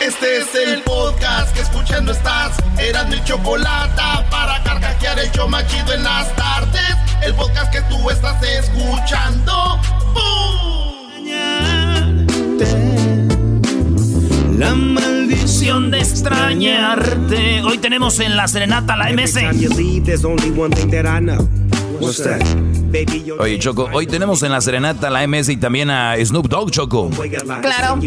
Este 0.00 0.38
es 0.38 0.54
el 0.54 0.82
podcast 0.82 1.52
que 1.52 1.60
escuchando 1.60 2.12
estás. 2.12 2.56
Eran 2.78 3.08
mi 3.10 3.22
chocolate 3.24 4.00
para 4.30 4.62
carcajear 4.62 5.18
el 5.18 5.28
show 5.32 5.48
machido 5.48 5.92
en 5.92 6.04
las 6.04 6.34
tardes. 6.36 6.96
El 7.24 7.34
podcast 7.34 7.72
que 7.72 7.80
tú 7.82 8.08
estás 8.08 8.40
escuchando. 8.42 9.80
La 14.56 14.74
maldición 14.74 15.90
de 15.90 15.98
extrañarte. 15.98 17.62
Hoy 17.62 17.78
tenemos 17.78 18.20
en 18.20 18.36
la 18.36 18.46
serenata 18.46 18.96
la 18.96 19.10
MS. 19.10 19.36
Oye, 23.38 23.58
Choco, 23.58 23.88
hoy 23.92 24.06
tenemos 24.06 24.42
en 24.42 24.52
la 24.52 24.60
serenata 24.60 25.10
la 25.10 25.26
MS 25.26 25.50
y 25.50 25.56
también 25.56 25.90
a 25.90 26.16
Snoop 26.24 26.48
Dogg, 26.48 26.70
Choco. 26.70 27.10
Claro. 27.60 27.98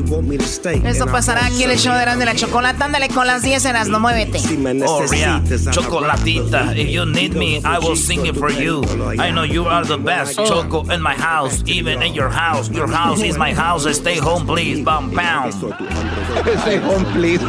Esto 0.85 1.05
pasará 1.07 1.45
aquí 1.45 1.63
en 1.63 1.71
el 1.71 1.77
show 1.77 1.93
de 1.93 2.01
de 2.15 2.25
la 2.25 2.35
Chocolata. 2.35 2.85
Ándale 2.85 3.09
con 3.09 3.27
las 3.27 3.43
10 3.43 3.65
en 3.65 3.73
las 3.73 3.87
no 3.87 3.99
muévete. 3.99 4.39
Oh, 4.85 5.05
yeah. 5.13 5.41
Chocolatita. 5.71 6.75
If 6.75 6.89
you 6.89 7.05
need 7.05 7.33
me, 7.35 7.57
I 7.57 7.77
will 7.79 7.95
sing 7.95 8.25
it 8.25 8.35
for 8.35 8.51
you. 8.51 8.81
I 9.19 9.31
know 9.31 9.43
you 9.43 9.67
are 9.67 9.85
the 9.85 9.97
best, 9.97 10.37
Choco, 10.37 10.83
in 10.91 11.01
my 11.01 11.15
house, 11.15 11.63
even 11.67 12.01
in 12.01 12.13
your 12.13 12.29
house. 12.29 12.69
Your 12.69 12.87
house 12.87 13.21
is 13.23 13.37
my 13.37 13.53
house. 13.53 13.87
Stay 13.95 14.17
home, 14.17 14.45
please. 14.45 14.83
Bam, 14.83 15.11
bam. 15.11 15.51
Stay 16.61 16.77
home, 16.77 17.05
please. 17.13 17.41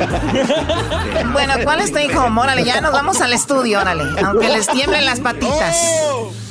Bueno, 1.32 1.54
¿cuál 1.64 1.80
stay 1.82 2.08
home? 2.14 2.40
Órale, 2.40 2.64
ya 2.64 2.80
nos 2.80 2.92
vamos 2.92 3.20
al 3.20 3.32
estudio, 3.32 3.80
órale. 3.80 4.04
Aunque 4.24 4.48
les 4.48 4.66
tiemblen 4.66 5.04
las 5.04 5.20
patitas. 5.20 5.76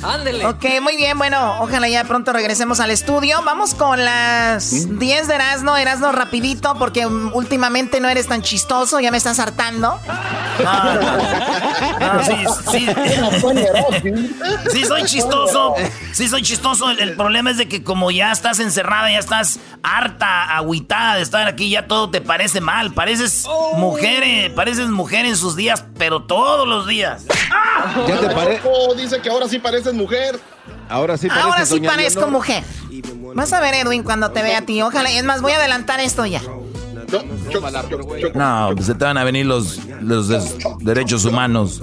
Ándele. 0.02 0.46
Ok, 0.46 0.64
muy 0.80 0.96
bien, 0.96 1.16
bueno, 1.18 1.56
ojalá 1.60 1.88
ya 1.88 2.04
pronto 2.04 2.32
regresemos 2.32 2.80
al 2.80 2.90
estudio. 2.90 3.40
Vamos 3.44 3.74
con 3.74 4.04
las 4.04 4.98
10 4.98 5.28
de 5.28 5.34
Erasno, 5.34 5.76
Erasno 5.76 6.12
rapidito, 6.12 6.74
porque 6.78 7.06
últimamente 7.06 8.00
no 8.00 8.08
eres 8.08 8.26
tan 8.26 8.42
chistoso, 8.42 9.00
ya 9.00 9.10
me 9.10 9.16
estás 9.18 9.38
hartando. 9.38 9.98
No, 12.00 12.24
sí, 12.24 12.34
sí. 12.70 12.86
Sí, 14.70 14.84
soy 14.84 15.04
chistoso. 15.04 15.74
Sí, 16.12 16.28
soy 16.28 16.42
chistoso. 16.42 16.90
El, 16.90 17.00
el 17.00 17.16
problema 17.16 17.50
es 17.50 17.56
de 17.58 17.68
que 17.68 17.82
como 17.82 18.10
ya 18.10 18.32
estás 18.32 18.58
encerrada, 18.58 19.10
ya 19.10 19.18
estás 19.18 19.58
harta, 19.82 20.56
agüitada 20.56 21.16
de 21.16 21.22
estar 21.22 21.46
aquí, 21.46 21.70
ya 21.70 21.86
todo 21.86 22.10
te 22.10 22.20
parece 22.20 22.60
mal. 22.60 22.92
Pareces 22.92 23.46
mujer, 23.76 24.22
eh, 24.24 24.52
pareces 24.54 24.88
mujer 24.88 25.26
en 25.26 25.36
sus 25.36 25.56
días, 25.56 25.84
pero 25.98 26.22
todos 26.24 26.66
los 26.68 26.86
días. 26.86 27.24
¿Ya 28.08 28.20
te 28.20 28.28
pare- 28.34 28.60
dice 28.96 29.20
que 29.20 29.28
ahora 29.30 29.48
sí 29.48 29.58
pareces 29.58 29.94
mujer. 29.94 30.38
Ahora 30.88 31.16
sí 31.16 31.28
parece 31.28 31.46
Ahora 31.46 31.64
sí 31.66 31.74
doña 31.74 31.90
parezco 31.90 32.20
Leonor. 32.20 32.32
mujer. 32.38 32.64
Vas 33.34 33.52
a 33.52 33.60
ver, 33.60 33.74
Edwin, 33.74 34.02
cuando 34.02 34.30
te 34.30 34.42
vea 34.42 34.58
a 34.58 34.62
ti. 34.62 34.80
Ojalá, 34.82 35.10
es 35.10 35.24
más, 35.24 35.40
voy 35.42 35.52
a 35.52 35.56
adelantar 35.56 36.00
esto 36.00 36.26
ya. 36.26 36.40
No, 38.34 38.70
pues 38.74 38.86
se 38.86 38.94
te 38.94 39.04
van 39.04 39.18
a 39.18 39.24
venir 39.24 39.44
los, 39.46 39.78
los 40.00 40.28
des- 40.28 40.56
derechos 40.80 41.24
humanos. 41.24 41.82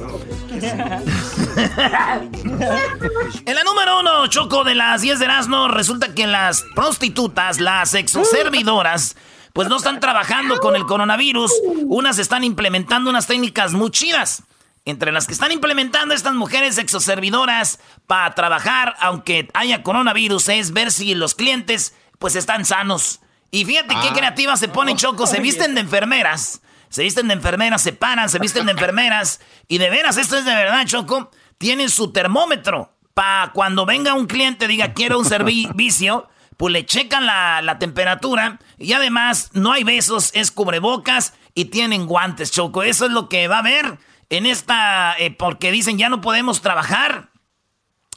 En 3.45 3.55
la 3.55 3.63
número 3.63 3.99
uno, 3.99 4.27
Choco, 4.27 4.63
de 4.63 4.75
las 4.75 5.01
10 5.01 5.19
de 5.19 5.25
Erasmo, 5.25 5.67
resulta 5.67 6.13
que 6.13 6.27
las 6.27 6.63
prostitutas, 6.75 7.59
las 7.59 7.93
exoservidoras, 7.93 9.15
pues 9.53 9.67
no 9.69 9.77
están 9.77 9.99
trabajando 9.99 10.57
con 10.59 10.75
el 10.75 10.85
coronavirus. 10.85 11.51
Unas 11.87 12.17
están 12.19 12.43
implementando 12.43 13.09
unas 13.09 13.27
técnicas 13.27 13.73
muy 13.73 13.91
chidas. 13.91 14.43
Entre 14.85 15.11
las 15.11 15.27
que 15.27 15.33
están 15.33 15.51
implementando 15.51 16.15
estas 16.15 16.33
mujeres 16.33 16.77
exoservidoras 16.77 17.79
para 18.07 18.33
trabajar, 18.33 18.95
aunque 18.99 19.49
haya 19.53 19.83
coronavirus, 19.83 20.49
es 20.49 20.71
ver 20.71 20.91
si 20.91 21.13
los 21.15 21.35
clientes, 21.35 21.95
pues 22.17 22.35
están 22.35 22.65
sanos. 22.65 23.19
Y 23.51 23.65
fíjate 23.65 23.95
qué 24.01 24.13
creativas 24.13 24.59
se 24.59 24.67
ponen, 24.67 24.97
Choco, 24.97 25.27
se 25.27 25.39
visten 25.39 25.75
de 25.75 25.81
enfermeras. 25.81 26.61
Se 26.89 27.03
visten 27.03 27.27
de 27.27 27.35
enfermeras, 27.35 27.81
se 27.81 27.93
paran, 27.93 28.29
se 28.29 28.39
visten 28.39 28.65
de 28.65 28.71
enfermeras. 28.71 29.39
Y 29.67 29.77
de 29.77 29.89
veras, 29.89 30.17
esto 30.17 30.37
es 30.37 30.45
de 30.45 30.55
verdad, 30.55 30.85
Choco. 30.85 31.31
Tienen 31.57 31.89
su 31.89 32.11
termómetro. 32.11 32.93
Para 33.13 33.51
cuando 33.51 33.85
venga 33.85 34.13
un 34.13 34.27
cliente, 34.27 34.67
diga, 34.67 34.93
quiero 34.93 35.19
un 35.19 35.25
servicio, 35.25 36.29
pues 36.57 36.71
le 36.71 36.85
checan 36.85 37.25
la, 37.25 37.61
la 37.61 37.77
temperatura. 37.77 38.59
Y 38.77 38.93
además, 38.93 39.51
no 39.53 39.71
hay 39.71 39.83
besos, 39.83 40.31
es 40.33 40.51
cubrebocas 40.51 41.33
y 41.53 41.65
tienen 41.65 42.05
guantes, 42.05 42.51
Choco. 42.51 42.83
Eso 42.83 43.05
es 43.05 43.11
lo 43.11 43.29
que 43.29 43.47
va 43.47 43.57
a 43.57 43.59
haber 43.59 43.99
en 44.29 44.45
esta. 44.45 45.15
eh, 45.17 45.31
porque 45.31 45.71
dicen, 45.71 45.97
ya 45.97 46.09
no 46.09 46.21
podemos 46.21 46.61
trabajar. 46.61 47.29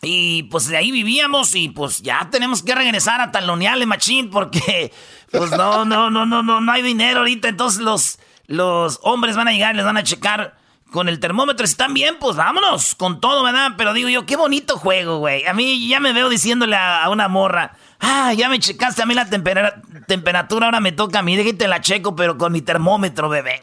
Y 0.05 0.43
pues 0.45 0.67
de 0.67 0.77
ahí 0.77 0.91
vivíamos 0.91 1.55
y 1.55 1.69
pues 1.69 2.03
ya 2.03 2.28
tenemos 2.31 2.65
que 2.65 2.75
regresar 2.75 3.21
a 3.21 3.31
talonearle 3.31 3.87
machín 3.87 4.31
porque 4.31 4.93
pues 5.31 5.53
no, 5.53 5.84
no, 5.84 6.11
no, 6.11 6.27
no, 6.27 6.43
no, 6.43 6.61
no 6.61 6.72
hay 6.72 6.83
dinero 6.83 7.21
ahorita. 7.21 7.49
Entonces 7.49 7.81
los, 7.81 8.19
los 8.47 8.99
hombres 9.03 9.37
van 9.37 9.47
a 9.47 9.53
llegar 9.53 9.75
y 9.75 9.77
les 9.77 9.84
van 9.87 9.97
a 9.97 10.03
checar 10.03 10.56
con 10.91 11.09
el 11.09 11.21
termómetro. 11.21 11.65
Si 11.69 11.71
están 11.75 11.95
bien, 11.95 12.17
pues 12.19 12.34
vámonos 12.37 12.97
con 12.97 13.21
todo, 13.21 13.45
¿verdad? 13.45 13.75
Pero 13.78 13.93
digo 13.95 14.09
yo, 14.09 14.27
qué 14.27 14.34
bonito 14.37 14.77
juego, 14.77 15.19
güey. 15.19 15.47
A 15.47 15.55
mí 15.55 15.87
ya 15.87 16.01
me 16.01 16.12
veo 16.12 16.28
diciéndole 16.28 16.75
a, 16.75 17.05
a 17.05 17.09
una 17.09 17.28
morra, 17.28 17.77
ah, 18.01 18.33
ya 18.34 18.49
me 18.49 18.59
checaste 18.59 19.03
a 19.03 19.06
mí 19.06 19.15
la 19.15 19.31
tempera- 19.31 19.81
temperatura, 20.09 20.67
ahora 20.67 20.81
me 20.81 20.91
toca 20.91 21.21
a 21.21 21.22
mí, 21.22 21.37
déjate 21.37 21.69
la 21.69 21.81
checo, 21.81 22.17
pero 22.17 22.37
con 22.37 22.53
mi 22.53 22.61
termómetro, 22.61 23.28
bebé. 23.28 23.62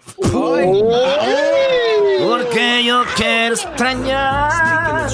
Porque 2.19 2.83
yo 2.83 3.03
quiero 3.15 3.55
extrañar. 3.55 5.09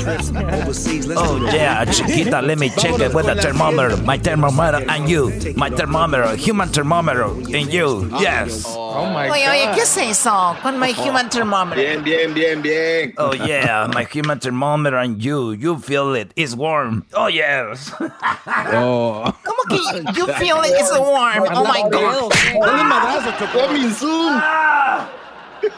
Oh 1.17 1.49
yeah, 1.53 1.85
chiquita, 1.85 2.41
let 2.41 2.57
me 2.57 2.69
check 2.69 2.99
it 2.99 3.13
with 3.13 3.25
the 3.25 3.35
thermometer, 3.35 3.97
my 3.97 4.17
thermometer 4.17 4.83
and 4.89 5.09
you, 5.09 5.31
my 5.55 5.69
thermometer, 5.69 6.35
human 6.35 6.69
thermometer 6.69 7.25
and 7.25 7.71
you, 7.71 8.09
yes. 8.19 8.65
Oh 8.67 9.05
my 9.05 9.29
Oye, 9.29 9.47
oye, 9.47 9.65
God. 9.65 9.75
¿qué 9.75 9.81
es 9.83 9.97
eso? 9.97 10.55
Con 10.61 10.79
my 10.79 10.91
human 10.91 11.29
thermometer. 11.29 11.81
Bien, 11.81 12.03
bien, 12.03 12.33
bien, 12.33 12.61
bien. 12.61 13.13
Oh 13.17 13.33
yeah, 13.33 13.87
my 13.93 14.03
human 14.03 14.39
thermometer 14.39 14.97
and 14.97 15.21
you, 15.23 15.51
you 15.51 15.77
feel 15.79 16.13
it, 16.15 16.31
it's 16.35 16.55
warm. 16.55 17.05
Oh 17.13 17.27
yes. 17.27 17.91
Oh. 17.99 19.33
¿Cómo 19.43 19.63
que 19.69 19.77
you 20.15 20.27
feel 20.33 20.61
it 20.63 20.79
is 20.81 20.91
warm? 20.97 21.45
Oh 21.51 21.63
my 21.63 21.87
god. 21.89 22.31
Dale 22.31 22.81
un 22.81 22.87
madrazo, 22.89 23.31
Choco. 23.37 23.65
Coming 23.65 23.89
soon. 23.91 24.41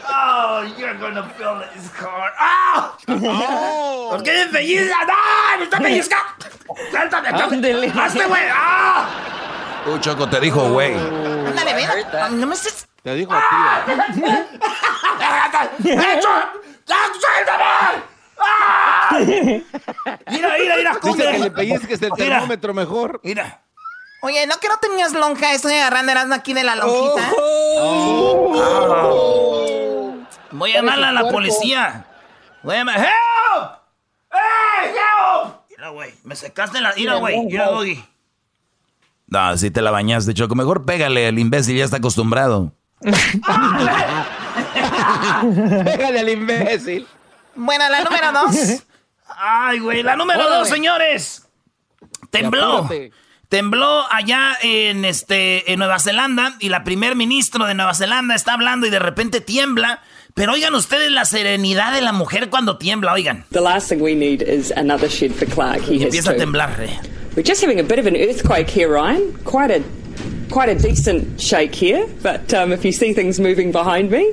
Oh, 0.08 0.62
you're 0.78 0.94
gonna 0.98 1.22
feel 1.36 1.60
it, 1.60 1.68
it's 1.76 1.88
hard. 2.00 2.32
¡Ah! 2.38 2.92
¿Por 3.06 4.22
qué 4.22 4.32
me 4.44 4.52
pellizcas? 4.52 4.96
¡Ah! 5.10 5.56
¡Me 5.58 5.64
está 5.64 5.78
pellizcando! 5.78 6.46
¡Suéltame! 6.90 7.28
Ándele. 7.28 7.92
¡Hazte, 7.98 8.24
güey! 8.26 8.42
¡Ah! 8.52 9.06
Uy, 9.86 10.00
Choco, 10.00 10.28
te 10.28 10.40
dijo, 10.40 10.68
güey. 10.70 10.94
Ándale, 10.94 11.74
ven. 11.74 12.40
No 12.40 12.46
me 12.46 12.54
estés... 12.54 12.86
Te 13.02 13.14
dijo 13.14 13.32
a 13.32 13.38
ti. 14.14 14.22
¡Hecho! 15.90 16.28
¡Ya, 16.86 16.96
suéltame! 17.20 17.64
¡Ah! 18.40 19.18
Mira, 20.30 20.54
mira, 20.58 20.76
mira, 20.76 20.98
Dice 21.02 21.16
que 21.16 21.24
le 21.24 21.32
cumple. 21.32 21.50
pellizques 21.50 22.02
el 22.02 22.10
Mira. 22.12 22.26
termómetro 22.26 22.74
mejor. 22.74 23.20
Mira. 23.24 23.62
Oye, 24.22 24.46
¿no 24.46 24.58
que 24.58 24.68
no 24.68 24.76
tenías 24.78 25.12
lonja? 25.12 25.52
Estoy 25.54 25.74
agarrando 25.74 26.34
aquí 26.34 26.52
de 26.52 26.64
la 26.64 26.74
lonjita. 26.76 27.30
Voy 30.50 30.72
a 30.72 30.76
llamarle 30.76 31.06
a 31.06 31.12
la 31.12 31.28
policía. 31.28 32.06
Voy 32.62 32.74
a 32.74 32.78
llamar. 32.78 32.98
¡Help! 32.98 33.70
¡Hey, 34.30 34.90
help! 34.94 35.54
Mira, 35.70 35.88
güey, 35.90 36.14
me 36.24 36.34
secaste 36.36 36.80
la. 36.80 36.92
Mira, 36.96 37.16
güey, 37.16 37.38
mira, 37.44 37.66
Doggy. 37.66 38.04
No, 39.26 39.56
si 39.56 39.70
te 39.70 39.82
la 39.82 39.90
bañaste, 39.90 40.32
Choco. 40.34 40.54
Mejor 40.54 40.84
pégale, 40.86 41.28
el 41.28 41.38
imbécil 41.38 41.76
ya 41.76 41.84
está 41.84 41.98
acostumbrado. 41.98 42.72
Pégale 45.84 46.20
al 46.20 46.28
imbécil. 46.28 47.06
Bueno, 47.54 47.84
la 47.88 48.02
número 48.02 48.32
dos. 48.32 48.82
Ay, 49.36 49.78
güey, 49.78 50.02
la 50.02 50.16
número 50.16 50.48
dos, 50.48 50.68
señores. 50.68 51.46
Tembló. 52.30 52.78
apúrate. 52.78 53.12
Tembló 53.48 54.04
allá 54.10 54.56
en 54.60 55.04
este 55.06 55.72
en 55.72 55.78
Nueva 55.78 55.98
Zelanda 55.98 56.54
y 56.58 56.68
la 56.68 56.84
primer 56.84 57.16
ministro 57.16 57.64
de 57.66 57.74
Nueva 57.74 57.94
Zelanda 57.94 58.34
está 58.34 58.52
hablando 58.52 58.86
y 58.86 58.90
de 58.90 58.98
repente 58.98 59.40
tiembla. 59.40 60.02
Pero 60.38 60.52
oigan 60.52 60.74
ustedes 60.74 61.10
la 61.10 61.24
serenidad 61.24 61.92
de 61.92 62.00
la 62.00 62.12
mujer 62.12 62.48
cuando 62.48 62.78
tiembla, 62.78 63.12
oigan. 63.12 63.44
The 63.50 63.60
last 63.60 63.88
thing 63.88 64.00
we 64.00 64.14
need 64.14 64.40
is 64.42 64.72
another 64.76 65.10
shed 65.10 65.32
for 65.32 65.46
Clark. 65.46 65.80
He 65.82 65.96
Y 65.96 66.04
has 66.04 66.14
empieza 66.14 66.30
a 66.30 66.36
temblar. 66.36 66.78
eh. 66.80 66.96
We're 67.36 67.42
just 67.42 67.60
having 67.60 67.78
a 67.78 67.82
bit 67.84 67.98
of 67.98 68.06
an 68.06 68.16
earthquake 68.16 68.70
here, 68.70 68.88
Ryan. 68.88 69.32
Quite 69.44 69.70
a 69.70 69.82
quite 70.50 70.68
a 70.70 70.74
decent 70.74 71.38
shake 71.40 71.74
here, 71.74 72.06
but 72.22 72.52
um, 72.54 72.72
if 72.72 72.84
you 72.84 72.92
see 72.92 73.12
things 73.12 73.38
moving 73.38 73.70
behind 73.70 74.10
me, 74.10 74.32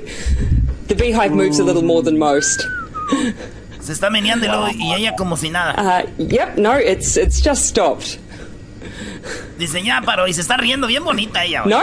the 0.88 0.94
beehive 0.94 1.32
moves 1.32 1.58
a 1.58 1.64
little 1.64 1.82
more 1.82 2.02
than 2.02 2.18
most. 2.18 2.64
Se 3.80 3.92
está 3.92 4.08
meneando 4.10 4.46
y, 4.46 4.48
luego- 4.48 4.66
y 4.78 4.94
ella 4.94 5.14
como 5.16 5.36
si 5.36 5.50
nada. 5.50 5.74
Uh, 5.76 6.06
yep, 6.18 6.56
no, 6.56 6.72
it's 6.72 7.16
it's 7.16 7.40
just 7.40 7.66
stopped. 7.66 8.18
Dice, 9.58 9.82
ya 9.82 10.00
y 10.26 10.32
se 10.32 10.40
está 10.40 10.56
riendo 10.56 10.86
bien 10.86 11.04
bonita 11.04 11.44
ella. 11.44 11.62
güey. 11.62 11.70
No, 11.74 11.82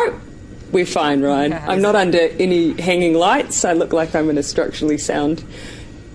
we're 0.73 0.85
fine, 0.85 1.21
Ryan. 1.21 1.53
I'm 1.53 1.81
not 1.81 1.95
under 1.95 2.19
any 2.39 2.73
hanging 2.81 3.13
lights. 3.13 3.63
I 3.63 3.73
look 3.73 3.93
like 3.93 4.13
I'm 4.15 4.29
in 4.29 4.37
a 4.37 4.43
structurally 4.43 4.97
sound 4.97 5.43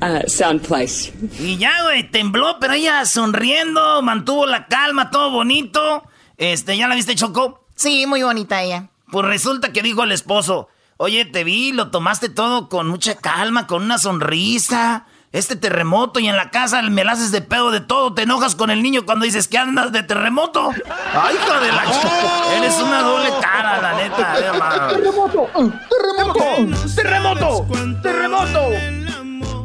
uh, 0.03 0.27
sound 0.27 0.63
place. 0.63 1.13
Y 1.39 1.57
ya, 1.57 1.83
güey, 1.85 2.11
tembló, 2.11 2.59
pero 2.61 2.75
ella 2.75 3.05
sonriendo, 3.07 4.03
mantuvo 4.03 4.47
la 4.47 4.67
calma, 4.67 5.11
todo 5.11 5.31
bonito. 5.31 6.03
Este, 6.37 6.77
¿ya 6.77 6.89
la 6.89 6.95
viste, 6.95 7.15
Choco? 7.15 7.65
Sí, 7.75 8.07
muy 8.07 8.23
bonita 8.23 8.63
ella. 8.63 8.91
Pues 9.11 9.25
resulta 9.25 9.73
que 9.73 9.83
dijo 9.83 10.03
el 10.05 10.13
esposo, 10.13 10.69
Oye, 11.01 11.25
te 11.25 11.45
vi, 11.45 11.71
lo 11.71 11.93
tomaste 11.93 12.29
todo 12.29 12.69
con 12.69 12.89
mucha 12.89 13.15
calma, 13.15 13.69
con 13.69 13.85
una 13.85 13.99
sonrisa. 13.99 15.07
Este 15.31 15.57
terremoto 15.57 16.21
y 16.21 16.29
en 16.29 16.37
la 16.37 16.51
casa 16.51 16.81
me 16.83 17.05
la 17.05 17.13
haces 17.13 17.31
de 17.31 17.43
pedo 17.43 17.71
de 17.71 17.81
todo. 17.81 18.15
Te 18.15 18.23
enojas 18.23 18.55
con 18.57 18.71
el 18.71 18.83
niño 18.83 19.05
cuando 19.05 19.27
dices 19.27 19.47
que 19.47 19.59
andas 19.59 19.93
de 19.93 20.03
terremoto. 20.03 20.71
Ay, 21.15 21.35
hijo 21.37 21.61
de 21.61 21.71
la 21.71 21.85
ch... 21.85 22.57
Eres 22.57 22.75
una 22.81 23.03
doble 23.03 23.31
cara, 23.41 23.81
la 23.83 23.95
neta. 23.95 24.39
eh, 24.39 24.95
¡Terremoto! 24.95 25.51
¡Terremoto! 25.91 26.87
¡Terremoto! 26.97 27.67
¡Terremoto! 28.03 28.61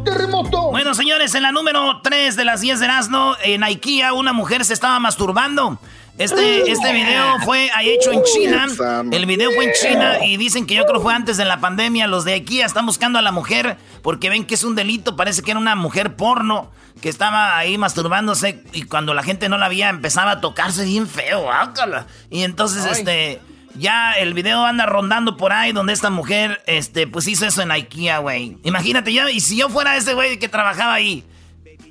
¡Terremoto! 0.04 0.72
Bueno, 0.72 0.94
señores, 0.94 1.34
en 1.34 1.44
la 1.44 1.54
número 1.54 2.02
3 2.02 2.36
de 2.36 2.44
las 2.44 2.60
10 2.60 2.80
de 2.82 2.86
Erasmo, 2.86 3.36
en 3.42 3.64
IKEA, 3.64 4.12
una 4.12 4.34
mujer 4.34 4.66
se 4.66 4.74
estaba 4.74 5.00
masturbando. 5.00 5.80
Este, 6.18 6.72
este 6.72 6.94
video 6.94 7.40
fue 7.44 7.72
hecho 7.84 8.12
en 8.12 8.22
China. 8.24 8.68
El 9.12 9.26
video 9.26 9.50
fue 9.52 9.66
en 9.66 9.72
China 9.74 10.24
y 10.24 10.38
dicen 10.38 10.68
que 10.68 10.76
yo 10.76 10.86
creo 10.86 11.02
fue 11.02 11.14
antes 11.14 11.38
de 11.38 11.46
la 11.46 11.60
pandemia. 11.60 12.06
Los 12.06 12.24
de 12.24 12.34
IKEA 12.34 12.66
están 12.66 12.86
buscando 12.86 13.18
a 13.18 13.22
la 13.22 13.32
mujer 13.32 13.78
porque 14.04 14.30
ven 14.30 14.46
que 14.46 14.54
es 14.54 14.64
un 14.64 14.76
delito. 14.76 15.16
Parece 15.16 15.42
que 15.42 15.52
era 15.52 15.60
una 15.60 15.76
mujer 15.76 16.16
porno 16.16 16.72
que 17.02 17.10
estaba 17.10 17.58
ahí 17.58 17.80
masturbándose 17.80 18.64
y 18.74 18.84
cuando 18.84 19.16
la 19.16 19.24
gente 19.24 19.50
no 19.50 19.58
la 19.58 19.70
veía 19.70 19.90
empezaba 19.90 20.32
a 20.32 20.42
tocarse 20.42 20.86
bien 20.86 21.08
feo. 21.08 21.52
ácala. 21.52 22.06
Y 22.30 22.44
entonces, 22.44 22.86
este, 22.86 23.42
ya 23.74 24.14
el 24.14 24.36
video 24.36 24.64
anda 24.66 24.86
rondando 24.86 25.36
por 25.36 25.52
ahí 25.52 25.72
donde 25.72 25.94
esta 25.94 26.12
mujer, 26.12 26.62
este, 26.68 27.08
pues 27.08 27.28
hizo 27.28 27.48
eso 27.48 27.64
en 27.64 27.72
IKEA, 27.72 28.20
güey. 28.20 28.58
Imagínate, 28.64 29.12
ya, 29.12 29.30
y 29.32 29.40
si 29.40 29.58
yo 29.58 29.68
fuera 29.70 29.98
ese 29.98 30.14
güey 30.14 30.38
que 30.38 30.48
trabajaba 30.48 30.94
ahí, 30.94 31.24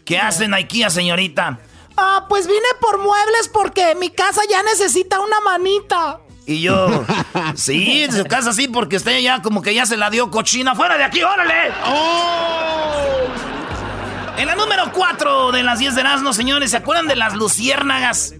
¿qué 0.04 0.18
hace 0.18 0.44
en 0.44 0.54
IKEA, 0.54 0.90
señorita? 0.90 1.58
Ah, 2.04 2.26
pues 2.28 2.48
vine 2.48 2.60
por 2.80 2.98
muebles 2.98 3.48
porque 3.52 3.94
mi 3.94 4.10
casa 4.10 4.42
ya 4.50 4.62
necesita 4.64 5.20
una 5.20 5.40
manita. 5.40 6.18
Y 6.44 6.60
yo, 6.60 7.04
sí, 7.54 8.02
en 8.02 8.12
su 8.12 8.24
casa 8.24 8.52
sí, 8.52 8.66
porque 8.66 8.96
usted 8.96 9.20
ya 9.20 9.40
como 9.40 9.62
que 9.62 9.72
ya 9.72 9.86
se 9.86 9.96
la 9.96 10.10
dio 10.10 10.28
cochina. 10.28 10.74
¡Fuera 10.74 10.98
de 10.98 11.04
aquí, 11.04 11.22
órale! 11.22 11.72
En 14.36 14.48
la 14.48 14.56
número 14.56 14.90
4 14.92 15.52
de 15.52 15.62
las 15.62 15.78
10 15.78 15.94
de 15.94 16.00
Erasmo, 16.00 16.32
señores, 16.32 16.72
¿se 16.72 16.78
acuerdan 16.78 17.06
de 17.06 17.14
las 17.14 17.34
luciérnagas? 17.34 18.34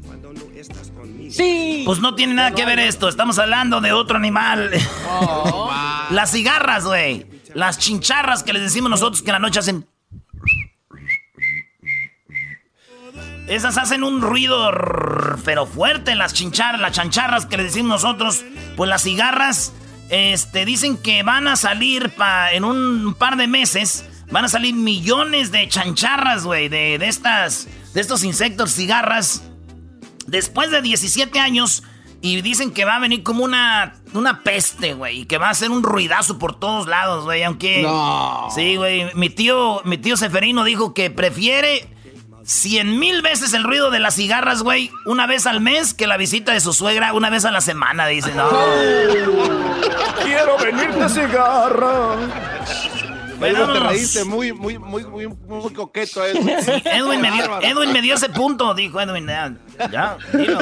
Sí. 1.31 1.85
Pues 1.87 2.01
no 2.01 2.17
tiene 2.17 2.35
nada 2.35 2.51
que 2.51 2.67
ver 2.67 2.81
esto, 2.81 3.09
estamos 3.09 3.39
hablando 3.39 3.81
de 3.81 3.93
otro 3.93 4.17
animal. 4.17 4.71
las 6.11 6.33
cigarras, 6.33 6.85
güey. 6.85 7.27
Las 7.55 7.79
chincharras 7.79 8.43
que 8.43 8.53
les 8.53 8.63
decimos 8.63 8.91
nosotros 8.91 9.23
que 9.23 9.31
en 9.31 9.35
la 9.35 9.39
noche 9.39 9.61
hacen... 9.61 9.87
Esas 13.47 13.77
hacen 13.77 14.05
un 14.05 14.23
ruido 14.23 14.71
pero 15.45 15.67
fuerte, 15.67 16.15
las 16.15 16.33
chincharras, 16.33 16.81
las 16.81 16.93
chancharras 16.93 17.47
que 17.47 17.57
le 17.57 17.65
decimos 17.65 18.03
nosotros. 18.03 18.45
Pues 18.77 18.89
las 18.89 19.03
cigarras, 19.03 19.73
este, 20.11 20.65
dicen 20.65 20.97
que 20.97 21.23
van 21.23 21.49
a 21.49 21.57
salir 21.57 22.11
pa, 22.11 22.53
en 22.53 22.65
un 22.65 23.15
par 23.15 23.37
de 23.37 23.47
meses, 23.49 24.09
van 24.31 24.45
a 24.45 24.49
salir 24.49 24.75
millones 24.75 25.51
de 25.51 25.69
chancharras, 25.69 26.45
güey, 26.45 26.69
de, 26.69 26.99
de 26.99 27.09
estas, 27.09 27.69
de 27.95 28.01
estos 28.01 28.25
insectos 28.25 28.73
cigarras. 28.73 29.43
Después 30.27 30.71
de 30.71 30.81
17 30.81 31.41
años, 31.41 31.83
y 32.25 32.41
dicen 32.41 32.71
que 32.71 32.85
va 32.85 32.97
a 32.97 32.99
venir 33.01 33.25
como 33.25 33.43
una, 33.43 33.97
una 34.15 34.45
peste, 34.45 34.95
güey, 34.95 35.23
y 35.23 35.25
que 35.27 35.39
va 35.39 35.51
a 35.51 35.55
ser 35.55 35.73
un 35.73 35.83
ruidazo 35.83 36.39
por 36.39 36.59
todos 36.59 36.87
lados, 36.87 37.25
güey, 37.25 37.43
aunque... 37.43 37.83
No. 37.83 38.47
Sí, 38.55 38.77
güey, 38.77 39.13
mi 39.15 39.29
tío, 39.29 39.83
mi 39.85 39.99
tío 39.99 40.17
Seferino 40.17 40.63
dijo 40.65 40.95
que 40.95 41.11
prefiere... 41.11 41.89
Cien 42.45 42.99
mil 42.99 43.23
veces 43.23 43.55
el 43.55 43.63
ruido 43.63 43.91
de 43.91 44.01
las 44.01 44.15
cigarras, 44.17 44.63
güey, 44.63 44.91
una 45.07 45.27
vez 45.27 45.47
al 45.47 45.61
mes 45.61 45.95
que 45.95 46.07
la 46.07 46.17
visita 46.17 46.53
de 46.53 46.61
su 46.61 46.73
suegra 46.73 47.13
una 47.15 47.31
vez 47.31 47.45
a 47.45 47.53
la 47.53 47.61
semana, 47.61 48.07
dice, 48.07 48.33
no. 48.35 48.49
Quiero 50.25 50.59
venirte 50.59 51.09
cigarra. 51.09 52.17
Bueno, 53.39 53.59
Pero 53.59 53.73
te 53.73 53.81
reíste 53.81 54.25
muy, 54.25 54.53
muy, 54.53 54.79
muy, 54.79 55.05
muy, 55.05 55.27
muy 55.27 55.73
coqueto, 55.73 56.25
Edwin. 56.25 56.49
Edwin 56.85 57.21
me, 57.21 57.31
dio. 57.33 57.61
Edwin 57.61 57.93
me 57.93 58.01
dio 58.01 58.15
ese 58.15 58.29
punto, 58.29 58.73
dijo 58.75 59.01
Edwin. 59.01 59.27
Ya, 59.27 59.57
ya, 59.91 60.17
dilo, 60.33 60.61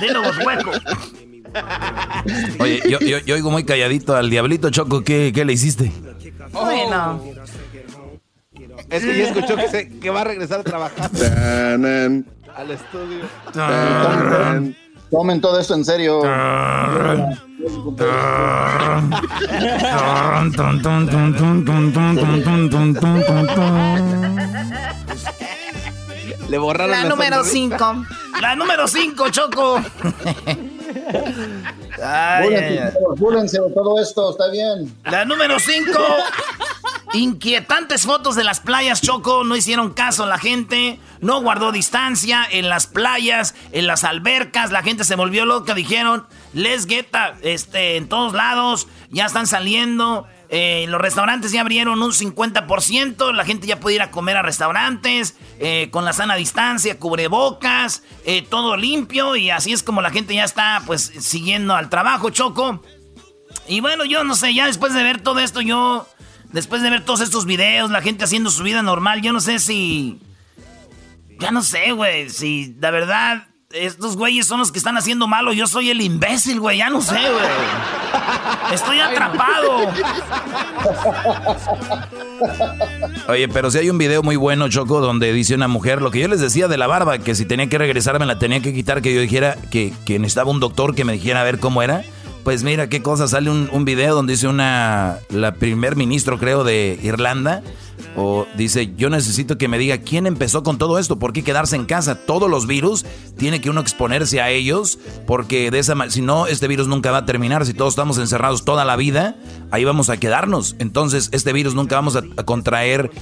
dilo, 0.00 0.22
hueco. 0.44 0.72
Oye, 2.58 2.82
yo, 2.88 2.98
yo, 3.00 3.18
yo 3.18 3.34
oigo 3.34 3.50
muy 3.50 3.64
calladito 3.64 4.16
al 4.16 4.30
diablito 4.30 4.70
Choco. 4.70 5.02
¿Qué, 5.02 5.32
qué 5.34 5.44
le 5.44 5.52
hiciste? 5.52 5.92
Bueno. 6.52 7.22
Es 8.90 9.04
que 9.04 9.18
ya 9.18 9.24
escuchó 9.26 9.56
que, 9.56 9.68
se, 9.68 9.88
que 10.00 10.10
va 10.10 10.22
a 10.22 10.24
regresar 10.24 10.60
a 10.60 10.64
trabajar 10.64 11.10
al 12.58 12.70
estudio. 12.70 13.24
tanan. 13.52 14.76
Tomen 15.10 15.40
todo 15.40 15.58
esto 15.58 15.74
en 15.74 15.84
serio. 15.84 16.22
Le 26.48 26.58
borraron 26.58 26.90
La 26.90 27.04
número 27.04 27.44
sonrisa. 27.44 27.78
5. 27.78 28.06
La 28.40 28.54
número 28.54 28.88
5, 28.88 29.30
Choco. 29.30 29.82
Ay, 32.02 32.44
Búlense, 32.44 32.92
búlense 33.16 33.60
de 33.60 33.70
todo 33.70 34.00
esto, 34.00 34.30
está 34.30 34.48
bien. 34.50 34.94
La 35.04 35.24
número 35.24 35.58
5. 35.58 35.90
Inquietantes 37.14 38.02
fotos 38.04 38.34
de 38.36 38.44
las 38.44 38.60
playas, 38.60 39.00
Choco. 39.00 39.44
No 39.44 39.56
hicieron 39.56 39.92
caso 39.92 40.26
la 40.26 40.38
gente. 40.38 41.00
No 41.20 41.40
guardó 41.40 41.72
distancia 41.72 42.46
en 42.50 42.68
las 42.68 42.86
playas, 42.86 43.54
en 43.72 43.86
las 43.86 44.04
albercas. 44.04 44.70
La 44.70 44.82
gente 44.82 45.04
se 45.04 45.16
volvió 45.16 45.44
loca. 45.46 45.74
Dijeron, 45.74 46.26
les 46.52 46.86
get 46.86 47.14
a- 47.14 47.34
este, 47.42 47.96
en 47.96 48.08
todos 48.08 48.32
lados. 48.34 48.88
Ya 49.10 49.26
están 49.26 49.46
saliendo. 49.46 50.26
Eh, 50.50 50.86
los 50.88 51.00
restaurantes 51.00 51.52
ya 51.52 51.60
abrieron 51.62 52.02
un 52.02 52.12
50%. 52.12 53.32
La 53.32 53.44
gente 53.44 53.66
ya 53.66 53.80
puede 53.80 53.96
ir 53.96 54.02
a 54.02 54.10
comer 54.10 54.36
a 54.36 54.42
restaurantes. 54.42 55.36
eh, 55.60 55.88
con 55.90 56.04
la 56.04 56.12
sana 56.12 56.36
distancia, 56.36 56.98
cubrebocas. 56.98 58.02
eh, 58.24 58.42
todo 58.48 58.76
limpio. 58.76 59.34
Y 59.36 59.50
así 59.50 59.72
es 59.72 59.82
como 59.82 60.02
la 60.02 60.10
gente 60.10 60.34
ya 60.34 60.44
está, 60.44 60.82
pues, 60.86 61.10
siguiendo 61.20 61.74
al 61.74 61.88
trabajo, 61.90 62.30
Choco. 62.30 62.82
Y 63.66 63.80
bueno, 63.80 64.04
yo 64.04 64.24
no 64.24 64.34
sé, 64.36 64.54
ya 64.54 64.66
después 64.66 64.94
de 64.94 65.02
ver 65.02 65.20
todo 65.22 65.38
esto, 65.40 65.60
yo. 65.60 66.06
Después 66.52 66.82
de 66.82 66.90
ver 66.90 67.04
todos 67.04 67.20
estos 67.20 67.44
videos, 67.44 67.90
la 67.90 68.00
gente 68.00 68.24
haciendo 68.24 68.50
su 68.50 68.62
vida 68.62 68.82
normal, 68.82 69.20
yo 69.20 69.32
no 69.32 69.40
sé 69.40 69.58
si. 69.58 70.18
Ya 71.38 71.50
no 71.50 71.62
sé, 71.62 71.92
güey. 71.92 72.30
Si 72.30 72.74
la 72.80 72.90
verdad, 72.90 73.48
estos 73.70 74.16
güeyes 74.16 74.46
son 74.46 74.58
los 74.58 74.72
que 74.72 74.78
están 74.78 74.96
haciendo 74.96 75.28
malo. 75.28 75.52
Yo 75.52 75.66
soy 75.66 75.90
el 75.90 76.00
imbécil, 76.00 76.58
güey. 76.58 76.78
Ya 76.78 76.88
no 76.88 77.02
sé, 77.02 77.18
güey. 77.20 78.72
Estoy 78.72 78.98
atrapado. 78.98 79.92
Oye, 83.28 83.48
pero 83.48 83.70
si 83.70 83.78
hay 83.78 83.90
un 83.90 83.98
video 83.98 84.22
muy 84.22 84.36
bueno, 84.36 84.68
Choco, 84.68 85.00
donde 85.00 85.32
dice 85.32 85.54
una 85.54 85.68
mujer, 85.68 86.00
lo 86.00 86.10
que 86.10 86.20
yo 86.20 86.28
les 86.28 86.40
decía 86.40 86.66
de 86.66 86.78
la 86.78 86.86
barba, 86.86 87.18
que 87.18 87.34
si 87.34 87.44
tenía 87.44 87.68
que 87.68 87.76
regresar 87.76 88.18
me 88.18 88.26
la 88.26 88.38
tenía 88.38 88.60
que 88.60 88.72
quitar, 88.72 89.02
que 89.02 89.14
yo 89.14 89.20
dijera 89.20 89.56
que, 89.70 89.92
que 90.06 90.18
necesitaba 90.18 90.50
un 90.50 90.60
doctor 90.60 90.94
que 90.94 91.04
me 91.04 91.12
dijera 91.12 91.42
a 91.42 91.44
ver 91.44 91.58
cómo 91.58 91.82
era. 91.82 92.04
Pues 92.48 92.64
mira 92.64 92.88
qué 92.88 93.02
cosa, 93.02 93.28
sale 93.28 93.50
un, 93.50 93.68
un 93.72 93.84
video 93.84 94.14
donde 94.14 94.32
dice 94.32 94.48
una, 94.48 95.18
la 95.28 95.52
primer 95.52 95.96
ministro 95.96 96.38
creo 96.38 96.64
de 96.64 96.98
Irlanda, 97.02 97.62
o 98.20 98.48
dice, 98.56 98.92
yo 98.96 99.10
necesito 99.10 99.58
que 99.58 99.68
me 99.68 99.78
diga 99.78 99.98
quién 99.98 100.26
empezó 100.26 100.64
con 100.64 100.76
todo 100.76 100.98
esto, 100.98 101.20
por 101.20 101.32
qué 101.32 101.44
quedarse 101.44 101.76
en 101.76 101.84
casa, 101.84 102.16
todos 102.16 102.50
los 102.50 102.66
virus, 102.66 103.06
tiene 103.36 103.60
que 103.60 103.70
uno 103.70 103.80
exponerse 103.80 104.40
a 104.40 104.50
ellos, 104.50 104.98
porque 105.24 105.70
de 105.70 105.78
esa 105.78 105.94
si 106.10 106.20
no, 106.20 106.48
este 106.48 106.66
virus 106.66 106.88
nunca 106.88 107.12
va 107.12 107.18
a 107.18 107.26
terminar, 107.26 107.64
si 107.64 107.74
todos 107.74 107.92
estamos 107.92 108.18
encerrados 108.18 108.64
toda 108.64 108.84
la 108.84 108.96
vida, 108.96 109.36
ahí 109.70 109.84
vamos 109.84 110.10
a 110.10 110.16
quedarnos, 110.16 110.74
entonces 110.80 111.28
este 111.30 111.52
virus 111.52 111.76
nunca 111.76 111.94
vamos 111.94 112.16
a, 112.16 112.22
contraer 112.44 113.12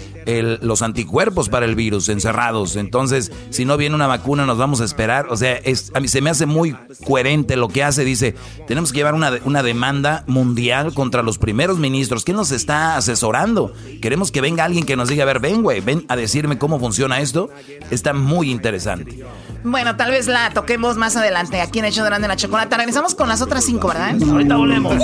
los 0.63 0.81
anticuerpos 0.81 1.51
para 1.51 1.67
el 1.67 1.75
virus 1.75 2.09
encerrados, 2.09 2.77
entonces 2.77 3.33
si 3.51 3.67
no 3.67 3.77
viene 3.77 3.95
una 3.95 4.07
vacuna 4.07 4.47
nos 4.47 4.57
vamos 4.57 4.81
a 4.81 4.87
esperar, 4.87 5.27
o 5.29 5.37
sea, 5.37 5.57
es, 5.57 5.93
a 5.95 6.01
mí 6.01 6.09
se 6.09 6.23
me 6.23 6.31
hace 6.31 6.47
muy 6.47 6.75
coherente 7.05 7.57
lo 7.57 7.69
que 7.69 7.85
hace, 7.85 8.03
dice, 8.03 8.35
tenemos 8.67 8.93
que 8.93 9.01
llevar 9.01 9.15
una, 9.15 9.33
una 9.45 9.63
demanda 9.63 10.25
mundial 10.27 10.95
contra 10.95 11.23
los 11.23 11.37
primeros 11.37 11.79
ministros, 11.79 12.25
¿quién 12.25 12.39
nos 12.39 12.51
está 12.51 12.97
asesorando? 12.97 13.75
Queremos 14.01 14.33
que 14.33 14.41
venga 14.41 14.65
alguien 14.65 14.86
que 14.87 14.97
nos 14.97 15.09
diga, 15.09 15.25
a 15.25 15.27
ver, 15.27 15.41
ven 15.41 15.63
güey, 15.63 15.81
ven 15.81 16.05
a 16.09 16.17
decirme 16.17 16.59
cómo 16.59 16.79
funciona 16.79 17.21
esto, 17.21 17.51
está 17.91 18.13
muy 18.13 18.51
interesante. 18.51 19.25
Bueno, 19.65 19.97
tal 19.97 20.13
vez 20.13 20.29
la 20.29 20.51
toquemos 20.51 20.97
más 20.97 21.17
adelante 21.17 21.61
aquí 21.61 21.81
en 21.81 21.87
Hecho 21.87 22.03
de 22.03 22.09
Grande 22.11 22.29
la 22.29 22.37
Chocolata. 22.37 22.77
Regresamos 22.77 23.15
con 23.15 23.29
las 23.29 23.43
otras 23.43 23.65
cinco, 23.65 23.89
¿verdad? 23.89 24.15
Ahorita 24.31 24.57
volvemos. 24.57 24.95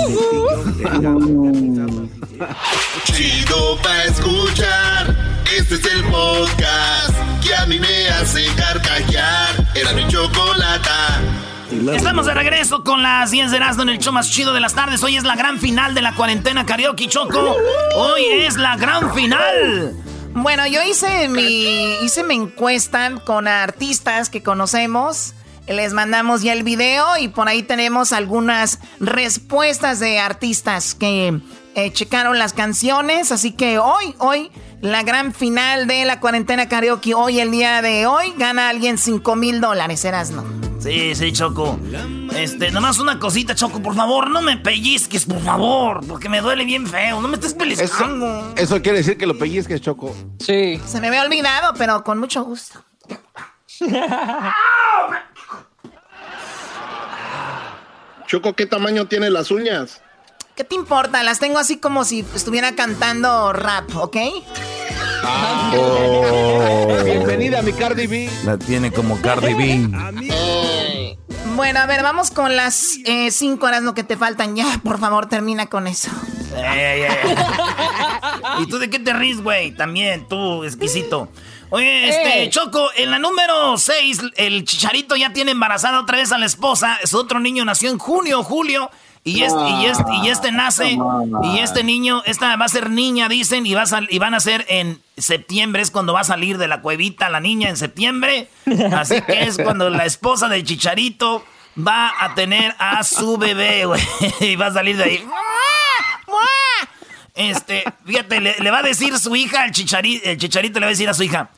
Chido 3.03 3.77
pa' 3.81 4.03
escuchar. 4.05 5.15
Este 5.57 5.75
es 5.75 5.85
el 5.85 6.03
podcast 6.05 7.13
que 7.45 7.53
a 7.53 7.65
mí 7.65 7.79
me 7.79 8.07
hace 8.09 8.45
carcajear. 8.55 9.67
Era 9.75 9.93
mi 9.93 10.07
chocolata. 10.07 11.21
Estamos 11.73 12.27
de 12.27 12.33
regreso 12.35 12.83
con 12.83 13.01
las 13.01 13.31
10 13.31 13.49
de 13.49 13.57
Erasmo 13.57 13.81
en 13.81 13.89
el 13.89 13.97
show 13.97 14.13
más 14.13 14.29
chido 14.29 14.53
de 14.53 14.59
las 14.59 14.75
tardes. 14.75 15.01
Hoy 15.01 15.17
es 15.17 15.23
la 15.23 15.35
gran 15.35 15.59
final 15.59 15.95
de 15.95 16.01
la 16.03 16.13
cuarentena 16.13 16.65
karaoke, 16.65 17.07
Choco. 17.07 17.57
Hoy 17.95 18.21
es 18.41 18.57
la 18.57 18.77
gran 18.77 19.13
final. 19.13 19.95
Bueno, 20.33 20.67
yo 20.67 20.83
hice 20.83 21.27
mi, 21.29 21.95
hice 22.03 22.23
mi 22.23 22.35
encuesta 22.35 23.11
con 23.25 23.47
artistas 23.47 24.29
que 24.29 24.43
conocemos. 24.43 25.33
Les 25.67 25.93
mandamos 25.93 26.43
ya 26.43 26.53
el 26.53 26.63
video 26.63 27.17
y 27.17 27.27
por 27.29 27.47
ahí 27.47 27.63
tenemos 27.63 28.11
algunas 28.11 28.79
respuestas 28.99 29.99
de 29.99 30.19
artistas 30.19 30.93
que 30.93 31.39
eh, 31.73 31.91
checaron 31.91 32.37
las 32.37 32.53
canciones. 32.53 33.31
Así 33.31 33.51
que 33.51 33.79
hoy, 33.79 34.13
hoy, 34.19 34.51
la 34.83 35.01
gran 35.01 35.33
final 35.33 35.87
de 35.87 36.03
la 36.03 36.19
cuarentena 36.19 36.67
karaoke, 36.67 37.13
hoy, 37.13 37.39
el 37.39 37.51
día 37.51 37.81
de 37.81 38.05
hoy, 38.05 38.33
gana 38.37 38.67
alguien 38.67 38.97
5 38.97 39.35
mil 39.37 39.61
dólares, 39.61 40.05
no? 40.31 40.43
Sí, 40.79 41.15
sí, 41.15 41.31
Choco. 41.31 41.79
Este, 42.35 42.69
nomás 42.69 42.99
una 42.99 43.17
cosita, 43.17 43.55
Choco, 43.55 43.81
por 43.81 43.95
favor, 43.95 44.29
no 44.29 44.41
me 44.41 44.57
pellizques, 44.57 45.23
por 45.25 45.39
favor, 45.39 46.05
porque 46.05 46.27
me 46.27 46.41
duele 46.41 46.65
bien 46.65 46.85
feo. 46.85 47.21
No 47.21 47.29
me 47.29 47.35
estés 47.35 47.53
pellizcando. 47.53 48.53
Eso, 48.57 48.81
quiere 48.81 48.97
decir 48.97 49.17
que 49.17 49.25
lo 49.25 49.37
pellizques, 49.37 49.79
Choco. 49.79 50.13
Sí. 50.39 50.81
Se 50.85 50.99
me 50.99 51.07
había 51.07 51.21
olvidado, 51.23 51.73
pero 51.77 52.03
con 52.03 52.19
mucho 52.19 52.43
gusto. 52.43 52.83
Choco, 58.27 58.51
¿qué 58.53 58.65
tamaño 58.65 59.07
tiene 59.07 59.29
las 59.29 59.49
uñas? 59.49 60.01
¿Qué 60.55 60.65
te 60.65 60.75
importa? 60.75 61.23
Las 61.23 61.39
tengo 61.39 61.57
así 61.57 61.77
como 61.77 62.03
si 62.03 62.25
estuviera 62.35 62.75
cantando 62.75 63.53
rap, 63.53 63.95
¿ok? 63.95 64.17
Oh. 65.25 67.03
Bienvenida 67.03 67.61
mi 67.61 67.73
Cardi 67.73 68.07
B. 68.07 68.29
La 68.45 68.57
tiene 68.57 68.91
como 68.91 69.21
Cardi 69.21 69.53
B. 69.53 71.17
Bueno, 71.55 71.79
a 71.79 71.85
ver, 71.85 72.03
vamos 72.03 72.31
con 72.31 72.55
las 72.55 72.97
eh, 73.05 73.31
cinco 73.31 73.67
horas 73.67 73.83
lo 73.83 73.93
que 73.93 74.03
te 74.03 74.17
faltan. 74.17 74.55
Ya, 74.55 74.81
por 74.83 74.99
favor, 74.99 75.27
termina 75.27 75.67
con 75.67 75.87
eso. 75.87 76.09
¿Y 78.59 78.67
tú 78.67 78.77
de 78.79 78.89
qué 78.89 78.99
te 78.99 79.13
ríes, 79.13 79.41
güey? 79.41 79.71
También, 79.71 80.27
tú, 80.27 80.63
exquisito. 80.63 81.29
Oye, 81.69 82.09
este, 82.09 82.49
Choco, 82.49 82.89
en 82.95 83.09
la 83.09 83.17
número 83.17 83.77
6, 83.77 84.21
el 84.35 84.63
chicharito 84.63 85.15
ya 85.15 85.33
tiene 85.33 85.51
embarazada 85.51 85.99
otra 85.99 86.17
vez 86.17 86.31
a 86.31 86.37
la 86.37 86.45
esposa. 86.45 86.99
Su 87.03 87.17
otro 87.17 87.39
niño 87.39 87.65
nació 87.65 87.89
en 87.89 87.97
junio, 87.97 88.43
julio. 88.43 88.91
Y 89.25 89.43
este, 89.43 89.69
y 89.69 89.85
este, 89.85 90.15
y 90.21 90.29
este 90.29 90.51
nace, 90.51 90.97
y 91.43 91.59
este 91.59 91.83
niño, 91.83 92.23
esta 92.25 92.57
va 92.57 92.65
a 92.65 92.69
ser 92.69 92.89
niña, 92.89 93.29
dicen, 93.29 93.65
y, 93.65 93.73
va 93.73 93.83
a 93.83 94.01
y 94.09 94.19
van 94.19 94.33
a 94.33 94.41
ser 94.41 94.65
en 94.67 95.01
septiembre, 95.17 95.81
es 95.81 95.91
cuando 95.91 96.11
va 96.11 96.21
a 96.21 96.25
salir 96.25 96.57
de 96.57 96.67
la 96.67 96.81
cuevita 96.81 97.29
la 97.29 97.39
niña 97.39 97.69
en 97.69 97.77
septiembre. 97.77 98.49
Así 98.93 99.21
que 99.21 99.43
es 99.43 99.57
cuando 99.57 99.89
la 99.89 100.05
esposa 100.05 100.49
del 100.49 100.65
chicharito 100.65 101.45
va 101.77 102.11
a 102.19 102.35
tener 102.35 102.75
a 102.79 103.03
su 103.03 103.37
bebé, 103.37 103.85
güey. 103.85 104.01
Y 104.41 104.57
va 104.57 104.67
a 104.67 104.73
salir 104.73 104.97
de 104.97 105.03
ahí. 105.03 105.25
Este, 107.35 107.83
fíjate, 108.05 108.39
le, 108.41 108.71
va 108.71 108.79
a 108.79 108.83
decir 108.83 109.17
su 109.17 109.35
hija, 109.35 109.65
el 109.65 109.71
chicharito, 109.71 110.29
el 110.29 110.37
chicharito 110.37 110.79
le 110.79 110.85
va 110.85 110.89
a 110.89 110.91
decir 110.91 111.09
a 111.09 111.13
su 111.13 111.23
hija. 111.23 111.49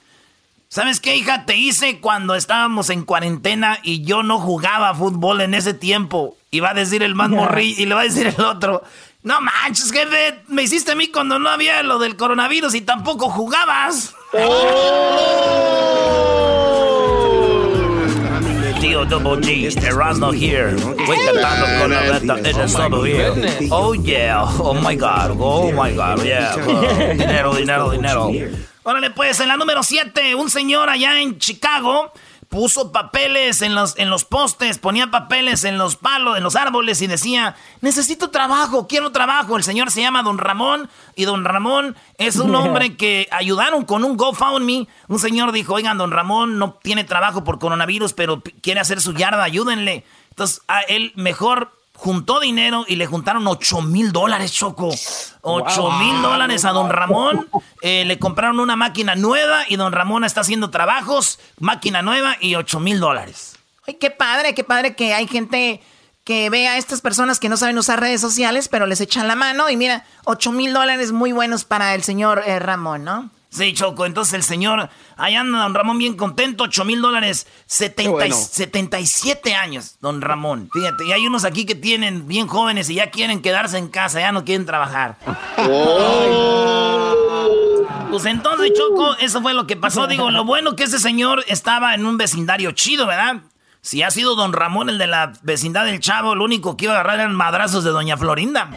¿Sabes 0.68 1.00
qué, 1.00 1.16
hija? 1.16 1.46
Te 1.46 1.56
hice 1.56 2.00
cuando 2.00 2.36
estábamos 2.36 2.90
en 2.90 3.04
cuarentena 3.04 3.80
y 3.84 4.04
yo 4.04 4.24
no 4.24 4.40
jugaba 4.40 4.94
fútbol 4.94 5.42
en 5.42 5.54
ese 5.54 5.74
tiempo. 5.74 6.36
Y 6.52 6.60
va 6.60 6.72
a 6.72 6.74
decir 6.74 7.04
el 7.04 7.16
más 7.16 7.30
morri 7.30 7.76
y 7.78 7.86
le 7.86 7.96
va 7.96 8.02
a 8.02 8.06
decir 8.06 8.28
el 8.28 8.44
otro. 8.44 8.84
No 9.24 9.42
manches, 9.42 9.92
jefe, 9.92 10.44
me 10.48 10.64
hiciste 10.64 10.92
a 10.92 10.96
mí 10.96 11.08
cuando 11.08 11.40
no 11.40 11.50
había 11.50 11.82
lo 11.84 11.98
del 12.00 12.16
coronavirus 12.16 12.76
y 12.76 12.82
tampoco 12.82 13.30
jugabas. 13.30 14.14
Tío 18.80 19.06
Double 19.06 19.42
G, 19.42 19.84
Erasmo 19.84 20.32
here. 20.32 20.76
Voy 20.76 21.18
cantando 21.26 21.66
con 21.80 21.92
la 21.92 22.02
beta 22.02 22.62
en 22.62 22.70
solo 22.70 23.06
here. 23.06 23.32
Oh 23.72 23.96
yeah, 23.96 24.44
oh 24.44 24.74
my 24.74 24.96
god, 24.96 25.36
oh 25.40 25.72
my 25.72 25.92
god, 25.96 26.24
yeah. 26.24 26.56
dinero, 27.14 27.56
dinero, 27.56 27.90
dinero. 27.90 28.32
Órale, 28.88 29.10
pues, 29.10 29.40
en 29.40 29.48
la 29.48 29.58
número 29.58 29.82
7, 29.82 30.36
un 30.36 30.48
señor 30.48 30.92
allá 30.92 31.20
en 31.20 31.40
Chicago 31.40 32.14
puso 32.50 32.92
papeles 32.92 33.64
en 33.64 33.74
los, 33.74 33.98
en 33.98 34.12
los 34.12 34.26
postes, 34.26 34.78
ponía 34.78 35.10
papeles 35.10 35.64
en 35.64 35.80
los 35.80 35.96
palos, 35.96 36.38
en 36.38 36.44
los 36.44 36.56
árboles 36.56 37.02
y 37.02 37.08
decía, 37.08 37.56
necesito 37.82 38.30
trabajo, 38.30 38.86
quiero 38.88 39.12
trabajo. 39.12 39.58
El 39.58 39.64
señor 39.64 39.90
se 39.90 40.02
llama 40.02 40.22
Don 40.22 40.38
Ramón 40.38 40.88
y 41.16 41.26
Don 41.26 41.46
Ramón 41.46 41.96
es 42.20 42.36
un 42.36 42.54
hombre 42.56 42.96
que 42.96 43.28
ayudaron 43.32 43.86
con 43.86 44.04
un 44.04 44.18
GoFundMe. 44.18 44.88
Un 45.08 45.18
señor 45.20 45.52
dijo, 45.52 45.74
oigan, 45.74 45.98
Don 45.98 46.12
Ramón 46.12 46.60
no 46.60 46.78
tiene 46.84 47.04
trabajo 47.06 47.44
por 47.44 47.58
coronavirus, 47.58 48.14
pero 48.14 48.44
quiere 48.62 48.82
hacer 48.82 49.02
su 49.02 49.14
yarda, 49.14 49.42
ayúdenle. 49.42 50.06
Entonces, 50.30 50.62
a 50.68 50.82
él 50.82 51.12
mejor 51.16 51.75
juntó 51.96 52.40
dinero 52.40 52.86
y 52.88 52.96
le 52.96 53.06
juntaron 53.06 53.48
8 53.48 53.82
mil 53.82 54.12
dólares, 54.12 54.54
Choco. 54.54 54.90
8 55.42 55.92
mil 56.00 56.22
dólares 56.22 56.66
a 56.66 56.72
don 56.72 56.90
Ramón. 56.90 57.50
Eh, 57.82 58.06
le 58.06 58.20
compraron 58.20 58.60
una 58.60 58.76
máquina 58.76 59.16
nueva 59.16 59.64
y 59.68 59.76
don 59.76 59.94
Ramón 59.94 60.24
está 60.24 60.42
haciendo 60.42 60.70
trabajos, 60.70 61.40
máquina 61.60 62.02
nueva 62.02 62.38
y 62.40 62.56
8 62.56 62.80
mil 62.80 63.00
dólares. 63.00 63.58
Ay, 63.88 63.96
qué 63.96 64.12
padre, 64.12 64.54
qué 64.54 64.64
padre 64.64 64.96
que 64.96 65.14
hay 65.14 65.28
gente 65.28 65.82
que 66.24 66.50
ve 66.50 66.68
a 66.68 66.78
estas 66.78 67.02
personas 67.02 67.40
que 67.40 67.50
no 67.50 67.58
saben 67.58 67.78
usar 67.78 68.00
redes 68.00 68.20
sociales, 68.20 68.68
pero 68.68 68.88
les 68.88 69.00
echan 69.00 69.28
la 69.28 69.36
mano 69.36 69.70
y 69.70 69.78
mira, 69.78 70.06
8 70.26 70.52
mil 70.52 70.74
dólares 70.74 71.12
muy 71.12 71.32
buenos 71.32 71.66
para 71.66 71.94
el 71.94 72.04
señor 72.04 72.44
eh, 72.46 72.58
Ramón, 72.60 73.04
¿no? 73.04 73.30
Sí, 73.56 73.74
Choco. 73.74 74.06
Entonces 74.06 74.34
el 74.34 74.44
señor, 74.44 74.90
allá 75.16 75.40
anda 75.40 75.60
don 75.60 75.74
Ramón 75.74 75.98
bien 75.98 76.18
contento, 76.18 76.66
8 76.66 76.84
mil 76.84 77.02
dólares, 77.02 77.48
77 77.68 79.56
años, 79.56 79.96
don 80.02 80.20
Ramón. 80.20 80.70
Fíjate, 80.74 81.06
y 81.06 81.14
hay 81.14 81.26
unos 81.26 81.46
aquí 81.46 81.66
que 81.66 81.76
tienen 81.76 82.28
bien 82.28 82.48
jóvenes 82.48 82.90
y 82.90 82.96
ya 82.96 83.12
quieren 83.12 83.42
quedarse 83.42 83.78
en 83.78 83.88
casa, 83.88 84.20
ya 84.20 84.34
no 84.34 84.44
quieren 84.44 84.66
trabajar. 84.66 85.16
Pues 88.12 88.26
entonces, 88.26 88.74
Choco, 88.74 89.16
eso 89.20 89.42
fue 89.42 89.54
lo 89.54 89.66
que 89.68 89.78
pasó. 89.78 90.06
Digo, 90.08 90.32
lo 90.32 90.44
bueno 90.44 90.76
que 90.76 90.84
ese 90.84 91.00
señor 91.00 91.46
estaba 91.48 91.96
en 91.96 92.06
un 92.06 92.18
vecindario 92.18 92.74
chido, 92.74 93.08
¿verdad? 93.08 93.38
Si 93.80 94.04
ha 94.04 94.12
sido 94.12 94.36
don 94.36 94.52
Ramón 94.52 94.90
el 94.90 94.98
de 94.98 95.08
la 95.08 95.32
vecindad 95.44 95.86
del 95.86 96.02
Chavo, 96.02 96.36
lo 96.36 96.44
único 96.44 96.76
que 96.76 96.86
iba 96.86 96.94
a 96.94 96.98
agarrar 96.98 97.20
eran 97.20 97.36
madrazos 97.36 97.86
de 97.86 97.92
doña 97.92 98.18
Florinda. 98.18 98.70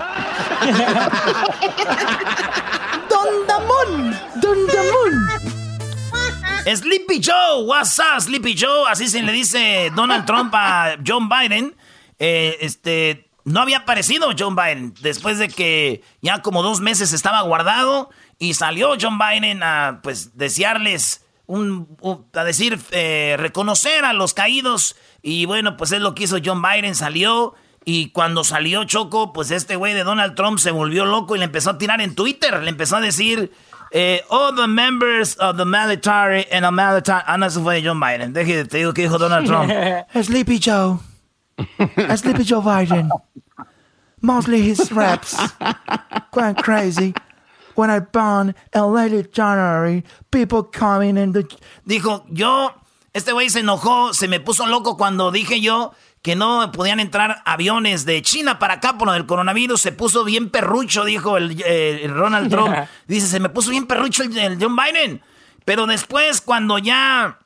don 3.08 3.46
Damón, 3.46 4.18
don 4.40 4.66
Damón. 4.66 5.28
Sleepy 6.64 7.20
Joe, 7.22 7.64
what's 7.64 7.98
up, 7.98 8.20
Sleepy 8.20 8.54
Joe? 8.54 8.86
Así 8.88 9.08
se 9.08 9.22
le 9.22 9.32
dice 9.32 9.90
Donald 9.94 10.26
Trump 10.26 10.52
a 10.54 10.98
John 11.06 11.28
Biden. 11.28 11.74
Eh, 12.18 12.58
este, 12.60 13.30
no 13.44 13.60
había 13.60 13.78
aparecido 13.78 14.30
John 14.38 14.54
Biden 14.54 14.94
después 15.00 15.38
de 15.38 15.48
que 15.48 16.02
ya 16.20 16.42
como 16.42 16.62
dos 16.62 16.80
meses 16.80 17.12
estaba 17.12 17.40
guardado 17.42 18.10
y 18.38 18.54
salió 18.54 18.96
John 19.00 19.18
Biden 19.18 19.62
a 19.62 20.00
pues 20.02 20.36
desearles 20.36 21.24
un, 21.46 21.96
a 22.34 22.44
decir, 22.44 22.78
eh, 22.90 23.36
reconocer 23.38 24.04
a 24.04 24.12
los 24.12 24.34
caídos. 24.34 24.96
Y 25.22 25.46
bueno, 25.46 25.76
pues 25.76 25.92
es 25.92 26.00
lo 26.00 26.14
que 26.14 26.24
hizo 26.24 26.36
John 26.44 26.62
Biden, 26.62 26.94
salió. 26.94 27.54
Y 27.90 28.10
cuando 28.10 28.44
salió 28.44 28.84
Choco, 28.84 29.32
pues 29.32 29.50
este 29.50 29.74
güey 29.74 29.94
de 29.94 30.04
Donald 30.04 30.34
Trump 30.34 30.58
se 30.58 30.70
volvió 30.70 31.06
loco 31.06 31.34
y 31.34 31.38
le 31.38 31.46
empezó 31.46 31.70
a 31.70 31.78
tirar 31.78 32.02
en 32.02 32.14
Twitter. 32.14 32.62
Le 32.62 32.68
empezó 32.68 32.96
a 32.96 33.00
decir, 33.00 33.50
eh, 33.92 34.22
all 34.28 34.54
the 34.54 34.66
members 34.66 35.38
of 35.40 35.56
the 35.56 35.64
military 35.64 36.46
and 36.52 36.66
the 36.66 36.70
military. 36.70 37.24
Ah, 37.26 37.38
no, 37.38 37.46
eso 37.46 37.62
fue 37.62 37.82
John 37.82 37.98
Biden. 37.98 38.34
Deje, 38.34 38.66
te 38.66 38.76
digo 38.76 38.92
que 38.92 39.08
dijo 39.08 39.16
Donald 39.16 39.46
Trump. 39.46 39.72
Sleepy 40.22 40.60
Joe. 40.62 41.00
Sleepy 42.14 42.44
Joe 42.44 42.60
Biden. 42.60 43.08
Mostly 44.20 44.60
his 44.60 44.92
reps. 44.92 45.38
Going 46.30 46.56
crazy. 46.56 47.14
When 47.74 47.88
I 47.88 48.00
born 48.00 48.54
in 48.74 48.92
late 48.92 49.32
January, 49.32 50.04
people 50.30 50.62
coming 50.62 51.16
in 51.16 51.32
the... 51.32 51.44
Dijo, 51.86 52.26
yo, 52.28 52.70
este 53.14 53.32
güey 53.32 53.48
se 53.48 53.60
enojó, 53.60 54.12
se 54.12 54.28
me 54.28 54.40
puso 54.40 54.66
loco 54.66 54.98
cuando 54.98 55.32
dije 55.32 55.62
yo 55.62 55.94
que 56.22 56.36
no 56.36 56.70
podían 56.72 57.00
entrar 57.00 57.42
aviones 57.44 58.04
de 58.04 58.22
China 58.22 58.58
para 58.58 58.74
acá 58.74 58.98
por 58.98 59.06
lo 59.06 59.14
del 59.14 59.26
coronavirus. 59.26 59.80
Se 59.80 59.92
puso 59.92 60.24
bien 60.24 60.50
perrucho, 60.50 61.04
dijo 61.04 61.36
el, 61.36 61.62
Ronald 62.08 62.50
Trump. 62.50 62.74
Dice, 63.06 63.26
se 63.26 63.40
me 63.40 63.48
puso 63.48 63.70
bien 63.70 63.86
perrucho 63.86 64.22
el, 64.24 64.58
John 64.60 64.76
Biden. 64.76 65.22
Pero 65.64 65.86
después, 65.86 66.40
cuando 66.40 66.78
ya... 66.78 67.38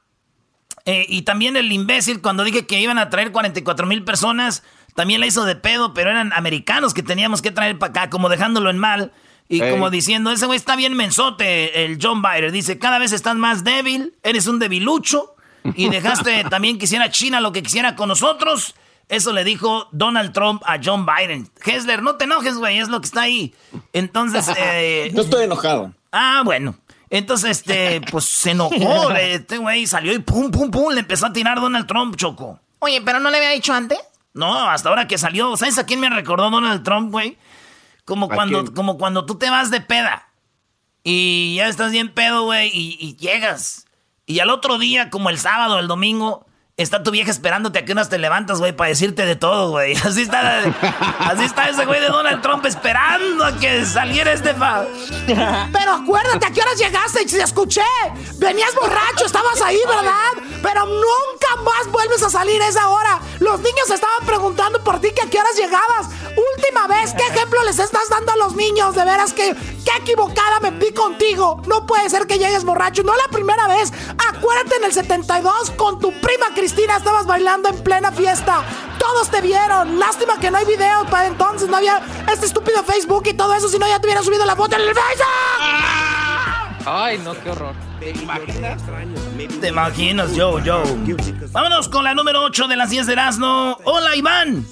Eh, 0.85 1.07
y 1.09 1.23
también 1.23 1.57
el 1.57 1.71
imbécil, 1.71 2.21
cuando 2.21 2.43
dije 2.43 2.67
que 2.67 2.81
iban 2.81 2.99
a 2.99 3.09
traer 3.09 3.31
44 3.31 3.87
mil 3.87 4.03
personas, 4.03 4.65
también 4.97 5.21
la 5.21 5.27
hizo 5.27 5.45
de 5.45 5.55
pedo, 5.55 5.95
pero 5.95 6.11
eran 6.11 6.33
americanos 6.33 6.93
que 6.93 7.05
teníamos 7.05 7.41
que 7.41 7.53
traer 7.53 7.79
para 7.79 7.91
acá, 7.91 8.11
como 8.11 8.29
dejándolo 8.29 8.69
en 8.69 8.79
mal. 8.79 9.13
Y 9.49 9.61
como 9.61 9.91
diciendo, 9.91 10.31
ese 10.31 10.47
güey 10.47 10.57
está 10.57 10.77
bien 10.77 10.95
mensote, 10.95 11.85
el 11.85 11.99
John 12.01 12.23
Biden. 12.23 12.53
Dice, 12.53 12.79
cada 12.79 12.99
vez 12.99 13.13
estás 13.13 13.37
más 13.37 13.65
débil, 13.65 14.15
eres 14.23 14.47
un 14.47 14.59
debilucho. 14.59 15.32
Y 15.75 15.89
dejaste 15.89 16.45
también 16.51 16.79
quisiera 16.79 17.11
China 17.11 17.41
lo 17.41 17.53
que 17.53 17.63
quisiera 17.63 17.97
con 17.97 18.09
nosotros. 18.09 18.75
Eso 19.09 19.33
le 19.33 19.45
dijo 19.45 19.89
Donald 19.93 20.33
Trump 20.33 20.63
a 20.65 20.79
John 20.83 21.07
Biden. 21.07 21.51
Hessler, 21.65 22.03
no 22.03 22.17
te 22.17 22.25
enojes, 22.25 22.57
güey, 22.57 22.79
es 22.79 22.89
lo 22.89 23.01
que 23.01 23.07
está 23.07 23.23
ahí. 23.23 23.55
Entonces... 23.93 24.47
Eh, 24.57 25.11
no 25.15 25.23
estoy 25.23 25.45
enojado. 25.45 25.93
Ah, 26.13 26.43
bueno. 26.45 26.75
Entonces, 27.11 27.59
este, 27.59 28.01
pues 28.11 28.25
se 28.25 28.53
enojó. 28.53 29.11
Este 29.17 29.59
güey 29.59 29.87
salió 29.87 30.13
y 30.13 30.19
pum, 30.19 30.51
pum, 30.51 30.71
pum, 30.71 30.93
le 30.93 31.01
empezó 31.01 31.27
a 31.27 31.33
tirar 31.33 31.61
Donald 31.61 31.87
Trump, 31.87 32.17
Choco. 32.17 32.59
Oye, 32.79 33.03
¿pero 33.03 33.21
no 33.21 33.31
le 33.31 33.37
había 33.37 33.51
dicho 33.51 33.73
antes? 33.73 33.99
No, 34.35 34.69
hasta 34.69 34.89
ahora 34.89 35.07
que 35.07 35.19
salió. 35.19 35.57
¿Sabes 35.57 35.79
a 35.79 35.85
quién 35.85 36.01
me 36.01 36.09
recordó 36.09 36.51
Donald 36.51 36.83
Trump, 36.83 37.11
güey? 37.11 37.37
Como 38.05 38.29
cuando, 38.29 38.73
como 38.73 38.99
cuando 38.99 39.27
tú 39.27 39.37
te 39.37 39.51
vas 39.51 39.71
de 39.71 39.81
peda 39.81 40.27
y 41.05 41.57
ya 41.57 41.69
estás 41.69 41.93
bien 41.93 42.13
pedo, 42.13 42.45
güey, 42.45 42.71
y, 42.73 43.17
llegas. 43.17 43.87
Y 44.27 44.41
al 44.41 44.51
otro 44.51 44.79
día, 44.79 45.11
como 45.11 45.31
el 45.31 45.39
sábado, 45.39 45.79
el 45.79 45.89
domingo, 45.89 46.47
está 46.77 47.03
tu 47.03 47.11
vieja 47.11 47.31
esperándote 47.31 47.79
a 47.79 47.85
que 47.85 47.93
unas 47.93 48.09
te 48.09 48.19
levantas, 48.19 48.59
güey, 48.59 48.73
para 48.73 48.89
decirte 48.89 49.27
de 49.27 49.37
todo, 49.37 49.71
güey. 49.71 49.95
Así 50.05 50.23
está, 50.23 50.63
así 51.21 51.45
está 51.45 51.69
ese 51.69 51.85
güey 51.85 52.01
de 52.01 52.09
Donald 52.09 52.41
Trump 52.43 52.65
esperando 52.67 53.45
a 53.45 53.53
que 53.59 53.85
saliera 53.85 54.33
este 54.33 54.55
fa. 54.55 54.85
Pero 55.27 55.93
acuérdate, 55.93 56.47
¿a 56.47 56.51
qué 56.51 56.61
horas 56.61 56.79
llegaste? 56.79 57.25
Te 57.27 57.43
escuché. 57.43 57.83
Venías 58.39 58.75
borracho, 58.75 59.27
estabas 59.27 59.61
ahí, 59.63 59.79
¿verdad? 59.87 60.49
Pero 60.63 60.87
nunca 60.87 61.63
más 61.63 61.91
vuelves 61.91 62.23
a 62.23 62.31
salir 62.31 62.61
esa 62.63 62.89
hora. 62.89 63.21
Los 63.41 63.61
niños 63.61 63.91
estaban 63.91 64.27
preguntando 64.27 64.83
por 64.83 65.01
ti 65.01 65.11
que 65.13 65.23
a 65.23 65.31
qué 65.31 65.39
horas 65.39 65.57
llegabas. 65.57 66.09
Última 66.57 66.87
vez, 66.89 67.15
¿qué 67.15 67.25
ejemplo 67.25 67.63
les 67.65 67.79
estás 67.79 68.09
dando 68.09 68.33
a 68.33 68.37
los 68.37 68.55
niños? 68.55 68.95
De 68.95 69.05
veras 69.05 69.33
que 69.33 69.55
qué 69.55 69.99
equivocada 70.01 70.61
me 70.61 70.71
vi 70.71 70.93
contigo. 70.93 71.63
No 71.67 71.87
puede 71.87 72.09
ser 72.11 72.27
que 72.27 72.39
llegues 72.39 72.65
borracho. 72.65 73.03
No 73.03 73.15
la 73.15 73.29
primera 73.31 73.69
vez. 73.69 73.93
Acuérdate 74.31 74.77
en 74.77 74.85
el 74.85 74.93
72 74.93 75.71
con 75.77 75.99
tu 75.99 76.13
prima 76.21 76.55
Cristina 76.63 76.97
estabas 76.97 77.27
bailando 77.27 77.69
en 77.71 77.83
plena 77.83 78.13
fiesta. 78.13 78.63
Todos 78.97 79.29
te 79.29 79.41
vieron. 79.41 79.99
Lástima 79.99 80.39
que 80.39 80.49
no 80.49 80.59
hay 80.59 80.65
video 80.65 81.05
para 81.07 81.27
entonces. 81.27 81.69
No 81.69 81.79
había 81.79 82.01
este 82.33 82.47
estúpido 82.47 82.85
Facebook 82.85 83.25
y 83.27 83.35
todo 83.35 83.53
eso. 83.53 83.69
Si 83.69 83.81
no, 83.81 83.89
ya 83.89 83.99
te 83.99 84.07
hubiera 84.07 84.23
subido 84.23 84.47
la 84.47 84.55
foto 84.55 84.77
en 84.77 84.83
el 84.83 84.95
Facebook. 84.95 85.27
Ay, 86.87 87.19
no, 87.19 87.35
qué 87.35 87.51
horror. 87.51 87.75
¿Te 87.99 88.11
imaginas? 88.11 88.81
Te 89.61 89.69
imaginas, 89.71 90.37
yo, 90.37 90.61
yo. 90.61 90.85
Vámonos 91.51 91.89
con 91.89 92.05
la 92.05 92.15
número 92.15 92.45
8 92.45 92.69
de 92.69 92.77
las 92.77 92.91
10 92.91 93.09
de 93.09 93.13
Erasmo. 93.15 93.77
Hola, 93.83 94.15
Iván. 94.15 94.65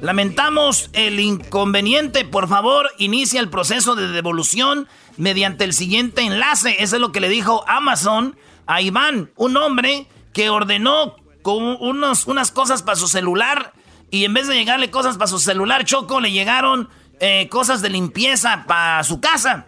Lamentamos 0.00 0.88
el 0.94 1.20
inconveniente. 1.20 2.24
Por 2.24 2.48
favor, 2.48 2.88
inicia 2.96 3.38
el 3.38 3.50
proceso 3.50 3.94
de 3.94 4.08
devolución 4.08 4.88
mediante 5.18 5.64
el 5.64 5.74
siguiente 5.74 6.22
enlace. 6.22 6.82
Eso 6.82 6.96
es 6.96 7.02
lo 7.02 7.12
que 7.12 7.20
le 7.20 7.28
dijo 7.28 7.68
Amazon 7.68 8.34
a 8.64 8.80
Iván, 8.80 9.30
un 9.36 9.58
hombre 9.58 10.06
que 10.32 10.48
ordenó 10.48 11.16
con 11.44 11.76
unos, 11.78 12.26
unas 12.26 12.50
cosas 12.50 12.82
para 12.82 12.96
su 12.96 13.06
celular 13.06 13.74
y 14.10 14.24
en 14.24 14.32
vez 14.32 14.48
de 14.48 14.54
llegarle 14.54 14.90
cosas 14.90 15.18
para 15.18 15.28
su 15.28 15.38
celular, 15.38 15.84
Choco, 15.84 16.18
le 16.18 16.32
llegaron 16.32 16.88
eh, 17.20 17.50
cosas 17.50 17.82
de 17.82 17.90
limpieza 17.90 18.64
para 18.66 19.04
su 19.04 19.20
casa. 19.20 19.66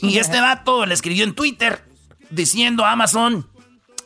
Y 0.00 0.16
este 0.16 0.40
vato 0.40 0.86
le 0.86 0.94
escribió 0.94 1.24
en 1.24 1.34
Twitter 1.34 1.84
diciendo 2.30 2.86
a 2.86 2.92
Amazon, 2.92 3.46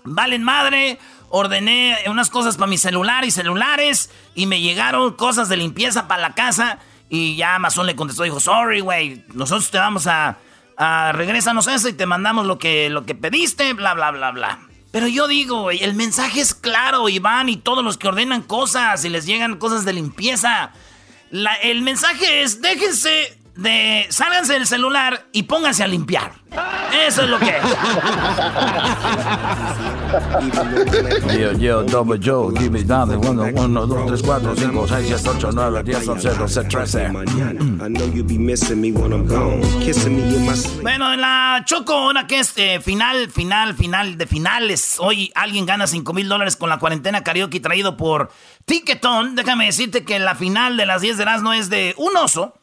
valen 0.02 0.42
madre, 0.42 0.98
ordené 1.28 1.98
unas 2.08 2.30
cosas 2.30 2.56
para 2.56 2.66
mi 2.66 2.78
celular 2.78 3.24
y 3.24 3.30
celulares 3.30 4.10
y 4.34 4.46
me 4.46 4.60
llegaron 4.60 5.12
cosas 5.12 5.48
de 5.48 5.56
limpieza 5.56 6.08
para 6.08 6.22
la 6.22 6.34
casa 6.34 6.80
y 7.08 7.36
ya 7.36 7.54
Amazon 7.54 7.86
le 7.86 7.94
contestó, 7.94 8.24
dijo, 8.24 8.40
sorry, 8.40 8.80
güey, 8.80 9.24
nosotros 9.34 9.70
te 9.70 9.78
vamos 9.78 10.08
a, 10.08 10.38
a 10.76 11.12
eso 11.12 11.88
y 11.88 11.92
te 11.92 12.06
mandamos 12.06 12.44
lo 12.44 12.58
que, 12.58 12.90
lo 12.90 13.06
que 13.06 13.14
pediste, 13.14 13.72
bla, 13.74 13.94
bla, 13.94 14.10
bla, 14.10 14.32
bla. 14.32 14.67
Pero 14.90 15.06
yo 15.06 15.28
digo, 15.28 15.70
el 15.70 15.94
mensaje 15.94 16.40
es 16.40 16.54
claro, 16.54 17.08
Iván, 17.08 17.48
y 17.48 17.56
todos 17.56 17.84
los 17.84 17.98
que 17.98 18.08
ordenan 18.08 18.42
cosas 18.42 19.04
y 19.04 19.10
les 19.10 19.26
llegan 19.26 19.58
cosas 19.58 19.84
de 19.84 19.92
limpieza. 19.92 20.72
el 21.62 21.82
mensaje 21.82 22.42
es, 22.42 22.62
déjense 22.62 23.38
de, 23.58 24.06
sálganse 24.08 24.52
del 24.52 24.66
celular 24.68 25.26
y 25.32 25.42
pónganse 25.42 25.82
a 25.82 25.88
limpiar. 25.88 26.32
Eso 27.06 27.22
es 27.22 27.28
lo 27.28 27.38
que 27.40 27.48
es. 27.48 27.62
yo, 31.38 31.52
yo, 31.52 31.82
double 31.82 32.20
Joe, 32.24 32.52
dime 32.56 32.84
dame, 32.84 33.16
1, 33.16 33.42
1, 33.54 33.86
2, 33.86 34.06
3, 34.06 34.22
4, 34.22 34.56
5, 34.56 34.88
6, 34.88 35.06
7, 35.08 35.30
8, 35.36 35.50
9, 35.52 35.82
10, 35.82 36.08
11, 36.08 36.28
12, 36.34 36.64
13. 36.64 37.08
Bueno, 40.82 41.12
en 41.12 41.20
la 41.20 41.62
Choco, 41.66 42.08
una 42.08 42.28
que 42.28 42.38
es 42.38 42.52
eh, 42.56 42.80
final, 42.80 43.28
final, 43.30 43.74
final 43.74 44.16
de 44.16 44.26
finales. 44.28 44.96
Hoy 45.00 45.32
alguien 45.34 45.66
gana 45.66 45.88
5 45.88 46.12
mil 46.12 46.28
dólares 46.28 46.54
con 46.56 46.68
la 46.70 46.78
cuarentena 46.78 47.24
karaoke 47.24 47.58
traído 47.58 47.96
por 47.96 48.30
Ticketon. 48.66 49.34
Déjame 49.34 49.66
decirte 49.66 50.04
que 50.04 50.20
la 50.20 50.36
final 50.36 50.76
de 50.76 50.86
las 50.86 51.02
10 51.02 51.18
de 51.18 51.24
las 51.24 51.42
no 51.42 51.52
es 51.52 51.68
de 51.68 51.94
un 51.98 52.16
oso. 52.16 52.54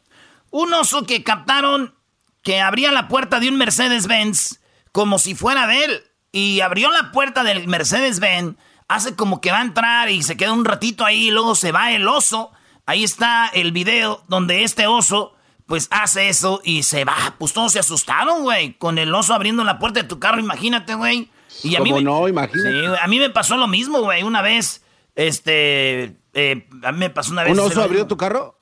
Un 0.50 0.72
oso 0.74 1.04
que 1.04 1.22
captaron 1.22 1.94
que 2.42 2.60
abría 2.60 2.92
la 2.92 3.08
puerta 3.08 3.40
de 3.40 3.48
un 3.48 3.56
Mercedes-Benz 3.56 4.60
como 4.92 5.18
si 5.18 5.34
fuera 5.34 5.66
de 5.66 5.84
él. 5.84 6.04
Y 6.32 6.60
abrió 6.60 6.90
la 6.90 7.12
puerta 7.12 7.44
del 7.44 7.66
Mercedes-Benz, 7.66 8.56
hace 8.88 9.16
como 9.16 9.40
que 9.40 9.50
va 9.50 9.58
a 9.58 9.62
entrar 9.62 10.10
y 10.10 10.22
se 10.22 10.36
queda 10.36 10.52
un 10.52 10.64
ratito 10.64 11.04
ahí 11.04 11.28
y 11.28 11.30
luego 11.30 11.54
se 11.54 11.72
va 11.72 11.92
el 11.92 12.06
oso. 12.06 12.52
Ahí 12.84 13.04
está 13.04 13.48
el 13.48 13.72
video 13.72 14.22
donde 14.28 14.62
este 14.62 14.86
oso 14.86 15.34
pues 15.66 15.88
hace 15.90 16.28
eso 16.28 16.60
y 16.64 16.84
se 16.84 17.04
va. 17.04 17.34
Pues 17.38 17.52
todos 17.52 17.72
se 17.72 17.78
asustaron, 17.78 18.42
güey, 18.42 18.74
con 18.74 18.98
el 18.98 19.14
oso 19.14 19.34
abriendo 19.34 19.64
la 19.64 19.78
puerta 19.78 20.00
de 20.02 20.08
tu 20.08 20.18
carro, 20.18 20.40
imagínate, 20.40 20.94
güey. 20.94 21.30
Y 21.62 21.76
a 21.76 21.80
mí 21.80 21.90
no? 22.02 22.28
Imagínate. 22.28 23.00
a 23.00 23.06
mí 23.08 23.18
me 23.18 23.30
pasó 23.30 23.56
lo 23.56 23.66
mismo, 23.66 24.00
güey. 24.00 24.22
Una 24.22 24.42
vez, 24.42 24.84
este, 25.14 26.16
eh, 26.34 26.68
a 26.82 26.92
mí 26.92 26.98
me 26.98 27.10
pasó 27.10 27.32
una 27.32 27.42
vez. 27.42 27.52
¿Un 27.52 27.60
oso 27.60 27.82
abrió 27.82 28.06
tu 28.06 28.16
carro? 28.16 28.55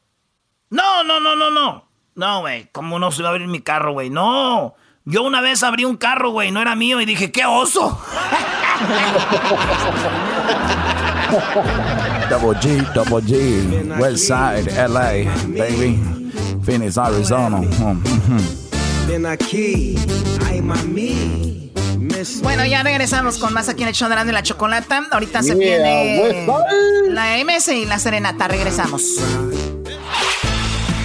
No, 0.75 1.05
no, 1.05 1.21
no, 1.21 1.37
no, 1.37 1.51
no. 1.51 1.89
No, 2.17 2.41
güey, 2.41 2.69
¿cómo 2.73 2.99
no 2.99 3.13
se 3.13 3.23
va 3.23 3.29
a 3.29 3.33
abrir 3.33 3.47
mi 3.47 3.61
carro, 3.61 3.93
güey? 3.93 4.11
No. 4.11 4.75
Yo 5.05 5.23
una 5.23 5.41
vez 5.41 5.63
abrí 5.63 5.85
un 5.85 5.97
carro, 5.97 6.31
güey, 6.31 6.51
no 6.51 6.61
era 6.61 6.75
mío 6.75 7.01
y 7.01 7.05
dije, 7.05 7.31
¡qué 7.31 7.47
oso! 7.47 7.97
double 12.29 12.59
G, 12.59 12.93
Double 12.93 13.23
G, 13.23 14.01
West 14.01 14.25
Side, 14.25 14.89
LA, 14.89 15.31
baby, 15.57 16.33
Phoenix, 16.65 16.99
Arizona. 16.99 17.61
Ven 19.07 19.27
aquí, 19.27 19.97
ay 20.49 20.61
mami. 20.61 21.73
Bueno, 22.43 22.65
ya 22.67 22.83
regresamos 22.83 23.39
con 23.39 23.55
más 23.55 23.69
aquí 23.69 23.83
en 23.83 23.91
el 23.91 23.95
show 23.95 24.09
de 24.09 24.33
la 24.33 24.43
chocolata. 24.43 25.07
Ahorita 25.13 25.41
se 25.45 25.55
viene 25.55 26.47
la 27.11 27.37
MS 27.45 27.69
y 27.69 27.85
la 27.87 28.01
serenata. 28.01 28.49
Regresamos. 28.49 29.03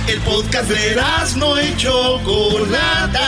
El 0.08 0.20
podcast 0.22 0.70
de 0.70 1.02
no 1.38 1.62
y 1.62 1.76
Chocolata. 1.78 3.28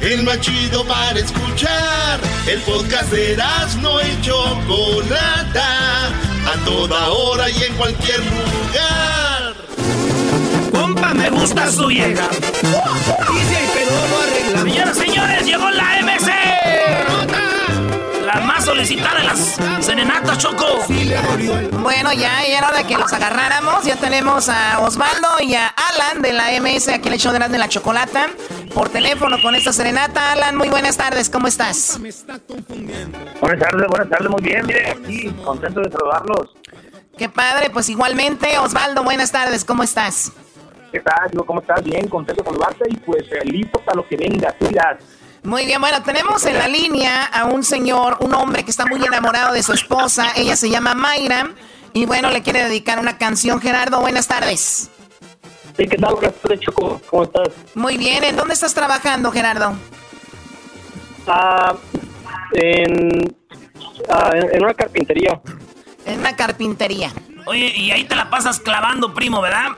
El 0.00 0.22
más 0.22 0.40
chido 0.40 0.84
para 0.84 1.18
escuchar. 1.18 2.20
El 2.46 2.60
podcast 2.60 3.10
de 3.10 3.36
no 3.80 4.00
y 4.00 4.20
Chocolata. 4.22 6.08
A 6.08 6.64
toda 6.64 7.08
hora 7.08 7.50
y 7.50 7.62
en 7.62 7.74
cualquier 7.74 8.20
lugar. 8.20 9.54
Compa, 10.72 11.14
me 11.14 11.30
gusta 11.30 11.70
su 11.70 11.86
vieja. 11.86 12.28
Pedo, 13.74 14.08
lo 14.08 14.64
arregla. 14.66 14.94
señores, 14.94 15.44
llegó 15.44 15.70
la 15.70 16.00
MC 16.02 17.49
más 18.60 18.66
solicitada 18.66 19.20
de 19.20 19.24
las 19.24 19.58
serenatas, 19.80 20.38
Choco. 20.38 20.66
Bueno, 21.80 22.12
ya 22.12 22.44
era 22.44 22.68
hora 22.68 22.78
de 22.78 22.84
que 22.84 22.96
los 22.96 23.12
agarráramos. 23.12 23.84
Ya 23.84 23.96
tenemos 23.96 24.48
a 24.48 24.80
Osvaldo 24.80 25.28
y 25.40 25.54
a 25.54 25.66
Alan 25.66 26.22
de 26.22 26.32
la 26.32 26.50
MS 26.60 26.88
aquí 26.88 27.08
en 27.08 27.14
el 27.14 27.20
show 27.20 27.32
de 27.32 27.40
de 27.40 27.58
la 27.58 27.68
chocolata. 27.68 28.26
Por 28.74 28.90
teléfono 28.90 29.40
con 29.42 29.54
esta 29.54 29.72
serenata. 29.72 30.32
Alan, 30.32 30.56
muy 30.56 30.68
buenas 30.68 30.96
tardes, 30.96 31.30
¿cómo 31.30 31.46
estás? 31.46 31.98
Buenas 31.98 32.24
tardes, 32.24 33.86
buenas 33.88 34.08
tardes, 34.10 34.28
muy 34.28 34.42
bien, 34.42 34.66
mire, 34.66 34.90
aquí, 34.90 35.30
contento 35.42 35.80
de 35.80 35.90
saludarlos. 35.90 36.54
Qué 37.16 37.28
padre, 37.28 37.70
pues 37.70 37.88
igualmente, 37.88 38.58
Osvaldo, 38.58 39.02
buenas 39.02 39.32
tardes, 39.32 39.64
¿cómo 39.64 39.82
estás? 39.82 40.32
¿Qué 40.92 41.00
tal? 41.00 41.30
¿Cómo 41.46 41.60
estás? 41.60 41.82
Bien, 41.82 42.08
contento 42.08 42.42
de 42.42 42.50
saludarte 42.50 42.84
y 42.90 42.96
pues 42.96 43.22
eh, 43.32 43.44
listo 43.44 43.80
para 43.80 43.96
lo 43.96 44.08
que 44.08 44.16
venga, 44.16 44.52
cuidas. 44.58 44.98
Muy 45.42 45.64
bien, 45.64 45.80
bueno, 45.80 46.02
tenemos 46.02 46.44
en 46.44 46.58
la 46.58 46.68
línea 46.68 47.24
a 47.24 47.46
un 47.46 47.64
señor, 47.64 48.18
un 48.20 48.34
hombre 48.34 48.62
que 48.64 48.70
está 48.70 48.84
muy 48.86 49.02
enamorado 49.02 49.54
de 49.54 49.62
su 49.62 49.72
esposa. 49.72 50.32
Ella 50.36 50.54
se 50.54 50.68
llama 50.68 50.94
Mayra. 50.94 51.50
Y 51.92 52.06
bueno, 52.06 52.30
le 52.30 52.42
quiere 52.42 52.62
dedicar 52.62 52.98
una 52.98 53.16
canción. 53.16 53.60
Gerardo, 53.60 54.00
buenas 54.00 54.28
tardes. 54.28 54.90
Sí, 55.76 55.88
¿qué 55.88 55.96
tal? 55.96 56.14
Choco. 56.60 57.00
¿Cómo 57.08 57.24
estás? 57.24 57.48
Muy 57.74 57.96
bien, 57.96 58.22
¿en 58.22 58.36
dónde 58.36 58.54
estás 58.54 58.74
trabajando, 58.74 59.32
Gerardo? 59.32 59.72
Ah, 61.26 61.74
en, 62.52 63.34
ah, 64.08 64.30
en 64.34 64.62
una 64.62 64.74
carpintería. 64.74 65.40
En 66.04 66.20
una 66.20 66.36
carpintería. 66.36 67.12
Oye, 67.46 67.72
y 67.74 67.90
ahí 67.90 68.04
te 68.04 68.14
la 68.14 68.28
pasas 68.28 68.60
clavando, 68.60 69.14
primo, 69.14 69.40
¿verdad? 69.40 69.68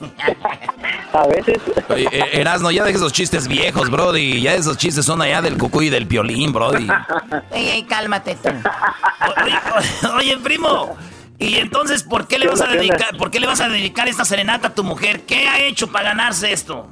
A 1.12 1.26
veces. 1.26 1.58
Oye, 1.88 2.08
eh, 2.12 2.40
Erasno, 2.40 2.70
ya 2.70 2.84
dejes 2.84 3.00
esos 3.00 3.12
chistes 3.12 3.48
viejos, 3.48 3.90
Brody. 3.90 4.40
Ya 4.40 4.54
esos 4.54 4.76
chistes 4.76 5.04
son 5.04 5.20
allá 5.20 5.42
del 5.42 5.58
cucuy 5.58 5.86
y 5.86 5.90
del 5.90 6.06
piolín, 6.06 6.52
Brody. 6.52 6.86
Ey, 7.52 7.68
ey, 7.68 7.82
cálmate 7.84 8.36
Oye, 10.16 10.36
primo. 10.38 10.96
¿Y 11.38 11.56
entonces 11.56 12.02
por 12.02 12.28
qué 12.28 12.38
le 12.38 12.46
vas 12.46 12.60
a 12.60 12.66
dedicar, 12.66 13.16
por 13.16 13.30
qué 13.30 13.40
le 13.40 13.46
vas 13.46 13.60
a 13.60 13.68
dedicar 13.68 14.08
esta 14.08 14.24
serenata 14.24 14.68
a 14.68 14.74
tu 14.74 14.84
mujer? 14.84 15.22
¿Qué 15.22 15.48
ha 15.48 15.60
hecho 15.60 15.90
para 15.90 16.10
ganarse 16.10 16.52
esto? 16.52 16.86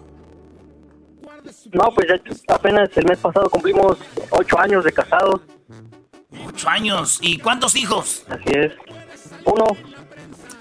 No, 1.73 1.91
pues 1.95 2.07
apenas 2.49 2.89
el 2.97 3.05
mes 3.05 3.19
pasado 3.19 3.49
cumplimos 3.51 3.99
ocho 4.31 4.59
años 4.59 4.85
de 4.85 4.93
casados. 4.93 5.43
Ocho 6.47 6.69
años. 6.69 7.19
¿Y 7.21 7.39
cuántos 7.39 7.77
hijos? 7.77 8.25
Así 8.29 8.53
es. 8.55 8.73
Uno. 9.45 9.67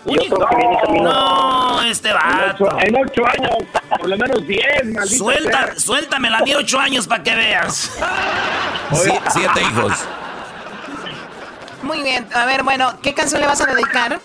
No, 0.08 1.82
este 1.84 2.14
vato. 2.14 2.70
En 2.80 2.96
ocho, 2.96 3.24
años, 3.26 3.58
por 3.90 4.10
lo 4.10 4.18
menos 4.18 4.48
diez, 4.48 4.86
maldito 4.86 5.24
Suelta, 5.24 5.76
suéltame 5.78 6.30
la 6.30 6.44
ocho 6.58 6.80
años 6.80 7.08
para 7.08 7.24
que 7.24 7.36
veas. 7.36 7.98
siete 9.30 9.62
hijos. 9.62 10.08
Muy 11.84 12.02
bien, 12.04 12.28
a 12.34 12.46
ver, 12.46 12.64
bueno, 12.64 13.00
¿qué 13.02 13.14
canción 13.14 13.42
le 13.42 13.48
vas 13.48 13.62
a 13.62 13.66
dedicar? 13.66 14.20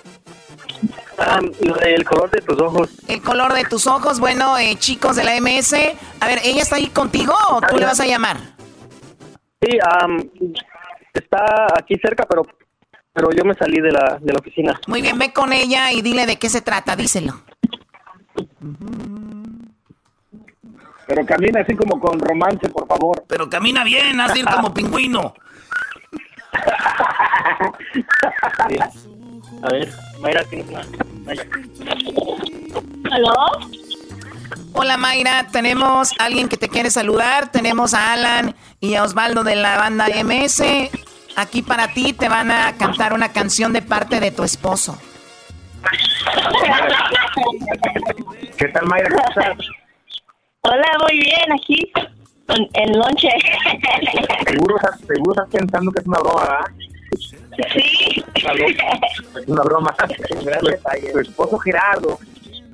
el 1.82 2.04
color 2.04 2.30
de 2.30 2.40
tus 2.40 2.58
ojos. 2.60 2.90
El 3.06 3.22
color 3.22 3.52
de 3.52 3.64
tus 3.64 3.86
ojos, 3.86 4.18
bueno, 4.18 4.58
eh, 4.58 4.76
chicos 4.76 5.16
de 5.16 5.24
la 5.24 5.40
MS, 5.40 5.74
a 6.20 6.26
ver, 6.26 6.40
¿ella 6.44 6.62
está 6.62 6.76
ahí 6.76 6.88
contigo 6.88 7.34
o 7.50 7.60
tú 7.60 7.76
le 7.76 7.84
vas 7.84 8.00
a 8.00 8.06
llamar? 8.06 8.36
Sí, 9.60 9.78
está 11.14 11.66
aquí 11.78 11.96
cerca, 12.02 12.24
pero 12.28 12.42
pero 13.12 13.30
yo 13.32 13.44
me 13.44 13.54
salí 13.54 13.80
de 13.80 13.92
la, 13.92 14.18
de 14.20 14.32
la 14.32 14.38
oficina. 14.38 14.80
Muy 14.86 15.02
bien, 15.02 15.18
ve 15.18 15.32
con 15.32 15.52
ella 15.52 15.92
y 15.92 16.02
dile 16.02 16.26
de 16.26 16.38
qué 16.38 16.48
se 16.48 16.62
trata, 16.62 16.96
díselo. 16.96 17.42
Pero 21.06 21.26
camina 21.26 21.60
así 21.60 21.76
como 21.76 22.00
con 22.00 22.18
romance, 22.18 22.68
por 22.70 22.86
favor. 22.86 23.24
Pero 23.28 23.50
camina 23.50 23.84
bien, 23.84 24.18
haz 24.20 24.34
ir 24.36 24.46
como 24.46 24.72
pingüino. 24.72 25.34
A 29.62 29.68
ver, 29.68 29.88
Mayra, 30.20 30.42
¿Aló? 33.12 33.34
Hola 34.72 34.96
Mayra, 34.96 35.46
tenemos 35.52 36.10
a 36.18 36.24
alguien 36.24 36.48
que 36.48 36.56
te 36.56 36.68
quiere 36.68 36.90
saludar, 36.90 37.52
tenemos 37.52 37.94
a 37.94 38.12
Alan 38.12 38.56
y 38.80 38.94
a 38.94 39.04
Osvaldo 39.04 39.44
de 39.44 39.54
la 39.54 39.76
banda 39.76 40.06
MS. 40.24 40.62
Aquí 41.36 41.62
para 41.62 41.88
ti 41.88 42.12
te 42.12 42.28
van 42.28 42.50
a 42.50 42.76
cantar 42.76 43.12
una 43.12 43.32
canción 43.32 43.72
de 43.72 43.82
parte 43.82 44.20
de 44.20 44.30
tu 44.30 44.42
esposo. 44.42 44.98
¿Qué 48.56 48.68
tal 48.68 48.86
Mayra? 48.86 49.08
¿Cómo 49.10 49.28
estás? 49.28 49.66
Hola, 50.62 50.98
muy 51.00 51.18
bien, 51.18 51.52
aquí 51.52 51.92
en 52.74 52.98
lonche. 52.98 53.28
Seguro, 54.46 54.76
seguro 55.06 55.44
estás 55.44 55.60
pensando 55.60 55.90
que 55.90 56.00
es 56.00 56.06
una 56.06 56.18
broma, 56.20 56.42
¿verdad? 56.42 56.66
Sí. 57.74 58.24
Es 58.36 59.48
una 59.48 59.62
broma. 59.62 59.94
Tu 61.12 61.18
esposo 61.18 61.58
Gerardo 61.58 62.18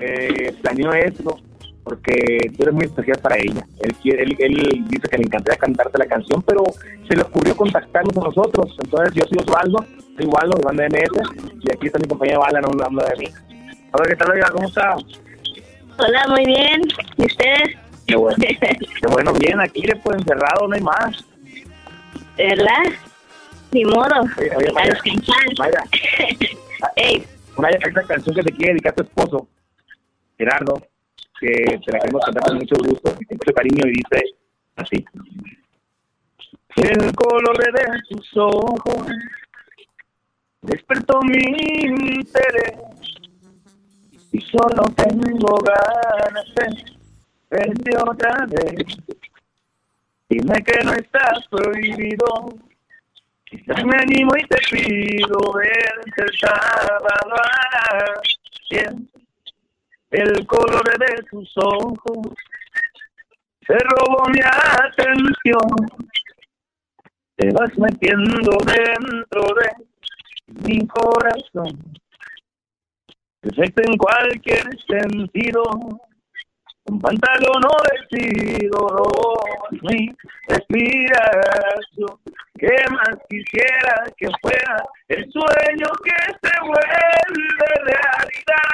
eh, 0.01 0.55
planeó 0.61 0.93
esto 0.93 1.41
porque 1.89 2.39
tú 2.57 2.63
eres 2.63 2.75
muy 2.75 2.85
especial 2.85 3.19
para 3.19 3.37
ella. 3.37 3.65
Él, 3.81 3.97
él, 4.05 4.37
él 4.39 4.85
dice 4.89 5.09
que 5.09 5.17
le 5.17 5.25
encantaría 5.25 5.59
cantarte 5.59 5.99
la 5.99 6.07
canción, 6.07 6.43
pero 6.43 6.65
se 7.09 7.17
le 7.17 7.23
ocurrió 7.23 7.57
contactarnos 7.57 8.17
a 8.17 8.21
nosotros. 8.21 8.77
Entonces 8.85 9.15
yo 9.15 9.25
soy 9.25 9.39
Osvaldo, 9.39 9.85
soy 10.17 10.27
Osvaldo 10.27 10.59
de 10.59 10.65
Banda 10.65 10.87
MS, 10.89 11.63
y 11.63 11.73
aquí 11.73 11.87
está 11.87 11.99
mi 11.99 12.09
compañera 12.09 12.39
Vala 12.39 12.59
hablando 12.59 13.05
de 13.05 13.17
mí. 13.17 13.27
A 13.93 13.99
ver, 13.99 14.09
¿qué 14.09 14.17
tal, 14.17 14.31
oiga? 14.31 14.51
¿Cómo 14.51 14.69
está? 14.69 14.97
Hola, 15.99 16.27
muy 16.29 16.45
bien. 16.45 16.83
¿Y 17.17 17.25
ustedes? 17.25 17.77
Qué 18.07 18.17
bueno. 18.17 18.37
Qué 19.01 19.07
bueno, 19.11 19.33
bien. 19.33 19.61
Aquí 19.61 19.83
después 19.87 20.19
encerrado 20.19 20.69
no 20.69 20.75
hay 20.75 20.83
más. 20.83 21.25
¿Verdad? 22.37 22.85
Ni 23.73 23.85
modo. 23.85 24.21
Oye, 24.39 24.51
oye, 24.57 24.73
Mayra, 24.73 24.99
Mayra. 25.59 25.85
Ey. 26.97 27.25
Una 27.57 27.71
esta 27.71 28.03
canción 28.05 28.37
que 28.37 28.43
te 28.43 28.53
quiere 28.53 28.75
dedicar 28.75 28.93
a 28.93 28.97
tu 28.97 29.03
esposo, 29.03 29.49
Gerardo, 30.39 30.81
que 31.41 31.79
te 31.85 31.93
la 31.93 32.01
queremos 32.01 32.25
cantar 32.25 32.45
con 32.45 32.57
mucho 32.57 32.75
gusto, 32.79 33.15
con 33.15 33.27
mucho 33.31 33.53
cariño, 33.55 33.87
y 33.87 33.93
dice 33.93 34.35
así. 34.77 35.05
El 36.77 37.15
color 37.15 37.57
de 37.59 38.03
tus 38.09 38.37
ojos 38.37 39.07
despertó 40.63 41.21
mi 41.23 41.39
interés 42.15 42.79
y 44.33 44.41
solo 44.43 44.85
tengo 44.97 45.57
ganas 45.57 46.55
de 46.55 46.67
verte 47.51 47.91
otra 47.97 48.47
vez. 48.47 48.97
Dime 50.29 50.63
que 50.63 50.85
no 50.85 50.93
estás 50.93 51.49
prohibido. 51.51 52.27
Quizás 53.45 53.83
me 53.85 53.97
animo 53.97 54.33
y 54.37 54.47
te 54.47 54.59
pido 54.71 55.39
verte 55.55 56.23
el 56.23 56.39
sábado 56.39 57.35
a 57.35 59.18
El 60.11 60.47
color 60.47 60.83
de 60.99 61.23
tus 61.31 61.53
ojos 61.57 62.35
se 63.67 63.75
robó 63.75 64.25
mi 64.31 64.41
atención. 64.41 66.09
Te 67.37 67.51
vas 67.53 67.77
metiendo 67.79 68.57
dentro 68.65 69.43
de 69.55 70.69
mi 70.69 70.87
corazón. 70.87 71.79
Perfecto 73.41 73.83
en 73.87 73.97
cualquier 73.99 74.65
sentido 74.89 75.63
un 76.91 76.99
pantalón 77.01 77.61
no 77.61 77.71
vestido, 77.93 78.87
mi 79.83 80.09
respiración. 80.49 82.19
¿Qué 82.59 82.75
más 82.91 83.19
quisiera 83.29 84.05
que 84.17 84.29
fuera 84.41 84.83
el 85.09 85.31
sueño 85.31 85.87
que 86.03 86.17
se 86.43 86.61
vuelve 86.63 87.69
realidad? 87.85 88.69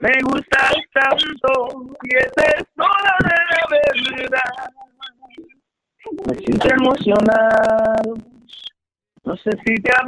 Me 0.00 0.12
gustas 0.22 0.74
tanto 0.92 1.72
y 2.04 2.16
esa 2.16 2.44
es 2.56 2.64
toda 2.76 3.16
la 3.20 3.66
verdad. 3.68 4.72
Me 6.26 6.34
siento 6.36 6.68
emocionado, 6.68 8.16
no 9.24 9.36
sé 9.38 9.50
si 9.66 9.74
te 9.82 9.90
ha 9.90 10.04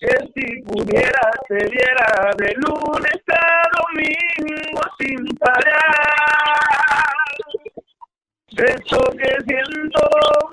que 0.00 0.16
si 0.34 0.62
pudiera 0.62 1.30
te 1.46 1.54
diera 1.54 2.32
de 2.38 2.54
lunes 2.56 3.22
a 3.28 3.68
domingo 3.78 4.80
sin 4.98 5.26
parar. 5.38 6.30
Eso 8.50 9.00
que 9.16 9.36
siento 9.46 10.00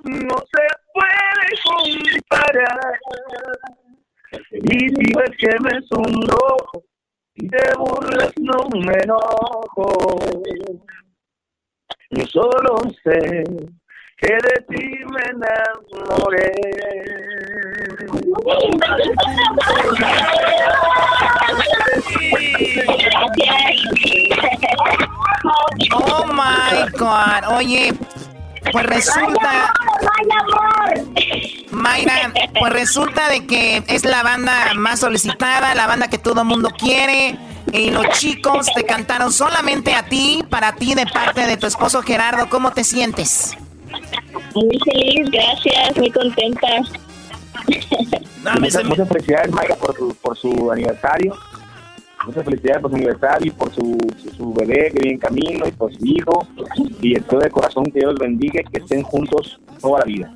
no 0.04 0.36
se 0.38 0.66
puede 0.94 1.48
comparar. 1.64 3.00
Y 4.52 4.90
si 4.90 5.14
ves 5.16 5.32
que 5.40 5.60
me 5.62 5.82
sonrojo 5.88 6.87
y 7.38 7.48
te 7.48 7.78
burlas 7.78 8.32
no 8.38 8.68
me 8.80 8.94
enojo. 9.04 10.20
Yo 12.10 12.26
solo 12.26 12.78
sé 13.04 13.44
que 14.18 14.34
de 14.34 14.66
ti 14.70 14.86
me 15.12 15.24
enamoré. 15.30 16.52
Oh 25.94 26.26
my 26.34 26.90
God. 26.98 27.58
Oye, 27.58 27.94
pues 28.72 28.86
resulta. 28.86 29.74
Mayra, 31.72 32.34
pues 32.60 32.74
resulta 32.74 33.30
de 33.30 33.46
que 33.46 33.84
es 33.88 34.06
la 34.06 34.24
banda 34.24 34.74
más 34.76 35.00
solicitada, 35.00 35.76
la 35.76 35.88
banda 35.88 36.10
que 36.10 36.18
todo 36.18 36.42
el 36.42 36.48
mundo 36.48 36.70
quiere. 36.78 37.38
Y 37.72 37.92
los 37.92 38.08
chicos 38.18 38.68
te 38.74 38.86
cantaron 38.86 39.32
solamente 39.34 39.94
a 39.94 40.04
ti, 40.04 40.44
para 40.50 40.74
ti, 40.76 40.94
de 40.96 41.06
parte 41.06 41.46
de 41.46 41.58
tu 41.58 41.68
esposo 41.68 42.02
Gerardo. 42.02 42.50
¿Cómo 42.50 42.72
te 42.72 42.84
sientes? 42.84 43.58
Muy 44.56 44.80
feliz, 44.86 45.30
gracias, 45.30 45.98
muy 45.98 46.12
contenta. 46.12 46.68
muchas, 48.60 48.84
muchas, 48.86 49.08
felicidades, 49.10 49.52
Mayra, 49.52 49.76
por 49.76 49.96
su, 49.96 50.16
por 50.16 50.38
su 50.38 50.72
aniversario. 50.72 51.36
Muchas 52.28 52.44
felicidades 52.44 52.82
por 52.82 52.92
su 52.92 52.98
aniversario 52.98 53.48
y 53.48 53.52
por 53.52 53.74
su, 53.74 53.98
su, 54.36 54.54
bebé 54.54 54.92
que 54.92 55.00
viene 55.00 55.14
en 55.14 55.18
camino 55.18 55.66
y 55.66 55.72
por 55.72 55.96
su 55.96 56.06
hijo. 56.06 56.46
Y 57.02 57.16
espero 57.16 57.40
de 57.40 57.50
corazón 57.50 57.86
que 57.86 58.00
Dios 58.00 58.12
los 58.12 58.20
bendiga 58.20 58.60
y 58.60 58.66
que 58.66 58.80
estén 58.80 59.02
juntos 59.02 59.58
toda 59.80 60.00
la 60.00 60.06
vida. 60.06 60.34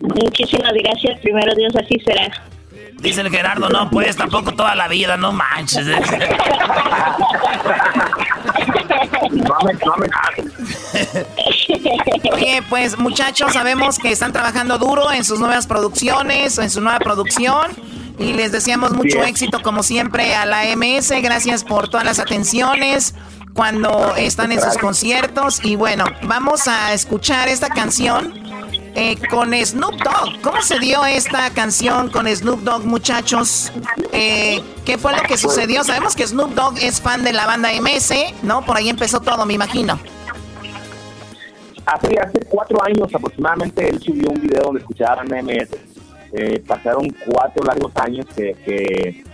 Muchísimas 0.00 0.72
gracias. 0.72 1.20
Primero 1.20 1.54
Dios, 1.54 1.72
así 1.76 2.00
será. 2.04 2.32
Dice 3.00 3.20
el 3.20 3.30
Gerardo, 3.30 3.68
no, 3.68 3.88
pues 3.90 4.16
tampoco 4.16 4.54
toda 4.54 4.74
la 4.74 4.88
vida, 4.88 5.16
no 5.16 5.32
manches. 5.32 5.86
Oye, 12.32 12.60
pues 12.68 12.98
muchachos, 12.98 13.52
sabemos 13.52 14.00
que 14.00 14.10
están 14.10 14.32
trabajando 14.32 14.78
duro 14.78 15.12
en 15.12 15.22
sus 15.22 15.38
nuevas 15.38 15.68
producciones, 15.68 16.58
en 16.58 16.70
su 16.70 16.80
nueva 16.80 16.98
producción. 16.98 17.70
Y 18.18 18.32
les 18.32 18.52
deseamos 18.52 18.92
mucho 18.92 19.22
éxito, 19.22 19.60
como 19.62 19.82
siempre, 19.82 20.34
a 20.34 20.46
la 20.46 20.64
MS. 20.76 21.10
Gracias 21.22 21.64
por 21.64 21.88
todas 21.88 22.06
las 22.06 22.18
atenciones 22.18 23.14
cuando 23.54 24.14
están 24.16 24.52
en 24.52 24.60
sus 24.60 24.78
conciertos. 24.78 25.64
Y 25.64 25.76
bueno, 25.76 26.04
vamos 26.22 26.68
a 26.68 26.92
escuchar 26.92 27.48
esta 27.48 27.68
canción 27.68 28.34
eh, 28.94 29.16
con 29.28 29.52
Snoop 29.52 29.94
Dogg. 30.02 30.40
¿Cómo 30.42 30.62
se 30.62 30.78
dio 30.78 31.04
esta 31.04 31.50
canción 31.50 32.10
con 32.10 32.28
Snoop 32.28 32.60
Dogg, 32.60 32.84
muchachos? 32.84 33.72
Eh, 34.12 34.62
¿Qué 34.84 34.98
fue 34.98 35.12
lo 35.12 35.22
que 35.22 35.36
sucedió? 35.36 35.82
Sabemos 35.82 36.14
que 36.14 36.26
Snoop 36.26 36.54
Dogg 36.54 36.78
es 36.78 37.00
fan 37.00 37.24
de 37.24 37.32
la 37.32 37.46
banda 37.46 37.70
MS, 37.80 38.12
¿no? 38.42 38.64
Por 38.64 38.76
ahí 38.76 38.88
empezó 38.88 39.20
todo, 39.20 39.44
me 39.46 39.54
imagino. 39.54 39.98
Hace, 41.86 42.18
hace 42.18 42.40
cuatro 42.48 42.82
años 42.82 43.12
aproximadamente 43.14 43.88
él 43.88 44.00
subió 44.00 44.30
un 44.30 44.40
video 44.40 44.62
donde 44.62 44.80
escuchaban 44.80 45.26
MS. 45.26 45.93
Eh, 46.36 46.62
pasaron 46.66 47.08
cuatro 47.26 47.64
largos 47.64 47.92
años 47.96 48.26
que, 48.34 48.54
que, 48.64 49.24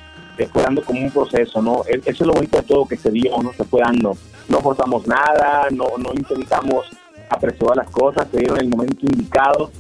fue 0.53 0.63
dando 0.63 0.83
como 0.83 1.03
un 1.03 1.11
proceso, 1.11 1.61
¿no? 1.61 1.83
Eso 1.87 2.03
es 2.07 2.21
lo 2.21 2.33
bonito 2.33 2.57
de 2.57 2.63
todo 2.63 2.87
que 2.87 2.97
se 2.97 3.11
dio, 3.11 3.43
¿no? 3.43 3.53
Se 3.53 3.65
fue 3.65 3.81
dando. 3.81 4.17
No 4.49 4.61
forzamos 4.61 5.07
nada, 5.07 5.69
no, 5.71 5.99
no 5.99 6.13
intentamos 6.15 6.87
apresurar 7.29 7.77
las 7.77 7.91
cosas, 7.91 8.27
se 8.31 8.39
dieron 8.39 8.59
en 8.59 8.65
el 8.65 8.71
momento 8.71 9.07
indicado. 9.07 9.71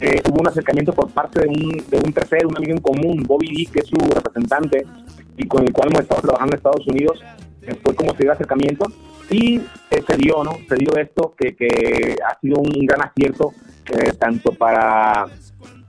eh, 0.00 0.22
hubo 0.28 0.40
un 0.40 0.48
acercamiento 0.48 0.92
por 0.92 1.10
parte 1.10 1.40
de 1.40 1.48
un, 1.48 1.84
de 1.88 1.98
un 1.98 2.12
tercero, 2.12 2.48
un 2.48 2.56
amigo 2.56 2.72
en 2.72 2.80
común, 2.80 3.22
Bobby 3.26 3.48
D, 3.48 3.72
que 3.72 3.80
es 3.80 3.86
su 3.86 3.96
representante 3.96 4.86
y 5.36 5.46
con 5.46 5.62
el 5.62 5.72
cual 5.72 5.88
hemos 5.88 6.02
estado 6.02 6.22
trabajando 6.22 6.52
en 6.52 6.58
Estados 6.58 6.86
Unidos. 6.86 7.22
Eh, 7.62 7.74
fue 7.82 7.94
como 7.94 8.12
se 8.16 8.24
dio 8.24 8.32
acercamiento 8.32 8.86
y 9.30 9.60
eh, 9.90 10.02
se 10.06 10.16
dio, 10.16 10.42
¿no? 10.44 10.58
Se 10.68 10.74
dio 10.76 10.94
esto 10.96 11.34
que, 11.38 11.54
que 11.54 12.16
ha 12.28 12.38
sido 12.40 12.60
un 12.60 12.86
gran 12.86 13.02
acierto 13.02 13.52
eh, 13.86 14.12
tanto 14.18 14.52
para 14.52 15.26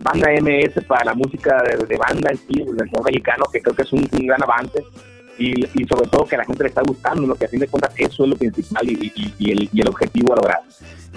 banda 0.04 0.30
MS, 0.42 0.84
para 0.86 1.06
la 1.06 1.13
música 1.13 1.62
de, 1.88 1.98
banda 1.98 2.32
en 2.32 2.38
sí, 2.38 2.63
del 2.63 2.89
rock 2.92 3.06
mexicano, 3.06 3.46
que 3.52 3.62
creo 3.62 3.76
que 3.76 3.82
es 3.84 3.94
un, 3.94 4.04
gran 4.12 4.44
avance. 4.44 4.84
Y, 5.36 5.52
sobre 5.89 6.08
todo 6.10 6.26
que 6.26 6.36
a 6.36 6.38
la 6.38 6.46
gente 6.46 6.62
le 6.62 6.70
está 6.70 6.84
gustando, 6.84 7.26
lo 7.26 7.34
que 7.36 7.46
a 7.46 7.48
fin 7.50 7.60
de 7.60 7.68
cuentas 7.68 7.92
eso 7.98 8.24
es 8.24 8.30
lo 8.30 8.36
principal 8.36 8.88
y, 8.88 9.12
y- 9.16 9.34
y 9.72 9.80
el, 9.82 9.88
objetivo 9.88 10.34
a 10.34 10.36
lograr. 10.36 10.60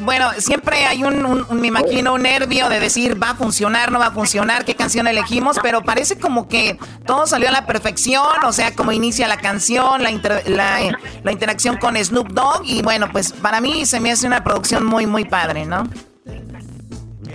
Bueno, 0.01 0.31
siempre 0.38 0.87
hay 0.87 1.05
un- 1.05 1.46
me 1.61 1.66
imagino, 1.66 2.14
un 2.14 2.22
nervio 2.22 2.70
de 2.70 2.81
decir 2.81 3.22
va 3.22 3.31
a 3.31 3.35
funcionar, 3.35 3.92
no 3.92 3.99
va 3.99 4.07
a 4.07 4.11
funcionar, 4.12 4.64
qué 4.64 4.75
canción 4.75 5.07
elegimos, 5.07 5.59
pero 5.62 5.83
parece 5.83 6.18
como 6.18 6.49
que 6.49 6.79
todo 7.05 7.27
salió 7.27 7.49
a 7.51 7.53
la 7.53 7.66
perfección, 7.66 8.25
o 8.46 8.53
sea, 8.53 8.75
como 8.75 8.90
inicia 8.90 9.29
la 9.29 9.37
canción, 9.37 10.03
la, 10.03 10.11
inter- 10.11 10.49
la, 10.49 10.79
la 11.22 11.33
interacción 11.33 11.77
con 11.77 11.94
Snoop 12.03 12.29
Dogg, 12.31 12.62
y 12.64 12.81
bueno, 12.81 13.09
pues 13.12 13.33
para 13.35 13.61
mí 13.61 13.85
se 13.85 14.01
me 14.01 14.12
hace 14.12 14.27
una 14.27 14.42
producción 14.42 14.83
muy, 14.85 15.07
muy 15.07 15.27
padre, 15.27 15.66
¿no? 15.66 15.85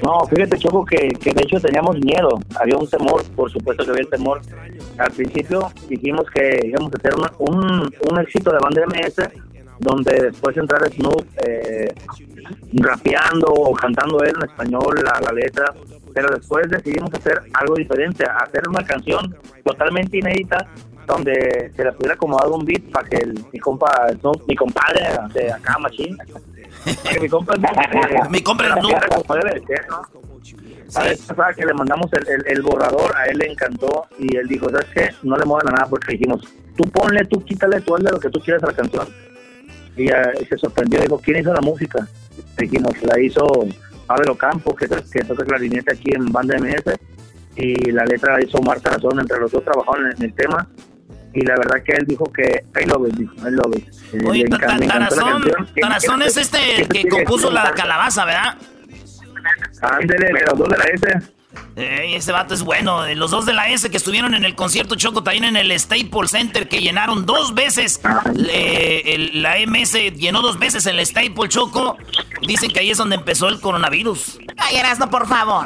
No, 0.04 0.26
fíjate, 0.28 0.58
Choco, 0.58 0.84
que, 0.86 1.10
que 1.10 1.32
de 1.32 1.44
hecho 1.44 1.60
teníamos 1.60 1.96
miedo. 2.00 2.40
Había 2.60 2.78
un 2.78 2.88
temor, 2.90 3.24
por 3.36 3.52
supuesto 3.52 3.86
que 3.86 3.92
había 3.92 4.06
temor. 4.10 4.42
Al 4.98 5.12
principio 5.12 5.72
dijimos 5.88 6.26
que 6.34 6.60
íbamos 6.66 6.92
a 6.94 6.98
hacer 6.98 7.16
una- 7.16 7.32
un, 7.38 7.90
un 8.10 8.20
éxito 8.20 8.52
de 8.52 8.58
banda 8.60 8.82
MS, 8.88 9.30
donde 9.80 10.14
después 10.32 10.58
entrar 10.58 10.82
Snoop 10.92 11.24
eh, 11.46 11.94
rapeando 12.74 13.48
o 13.48 13.74
cantando 13.74 14.24
él 14.24 14.34
en 14.42 14.50
español 14.50 15.02
la, 15.04 15.20
la 15.22 15.32
letra. 15.32 15.66
Pero 16.14 16.28
después 16.36 16.70
decidimos 16.70 17.14
hacer 17.14 17.40
algo 17.54 17.76
diferente, 17.76 18.26
hacer 18.26 18.68
una 18.68 18.84
canción 18.86 19.36
totalmente 19.64 20.18
inédita 20.18 20.68
donde 21.08 21.72
se 21.76 21.84
le 21.84 21.92
pudiera 21.94 22.14
acomodar 22.16 22.50
un 22.50 22.66
beat 22.66 22.84
para 22.92 23.08
que 23.08 23.18
el- 23.18 23.46
mi 23.52 23.60
compa 23.60 24.10
Snoop, 24.20 24.44
mi 24.48 24.56
compadre 24.56 25.02
de 25.34 25.52
acá, 25.52 25.78
Machine, 25.80 26.18
para 29.28 29.52
que. 29.52 29.76
La 30.94 31.04
vez 31.04 31.22
pasada 31.22 31.54
que 31.54 31.65
le 31.65 31.74
mandamos 31.74 32.12
el, 32.13 32.28
el- 32.28 32.44
el 32.48 32.62
borrador, 32.63 33.15
a 33.15 33.26
él 33.26 33.38
le 33.38 33.52
encantó 33.52 34.06
y 34.20 34.36
él 34.36 34.48
dijo, 34.48 34.70
¿sabes 34.70 34.88
qué? 34.94 35.10
No 35.24 35.38
le 35.38 35.46
muevan 35.46 35.70
a 35.70 35.72
nada 35.72 35.88
porque 35.89 36.13
dijimos, 36.13 36.41
tú 36.76 36.84
ponle, 36.91 37.24
tú 37.26 37.44
quítale, 37.46 37.80
tú 37.82 37.96
hazle 37.96 38.12
lo 38.12 38.20
que 38.20 38.30
tú 38.30 38.39
quieras 38.41 38.63
a 38.63 38.67
la 38.67 38.74
canción. 38.74 39.08
Y 39.98 40.08
se 40.08 40.58
sorprendió, 40.58 41.00
dijo, 41.02 41.20
¿quién 41.24 41.39
hizo 41.39 41.54
la 41.54 41.62
música? 41.62 42.08
Dijimos, 42.58 42.94
la 43.04 43.20
hizo 43.22 43.46
Pablo 44.08 44.36
Campo, 44.36 44.76
que, 44.76 44.88
que 44.88 45.24
toca 45.24 45.46
clarinete 45.46 45.94
aquí 45.94 46.13
en 46.13 46.32
Banda 46.32 46.58
MS, 46.58 46.98
y 47.56 47.91
la 47.91 48.04
letra 48.06 48.38
la 48.38 48.44
hizo 48.44 48.58
Omar 48.58 48.80
Tarazón, 48.82 49.20
entre 49.20 49.39
los 49.39 49.52
dos 49.52 49.63
trabajaron 49.63 50.12
en, 50.12 50.24
el 50.24 50.34
tema, 50.34 50.67
y 51.34 51.41
la 51.46 51.56
verdad 51.56 51.84
que 51.84 51.94
él 51.94 52.06
dijo 52.06 52.26
que 52.32 52.63
I 52.80 52.86
love 52.86 53.08
it, 53.08 53.15
dijo, 53.15 53.34
I 53.48 53.52
love 53.52 53.78
it. 53.78 53.88
Eh, 54.13 54.28
Oye, 54.28 54.46
Tarazón. 54.50 55.44
Tarazón 55.80 56.22
es 56.24 56.38
este 56.38 56.88
que 56.91 57.08
compuso 57.08 57.50
la 57.52 57.72
calabaza, 57.72 58.26
¿verdad? 58.26 58.58
Ándele, 59.82 60.28
de 60.28 60.46
los 60.46 60.60
dos 60.60 60.70
de 60.70 60.78
la 60.78 60.84
S. 60.86 61.32
Ey, 61.76 62.16
ese 62.16 62.32
vato 62.32 62.54
es 62.54 62.64
bueno. 62.64 63.06
Los 63.16 63.32
dos 63.32 63.46
de 63.46 63.54
la 63.54 63.68
S 63.70 63.90
que 63.90 63.98
estuvieron 63.98 64.34
en 64.36 64.46
el 64.46 64.56
concierto 64.56 64.96
Choco 64.96 65.24
también 65.24 65.44
en 65.46 65.56
el 65.58 65.78
Staples 65.80 66.32
Center 66.32 66.68
que 66.68 66.80
llenaron 66.82 67.26
dos 67.26 67.54
veces. 67.54 68.00
el- 68.36 69.42
la 69.42 69.58
MS 69.60 70.12
llenó 70.16 70.42
dos 70.42 70.60
veces 70.60 70.86
el 70.86 71.06
Staples 71.06 71.50
Choco. 71.50 71.98
Dicen 72.42 72.72
que 72.72 72.80
ahí 72.80 72.90
es 72.92 72.98
donde 72.98 73.16
empezó 73.16 73.48
el 73.50 73.60
coronavirus. 73.60 74.40
Ay, 74.58 74.78
Erasno, 74.78 75.10
por 75.10 75.28
favor. 75.28 75.66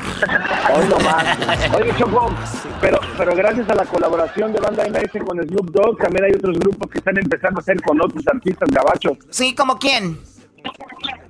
Hoy 0.75 0.87
nomás. 0.87 1.37
Oye, 1.79 1.93
Choco, 1.97 2.33
pero, 2.81 2.99
pero 3.17 3.35
gracias 3.35 3.69
a 3.69 3.75
la 3.75 3.85
colaboración 3.85 4.53
de 4.53 4.59
Banda 4.59 4.83
MS 4.87 5.19
con 5.25 5.41
Snoop 5.41 5.71
Dogg, 5.71 5.97
también 5.97 6.25
hay 6.25 6.31
otros 6.31 6.57
grupos 6.59 6.89
que 6.91 6.97
están 6.99 7.17
empezando 7.17 7.59
a 7.59 7.61
hacer 7.61 7.81
con 7.81 7.99
otros 8.01 8.23
artistas 8.27 8.69
gabachos. 8.71 9.17
Sí, 9.29 9.53
¿como 9.55 9.77
quién? 9.79 10.19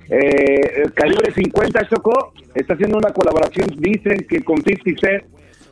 Eh, 0.08 0.90
Calibre 0.94 1.32
50, 1.32 1.88
Choco, 1.88 2.32
está 2.54 2.74
haciendo 2.74 2.98
una 2.98 3.12
colaboración, 3.12 3.68
dicen 3.76 4.26
que 4.28 4.42
con 4.42 4.62
50 4.62 5.00
Cent. 5.00 5.24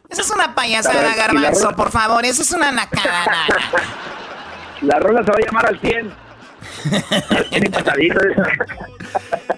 Esa 0.09 0.23
es 0.23 0.31
una 0.31 0.55
payasada, 0.55 1.15
Garbanzo, 1.15 1.75
por 1.77 1.91
favor. 1.91 2.25
Eso 2.25 2.43
es 2.43 2.53
una 2.53 2.71
nacada. 2.73 3.25
La 4.83 4.99
rola 4.99 5.25
se 5.25 5.31
va 5.31 5.37
a 5.39 5.47
llamar 5.47 5.67
al 5.67 5.81
100. 5.81 6.24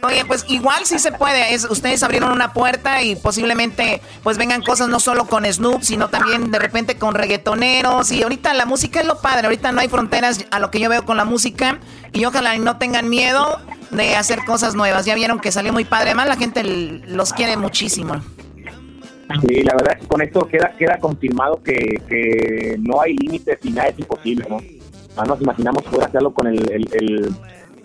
Oye, 0.02 0.24
pues 0.24 0.44
igual 0.48 0.84
sí 0.84 0.98
se 0.98 1.12
puede. 1.12 1.54
Es, 1.54 1.64
ustedes 1.64 2.02
abrieron 2.02 2.32
una 2.32 2.52
puerta 2.52 3.02
y 3.02 3.16
posiblemente 3.16 4.00
pues 4.22 4.38
vengan 4.38 4.62
cosas 4.62 4.88
no 4.88 5.00
solo 5.00 5.26
con 5.26 5.44
Snoop, 5.44 5.82
sino 5.82 6.08
también 6.08 6.50
de 6.50 6.58
repente 6.58 6.96
con 6.96 7.14
reggaetoneros. 7.14 8.12
Y 8.12 8.22
ahorita 8.22 8.54
la 8.54 8.66
música 8.66 9.00
es 9.00 9.06
lo 9.06 9.20
padre. 9.20 9.46
Ahorita 9.46 9.72
no 9.72 9.80
hay 9.80 9.88
fronteras 9.88 10.44
a 10.50 10.58
lo 10.58 10.70
que 10.70 10.80
yo 10.80 10.88
veo 10.88 11.04
con 11.04 11.16
la 11.16 11.24
música. 11.24 11.78
Y 12.12 12.24
ojalá 12.24 12.56
no 12.58 12.78
tengan 12.78 13.08
miedo 13.08 13.60
de 13.90 14.16
hacer 14.16 14.44
cosas 14.44 14.74
nuevas. 14.74 15.06
Ya 15.06 15.14
vieron 15.14 15.40
que 15.40 15.52
salió 15.52 15.72
muy 15.72 15.84
padre. 15.84 16.10
Además 16.10 16.28
la 16.28 16.36
gente 16.36 16.62
los 16.64 17.32
quiere 17.32 17.56
muchísimo. 17.56 18.22
Sí, 19.48 19.62
la 19.64 19.74
verdad 19.74 19.94
es 19.94 20.02
que 20.02 20.06
con 20.06 20.22
esto 20.22 20.46
queda, 20.46 20.72
queda 20.78 20.98
confirmado 20.98 21.60
que, 21.62 22.00
que 22.08 22.76
no 22.78 23.00
hay 23.00 23.16
límites 23.16 23.58
y 23.64 23.70
nada 23.70 23.88
es 23.88 23.98
imposible, 23.98 24.46
¿no? 24.48 24.58
No 25.16 25.24
nos 25.24 25.40
imaginamos 25.40 25.82
poder 25.84 26.04
hacerlo 26.08 26.32
con 26.32 26.46
el, 26.46 26.70
el, 26.70 26.88
el, 26.92 27.30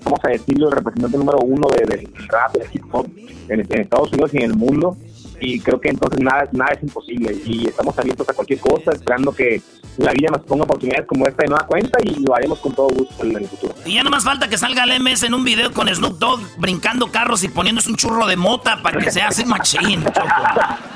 vamos 0.03 0.19
a 0.23 0.29
decirlo, 0.29 0.67
el 0.69 0.75
representante 0.75 1.17
número 1.17 1.39
uno 1.39 1.67
de- 1.69 1.85
del 1.97 2.13
rap, 2.27 2.53
del 2.53 2.67
hip 2.73 2.83
hop 2.91 3.07
en 3.47 3.61
Estados 3.81 4.11
Unidos 4.13 4.33
y 4.33 4.37
en 4.37 4.43
el 4.43 4.55
mundo. 4.55 4.95
Y 5.41 5.59
creo 5.59 5.81
que 5.81 5.89
entonces 5.89 6.19
nada, 6.21 6.47
nada 6.51 6.71
es 6.73 6.83
imposible. 6.83 7.35
Y 7.45 7.67
estamos 7.67 7.97
abiertos 7.97 8.29
a 8.29 8.33
cualquier 8.33 8.59
cosa, 8.59 8.91
esperando 8.91 9.33
que 9.33 9.61
la 9.97 10.11
vida 10.11 10.29
nos 10.31 10.41
ponga 10.43 10.63
oportunidades 10.63 11.05
como 11.07 11.27
esta 11.27 11.43
de 11.43 11.49
nueva 11.49 11.65
cuenta 11.65 11.97
y 12.03 12.23
lo 12.23 12.35
haremos 12.35 12.59
con 12.59 12.73
todo 12.73 12.87
gusto 12.89 13.25
en 13.25 13.35
el 13.35 13.47
futuro. 13.47 13.73
Y 13.85 13.95
ya 13.95 14.03
nomás 14.03 14.23
falta 14.23 14.47
que 14.47 14.57
salga 14.57 14.83
el 14.83 15.01
MS 15.01 15.23
en 15.23 15.33
un 15.33 15.43
video 15.43 15.73
con 15.73 15.93
Snoop 15.93 16.17
Dogg 16.17 16.39
brincando 16.57 17.11
carros 17.11 17.43
y 17.43 17.49
poniéndose 17.49 17.89
un 17.89 17.97
churro 17.97 18.25
de 18.27 18.37
mota 18.37 18.81
para 18.81 18.99
que 18.99 19.11
se 19.11 19.21
hace 19.21 19.45
machín. 19.45 20.03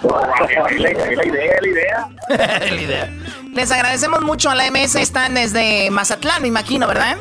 La, 0.06 0.92
idea, 0.92 1.58
la 1.62 1.68
idea. 1.68 2.10
la 2.30 2.82
idea. 2.82 3.14
Les 3.54 3.72
agradecemos 3.72 4.22
mucho 4.22 4.50
a 4.50 4.56
la 4.56 4.70
MS. 4.70 4.96
Están 4.96 5.34
desde 5.34 5.90
Mazatlán, 5.90 6.42
me 6.42 6.48
imagino, 6.48 6.88
¿verdad? 6.88 7.18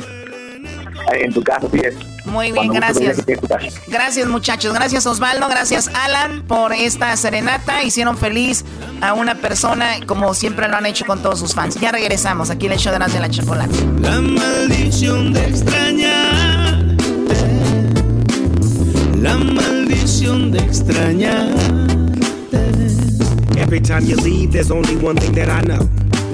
En 1.13 1.33
tu 1.33 1.43
caso, 1.43 1.69
sí 1.73 1.81
es. 1.85 1.95
Muy 2.27 2.47
bien, 2.53 2.69
Cuando 2.69 2.75
gracias. 2.75 3.25
Gracias 3.87 4.29
muchachos, 4.29 4.73
gracias 4.73 5.07
Osvaldo, 5.07 5.47
gracias 5.49 5.89
Alan 5.89 6.43
por 6.43 6.73
esta 6.73 7.17
serenata. 7.17 7.83
Hicieron 7.83 8.17
feliz 8.17 8.65
a 9.01 9.13
una 9.13 9.35
persona 9.35 9.87
como 10.07 10.33
siempre 10.35 10.69
lo 10.69 10.77
han 10.77 10.87
hecho 10.87 11.05
con 11.05 11.23
todos 11.23 11.39
sus 11.39 11.55
fans. 11.55 11.77
Ya 11.77 11.93
regresamos 11.93 12.51
aquí 12.51 12.67
en 12.67 12.73
el 12.73 12.79
show 12.79 12.93
de 12.93 12.99
la 12.99 13.29
Chocolate. 13.29 13.75
La 14.01 14.21
maldición 14.21 15.33
de 15.33 15.47
extrañarte. 15.47 16.95
La 19.21 19.37
maldición 19.37 20.51
de 20.51 20.59
extrañarte. 20.61 21.95
Every 23.61 23.81
time 23.81 24.07
you 24.07 24.17
leave, 24.17 24.53
there's 24.53 24.71
only 24.71 24.97
one 24.97 25.17
thing 25.17 25.33
that 25.35 25.49
I 25.49 25.63
know. 25.63 25.89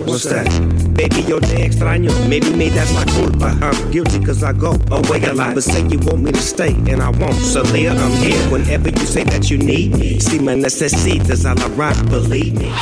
What's 0.06 0.24
that? 0.24 0.46
Baby, 0.94 1.22
yo 1.22 1.40
te 1.40 1.64
extraño. 1.64 2.10
Maybe 2.28 2.50
me, 2.50 2.68
that's 2.68 2.92
my 2.92 3.04
culpa. 3.04 3.56
I'm 3.62 3.90
guilty 3.90 4.24
cause 4.24 4.42
I 4.42 4.52
go 4.52 4.76
away 4.90 5.22
a 5.24 5.32
lot. 5.32 5.54
But 5.54 5.64
say 5.64 5.86
you 5.88 5.98
want 6.00 6.22
me 6.22 6.32
to 6.32 6.40
stay, 6.40 6.74
and 6.88 7.02
I 7.02 7.10
won't. 7.10 7.34
So 7.34 7.62
Leah, 7.62 7.94
I'm 7.94 8.12
here 8.22 8.38
whenever 8.50 8.90
you 8.90 9.06
say 9.06 9.24
that 9.24 9.50
you 9.50 9.58
need 9.58 9.96
me. 9.96 10.18
Si 10.18 10.38
me 10.38 10.54
necesitas, 10.54 11.44
I'll 11.44 11.58
arrive, 11.72 12.10
believe 12.10 12.58
me. 12.58 12.72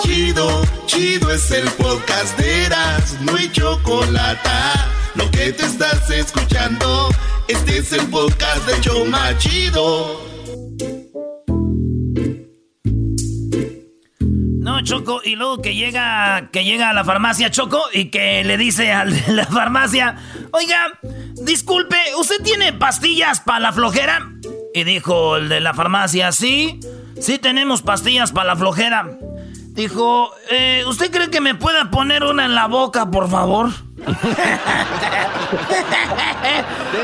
Chido, 0.00 0.64
chido 0.86 1.30
es 1.30 1.50
el 1.50 1.68
podcast 1.72 2.36
de 2.38 2.64
Eras, 2.64 3.16
no 3.22 3.36
hay 3.36 3.48
chocolate. 3.50 4.50
Lo 5.14 5.30
que 5.30 5.52
te 5.52 5.64
estás 5.64 6.10
escuchando, 6.10 7.08
este 7.48 7.78
es 7.78 7.92
el 7.92 8.06
podcast 8.08 8.66
de 8.66 8.80
Choma 8.80 9.36
Chido. 9.38 10.31
Choco, 14.82 15.20
y 15.24 15.36
luego 15.36 15.62
que 15.62 15.74
llega, 15.74 16.48
que 16.52 16.64
llega 16.64 16.90
a 16.90 16.92
la 16.92 17.04
farmacia 17.04 17.50
Choco 17.50 17.80
y 17.92 18.06
que 18.10 18.42
le 18.44 18.56
dice 18.56 18.92
al 18.92 19.12
de 19.12 19.32
la 19.32 19.46
farmacia, 19.46 20.16
oiga, 20.52 20.98
disculpe, 21.44 21.96
¿usted 22.18 22.42
tiene 22.42 22.72
pastillas 22.72 23.40
para 23.40 23.60
la 23.60 23.72
flojera? 23.72 24.30
Y 24.74 24.84
dijo 24.84 25.36
el 25.36 25.48
de 25.48 25.60
la 25.60 25.74
farmacia, 25.74 26.32
sí, 26.32 26.80
sí 27.20 27.38
tenemos 27.38 27.82
pastillas 27.82 28.32
para 28.32 28.48
la 28.48 28.56
flojera. 28.56 29.06
Dijo, 29.74 30.30
"Eh, 30.50 30.84
¿usted 30.86 31.10
cree 31.10 31.30
que 31.30 31.40
me 31.40 31.54
pueda 31.54 31.90
poner 31.90 32.24
una 32.24 32.44
en 32.44 32.54
la 32.54 32.66
boca, 32.66 33.10
por 33.10 33.30
favor? 33.30 33.70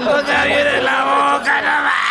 Boca 0.04 0.44
bien 0.44 0.66
en 0.78 0.84
la 0.84 1.04
boca, 1.04 1.62
no 1.62 1.68
más. 1.84 2.08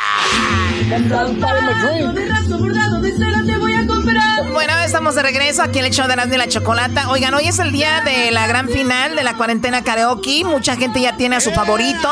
Bueno, 4.57 4.73
estamos 4.79 5.13
de 5.13 5.21
regreso 5.21 5.61
aquí 5.61 5.77
en 5.77 5.85
el 5.85 5.91
show 5.91 6.07
de 6.07 6.15
de 6.15 6.35
la 6.35 6.47
chocolata. 6.47 7.11
Oigan, 7.11 7.31
hoy 7.35 7.47
es 7.47 7.59
el 7.59 7.71
día 7.71 8.01
de 8.01 8.31
la 8.31 8.47
gran 8.47 8.67
final 8.67 9.15
de 9.15 9.21
la 9.21 9.37
cuarentena 9.37 9.83
karaoke. 9.83 10.43
Mucha 10.45 10.75
gente 10.75 10.99
ya 10.99 11.15
tiene 11.15 11.35
a 11.35 11.41
su 11.41 11.51
favorito, 11.51 12.09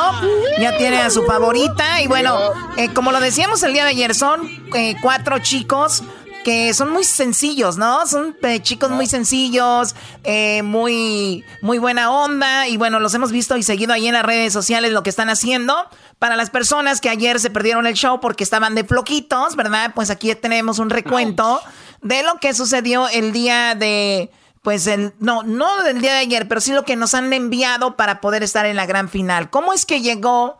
ya 0.59 0.77
tiene 0.77 0.97
a 1.01 1.09
su 1.09 1.23
favorita. 1.23 2.03
Y 2.03 2.07
bueno, 2.07 2.37
eh, 2.77 2.93
como 2.93 3.11
lo 3.11 3.19
decíamos 3.19 3.63
el 3.63 3.73
día 3.73 3.83
de 3.83 3.89
ayer, 3.89 4.13
son 4.13 4.47
eh, 4.75 4.95
cuatro 5.01 5.39
chicos 5.39 6.03
que 6.45 6.75
son 6.75 6.93
muy 6.93 7.03
sencillos, 7.03 7.77
¿no? 7.77 8.05
Son 8.05 8.37
eh, 8.43 8.61
chicos 8.61 8.91
muy 8.91 9.07
sencillos, 9.07 9.95
eh, 10.23 10.61
muy, 10.61 11.43
muy 11.63 11.79
buena 11.79 12.11
onda 12.11 12.67
y 12.67 12.77
bueno, 12.77 12.99
los 12.99 13.15
hemos 13.15 13.31
visto 13.31 13.57
y 13.57 13.63
seguido 13.63 13.93
ahí 13.93 14.05
en 14.05 14.13
las 14.13 14.23
redes 14.23 14.53
sociales 14.53 14.91
lo 14.91 15.01
que 15.01 15.09
están 15.09 15.31
haciendo. 15.31 15.75
Para 16.19 16.35
las 16.35 16.51
personas 16.51 17.01
que 17.01 17.09
ayer 17.09 17.39
se 17.39 17.49
perdieron 17.49 17.87
el 17.87 17.95
show 17.95 18.19
porque 18.21 18.43
estaban 18.43 18.75
de 18.75 18.83
floquitos, 18.83 19.55
¿verdad? 19.55 19.93
Pues 19.95 20.11
aquí 20.11 20.35
tenemos 20.35 20.77
un 20.77 20.91
recuento 20.91 21.59
de 22.05 22.21
lo 22.21 22.37
que 22.39 22.53
sucedió 22.53 23.09
el 23.09 23.31
día 23.31 23.75
de... 23.75 24.31
Pues 24.61 24.87
el, 24.87 25.13
no, 25.19 25.43
no 25.43 25.83
del 25.83 26.01
día 26.01 26.13
de 26.13 26.19
ayer, 26.19 26.47
pero 26.47 26.61
sí 26.61 26.71
lo 26.71 26.85
que 26.85 26.95
nos 26.95 27.13
han 27.13 27.31
enviado 27.33 27.95
para 27.95 28.19
poder 28.19 28.41
estar 28.41 28.65
en 28.65 28.75
la 28.75 28.87
gran 28.87 29.09
final. 29.09 29.49
¿Cómo 29.51 29.73
es 29.73 29.85
que 29.85 30.01
llegó? 30.01 30.57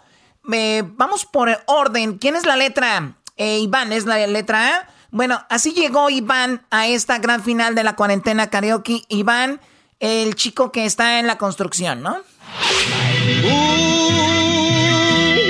Eh, 0.52 0.84
vamos 0.86 1.26
por 1.26 1.64
orden. 1.66 2.20
¿Quién 2.20 2.36
es 2.36 2.46
la 2.46 2.56
letra? 2.56 3.16
Iván 3.38 3.94
es 3.94 4.06
la 4.06 4.26
letra 4.28 4.76
A. 4.76 4.88
Bueno, 5.10 5.44
así 5.50 5.74
llegó 5.74 6.10
Iván 6.10 6.66
a 6.70 6.88
esta 6.88 7.18
gran 7.18 7.44
final 7.44 7.74
de 7.74 7.84
la 7.84 7.96
cuarentena 7.96 8.50
karaoke. 8.50 9.02
Iván, 9.08 9.60
el 10.00 10.36
chico 10.36 10.72
que 10.72 10.86
está 10.86 11.20
en 11.20 11.26
la 11.26 11.38
construcción, 11.38 12.02
¿no? 12.02 12.18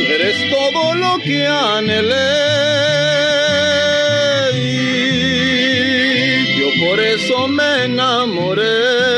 eres 0.09 0.49
todo 0.49 0.95
lo 0.95 1.17
que 1.17 1.47
anhelé. 1.47 2.74
Me 7.47 7.85
enamoré. 7.85 9.15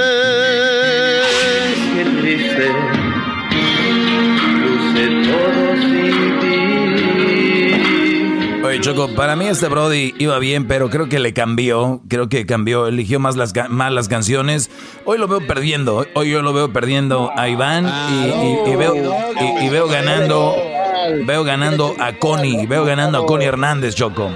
Choco, 8.81 9.09
para 9.15 9.35
mí 9.35 9.47
este 9.47 9.67
Brody 9.67 10.13
iba 10.19 10.37
bien, 10.39 10.67
pero 10.67 10.89
creo 10.89 11.09
que 11.09 11.19
le 11.19 11.33
cambió. 11.33 12.01
Creo 12.07 12.29
que 12.29 12.45
cambió, 12.45 12.87
eligió 12.87 13.19
más 13.19 13.35
las, 13.35 13.53
más 13.69 13.91
las 13.91 14.07
canciones. 14.07 14.69
Hoy 15.03 15.17
lo 15.17 15.27
veo 15.27 15.45
perdiendo. 15.45 16.05
Hoy 16.13 16.29
yo 16.29 16.41
lo 16.41 16.53
veo 16.53 16.71
perdiendo 16.71 17.31
a 17.35 17.49
Iván 17.49 17.85
y, 17.85 18.75
veo, 18.75 18.93
y, 19.61 19.69
veo 19.69 19.87
ganando. 19.87 20.55
Veo 21.25 21.43
ganando 21.43 21.95
a 21.99 22.13
Connie. 22.13 22.67
Veo 22.67 22.85
ganando 22.85 23.17
a 23.19 23.25
Connie 23.25 23.47
Hernández, 23.47 23.95
Choco. 23.95 24.31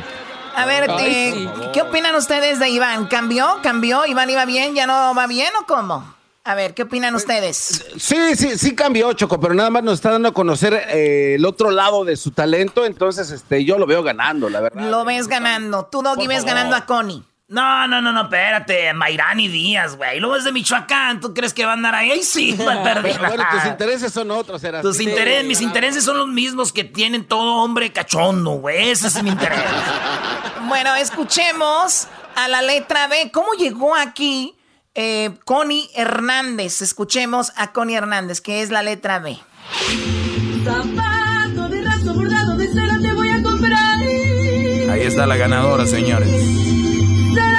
A 0.56 0.66
ver, 0.66 0.90
eh, 1.00 1.50
¿qué 1.74 1.82
opinan 1.82 2.16
ustedes 2.16 2.60
de 2.60 2.70
Iván? 2.70 3.08
¿Cambió? 3.08 3.60
¿Cambió? 3.64 4.06
¿Iván 4.06 4.30
iba 4.30 4.46
bien? 4.46 4.76
¿Ya 4.76 4.86
no 4.88 5.14
va 5.16 5.28
bien 5.28 5.50
o 5.62 5.66
cómo? 5.66 6.16
A 6.44 6.56
ver, 6.56 6.74
¿qué 6.74 6.84
opinan 6.84 7.14
ustedes? 7.14 7.86
Sí, 7.98 8.36
sí, 8.36 8.58
sí 8.58 8.76
cambió, 8.76 9.14
Choco, 9.14 9.40
pero 9.40 9.54
nada 9.54 9.70
más 9.70 9.84
nos 9.84 9.94
está 9.96 10.12
dando 10.12 10.30
a 10.30 10.34
conocer 10.34 10.74
eh, 10.74 11.36
el 11.36 11.46
otro 11.46 11.70
lado 11.70 12.04
de 12.04 12.16
su 12.18 12.32
talento, 12.32 12.84
entonces 12.86 13.30
este, 13.30 13.64
yo 13.64 13.78
lo 13.78 13.86
veo 13.86 14.02
ganando, 14.02 14.50
la 14.50 14.60
verdad. 14.60 14.90
Lo 14.90 15.06
ves 15.06 15.28
ganando. 15.28 15.86
Tú, 15.86 16.02
Doggy, 16.02 16.26
ves 16.26 16.44
ganando 16.44 16.76
a 16.76 16.88
Connie. 16.88 17.24
No, 17.52 17.86
no, 17.86 18.02
no, 18.02 18.14
no, 18.14 18.22
espérate, 18.22 18.94
Mayrani 18.94 19.50
Díaz, 19.50 19.98
güey. 19.98 20.22
Luego 20.22 20.38
es 20.38 20.46
de 20.46 20.54
Michoacán, 20.54 21.20
¿tú 21.20 21.34
crees 21.34 21.54
que 21.54 21.66
va 21.66 21.72
a 21.72 21.74
andar 21.74 21.94
ahí? 21.94 22.10
Ahí 22.10 22.24
sí, 22.24 22.54
va 22.54 22.76
a 22.76 22.84
perder. 22.84 23.20
bueno, 23.20 23.44
tus 23.52 23.66
intereses 23.66 24.14
son 24.14 24.32
otros, 24.32 24.64
era 24.64 24.82
Tus 24.82 25.02
intereses, 25.02 25.44
mis 25.46 25.60
intereses 25.60 26.06
son 26.06 26.18
los 26.18 26.30
mismos 26.30 26.72
que 26.72 26.86
tienen 26.86 27.26
todo 27.26 27.56
hombre 27.56 27.92
cachondo, 27.92 28.52
güey. 28.52 28.92
Ese 28.92 29.08
es 29.08 29.22
mi 29.22 29.32
interés. 29.32 29.60
bueno, 30.70 30.96
escuchemos 30.96 32.08
a 32.36 32.48
la 32.48 32.62
letra 32.62 33.10
B. 33.10 33.32
¿Cómo 33.34 33.52
llegó 33.52 33.98
aquí? 33.98 34.56
Eh, 34.96 35.32
Connie 35.44 35.90
Hernández. 35.94 36.82
Escuchemos 36.82 37.52
a 37.58 37.74
Connie 37.74 37.98
Hernández, 37.98 38.40
que 38.40 38.62
es 38.62 38.70
la 38.70 38.82
letra 38.82 39.20
B. 39.20 39.38
Ahí 44.90 45.02
está 45.02 45.28
la 45.28 45.36
ganadora, 45.36 45.86
señores. 45.86 46.30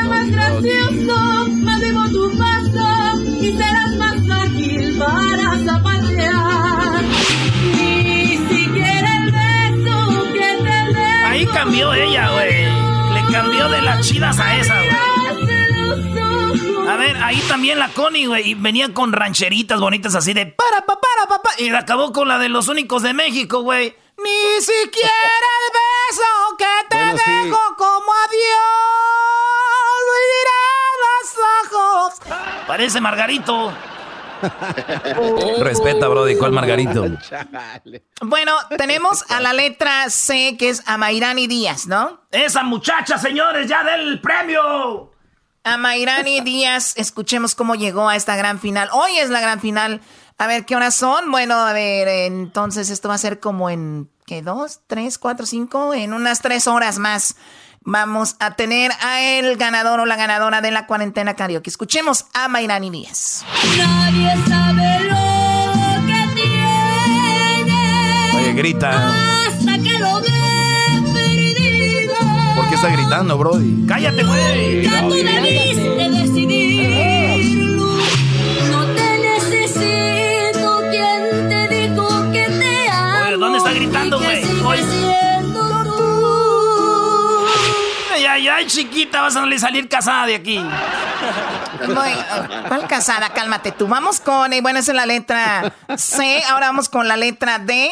Será 0.02 0.14
más 0.16 0.30
gracioso, 0.30 1.48
más 1.62 1.80
vivo 1.80 2.02
tu 2.10 2.36
paso 2.36 3.22
y 3.40 3.56
serás 3.56 3.96
más 3.98 4.16
ágil 4.30 4.98
para 4.98 5.58
zapatear. 5.64 7.02
Ni 7.76 8.36
siquiera 8.48 9.16
el 9.18 9.30
beso 9.30 10.32
que 10.32 10.56
te 10.64 10.92
dé. 10.92 11.24
Ahí 11.24 11.46
cambió 11.46 11.92
ella, 11.92 12.32
güey. 12.32 12.64
Le 13.14 13.32
cambió 13.32 13.68
de 13.68 13.82
las 13.82 14.04
chidas 14.06 14.40
a 14.40 14.56
esa, 14.56 14.74
güey. 14.74 14.90
A 16.88 16.96
ver, 16.96 17.16
ahí 17.22 17.40
también 17.46 17.78
la 17.78 17.88
Connie, 17.90 18.26
güey, 18.26 18.54
venía 18.54 18.92
con 18.92 19.12
rancheritas 19.12 19.78
bonitas 19.80 20.16
así 20.16 20.34
de 20.34 20.46
para, 20.46 20.84
pa, 20.84 20.98
para, 21.00 21.28
papá. 21.28 21.50
Y 21.58 21.68
acabó 21.70 22.12
con 22.12 22.26
la 22.26 22.38
de 22.38 22.48
los 22.48 22.66
únicos 22.66 23.02
de 23.02 23.14
México, 23.14 23.62
güey. 23.62 23.94
Ni 24.18 24.60
siquiera 24.60 25.10
el 25.60 25.70
beso 25.78 26.56
que 26.58 26.88
te 26.90 27.30
dejo 27.30 27.60
como 27.76 28.12
adiós 28.26 29.41
los 31.02 31.72
ojos. 31.72 32.14
Parece 32.66 33.00
Margarito. 33.00 33.72
Respeta, 35.60 36.08
Brody, 36.08 36.36
¿cuál 36.36 36.52
Margarito? 36.52 37.06
Bueno, 38.20 38.56
tenemos 38.76 39.24
a 39.30 39.40
la 39.40 39.52
letra 39.52 40.08
C, 40.10 40.56
que 40.58 40.68
es 40.68 40.82
a 40.86 40.96
Mayrani 40.96 41.46
Díaz, 41.46 41.86
¿no? 41.86 42.20
Esa 42.30 42.62
muchacha, 42.62 43.18
señores, 43.18 43.68
ya 43.68 43.84
del 43.84 44.20
premio. 44.20 45.12
A 45.64 45.76
Mayrani 45.76 46.40
Díaz, 46.44 46.94
escuchemos 46.96 47.54
cómo 47.54 47.74
llegó 47.74 48.08
a 48.08 48.16
esta 48.16 48.36
gran 48.36 48.58
final. 48.58 48.88
Hoy 48.92 49.18
es 49.18 49.30
la 49.30 49.40
gran 49.40 49.60
final. 49.60 50.00
A 50.38 50.46
ver, 50.46 50.64
¿qué 50.64 50.74
horas 50.76 50.96
son? 50.96 51.30
Bueno, 51.30 51.54
a 51.54 51.72
ver, 51.72 52.08
entonces 52.08 52.90
esto 52.90 53.08
va 53.08 53.14
a 53.14 53.18
ser 53.18 53.38
como 53.38 53.70
en, 53.70 54.10
¿qué? 54.26 54.42
¿Dos, 54.42 54.80
tres, 54.86 55.18
cuatro, 55.18 55.46
cinco? 55.46 55.94
En 55.94 56.12
unas 56.12 56.40
tres 56.40 56.66
horas 56.66 56.98
más 56.98 57.36
vamos 57.84 58.36
a 58.38 58.54
tener 58.54 58.92
a 59.00 59.20
el 59.20 59.56
ganador 59.56 60.00
o 60.00 60.06
la 60.06 60.16
ganadora 60.16 60.60
de 60.60 60.70
la 60.70 60.86
cuarentena 60.86 61.34
karaoke. 61.34 61.70
Escuchemos 61.70 62.26
a 62.32 62.48
Mayrani 62.48 62.90
Díaz. 62.90 63.44
Nadie 63.78 64.32
sabe 64.48 65.00
lo 65.08 66.06
que 66.06 66.34
tiene. 66.34 67.76
Oye, 68.36 68.52
grita. 68.54 69.08
Hasta 69.46 69.78
que 69.78 69.98
lo 69.98 70.20
ve 70.20 70.28
perdido. 71.12 72.14
¿Por 72.56 72.68
qué 72.68 72.74
está 72.74 72.88
gritando, 72.88 73.38
Brody? 73.38 73.86
¡Cállate, 73.86 74.24
güey! 74.24 74.82
Ya 74.82 75.00
tú 75.02 75.14
debiste 75.14 76.10
decidirlo. 76.10 76.71
Ay, 88.62 88.68
chiquita, 88.68 89.22
vas 89.22 89.34
a 89.34 89.58
salir 89.58 89.88
casada 89.88 90.26
de 90.26 90.36
aquí. 90.36 90.64
Voy- 91.86 92.68
¿Cuál 92.68 92.86
casada? 92.86 93.30
Cálmate 93.30 93.72
tú. 93.72 93.88
Vamos 93.88 94.20
con, 94.20 94.52
eh, 94.52 94.60
bueno, 94.60 94.78
esa 94.78 94.92
es 94.92 94.96
la 94.96 95.06
letra 95.06 95.72
C. 95.96 96.42
Ahora 96.48 96.68
vamos 96.68 96.88
con 96.88 97.08
la 97.08 97.16
letra 97.16 97.58
D. 97.58 97.90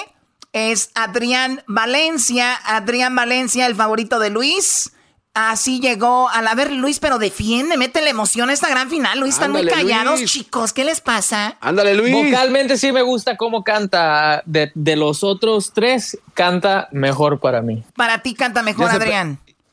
Es 0.53 0.91
Adrián 0.95 1.63
Valencia. 1.67 2.55
Adrián 2.65 3.17
Valencia, 3.17 3.67
el 3.67 3.75
favorito 3.75 4.21
de 4.21 4.31
Luis. 4.31 4.93
Así 5.35 5.81
llegó 5.81 6.29
a 6.29 6.41
la... 6.43 6.53
A 6.53 6.55
ver, 6.55 6.73
Luis, 6.73 6.99
pero 7.01 7.19
defiende, 7.19 7.77
mete 7.77 8.01
la 8.01 8.11
emoción 8.11 8.51
a 8.51 8.53
esta 8.53 8.69
gran 8.69 8.91
final. 8.91 9.19
Luis, 9.19 9.35
están 9.35 9.51
muy 9.53 9.67
callados, 9.67 10.19
Luis. 10.21 10.31
chicos. 10.31 10.73
¿Qué 10.73 10.85
les 10.85 11.01
pasa? 11.01 11.57
Ándale, 11.61 11.95
Luis. 11.95 12.13
Vocalmente 12.13 12.77
sí 12.77 12.93
me 12.93 13.03
gusta 13.03 13.37
cómo 13.37 13.65
canta. 13.65 14.43
De, 14.47 14.71
de 14.75 14.95
los 14.97 15.25
otros 15.25 15.73
tres, 15.73 16.17
canta 16.35 16.89
mejor 16.93 17.41
para 17.41 17.61
mí. 17.61 17.83
Para 17.97 18.19
ti 18.19 18.35
canta 18.35 18.63
mejor, 18.63 18.87
Ya 18.87 18.99
se 18.99 18.99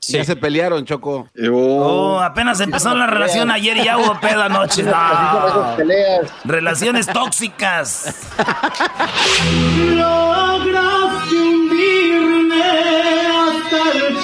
Adrián. 0.09 0.23
Ya 0.23 0.25
se 0.25 0.35
pelearon, 0.35 0.85
Choco. 0.85 1.27
Oh, 1.51 2.19
apenas 2.19 2.59
empezó 2.59 2.93
la 2.95 3.07
relación 3.07 3.51
ayer 3.51 3.77
y 3.77 3.83
ya 3.85 3.97
hubo 3.97 4.19
pedo 4.19 4.43
anoche. 4.43 4.83
No. 4.83 5.75
Relaciones 6.45 7.07
tóxicas. 7.07 8.15
Lograste 9.95 11.35
hundirme 11.35 12.63
hasta 12.63 13.91
el 14.07 14.17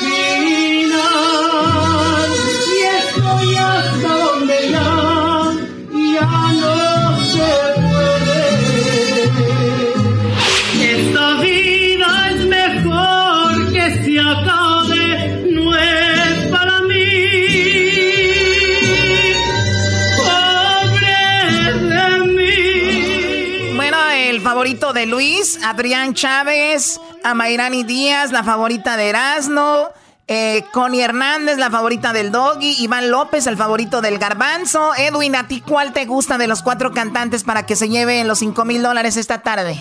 el 24.33 24.41
favorito 24.41 24.93
de 24.93 25.05
Luis, 25.05 25.59
Adrián 25.63 26.15
Chávez, 26.15 26.99
a 27.23 27.35
Mayrani 27.35 27.83
Díaz, 27.83 28.31
la 28.31 28.43
favorita 28.43 28.97
de 28.97 29.09
Erasno, 29.09 29.91
eh, 30.27 30.63
Connie 30.71 31.01
Hernández, 31.01 31.59
la 31.59 31.69
favorita 31.69 32.13
del 32.13 32.31
Doggy, 32.31 32.77
Iván 32.79 33.11
López, 33.11 33.45
el 33.45 33.57
favorito 33.57 34.01
del 34.01 34.17
Garbanzo. 34.17 34.95
Edwin, 34.95 35.35
¿a 35.35 35.47
ti 35.47 35.61
cuál 35.61 35.93
te 35.93 36.05
gusta 36.05 36.39
de 36.39 36.47
los 36.47 36.63
cuatro 36.63 36.93
cantantes 36.93 37.43
para 37.43 37.67
que 37.67 37.75
se 37.75 37.89
lleven 37.89 38.27
los 38.27 38.39
5 38.39 38.65
mil 38.65 38.81
dólares 38.81 39.17
esta 39.17 39.43
tarde? 39.43 39.79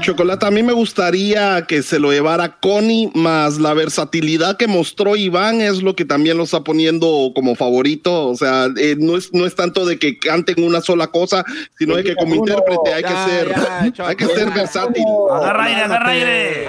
Chocolata, 0.00 0.46
a 0.46 0.50
mí 0.50 0.62
me 0.62 0.72
gustaría 0.72 1.62
que 1.66 1.82
se 1.82 1.98
lo 1.98 2.12
llevara 2.12 2.58
Connie, 2.60 3.10
más 3.14 3.58
la 3.58 3.74
versatilidad 3.74 4.56
que 4.56 4.66
mostró 4.66 5.16
Iván 5.16 5.60
es 5.60 5.82
lo 5.82 5.96
que 5.96 6.04
también 6.04 6.36
lo 6.36 6.44
está 6.44 6.62
poniendo 6.62 7.32
como 7.34 7.54
favorito. 7.54 8.28
O 8.28 8.36
sea, 8.36 8.68
eh, 8.76 8.96
no, 8.98 9.16
es, 9.16 9.32
no 9.32 9.46
es 9.46 9.54
tanto 9.54 9.84
de 9.84 9.98
que 9.98 10.18
canten 10.18 10.64
una 10.64 10.80
sola 10.80 11.08
cosa, 11.08 11.44
sino 11.78 11.96
de 11.96 12.04
que 12.04 12.16
como 12.16 12.34
intérprete 12.34 12.94
hay 12.94 13.02
que 13.02 13.08
ser, 13.08 13.54
hay 14.06 14.16
que 14.16 14.26
ser 14.26 14.50
versátil. 14.50 15.04
Agarra 15.30 15.64
aire, 15.64 15.82
agarra 15.82 16.10
aire. 16.10 16.68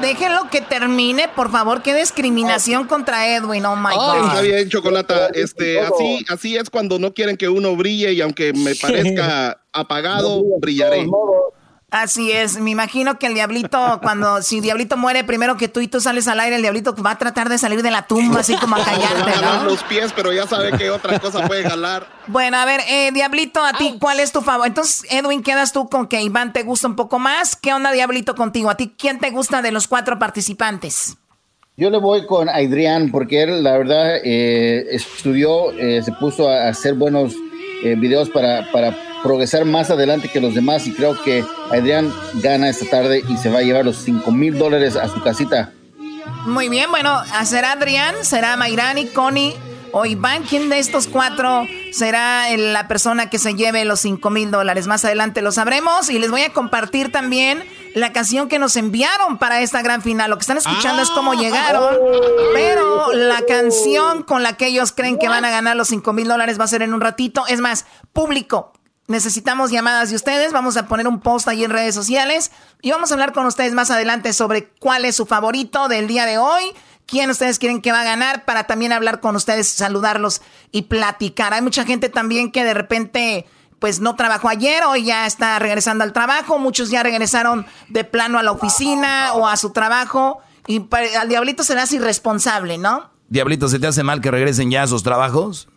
Déjenlo 0.00 0.50
que 0.50 0.60
termine, 0.60 1.28
por 1.28 1.50
favor. 1.50 1.82
Qué 1.82 1.94
discriminación 1.94 2.86
contra 2.86 3.34
Edwin, 3.34 3.64
oh 3.66 3.76
my 3.76 3.94
God. 3.94 4.28
Está 4.28 4.40
bien, 4.40 4.68
Chocolata. 4.68 5.28
Este, 5.28 5.80
así, 5.80 6.24
así 6.28 6.56
es 6.56 6.70
cuando 6.70 6.98
no 6.98 7.14
quieren 7.14 7.36
que 7.36 7.48
uno 7.48 7.76
brille 7.76 8.12
y 8.12 8.20
aunque 8.20 8.52
me 8.52 8.74
parezca 8.74 9.60
apagado, 9.72 10.42
brillaré. 10.60 11.06
Así 12.02 12.30
es, 12.30 12.58
me 12.58 12.70
imagino 12.70 13.18
que 13.18 13.26
el 13.26 13.32
diablito, 13.32 14.00
cuando 14.02 14.42
si 14.42 14.60
diablito 14.60 14.98
muere 14.98 15.24
primero 15.24 15.56
que 15.56 15.66
tú 15.68 15.80
y 15.80 15.88
tú 15.88 15.98
sales 15.98 16.28
al 16.28 16.40
aire, 16.40 16.56
el 16.56 16.62
diablito 16.62 16.94
va 16.94 17.12
a 17.12 17.18
tratar 17.18 17.48
de 17.48 17.56
salir 17.56 17.82
de 17.82 17.90
la 17.90 18.06
tumba 18.06 18.40
así 18.40 18.54
como 18.56 18.76
a 18.76 18.78
callarte, 18.84 19.40
¿no? 19.40 19.64
los 19.64 19.82
pies, 19.84 20.12
pero 20.14 20.30
ya 20.30 20.46
sabe 20.46 20.72
que 20.72 20.90
otra 20.90 21.18
cosa 21.18 21.46
puede 21.46 21.62
jalar. 21.62 22.06
Bueno, 22.26 22.58
a 22.58 22.64
ver, 22.66 22.80
eh, 22.88 23.12
Diablito, 23.12 23.64
a 23.64 23.72
ti, 23.72 23.96
¿cuál 23.98 24.20
es 24.20 24.30
tu 24.30 24.42
favor? 24.42 24.66
Entonces, 24.66 25.04
Edwin, 25.10 25.42
quedas 25.42 25.72
tú 25.72 25.88
con 25.88 26.06
que 26.06 26.20
Iván 26.20 26.52
te 26.52 26.64
gusta 26.64 26.88
un 26.88 26.96
poco 26.96 27.18
más. 27.18 27.56
¿Qué 27.56 27.72
onda, 27.72 27.92
Diablito, 27.92 28.34
contigo? 28.34 28.68
¿A 28.68 28.76
ti 28.76 28.94
quién 28.98 29.18
te 29.18 29.30
gusta 29.30 29.62
de 29.62 29.72
los 29.72 29.88
cuatro 29.88 30.18
participantes? 30.18 31.16
Yo 31.78 31.90
le 31.90 31.98
voy 31.98 32.26
con 32.26 32.48
Adrián 32.48 33.10
porque 33.10 33.42
él, 33.42 33.62
la 33.62 33.78
verdad, 33.78 34.16
eh, 34.24 34.86
estudió, 34.90 35.72
eh, 35.72 36.02
se 36.02 36.12
puso 36.12 36.48
a 36.48 36.68
hacer 36.68 36.94
buenos 36.94 37.34
eh, 37.84 37.94
videos 37.96 38.30
para, 38.30 38.70
para 38.72 38.96
progresar 39.22 39.64
más 39.64 39.90
adelante 39.90 40.28
que 40.28 40.40
los 40.40 40.54
demás 40.54 40.86
y 40.86 40.92
creo 40.92 41.20
que 41.22 41.44
Adrián 41.70 42.12
gana 42.34 42.68
esta 42.68 42.86
tarde 42.86 43.22
y 43.28 43.36
se 43.36 43.50
va 43.50 43.58
a 43.58 43.62
llevar 43.62 43.84
los 43.84 43.98
5 43.98 44.30
mil 44.30 44.58
dólares 44.58 44.96
a 44.96 45.08
su 45.08 45.22
casita. 45.22 45.72
Muy 46.46 46.68
bien, 46.68 46.90
bueno, 46.90 47.22
será 47.44 47.72
Adrián, 47.72 48.14
será 48.22 48.56
Mayrani, 48.56 49.06
Connie 49.06 49.54
o 49.92 50.06
Iván. 50.06 50.44
¿Quién 50.44 50.68
de 50.68 50.78
estos 50.78 51.08
cuatro 51.08 51.66
será 51.92 52.56
la 52.56 52.86
persona 52.86 53.30
que 53.30 53.38
se 53.38 53.54
lleve 53.54 53.84
los 53.84 54.00
5 54.00 54.30
mil 54.30 54.50
dólares? 54.50 54.86
Más 54.86 55.04
adelante 55.04 55.42
lo 55.42 55.52
sabremos 55.52 56.08
y 56.10 56.18
les 56.18 56.30
voy 56.30 56.42
a 56.42 56.52
compartir 56.52 57.10
también 57.10 57.64
la 57.96 58.12
canción 58.12 58.50
que 58.50 58.58
nos 58.58 58.76
enviaron 58.76 59.38
para 59.38 59.62
esta 59.62 59.80
gran 59.80 60.02
final. 60.02 60.28
Lo 60.28 60.36
que 60.36 60.42
están 60.42 60.58
escuchando 60.58 61.00
es 61.00 61.08
cómo 61.08 61.32
llegaron, 61.32 61.96
pero 62.52 63.10
la 63.14 63.40
canción 63.48 64.22
con 64.22 64.42
la 64.42 64.58
que 64.58 64.66
ellos 64.66 64.92
creen 64.92 65.18
que 65.18 65.30
van 65.30 65.46
a 65.46 65.50
ganar 65.50 65.76
los 65.76 65.88
5 65.88 66.12
mil 66.12 66.28
dólares 66.28 66.60
va 66.60 66.64
a 66.64 66.68
ser 66.68 66.82
en 66.82 66.92
un 66.92 67.00
ratito. 67.00 67.46
Es 67.48 67.60
más, 67.60 67.86
público, 68.12 68.72
Necesitamos 69.08 69.70
llamadas 69.70 70.10
de 70.10 70.16
ustedes. 70.16 70.52
Vamos 70.52 70.76
a 70.76 70.88
poner 70.88 71.06
un 71.06 71.20
post 71.20 71.46
ahí 71.46 71.62
en 71.62 71.70
redes 71.70 71.94
sociales 71.94 72.50
y 72.82 72.90
vamos 72.90 73.12
a 73.12 73.14
hablar 73.14 73.32
con 73.32 73.46
ustedes 73.46 73.72
más 73.72 73.92
adelante 73.92 74.32
sobre 74.32 74.68
cuál 74.80 75.04
es 75.04 75.14
su 75.14 75.26
favorito 75.26 75.86
del 75.86 76.08
día 76.08 76.26
de 76.26 76.38
hoy. 76.38 76.64
¿Quién 77.06 77.30
ustedes 77.30 77.60
quieren 77.60 77.80
que 77.80 77.92
va 77.92 78.00
a 78.00 78.04
ganar? 78.04 78.44
Para 78.44 78.64
también 78.64 78.92
hablar 78.92 79.20
con 79.20 79.36
ustedes, 79.36 79.68
saludarlos 79.68 80.42
y 80.72 80.82
platicar. 80.82 81.54
Hay 81.54 81.62
mucha 81.62 81.84
gente 81.84 82.08
también 82.08 82.50
que 82.50 82.64
de 82.64 82.74
repente 82.74 83.46
pues 83.86 84.00
no 84.00 84.16
trabajó 84.16 84.48
ayer, 84.48 84.82
hoy 84.82 85.04
ya 85.04 85.28
está 85.28 85.56
regresando 85.60 86.02
al 86.02 86.12
trabajo. 86.12 86.58
Muchos 86.58 86.90
ya 86.90 87.04
regresaron 87.04 87.66
de 87.88 88.02
plano 88.02 88.36
a 88.36 88.42
la 88.42 88.50
oficina 88.50 89.32
o 89.34 89.46
a 89.46 89.56
su 89.56 89.70
trabajo. 89.70 90.40
Y 90.66 90.84
al 91.16 91.28
diablito 91.28 91.62
serás 91.62 91.92
irresponsable, 91.92 92.78
¿no? 92.78 93.08
Diablito, 93.28 93.68
¿se 93.68 93.78
te 93.78 93.86
hace 93.86 94.02
mal 94.02 94.20
que 94.20 94.32
regresen 94.32 94.72
ya 94.72 94.82
a 94.82 94.86
sus 94.88 95.04
trabajos? 95.04 95.68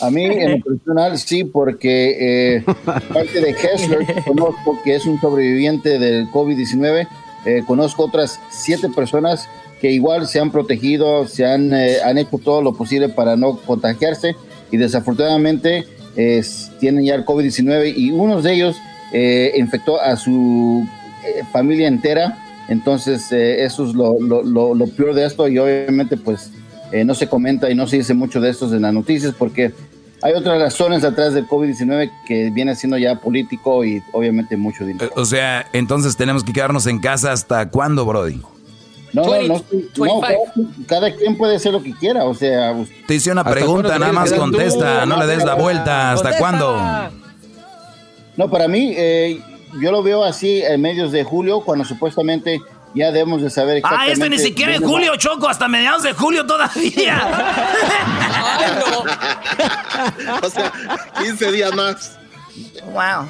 A 0.00 0.10
mí, 0.10 0.24
en 0.24 0.50
lo 0.50 0.64
personal, 0.64 1.16
sí, 1.16 1.44
porque 1.44 2.56
eh, 2.56 2.64
parte 2.84 3.40
de 3.40 3.54
Kessler, 3.54 4.04
que 4.04 4.20
conozco 4.24 4.80
que 4.82 4.96
es 4.96 5.06
un 5.06 5.20
sobreviviente 5.20 6.00
del 6.00 6.26
COVID-19, 6.32 7.06
eh, 7.44 7.62
conozco 7.68 8.06
otras 8.06 8.40
siete 8.50 8.88
personas 8.88 9.48
que 9.80 9.92
igual 9.92 10.26
se 10.26 10.40
han 10.40 10.50
protegido, 10.50 11.28
se 11.28 11.46
han, 11.46 11.72
eh, 11.72 11.98
han 12.04 12.18
hecho 12.18 12.38
todo 12.38 12.62
lo 12.62 12.74
posible 12.74 13.08
para 13.08 13.36
no 13.36 13.58
contagiarse 13.58 14.34
y 14.72 14.76
desafortunadamente 14.76 15.86
eh, 16.18 16.44
tienen 16.80 17.04
ya 17.04 17.14
el 17.14 17.24
COVID-19 17.24 17.94
y 17.96 18.10
uno 18.10 18.42
de 18.42 18.52
ellos 18.52 18.76
eh, 19.12 19.54
infectó 19.56 20.00
a 20.00 20.16
su 20.16 20.86
eh, 21.24 21.44
familia 21.52 21.88
entera. 21.88 22.44
Entonces, 22.68 23.32
eh, 23.32 23.64
eso 23.64 23.86
es 23.86 23.94
lo, 23.94 24.18
lo, 24.20 24.86
peor 24.88 25.14
de 25.14 25.24
esto 25.24 25.48
y 25.48 25.58
obviamente 25.58 26.16
pues 26.16 26.50
eh, 26.92 27.04
no 27.04 27.14
se 27.14 27.28
comenta 27.28 27.70
y 27.70 27.74
no 27.74 27.86
se 27.86 27.96
dice 27.96 28.12
mucho 28.12 28.40
de 28.40 28.50
estos 28.50 28.72
en 28.72 28.82
las 28.82 28.92
noticias 28.92 29.32
porque 29.38 29.72
hay 30.20 30.34
otras 30.34 30.60
razones 30.60 31.04
atrás 31.04 31.32
del 31.32 31.46
COVID-19 31.46 32.10
que 32.26 32.50
viene 32.50 32.74
siendo 32.74 32.98
ya 32.98 33.20
político 33.20 33.84
y 33.84 34.02
obviamente 34.12 34.56
mucho 34.56 34.84
dinero. 34.84 35.10
O 35.14 35.24
sea, 35.24 35.66
entonces 35.72 36.16
tenemos 36.16 36.44
que 36.44 36.52
quedarnos 36.52 36.86
en 36.86 36.98
casa 36.98 37.32
hasta 37.32 37.70
cuándo, 37.70 38.04
Brody. 38.04 38.42
No, 39.12 39.24
no, 39.24 39.42
no, 39.42 39.64
no, 39.96 40.20
cada, 40.20 40.36
cada 40.86 41.16
quien 41.16 41.36
puede 41.36 41.56
hacer 41.56 41.72
lo 41.72 41.82
que 41.82 41.94
quiera, 41.94 42.24
o 42.24 42.34
sea... 42.34 42.74
Te 43.06 43.14
hice 43.14 43.32
una 43.32 43.44
pregunta, 43.44 43.98
nada 43.98 44.12
más 44.12 44.32
contesta, 44.32 45.06
no 45.06 45.16
le 45.16 45.26
des 45.26 45.44
la 45.44 45.54
vuelta. 45.54 46.12
¿Hasta 46.12 46.36
cuándo? 46.36 46.78
No, 48.36 48.50
para 48.50 48.68
mí, 48.68 48.94
eh, 48.96 49.40
yo 49.80 49.90
lo 49.90 50.02
veo 50.02 50.24
así 50.24 50.62
en 50.62 50.80
medios 50.80 51.10
de 51.10 51.24
julio, 51.24 51.60
cuando 51.60 51.84
supuestamente 51.84 52.60
ya 52.94 53.10
debemos 53.10 53.42
de 53.42 53.50
saber 53.50 53.82
Ah, 53.84 54.06
este 54.08 54.28
ni 54.28 54.38
siquiera 54.38 54.74
en 54.74 54.82
julio, 54.82 55.16
Choco, 55.16 55.48
hasta 55.48 55.68
mediados 55.68 56.02
de 56.02 56.12
julio 56.12 56.46
todavía. 56.46 57.18
o 60.42 60.50
sea, 60.50 60.72
15 61.20 61.52
días 61.52 61.74
más. 61.74 62.18
Wow. 62.92 63.28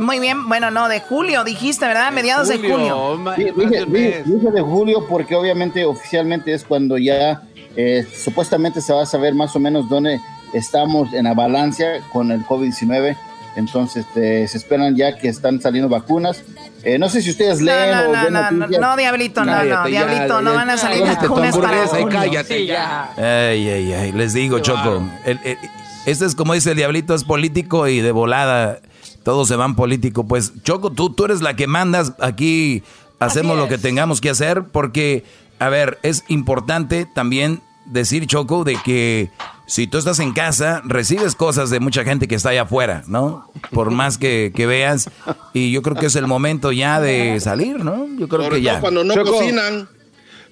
Muy 0.00 0.18
bien, 0.18 0.48
bueno, 0.48 0.70
no, 0.70 0.88
de 0.88 1.00
julio 1.00 1.44
dijiste, 1.44 1.86
¿verdad? 1.86 2.10
Mediados 2.12 2.48
de 2.48 2.56
julio. 2.58 3.20
Sí, 3.36 3.44
dije, 3.56 3.84
dije- 3.86 4.22
dije 4.24 4.50
de 4.50 4.60
julio 4.62 5.06
porque 5.08 5.36
obviamente 5.36 5.84
oficialmente 5.84 6.52
es 6.54 6.64
cuando 6.64 6.96
ya 6.98 7.42
eh, 7.76 8.06
supuestamente 8.16 8.80
se 8.80 8.92
va 8.92 9.02
a 9.02 9.06
saber 9.06 9.34
más 9.34 9.54
o 9.54 9.60
menos 9.60 9.88
dónde 9.88 10.18
estamos 10.54 11.12
en 11.12 11.24
la 11.24 11.34
balanza 11.34 11.84
con 12.12 12.32
el 12.32 12.44
COVID-19. 12.46 13.16
Entonces 13.56 14.06
eh, 14.16 14.46
se 14.48 14.58
esperan 14.58 14.96
ya 14.96 15.16
que 15.18 15.28
están 15.28 15.60
saliendo 15.60 15.88
vacunas. 15.88 16.42
Eh, 16.82 16.98
no 16.98 17.08
sé 17.08 17.20
si 17.20 17.30
ustedes 17.30 17.60
leen 17.60 17.90
no, 17.90 18.00
o 18.00 18.04
no, 18.16 18.22
ven 18.24 18.32
no, 18.32 18.42
no, 18.42 18.50
noticias. 18.52 18.80
no, 18.80 18.96
Diablito, 18.96 19.44
no, 19.44 19.52
no, 19.52 19.58
Cállate 19.58 19.92
ya, 19.92 20.06
Diablito, 20.06 20.40
no 20.40 20.50
ya, 20.52 20.56
van 20.56 20.70
a 20.70 20.76
salir 20.78 21.02
vacunas 21.04 21.56
para 21.58 21.86
junio. 21.86 22.08
cállate 22.10 22.64
ya. 22.66 23.10
Ay, 23.16 23.68
ay, 23.68 23.92
ay, 23.92 24.12
les 24.12 24.32
digo, 24.32 24.60
Choco. 24.60 25.02
el- 25.26 25.40
el- 25.44 25.58
este 26.06 26.24
es 26.24 26.34
como 26.34 26.54
dice 26.54 26.70
el 26.70 26.76
diablito, 26.78 27.14
es 27.14 27.24
político 27.24 27.86
y 27.86 28.00
de 28.00 28.12
volada 28.12 28.78
todos 29.22 29.48
se 29.48 29.56
van 29.56 29.76
político. 29.76 30.26
Pues, 30.26 30.52
Choco, 30.62 30.90
tú, 30.90 31.10
tú 31.10 31.24
eres 31.24 31.42
la 31.42 31.56
que 31.56 31.66
mandas 31.66 32.12
aquí, 32.20 32.82
hacemos 33.18 33.56
lo 33.56 33.68
que 33.68 33.78
tengamos 33.78 34.20
que 34.20 34.30
hacer, 34.30 34.64
porque, 34.64 35.24
a 35.58 35.68
ver, 35.68 35.98
es 36.02 36.24
importante 36.28 37.06
también 37.06 37.62
decir, 37.86 38.26
Choco, 38.26 38.64
de 38.64 38.76
que 38.84 39.30
si 39.66 39.86
tú 39.86 39.98
estás 39.98 40.18
en 40.18 40.32
casa, 40.32 40.82
recibes 40.84 41.34
cosas 41.34 41.70
de 41.70 41.80
mucha 41.80 42.02
gente 42.02 42.26
que 42.26 42.34
está 42.34 42.50
allá 42.50 42.62
afuera, 42.62 43.04
¿no? 43.06 43.50
Por 43.70 43.90
más 43.92 44.18
que, 44.18 44.52
que 44.54 44.66
veas. 44.66 45.08
Y 45.52 45.70
yo 45.70 45.82
creo 45.82 45.96
que 45.96 46.06
es 46.06 46.16
el 46.16 46.26
momento 46.26 46.72
ya 46.72 47.00
de 47.00 47.38
salir, 47.40 47.84
¿no? 47.84 48.06
Yo 48.18 48.28
creo 48.28 48.42
Sobre 48.44 48.56
que 48.56 48.62
ya. 48.62 48.80
cuando 48.80 49.04
no 49.04 49.14
Choco. 49.14 49.32
cocinan. 49.32 49.88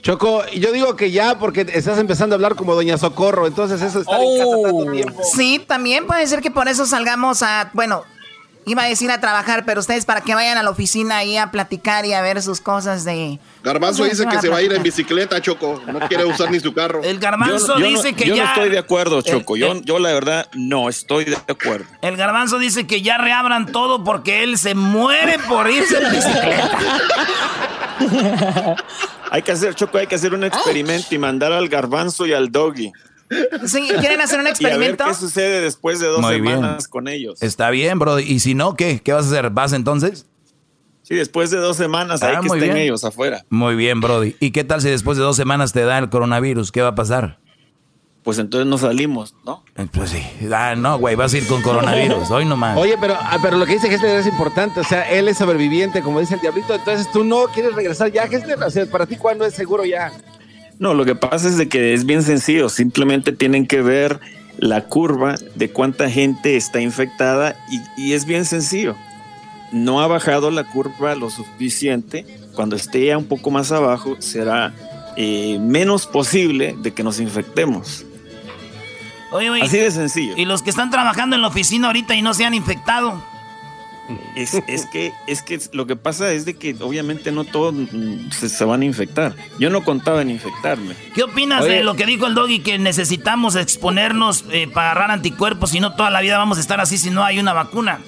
Choco, 0.03 0.47
yo 0.51 0.73
digo 0.73 0.95
que 0.95 1.11
ya 1.11 1.39
porque 1.41 1.66
estás 1.75 1.99
empezando 1.99 2.35
a 2.35 2.37
hablar 2.37 2.55
como 2.55 2.75
Doña 2.77 2.97
Socorro, 2.99 3.49
entonces 3.49 3.83
eso 3.83 4.01
está 4.01 4.23
en 4.23 4.39
casa 4.39 4.62
tanto 4.62 4.93
tiempo. 4.93 5.23
Sí, 5.35 5.64
también 5.66 6.07
puede 6.07 6.25
ser 6.29 6.41
que 6.41 6.53
por 6.53 6.69
eso 6.69 6.87
salgamos 6.87 7.43
a, 7.43 7.71
bueno, 7.75 8.05
iba 8.69 8.83
a 8.83 8.89
decir 8.89 9.11
a 9.11 9.21
trabajar, 9.21 9.64
pero 9.64 9.81
ustedes 9.81 10.05
para 10.05 10.21
que 10.21 10.35
vayan 10.35 10.59
a 10.59 10.62
la 10.62 10.71
oficina 10.71 11.16
ahí 11.19 11.37
a 11.37 11.51
platicar 11.51 12.05
y 12.07 12.12
a 12.12 12.21
ver 12.23 12.43
sus 12.43 12.61
cosas 12.61 13.05
de... 13.05 13.39
Garbanzo 13.62 14.05
dice 14.05 14.27
que 14.27 14.39
se 14.41 14.49
va 14.49 14.59
a 14.59 14.62
ir 14.62 14.73
en 14.73 14.83
bicicleta, 14.83 15.41
Choco. 15.41 15.83
No 15.87 16.01
quiere 16.09 16.25
usar 16.25 16.51
ni 16.51 16.61
su 16.61 16.73
carro. 16.73 17.03
El 17.03 17.16
Yo, 17.16 17.21
garbanzo 17.21 17.79
yo 17.79 17.87
dice 17.87 18.12
no, 18.12 18.16
que 18.16 18.27
yo 18.27 18.35
ya... 18.37 18.45
no 18.45 18.49
estoy 18.51 18.69
de 18.71 18.79
acuerdo, 18.79 19.19
El- 19.19 19.25
Choco. 19.25 19.57
Yo, 19.57 19.81
yo 19.83 19.99
la 19.99 20.12
verdad 20.12 20.49
no 20.55 20.89
estoy 20.89 21.25
de 21.25 21.37
acuerdo. 21.37 21.87
El 22.03 22.16
garbanzo 22.16 22.59
dice 22.59 22.87
que 22.87 23.03
ya 23.03 23.19
reabran 23.19 23.66
todo 23.73 24.05
porque 24.05 24.43
él 24.45 24.59
se 24.59 24.75
muere 24.75 25.39
por 25.41 25.69
irse 25.71 25.97
en 26.03 26.11
bicicleta. 26.12 26.79
Hay 29.31 29.43
que 29.43 29.53
hacer, 29.53 29.75
Choco, 29.75 29.99
hay 29.99 30.07
que 30.07 30.14
hacer 30.14 30.33
un 30.33 30.43
experimento 30.45 31.14
y 31.14 31.19
mandar 31.19 31.53
al 31.53 31.69
garbanzo 31.69 32.27
y 32.27 32.33
al 32.33 32.51
doggy. 32.51 32.91
Sí, 33.66 33.89
¿quieren 34.01 34.20
hacer 34.20 34.41
un 34.41 34.47
Y 34.47 34.49
a 34.49 34.53
ver 34.53 34.61
experimento? 34.62 35.05
qué 35.05 35.14
sucede 35.14 35.61
después 35.61 36.01
de 36.01 36.07
dos 36.07 36.20
Muy 36.20 36.41
bien. 36.41 36.57
semanas 36.57 36.89
con 36.89 37.09
ellos. 37.09 37.43
Está 37.43 37.70
bien, 37.70 37.99
bro. 37.99 38.18
Y 38.20 38.41
si 38.41 38.55
no, 38.55 38.74
¿qué? 38.76 39.01
¿Qué 39.03 39.12
vas 39.12 39.26
a 39.26 39.29
hacer? 39.29 39.51
¿Vas 39.51 39.72
entonces? 39.72 40.26
Sí, 41.03 41.14
después 41.14 41.51
de 41.51 41.57
dos 41.59 41.76
semanas 41.76 42.22
hay 42.22 42.35
Ah, 42.37 42.41
que 42.41 42.49
muy 42.49 42.59
estén 42.59 42.74
bien. 42.74 42.85
ellos 42.85 43.03
afuera. 43.05 43.45
Muy 43.49 43.74
bien, 43.76 44.01
Brody. 44.01 44.37
¿Y 44.41 44.51
qué 44.51 44.64
tal 44.64 44.83
si 44.83 44.91
después 44.91 45.16
de 45.16 45.24
dos 45.24 45.37
semanas 45.37 45.72
te 45.72 45.83
da 45.85 45.99
el 45.99 46.11
coronavirus? 46.11 46.70
¿Qué 46.72 46.83
va 46.83 46.89
a 46.89 46.95
pasar? 46.95 47.39
pues 48.24 48.39
entonces 48.39 48.66
no 48.66 48.76
salimos, 48.76 49.35
¿no? 49.47 49.64
Pues 49.91 50.11
sí. 50.11 50.22
Ah, 50.53 50.74
no, 50.76 50.99
güey, 50.99 51.16
vas 51.16 51.33
a 51.33 51.39
ir 51.39 51.47
con 51.47 51.62
coronavirus. 51.62 52.31
Hoy 52.31 52.45
nomás. 52.45 52.76
Oye, 52.76 52.97
pero, 53.01 53.14
ah, 53.18 53.39
pero 53.41 53.57
lo 53.57 53.64
que 53.64 53.72
dice 53.72 53.89
Gessler 53.89 54.18
es 54.18 54.26
importante. 54.26 54.81
O 54.81 54.85
sea, 54.85 55.09
él 55.11 55.29
es 55.29 55.39
sobreviviente, 55.39 56.03
como 56.03 56.20
dice 56.20 56.35
el 56.35 56.41
diablito. 56.43 56.74
Entonces 56.74 57.11
tú 57.11 57.24
no 57.24 57.45
quieres 57.55 57.74
regresar 57.74 58.12
ya, 58.12 58.29
Gessler. 58.29 58.62
O 58.62 58.70
sea, 58.70 58.85
para 58.85 59.07
ti, 59.07 59.16
¿cuándo 59.16 59.47
es 59.47 59.55
seguro 59.55 59.87
ya? 59.87 60.12
No, 60.79 60.95
lo 60.95 61.05
que 61.05 61.14
pasa 61.14 61.49
es 61.49 61.57
de 61.57 61.68
que 61.68 61.95
es 61.95 62.07
bien 62.07 62.22
sencillo. 62.22 62.68
Simplemente 62.68 63.33
tienen 63.33 63.66
que 63.66 63.83
ver 63.83 64.20
la 64.59 64.85
curva 64.85 65.37
de 65.55 65.70
cuánta 65.70 66.11
gente 66.11 66.57
está 66.57 66.81
infectada 66.81 67.57
y, 67.70 67.81
y 68.03 68.12
es 68.12 68.24
bien 68.24 68.45
sencillo. 68.45 68.97
No 69.72 70.01
ha 70.01 70.07
bajado 70.07 70.51
la 70.51 70.64
curva 70.64 71.14
lo 71.14 71.31
suficiente. 71.31 72.26
Cuando 72.55 72.76
esté 72.76 73.07
ya 73.07 73.18
un 73.18 73.26
poco 73.26 73.51
más 73.51 73.70
abajo, 73.72 74.16
será 74.20 74.72
eh, 75.16 75.59
menos 75.61 76.07
posible 76.07 76.76
de 76.81 76.93
que 76.93 77.03
nos 77.03 77.18
infectemos. 77.18 78.07
Oye, 79.33 79.49
güey, 79.49 79.62
Así 79.62 79.76
de 79.76 79.91
sencillo. 79.91 80.35
Y 80.37 80.45
los 80.45 80.62
que 80.62 80.70
están 80.70 80.91
trabajando 80.91 81.35
en 81.35 81.43
la 81.43 81.49
oficina 81.49 81.89
ahorita 81.89 82.14
y 82.14 82.22
no 82.22 82.35
se 82.35 82.45
han 82.45 82.55
infectado. 82.55 83.20
Es, 84.36 84.54
es 84.66 84.86
que, 84.86 85.12
es 85.26 85.42
que 85.42 85.61
lo 85.72 85.86
que 85.86 85.96
pasa 85.96 86.32
es 86.32 86.44
de 86.44 86.54
que 86.54 86.74
obviamente 86.80 87.30
no 87.30 87.44
todos 87.44 87.74
se, 88.30 88.48
se 88.48 88.64
van 88.64 88.82
a 88.82 88.84
infectar. 88.84 89.34
Yo 89.59 89.68
no 89.68 89.84
contaba 89.84 90.22
en 90.22 90.30
infectarme. 90.30 90.94
¿Qué 91.14 91.24
opinas 91.24 91.64
Oye. 91.64 91.76
de 91.76 91.84
lo 91.84 91.94
que 91.94 92.06
dijo 92.06 92.26
el 92.26 92.34
doggy 92.34 92.61
que 92.61 92.78
necesitamos 92.78 93.56
exponernos 93.56 94.44
eh, 94.50 94.68
para 94.72 94.92
agarrar 94.92 95.11
anticuerpos 95.11 95.74
y 95.74 95.80
no 95.80 95.94
toda 95.94 96.11
la 96.11 96.20
vida 96.20 96.38
vamos 96.38 96.59
a 96.59 96.61
estar 96.61 96.80
así 96.80 96.96
si 96.96 97.11
no 97.11 97.22
hay 97.24 97.38
una 97.38 97.52
vacuna? 97.52 98.00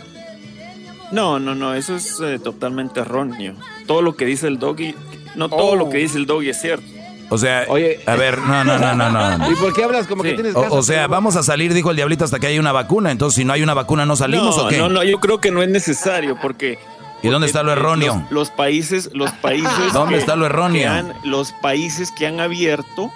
No, 1.12 1.38
no, 1.38 1.54
no, 1.54 1.74
eso 1.74 1.96
es 1.96 2.20
eh, 2.20 2.38
totalmente 2.38 3.00
erróneo. 3.00 3.54
Todo 3.86 4.00
lo 4.00 4.16
que 4.16 4.24
dice 4.24 4.46
el 4.46 4.58
doggy, 4.58 4.94
no 5.34 5.48
todo 5.48 5.76
lo 5.76 5.90
que 5.90 5.98
dice 5.98 6.18
el 6.18 6.26
doggy 6.26 6.50
es 6.50 6.60
cierto. 6.60 6.99
O 7.32 7.38
sea, 7.38 7.62
a 8.06 8.14
ver, 8.16 8.38
no, 8.38 8.64
no, 8.64 8.76
no, 8.78 8.94
no, 8.94 9.38
no. 9.38 9.50
¿Y 9.50 9.54
por 9.54 9.72
qué 9.72 9.84
hablas 9.84 10.06
como 10.08 10.22
que 10.22 10.32
tienes 10.34 10.54
O, 10.56 10.62
casa? 10.62 10.74
o 10.74 10.82
sea, 10.82 11.06
vamos 11.06 11.36
a 11.36 11.42
salir, 11.44 11.72
dijo 11.72 11.90
el 11.90 11.96
diablito, 11.96 12.24
hasta 12.24 12.38
que 12.40 12.48
haya 12.48 12.58
una 12.60 12.72
vacuna. 12.72 13.10
Entonces, 13.12 13.36
si 13.36 13.44
no 13.44 13.52
hay 13.52 13.62
una 13.62 13.72
vacuna, 13.74 14.04
¿no 14.04 14.16
salimos 14.16 14.56
no, 14.56 14.64
o 14.64 14.68
qué? 14.68 14.78
No, 14.78 14.88
no, 14.88 15.04
yo 15.04 15.18
creo 15.20 15.40
que 15.40 15.50
no 15.52 15.62
es 15.62 15.68
necesario 15.68 16.36
porque. 16.42 16.78
¿Y 17.22 17.28
dónde 17.28 17.46
está 17.46 17.62
lo 17.62 17.70
erróneo? 17.72 18.14
Los, 18.24 18.32
los 18.32 18.50
países, 18.50 19.10
los 19.14 19.30
países. 19.30 19.70
¿Dónde 19.92 20.18
está 20.18 20.34
lo 20.36 20.46
erróneo? 20.46 20.90
han- 20.90 21.12
los 21.22 21.52
países 21.52 22.10
que 22.10 22.26
han 22.26 22.40
abierto, 22.40 23.12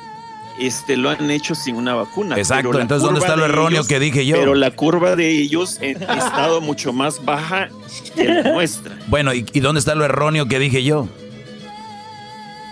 este, 0.61 0.97
lo 0.97 1.11
han 1.11 1.29
hecho 1.33 1.55
sin 1.57 1.75
una 1.75 1.95
vacuna. 1.95 2.37
Exacto, 2.37 2.79
entonces, 2.79 3.03
¿dónde 3.05 3.19
está 3.21 3.35
lo 3.35 3.47
erróneo 3.47 3.79
ellos- 3.81 3.89
que 3.89 3.99
dije 3.99 4.25
yo? 4.27 4.37
Pero 4.37 4.55
la 4.55 4.71
curva 4.71 5.17
de 5.17 5.31
ellos 5.31 5.81
ha 5.83 5.87
estado 6.19 6.61
mucho 6.61 6.93
más 6.93 7.25
baja 7.25 7.69
que 8.15 8.25
la 8.29 8.43
nuestra. 8.53 8.97
Bueno, 9.09 9.35
¿y, 9.35 9.45
y 9.53 9.59
dónde 9.61 9.81
está 9.81 9.97
lo 9.97 10.05
erróneo 10.05 10.47
que 10.47 10.59
dije 10.61 10.85
yo? 10.85 11.09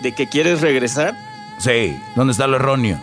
¿De 0.03 0.13
que 0.13 0.27
quieres 0.27 0.61
regresar? 0.61 1.15
Sí, 1.59 1.99
¿dónde 2.15 2.31
está 2.31 2.47
lo 2.47 2.57
erróneo? 2.57 2.97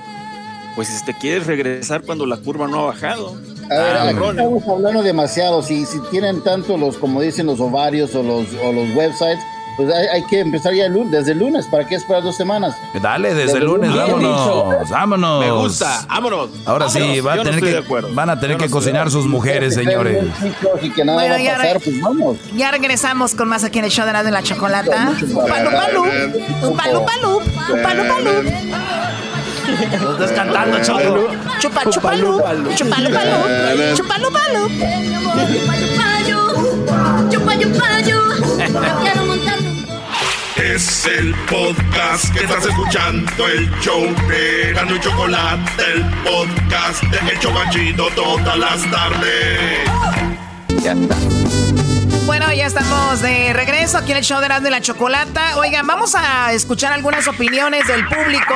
Pues 0.77 0.91
este, 0.91 1.15
quieres 1.15 1.47
regresar 1.47 2.03
cuando 2.03 2.27
la 2.27 2.37
curva 2.37 2.69
no 2.69 2.81
ha 2.81 2.87
bajado. 2.87 3.37
A 3.71 3.75
ver, 3.75 3.97
Ah, 3.97 4.03
aquí 4.09 4.19
estamos 4.31 4.63
hablando 4.69 5.03
demasiado. 5.03 5.63
Si, 5.63 5.87
si 5.87 5.99
tienen 6.11 6.43
tanto 6.43 6.77
los, 6.77 6.97
como 6.97 7.21
dicen 7.21 7.47
los 7.47 7.61
ovarios 7.61 8.15
o 8.15 8.23
los, 8.23 8.47
o 8.65 8.73
los 8.73 8.95
websites, 8.95 9.39
pues 9.77 9.93
hay, 9.93 10.07
hay 10.09 10.25
que 10.27 10.41
empezar 10.41 10.73
ya 10.75 10.87
el 10.87 10.93
lunes, 10.93 11.11
desde 11.13 11.33
el 11.33 11.39
lunes. 11.39 11.67
¿Para 11.67 11.87
qué 11.87 11.95
esperar 11.95 12.23
dos 12.23 12.37
semanas? 12.37 12.75
Dale, 13.01 13.35
desde 13.35 13.59
el 13.59 13.65
lunes, 13.65 13.91
lunes. 13.91 14.07
vámonos, 14.09 14.91
vámonos. 14.91 15.45
Me 15.45 15.51
gusta, 15.53 16.05
vámonos. 16.09 16.51
Ahora 16.67 16.89
sí, 16.89 17.21
va 17.21 17.35
a 17.35 17.37
no 17.37 17.43
que, 17.45 17.85
van 18.13 18.31
a 18.31 18.39
tener 18.41 18.57
Yo 18.59 18.65
que 18.65 18.71
cocinar 18.71 19.11
sus 19.11 19.27
mujeres, 19.27 19.75
señores. 19.75 20.25
estén 20.25 20.55
chicos 20.55 20.81
Y 20.83 20.91
que 20.91 21.05
nada 21.05 21.19
Bueno, 21.19 21.35
va 21.35 21.41
a 21.41 21.43
ya 21.43 21.57
pasar, 21.57 21.73
re- 21.75 21.81
pues 21.81 22.01
vamos. 22.01 22.37
Ya 22.55 22.71
regresamos 22.71 23.35
con 23.35 23.49
más 23.49 23.65
aquí 23.65 23.79
en 23.79 23.85
el 23.87 23.91
show 23.91 24.07
de 24.07 24.13
la 24.13 24.23
de 24.23 24.31
la 24.31 24.43
chocolata. 24.43 25.13
Lo 30.01 30.13
estás 30.13 30.33
cantando, 30.33 30.83
Choco. 30.83 31.29
Chupa, 31.61 31.89
chupa, 31.91 32.17
lup. 32.17 32.43
Chupa, 32.75 32.99
lupa, 33.01 33.21
Chupa. 37.31 37.55
Es 40.57 41.07
el 41.07 41.35
podcast 41.49 42.33
que 42.33 42.41
estás 42.45 42.67
escuchando, 42.67 43.49
el 43.49 43.71
show 43.81 44.03
de 44.29 44.73
Gano 44.75 44.95
y 44.95 45.01
Chocolate, 45.01 45.83
el 45.95 46.05
podcast 46.23 47.03
de 47.05 47.33
El 47.33 47.39
Chocachito 47.41 48.09
todas 48.15 48.59
las 48.59 48.91
tardes. 48.91 49.91
Ya 50.83 50.93
está. 50.93 51.17
Bueno, 52.27 52.53
ya 52.53 52.67
estamos 52.67 53.21
de 53.23 53.53
regreso 53.53 53.99
aquí 53.99 54.13
en 54.13 54.19
el 54.19 54.25
show 54.25 54.39
de 54.39 54.47
Erasmo 54.47 54.69
y 54.69 54.71
la 54.71 54.81
Chocolata. 54.81 55.57
Oigan, 55.57 55.87
vamos 55.87 56.15
a 56.15 56.53
escuchar 56.53 56.93
algunas 56.93 57.27
opiniones 57.27 57.87
del 57.89 58.07
público. 58.07 58.55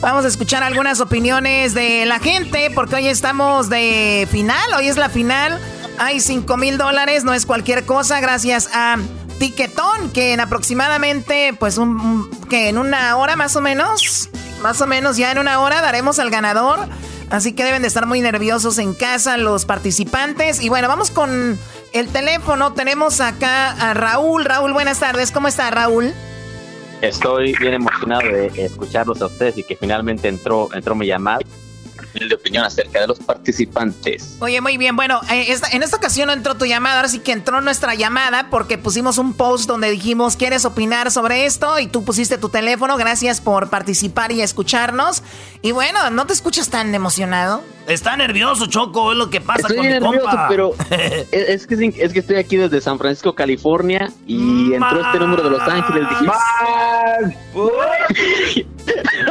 Vamos 0.00 0.24
a 0.24 0.28
escuchar 0.28 0.62
algunas 0.62 1.00
opiniones 1.00 1.74
de 1.74 2.06
la 2.06 2.18
gente, 2.18 2.70
porque 2.74 2.96
hoy 2.96 3.08
estamos 3.08 3.68
de 3.68 4.26
final. 4.30 4.72
Hoy 4.76 4.88
es 4.88 4.96
la 4.96 5.10
final. 5.10 5.60
Hay 5.98 6.20
5 6.20 6.56
mil 6.56 6.78
dólares, 6.78 7.24
no 7.24 7.32
es 7.32 7.46
cualquier 7.46 7.84
cosa, 7.84 8.20
gracias 8.20 8.68
a 8.72 8.98
Tiquetón, 9.38 10.10
que 10.12 10.32
en 10.32 10.40
aproximadamente, 10.40 11.54
pues, 11.58 11.78
un, 11.78 12.30
que 12.48 12.68
en 12.68 12.78
una 12.78 13.16
hora 13.16 13.36
más 13.36 13.56
o 13.56 13.60
menos, 13.60 14.28
más 14.62 14.80
o 14.80 14.86
menos 14.86 15.16
ya 15.16 15.32
en 15.32 15.38
una 15.38 15.60
hora 15.60 15.80
daremos 15.80 16.18
al 16.18 16.30
ganador. 16.30 16.80
Así 17.30 17.54
que 17.54 17.64
deben 17.64 17.82
de 17.82 17.88
estar 17.88 18.06
muy 18.06 18.20
nerviosos 18.20 18.78
en 18.78 18.94
casa 18.94 19.36
los 19.36 19.64
participantes. 19.64 20.62
Y 20.62 20.68
bueno, 20.68 20.86
vamos 20.86 21.10
con 21.10 21.58
el 21.92 22.08
teléfono. 22.08 22.72
Tenemos 22.72 23.20
acá 23.20 23.72
a 23.72 23.94
Raúl. 23.94 24.44
Raúl, 24.44 24.72
buenas 24.72 25.00
tardes. 25.00 25.32
¿Cómo 25.32 25.48
está 25.48 25.70
Raúl? 25.70 26.14
Estoy 27.02 27.54
bien 27.58 27.74
emocionado 27.74 28.28
de 28.28 28.46
escucharlos 28.56 29.20
a 29.22 29.26
ustedes 29.26 29.58
y 29.58 29.64
que 29.64 29.76
finalmente 29.76 30.28
entró, 30.28 30.68
entró 30.72 30.94
mi 30.94 31.06
llamada. 31.06 31.40
Opinión 32.56 32.64
acerca 32.64 33.00
de 33.00 33.06
los 33.06 33.18
participantes. 33.20 34.36
Oye, 34.40 34.60
muy 34.60 34.76
bien. 34.76 34.96
Bueno, 34.96 35.20
eh, 35.30 35.46
esta- 35.52 35.68
en 35.68 35.82
esta 35.82 35.96
ocasión 35.96 36.26
no 36.28 36.32
entró 36.32 36.54
tu 36.56 36.64
llamada, 36.66 36.96
ahora 36.96 37.08
sí 37.08 37.18
que 37.18 37.32
entró 37.32 37.60
nuestra 37.60 37.94
llamada 37.94 38.48
porque 38.50 38.78
pusimos 38.78 39.18
un 39.18 39.34
post 39.34 39.66
donde 39.68 39.90
dijimos, 39.90 40.36
¿quieres 40.36 40.64
opinar 40.64 41.10
sobre 41.10 41.46
esto? 41.46 41.78
Y 41.78 41.86
tú 41.86 42.04
pusiste 42.04 42.38
tu 42.38 42.48
teléfono. 42.48 42.96
Gracias 42.96 43.40
por 43.40 43.70
participar 43.70 44.32
y 44.32 44.42
escucharnos. 44.42 45.22
Y 45.62 45.72
bueno, 45.72 46.10
¿no 46.10 46.26
te 46.26 46.32
escuchas 46.32 46.68
tan 46.70 46.94
emocionado? 46.94 47.62
Está 47.86 48.16
nervioso, 48.16 48.66
Choco, 48.66 49.12
es 49.12 49.18
lo 49.18 49.30
que 49.30 49.40
pasa 49.40 49.60
Estoy 49.60 49.76
con 49.76 49.86
mi 49.86 49.92
nervioso, 49.92 50.20
compa. 50.26 50.46
pero 50.48 50.74
es, 50.90 51.26
es 51.32 51.66
que, 51.68 51.94
es 51.96 52.12
que 52.12 52.18
estoy 52.18 52.36
aquí 52.36 52.56
desde 52.56 52.80
San 52.80 52.98
Francisco, 52.98 53.34
California, 53.34 54.10
y 54.26 54.72
entró 54.74 55.00
este 55.06 55.20
número 55.20 55.44
de 55.44 55.50
Los 55.50 55.62
Ángeles. 55.62 56.08
Dije, 56.10 56.26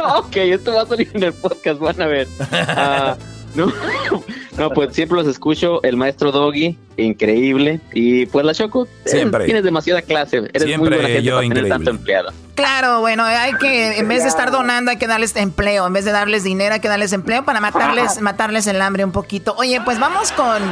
ok, 0.18 0.36
esto 0.36 0.74
va 0.74 0.82
a 0.82 0.86
salir 0.86 1.10
en 1.14 1.22
el 1.22 1.32
podcast, 1.32 1.80
van 1.80 2.00
a 2.00 2.06
ver. 2.06 2.28
Ah, 2.50 3.16
no, 3.56 3.72
no, 4.58 4.70
pues 4.70 4.94
siempre 4.94 5.16
los 5.18 5.26
escucho, 5.26 5.82
el 5.82 5.96
maestro 5.96 6.32
Doggy, 6.32 6.76
increíble, 6.96 7.80
y 7.92 8.26
pues 8.26 8.44
la 8.44 8.54
Choco, 8.54 8.86
eres- 9.04 9.12
Siempre. 9.12 9.44
tienes 9.44 9.64
demasiada 9.64 10.02
clase, 10.02 10.42
eres 10.52 10.78
muy 10.78 10.88
buena 10.88 11.04
gente 11.08 11.22
yo 11.22 11.36
para 11.36 11.48
tener 11.48 11.68
tanto 11.68 11.90
empleado. 11.90 12.32
Claro, 12.54 13.00
bueno, 13.00 13.22
hay 13.24 13.52
que, 13.54 13.98
en 13.98 14.08
vez 14.08 14.22
de 14.22 14.28
estar 14.30 14.50
donando, 14.50 14.90
hay 14.90 14.96
que 14.96 15.06
darles 15.06 15.36
empleo. 15.36 15.86
En 15.86 15.92
vez 15.92 16.06
de 16.06 16.12
darles 16.12 16.42
dinero, 16.42 16.72
hay 16.74 16.80
que 16.80 16.88
darles 16.88 17.12
empleo 17.12 17.44
para 17.44 17.60
matarles, 17.60 18.20
matarles 18.22 18.66
el 18.66 18.80
hambre 18.80 19.04
un 19.04 19.12
poquito. 19.12 19.54
Oye, 19.58 19.78
pues 19.84 19.98
vamos 19.98 20.32
con 20.32 20.62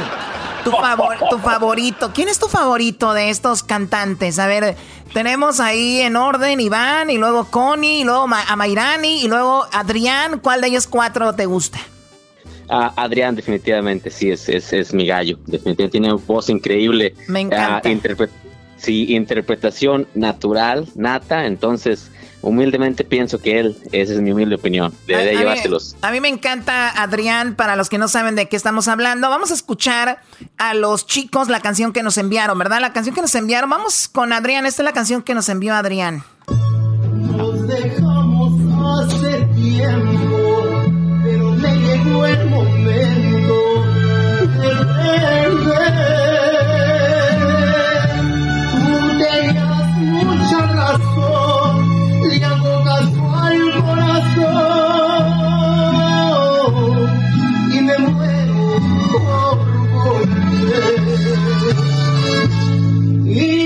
tu, 0.63 0.71
favor, 0.71 1.15
tu 1.29 1.37
favorito. 1.37 2.09
¿Quién 2.11 2.27
es 2.27 2.39
tu 2.39 2.47
favorito 2.47 3.13
de 3.13 3.29
estos 3.29 3.61
cantantes? 3.61 4.39
A 4.39 4.47
ver, 4.47 4.75
tenemos 5.13 5.59
ahí 5.59 6.01
en 6.01 6.15
orden 6.15 6.59
Iván, 6.59 7.11
y 7.11 7.19
luego 7.19 7.45
Connie, 7.51 8.01
y 8.01 8.03
luego 8.03 8.25
Ma- 8.25 8.41
a 8.47 8.55
Mayrani, 8.55 9.21
y 9.23 9.27
luego 9.27 9.67
Adrián. 9.71 10.39
¿Cuál 10.39 10.61
de 10.61 10.67
ellos 10.69 10.87
cuatro 10.87 11.33
te 11.33 11.45
gusta? 11.45 11.77
Ah, 12.69 12.93
Adrián, 12.95 13.35
definitivamente, 13.35 14.09
sí, 14.11 14.31
es, 14.31 14.49
es, 14.49 14.73
es 14.73 14.93
mi 14.93 15.05
gallo. 15.07 15.37
Definitivamente 15.45 15.89
tiene 15.91 16.13
una 16.13 16.23
voz 16.25 16.49
increíble. 16.49 17.13
Me 17.27 17.41
encanta. 17.41 17.77
Ah, 17.77 17.81
interpre- 17.91 18.29
sí, 18.77 19.13
interpretación 19.15 20.07
natural, 20.15 20.87
nata. 20.95 21.45
Entonces, 21.45 22.09
humildemente 22.41 23.03
pienso 23.03 23.39
que 23.39 23.59
él, 23.59 23.77
esa 23.91 24.13
es 24.13 24.21
mi 24.21 24.31
humilde 24.31 24.55
opinión, 24.55 24.93
debería 25.07 25.29
A- 25.29 25.33
a 25.33 25.33
mí- 25.35 25.39
llevárselos. 25.39 25.95
A 26.01 26.11
mí 26.11 26.19
me 26.21 26.27
encanta 26.29 26.89
Adrián, 27.01 27.55
para 27.55 27.75
los 27.75 27.89
que 27.89 27.97
no 27.97 28.07
saben 28.07 28.35
de 28.35 28.47
qué 28.47 28.55
estamos 28.55 28.87
hablando. 28.87 29.29
Vamos 29.29 29.51
a 29.51 29.53
escuchar 29.55 30.19
a 30.57 30.73
los 30.75 31.05
chicos 31.07 31.47
la 31.49 31.59
canción 31.59 31.91
que 31.93 32.03
nos 32.03 32.17
enviaron, 32.17 32.57
¿verdad? 32.59 32.81
La 32.81 32.93
canción 32.93 33.15
que 33.15 33.21
nos 33.21 33.33
enviaron. 33.35 33.69
Vamos 33.69 34.07
con 34.07 34.31
Adrián. 34.33 34.65
Esta 34.65 34.81
es 34.83 34.85
la 34.85 34.93
canción 34.93 35.21
que 35.23 35.33
nos 35.33 35.49
envió 35.49 35.73
Adrián. 35.75 36.23
Nos 36.47 37.67
dejamos 37.67 39.03
hace 39.11 39.45
tiempo, 39.55 40.14
Y 63.35 63.64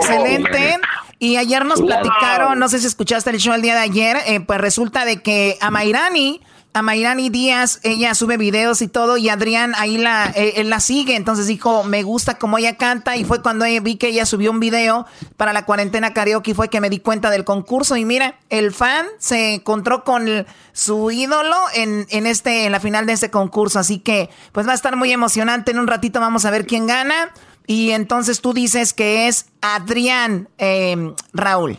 gente. 0.00 0.78
Y 1.18 1.36
ayer 1.36 1.64
nos 1.64 1.80
platicaron, 1.80 2.58
no 2.58 2.68
sé 2.68 2.80
si 2.80 2.86
escuchaste 2.86 3.30
el 3.30 3.38
show 3.38 3.54
el 3.54 3.62
día 3.62 3.74
de 3.74 3.80
ayer, 3.80 4.16
eh, 4.26 4.40
pues 4.40 4.60
resulta 4.60 5.04
de 5.04 5.22
que 5.22 5.56
a 5.60 5.70
Mayrani 5.70 6.40
a 6.74 6.80
Mayrani 6.80 7.28
Díaz, 7.28 7.80
ella 7.82 8.14
sube 8.14 8.38
videos 8.38 8.80
y 8.80 8.88
todo, 8.88 9.18
y 9.18 9.28
Adrián 9.28 9.74
ahí 9.76 9.98
la, 9.98 10.32
eh, 10.34 10.54
él 10.56 10.70
la 10.70 10.80
sigue, 10.80 11.16
entonces 11.16 11.46
dijo, 11.46 11.84
me 11.84 12.02
gusta 12.02 12.38
cómo 12.38 12.56
ella 12.56 12.76
canta, 12.76 13.16
y 13.16 13.24
fue 13.24 13.42
cuando 13.42 13.66
vi 13.82 13.96
que 13.96 14.08
ella 14.08 14.24
subió 14.24 14.50
un 14.50 14.58
video 14.58 15.06
para 15.36 15.52
la 15.52 15.66
cuarentena 15.66 16.14
karaoke, 16.14 16.54
fue 16.54 16.68
que 16.68 16.80
me 16.80 16.88
di 16.88 16.98
cuenta 16.98 17.30
del 17.30 17.44
concurso, 17.44 17.96
y 17.96 18.04
mira, 18.06 18.36
el 18.48 18.72
fan 18.72 19.06
se 19.18 19.54
encontró 19.54 20.02
con 20.02 20.46
su 20.72 21.10
ídolo 21.10 21.56
en, 21.74 22.06
en, 22.08 22.26
este, 22.26 22.64
en 22.64 22.72
la 22.72 22.80
final 22.80 23.04
de 23.04 23.12
este 23.12 23.30
concurso, 23.30 23.78
así 23.78 23.98
que 23.98 24.30
pues 24.52 24.66
va 24.66 24.72
a 24.72 24.76
estar 24.76 24.96
muy 24.96 25.12
emocionante, 25.12 25.72
en 25.72 25.78
un 25.78 25.86
ratito 25.86 26.20
vamos 26.20 26.46
a 26.46 26.50
ver 26.50 26.66
quién 26.66 26.86
gana, 26.86 27.32
y 27.66 27.90
entonces 27.90 28.40
tú 28.40 28.52
dices 28.52 28.92
que 28.92 29.28
es 29.28 29.46
Adrián 29.60 30.48
eh, 30.58 31.12
Raúl. 31.32 31.78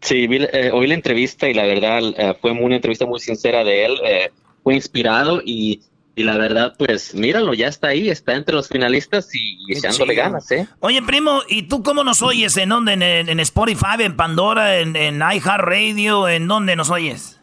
Sí, 0.00 0.26
vi, 0.26 0.38
eh, 0.52 0.70
oí 0.72 0.86
la 0.86 0.94
entrevista 0.94 1.48
y 1.48 1.54
la 1.54 1.64
verdad 1.64 2.00
eh, 2.16 2.34
fue 2.40 2.52
una 2.52 2.76
entrevista 2.76 3.06
muy 3.06 3.20
sincera 3.20 3.64
de 3.64 3.84
él. 3.84 3.94
Eh, 4.04 4.30
fue 4.62 4.74
inspirado 4.74 5.40
y, 5.44 5.80
y, 6.14 6.22
la 6.22 6.36
verdad, 6.36 6.74
pues 6.78 7.14
míralo, 7.14 7.54
ya 7.54 7.68
está 7.68 7.88
ahí, 7.88 8.08
está 8.08 8.34
entre 8.34 8.54
los 8.54 8.68
finalistas 8.68 9.28
y, 9.34 9.72
echándole 9.72 10.14
ganas, 10.14 10.50
¿eh? 10.52 10.68
Oye, 10.80 11.02
primo, 11.02 11.40
¿y 11.48 11.62
tú 11.62 11.82
cómo 11.82 12.04
nos 12.04 12.22
oyes? 12.22 12.56
¿En 12.56 12.68
dónde? 12.68 12.92
¿En, 12.92 13.02
en 13.02 13.40
Spotify, 13.40 13.96
en 14.00 14.16
Pandora, 14.16 14.78
en, 14.78 14.94
en 14.94 15.20
iHeartRadio? 15.20 16.28
¿En 16.28 16.46
dónde 16.46 16.76
nos 16.76 16.90
oyes? 16.90 17.40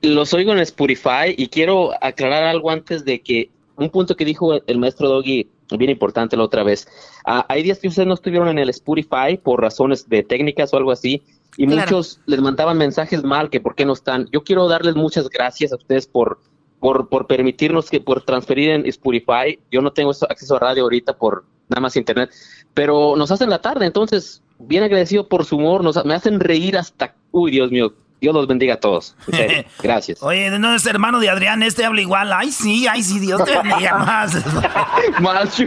Los 0.00 0.32
oigo 0.32 0.52
en 0.52 0.60
Spotify 0.60 1.34
y 1.36 1.48
quiero 1.48 1.92
aclarar 2.02 2.44
algo 2.44 2.70
antes 2.70 3.04
de 3.04 3.20
que 3.20 3.50
un 3.76 3.90
punto 3.90 4.16
que 4.16 4.24
dijo 4.24 4.60
el 4.66 4.78
maestro 4.78 5.08
Doggy 5.08 5.48
bien 5.76 5.90
importante 5.90 6.36
la 6.36 6.44
otra 6.44 6.62
vez. 6.62 6.88
Uh, 7.26 7.42
hay 7.48 7.62
días 7.62 7.78
que 7.78 7.88
ustedes 7.88 8.08
no 8.08 8.14
estuvieron 8.14 8.48
en 8.48 8.58
el 8.58 8.70
Spotify 8.70 9.36
por 9.42 9.60
razones 9.60 10.08
de 10.08 10.22
técnicas 10.22 10.72
o 10.72 10.76
algo 10.76 10.92
así, 10.92 11.22
y 11.56 11.66
claro. 11.66 11.82
muchos 11.82 12.20
les 12.26 12.40
mandaban 12.40 12.78
mensajes 12.78 13.24
mal 13.24 13.50
que 13.50 13.60
por 13.60 13.74
qué 13.74 13.84
no 13.84 13.92
están. 13.92 14.28
Yo 14.32 14.44
quiero 14.44 14.68
darles 14.68 14.94
muchas 14.94 15.28
gracias 15.28 15.72
a 15.72 15.76
ustedes 15.76 16.06
por, 16.06 16.38
por, 16.78 17.08
por 17.08 17.26
permitirnos 17.26 17.90
que 17.90 18.00
por 18.00 18.22
transferir 18.22 18.70
en 18.70 18.86
Spotify. 18.86 19.58
Yo 19.70 19.82
no 19.82 19.92
tengo 19.92 20.10
acceso 20.10 20.56
a 20.56 20.60
radio 20.60 20.84
ahorita 20.84 21.18
por 21.18 21.44
nada 21.68 21.80
más 21.80 21.96
internet, 21.96 22.30
pero 22.74 23.16
nos 23.16 23.30
hacen 23.30 23.50
la 23.50 23.60
tarde, 23.60 23.86
entonces 23.86 24.42
bien 24.58 24.82
agradecido 24.82 25.28
por 25.28 25.44
su 25.44 25.56
humor, 25.56 25.84
nos, 25.84 26.02
me 26.04 26.14
hacen 26.14 26.40
reír 26.40 26.76
hasta, 26.76 27.14
uy 27.30 27.50
Dios 27.50 27.70
mío, 27.70 27.92
Dios 28.20 28.34
los 28.34 28.46
bendiga 28.46 28.74
a 28.74 28.80
todos. 28.80 29.14
Gracias. 29.82 30.22
Oye, 30.22 30.50
no 30.58 30.74
es 30.74 30.86
hermano 30.86 31.20
de 31.20 31.30
Adrián, 31.30 31.62
este 31.62 31.84
habla 31.84 32.00
igual. 32.00 32.32
Ay, 32.32 32.50
sí, 32.50 32.86
ay, 32.88 33.02
sí, 33.02 33.18
Dios 33.18 33.44
te 33.44 33.56
bendiga 33.56 33.98
más. 33.98 34.32
más 35.20 35.62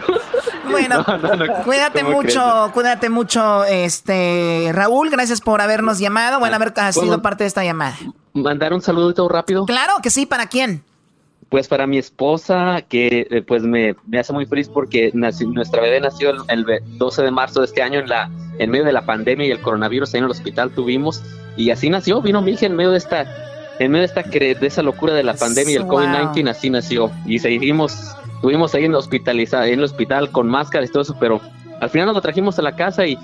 bueno, 0.69 1.03
no, 1.07 1.17
no, 1.17 1.35
no, 1.35 1.63
cuídate 1.63 2.03
mucho, 2.03 2.41
crees? 2.41 2.71
cuídate 2.73 3.09
mucho, 3.09 3.63
este 3.65 4.69
Raúl. 4.73 5.09
Gracias 5.09 5.41
por 5.41 5.61
habernos 5.61 5.99
llamado. 5.99 6.39
Bueno, 6.39 6.55
haber 6.55 6.73
sido 6.93 7.21
parte 7.21 7.43
de 7.43 7.47
esta 7.47 7.63
llamada. 7.63 7.97
¿Mandar 8.33 8.73
un 8.73 8.81
saludito 8.81 9.27
rápido? 9.27 9.65
Claro 9.65 9.93
que 10.01 10.09
sí, 10.09 10.25
¿para 10.25 10.47
quién? 10.47 10.83
Pues 11.51 11.67
para 11.67 11.85
mi 11.85 11.97
esposa, 11.97 12.81
que 12.87 13.27
eh, 13.29 13.41
pues 13.41 13.61
me, 13.63 13.93
me 14.07 14.19
hace 14.19 14.31
muy 14.31 14.45
feliz 14.45 14.69
porque 14.69 15.11
nació, 15.13 15.49
nuestra 15.49 15.81
bebé 15.81 15.99
nació 15.99 16.31
el, 16.31 16.65
el 16.65 16.97
12 16.97 17.23
de 17.23 17.29
marzo 17.29 17.59
de 17.59 17.65
este 17.65 17.83
año 17.83 17.99
en 17.99 18.07
la 18.07 18.31
en 18.57 18.69
medio 18.71 18.85
de 18.85 18.93
la 18.93 19.05
pandemia 19.05 19.47
y 19.47 19.51
el 19.51 19.59
coronavirus 19.59 20.13
ahí 20.13 20.19
en 20.19 20.25
el 20.25 20.31
hospital 20.31 20.71
tuvimos. 20.71 21.21
Y 21.57 21.69
así 21.71 21.89
nació, 21.89 22.21
vino 22.21 22.41
mi 22.41 22.51
hija 22.51 22.67
en 22.67 22.75
medio 22.75 22.91
de 22.91 22.97
esta 22.97 23.25
en 23.79 23.91
medio 23.91 24.07
de 24.07 24.13
esta 24.13 24.21
de 24.23 24.57
esa 24.61 24.81
locura 24.81 25.13
de 25.13 25.23
la 25.23 25.33
pandemia 25.33 25.73
y 25.73 25.75
el 25.75 25.83
COVID-19 25.83 26.49
así 26.49 26.69
nació. 26.69 27.11
Y 27.25 27.39
seguimos 27.39 28.15
estuvimos 28.35 28.73
ahí 28.73 28.85
en 28.85 28.91
el 28.91 28.97
hospitalizado 28.97 29.65
en 29.65 29.79
el 29.79 29.83
hospital 29.83 30.31
con 30.31 30.47
máscaras 30.47 30.89
y 30.89 30.93
todo 30.93 31.03
eso, 31.03 31.17
pero 31.19 31.41
al 31.81 31.89
final 31.89 32.07
nos 32.07 32.15
lo 32.15 32.21
trajimos 32.21 32.57
a 32.59 32.61
la 32.61 32.75
casa 32.75 33.05
y 33.05 33.17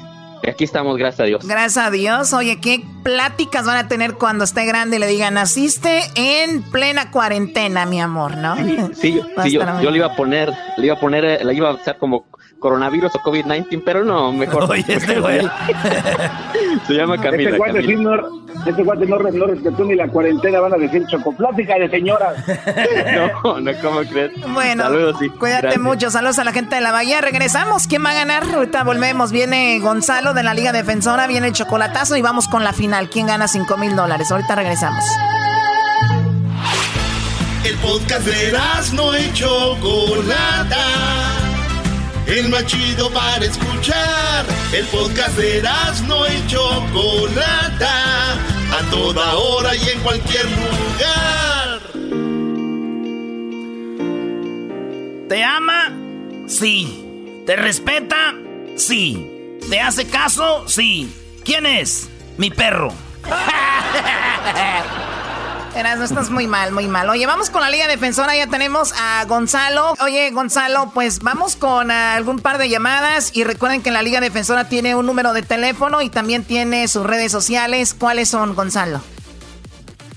aquí 0.47 0.63
estamos, 0.63 0.97
gracias 0.97 1.21
a 1.21 1.23
Dios. 1.23 1.47
Gracias 1.47 1.85
a 1.85 1.91
Dios. 1.91 2.33
Oye, 2.33 2.59
¿qué 2.59 2.83
pláticas 3.03 3.65
van 3.65 3.77
a 3.77 3.87
tener 3.87 4.13
cuando 4.13 4.43
esté 4.43 4.65
grande 4.65 4.97
y 4.97 4.99
le 4.99 5.07
digan, 5.07 5.35
naciste 5.35 6.01
en 6.15 6.61
plena 6.63 7.11
cuarentena, 7.11 7.85
mi 7.85 8.01
amor, 8.01 8.37
¿no? 8.37 8.55
Sí, 8.93 9.13
yo, 9.13 9.25
sí, 9.43 9.51
yo, 9.51 9.81
yo, 9.81 9.91
le 9.91 9.97
iba 9.97 10.07
a 10.07 10.15
poner, 10.15 10.53
le 10.77 10.85
iba 10.85 10.95
a 10.95 10.99
poner, 10.99 11.45
le 11.45 11.53
iba 11.53 11.69
a 11.69 11.73
hacer 11.73 11.97
como 11.97 12.25
coronavirus 12.59 13.15
o 13.15 13.19
COVID-19, 13.19 13.81
pero 13.85 14.03
no, 14.03 14.31
mejor. 14.31 14.63
Oye, 14.69 14.83
este 14.87 15.19
güey. 15.19 15.41
Se 16.87 16.93
llama 16.93 17.17
Camila. 17.17 17.49
Este 17.49 17.57
guante, 17.57 17.81
Camila. 17.81 18.17
no, 18.17 18.65
este 18.65 18.83
guante 18.83 19.05
no, 19.05 19.19
no 19.19 19.47
respetó 19.47 19.85
ni 19.85 19.95
la 19.95 20.07
cuarentena, 20.07 20.59
van 20.59 20.73
a 20.73 20.77
decir 20.77 21.05
chocoplática 21.07 21.75
de 21.75 21.89
señoras. 21.89 22.43
no, 23.43 23.59
no, 23.59 23.71
¿cómo 23.81 23.99
crees? 24.01 24.31
Bueno, 24.53 24.83
Saludos, 24.83 25.15
sí. 25.19 25.29
cuídate 25.29 25.61
Gracias. 25.63 25.83
mucho. 25.83 26.11
Saludos 26.11 26.39
a 26.39 26.43
la 26.43 26.51
gente 26.51 26.75
de 26.75 26.81
la 26.81 26.91
Bahía. 26.91 27.21
Regresamos. 27.21 27.87
¿Quién 27.87 28.05
va 28.05 28.11
a 28.11 28.15
ganar? 28.15 28.43
Ahorita 28.53 28.83
volvemos. 28.83 29.31
Viene 29.31 29.79
Gonzalo 29.79 30.33
de 30.33 30.43
la 30.43 30.53
Liga 30.53 30.71
Defensora, 30.71 31.27
viene 31.27 31.47
el 31.47 31.53
chocolatazo 31.53 32.15
y 32.15 32.21
vamos 32.21 32.47
con 32.47 32.63
la 32.63 32.73
final. 32.73 33.09
¿Quién 33.09 33.27
gana 33.27 33.47
5 33.47 33.77
mil 33.77 33.95
dólares? 33.95 34.31
Ahorita 34.31 34.55
regresamos. 34.55 35.03
El 37.63 37.75
podcast 37.79 38.25
de 38.25 38.57
no 38.93 39.13
hecho 39.13 39.75
Chocolata 39.75 41.56
el 42.27 42.49
más 42.49 42.65
chido 42.65 43.09
para 43.11 43.45
escuchar. 43.45 44.45
El 44.73 44.85
podcast 44.87 45.37
de 45.37 45.61
no 46.07 46.27
y 46.27 46.47
Chocolata, 46.47 48.33
a 48.33 48.91
toda 48.91 49.35
hora 49.35 49.75
y 49.75 49.89
en 49.89 49.99
cualquier 50.01 50.45
lugar. 50.45 51.79
¿Te 55.29 55.43
ama? 55.43 55.93
Sí. 56.47 57.43
¿Te 57.45 57.55
respeta? 57.55 58.33
Sí. 58.75 59.57
¿Te 59.69 59.79
hace 59.79 60.07
caso? 60.07 60.67
Sí. 60.67 61.13
¿Quién 61.43 61.65
es? 61.65 62.09
Mi 62.37 62.49
perro. 62.49 62.93
No 65.77 66.03
estás 66.03 66.31
muy 66.31 66.47
mal, 66.47 66.71
muy 66.71 66.87
mal. 66.87 67.07
Oye, 67.07 67.27
vamos 67.27 67.51
con 67.51 67.61
la 67.61 67.69
Liga 67.69 67.87
Defensora, 67.87 68.35
ya 68.35 68.47
tenemos 68.47 68.93
a 68.99 69.23
Gonzalo. 69.25 69.93
Oye, 70.01 70.31
Gonzalo, 70.31 70.89
pues 70.91 71.19
vamos 71.19 71.55
con 71.55 71.91
algún 71.91 72.39
par 72.39 72.57
de 72.57 72.67
llamadas 72.67 73.29
y 73.35 73.43
recuerden 73.43 73.83
que 73.83 73.91
la 73.91 74.01
Liga 74.01 74.19
Defensora 74.19 74.67
tiene 74.69 74.95
un 74.95 75.05
número 75.05 75.33
de 75.33 75.43
teléfono 75.43 76.01
y 76.01 76.09
también 76.09 76.43
tiene 76.43 76.87
sus 76.87 77.05
redes 77.05 77.31
sociales. 77.31 77.93
¿Cuáles 77.93 78.29
son, 78.29 78.55
Gonzalo? 78.55 79.01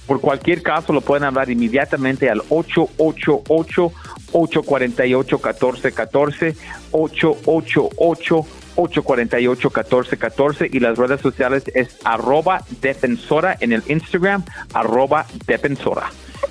Por 0.06 0.22
cualquier 0.22 0.62
caso 0.62 0.94
lo 0.94 1.02
pueden 1.02 1.24
hablar 1.24 1.50
inmediatamente 1.50 2.30
al 2.30 2.40
888 2.48 3.92
848 4.32 5.36
1414 5.36 6.56
888 6.90 8.46
848-1414 8.76 10.68
y 10.72 10.80
las 10.80 10.98
redes 10.98 11.20
sociales 11.20 11.64
es 11.74 11.96
arroba 12.04 12.64
defensora 12.80 13.56
en 13.60 13.72
el 13.72 13.82
Instagram, 13.88 14.44
arroba 14.72 15.26
defensora. 15.46 16.10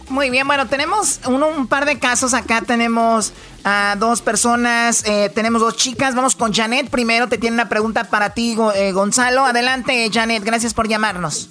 Muy 0.10 0.30
bien, 0.30 0.48
bueno, 0.48 0.68
tenemos 0.68 1.20
un, 1.28 1.44
un 1.44 1.68
par 1.68 1.86
de 1.86 2.00
casos 2.00 2.34
acá, 2.34 2.62
tenemos 2.62 3.34
a 3.64 3.96
dos 4.00 4.22
personas, 4.22 5.06
eh, 5.08 5.32
tenemos 5.34 5.62
dos 5.62 5.76
chicas, 5.76 6.16
vamos 6.16 6.36
con 6.36 6.54
Janet, 6.54 6.90
primero 6.90 7.28
te 7.28 7.38
tiene 7.38 7.56
una 7.56 7.70
pregunta 7.70 8.06
para 8.06 8.32
ti, 8.32 8.56
eh, 8.76 8.92
Gonzalo, 8.92 9.46
adelante 9.46 10.10
Janet, 10.12 10.44
gracias 10.44 10.74
por 10.74 10.88
llamarnos. 10.88 11.50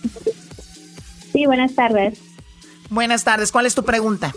Sí, 1.33 1.47
buenas 1.47 1.75
tardes. 1.75 2.19
Buenas 2.91 3.23
tardes, 3.23 3.53
¿cuál 3.53 3.67
es 3.67 3.75
tu 3.75 3.85
pregunta? 3.85 4.33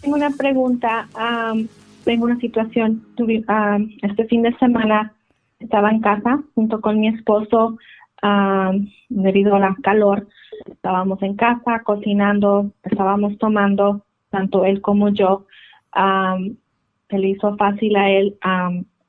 Tengo 0.00 0.16
una 0.16 0.30
pregunta, 0.30 1.08
um, 1.14 1.66
tengo 2.08 2.24
una 2.24 2.40
situación. 2.40 3.06
Tuve, 3.16 3.44
um, 3.50 3.90
este 4.00 4.24
fin 4.28 4.40
de 4.40 4.56
semana 4.56 5.12
estaba 5.60 5.90
en 5.90 6.00
casa 6.00 6.42
junto 6.54 6.80
con 6.80 6.98
mi 6.98 7.08
esposo 7.08 7.76
um, 8.22 8.88
debido 9.10 9.56
a 9.56 9.58
la 9.58 9.76
calor. 9.82 10.26
Estábamos 10.70 11.22
en 11.22 11.36
casa 11.36 11.82
cocinando, 11.84 12.72
estábamos 12.82 13.36
tomando, 13.36 14.06
tanto 14.30 14.64
él 14.64 14.80
como 14.80 15.10
yo. 15.10 15.44
Um, 15.94 16.56
se 17.10 17.18
le 17.18 17.28
hizo 17.28 17.54
fácil 17.58 17.94
a 17.96 18.08
él, 18.08 18.38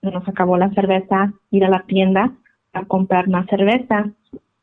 se 0.02 0.12
nos 0.12 0.28
acabó 0.28 0.58
la 0.58 0.70
cerveza, 0.72 1.32
ir 1.52 1.64
a 1.64 1.70
la 1.70 1.84
tienda 1.84 2.34
a 2.74 2.84
comprar 2.84 3.30
más 3.30 3.45
cerveza 3.47 4.10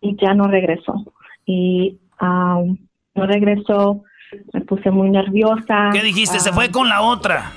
y 0.03 0.14
ya 0.16 0.34
no 0.34 0.47
regresó. 0.49 0.95
Y 1.47 1.99
no 2.20 2.76
regresó, 3.14 4.03
me 4.53 4.61
puse 4.61 4.91
muy 4.91 5.09
nerviosa. 5.09 5.91
¿Qué 5.95 6.03
dijiste? 6.03 6.39
Se 6.39 6.53
fue 6.53 6.70
con 6.70 6.91
la 6.91 7.01
otra. 7.01 7.53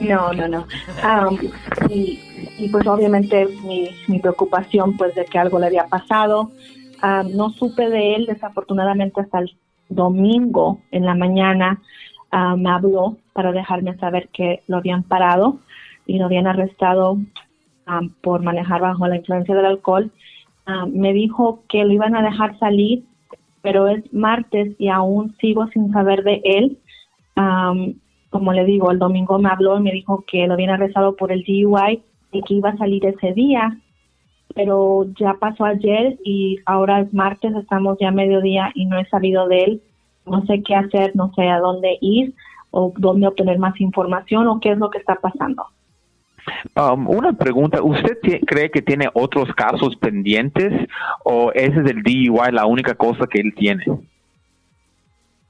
No, 0.00 0.32
no, 0.32 0.48
no. 0.48 0.66
Um, 1.02 1.38
y, 1.90 2.68
pues 2.70 2.86
obviamente 2.86 3.46
mi, 3.64 4.18
preocupación 4.18 4.96
pues 4.96 5.14
de 5.14 5.24
que 5.24 5.38
algo 5.38 5.58
le 5.58 5.66
había 5.66 5.86
pasado. 5.86 6.50
Um, 7.02 7.36
no 7.36 7.50
supe 7.50 7.88
de 7.88 8.14
él 8.14 8.26
desafortunadamente 8.26 9.20
hasta 9.20 9.40
el 9.40 9.56
domingo 9.88 10.80
en 10.90 11.04
la 11.04 11.14
mañana. 11.14 11.80
Uh, 12.32 12.56
me 12.56 12.70
habló 12.70 13.16
para 13.32 13.52
dejarme 13.52 13.96
saber 13.98 14.28
que 14.28 14.62
lo 14.66 14.78
habían 14.78 15.02
parado 15.02 15.58
y 16.06 16.18
lo 16.18 16.26
habían 16.26 16.46
arrestado 16.46 17.18
por 18.22 18.42
manejar 18.42 18.80
bajo 18.80 19.06
la 19.06 19.16
influencia 19.16 19.54
del 19.54 19.66
alcohol. 19.66 20.10
me 20.88 21.12
dijo 21.12 21.62
que 21.68 21.84
lo 21.84 21.92
iban 21.92 22.16
a 22.16 22.22
dejar 22.22 22.58
salir, 22.58 23.04
pero 23.60 23.88
es 23.88 24.10
martes 24.10 24.74
y 24.78 24.88
aún 24.88 25.36
sigo 25.38 25.66
sin 25.68 25.92
saber 25.92 26.22
de 26.24 26.40
él. 26.44 26.78
Como 28.34 28.52
le 28.52 28.64
digo, 28.64 28.90
el 28.90 28.98
domingo 28.98 29.38
me 29.38 29.48
habló 29.48 29.78
y 29.78 29.82
me 29.82 29.92
dijo 29.92 30.24
que 30.26 30.48
lo 30.48 30.54
habían 30.54 30.70
arrestado 30.70 31.14
por 31.14 31.30
el 31.30 31.44
DUI 31.44 32.02
y 32.32 32.42
que 32.42 32.54
iba 32.54 32.70
a 32.70 32.76
salir 32.76 33.06
ese 33.06 33.32
día. 33.32 33.78
pero 34.56 35.06
ya 35.20 35.34
pasó 35.34 35.64
ayer 35.64 36.18
y 36.24 36.58
ahora 36.66 37.00
es 37.00 37.14
martes, 37.14 37.54
estamos 37.54 37.96
ya 38.00 38.08
a 38.08 38.10
mediodía 38.10 38.72
y 38.74 38.86
no 38.86 38.98
he 38.98 39.04
salido 39.06 39.46
de 39.46 39.58
él. 39.62 39.82
No 40.26 40.44
sé 40.46 40.64
qué 40.64 40.74
hacer, 40.74 41.14
no 41.14 41.32
sé 41.36 41.48
a 41.48 41.60
dónde 41.60 41.96
ir 42.00 42.34
o 42.72 42.92
dónde 42.96 43.28
obtener 43.28 43.60
más 43.60 43.80
información 43.80 44.48
o 44.48 44.58
qué 44.58 44.72
es 44.72 44.78
lo 44.78 44.90
que 44.90 44.98
está 44.98 45.14
pasando. 45.14 45.66
Um, 46.74 47.08
una 47.08 47.34
pregunta, 47.34 47.80
¿usted 47.84 48.18
cree 48.48 48.68
que 48.68 48.82
tiene 48.82 49.08
otros 49.14 49.48
casos 49.54 49.94
pendientes 49.94 50.72
o 51.24 51.52
ese 51.52 51.80
es 51.82 51.86
el 51.88 52.02
DUI 52.02 52.50
la 52.50 52.66
única 52.66 52.94
cosa 52.96 53.26
que 53.28 53.40
él 53.40 53.54
tiene? 53.54 53.84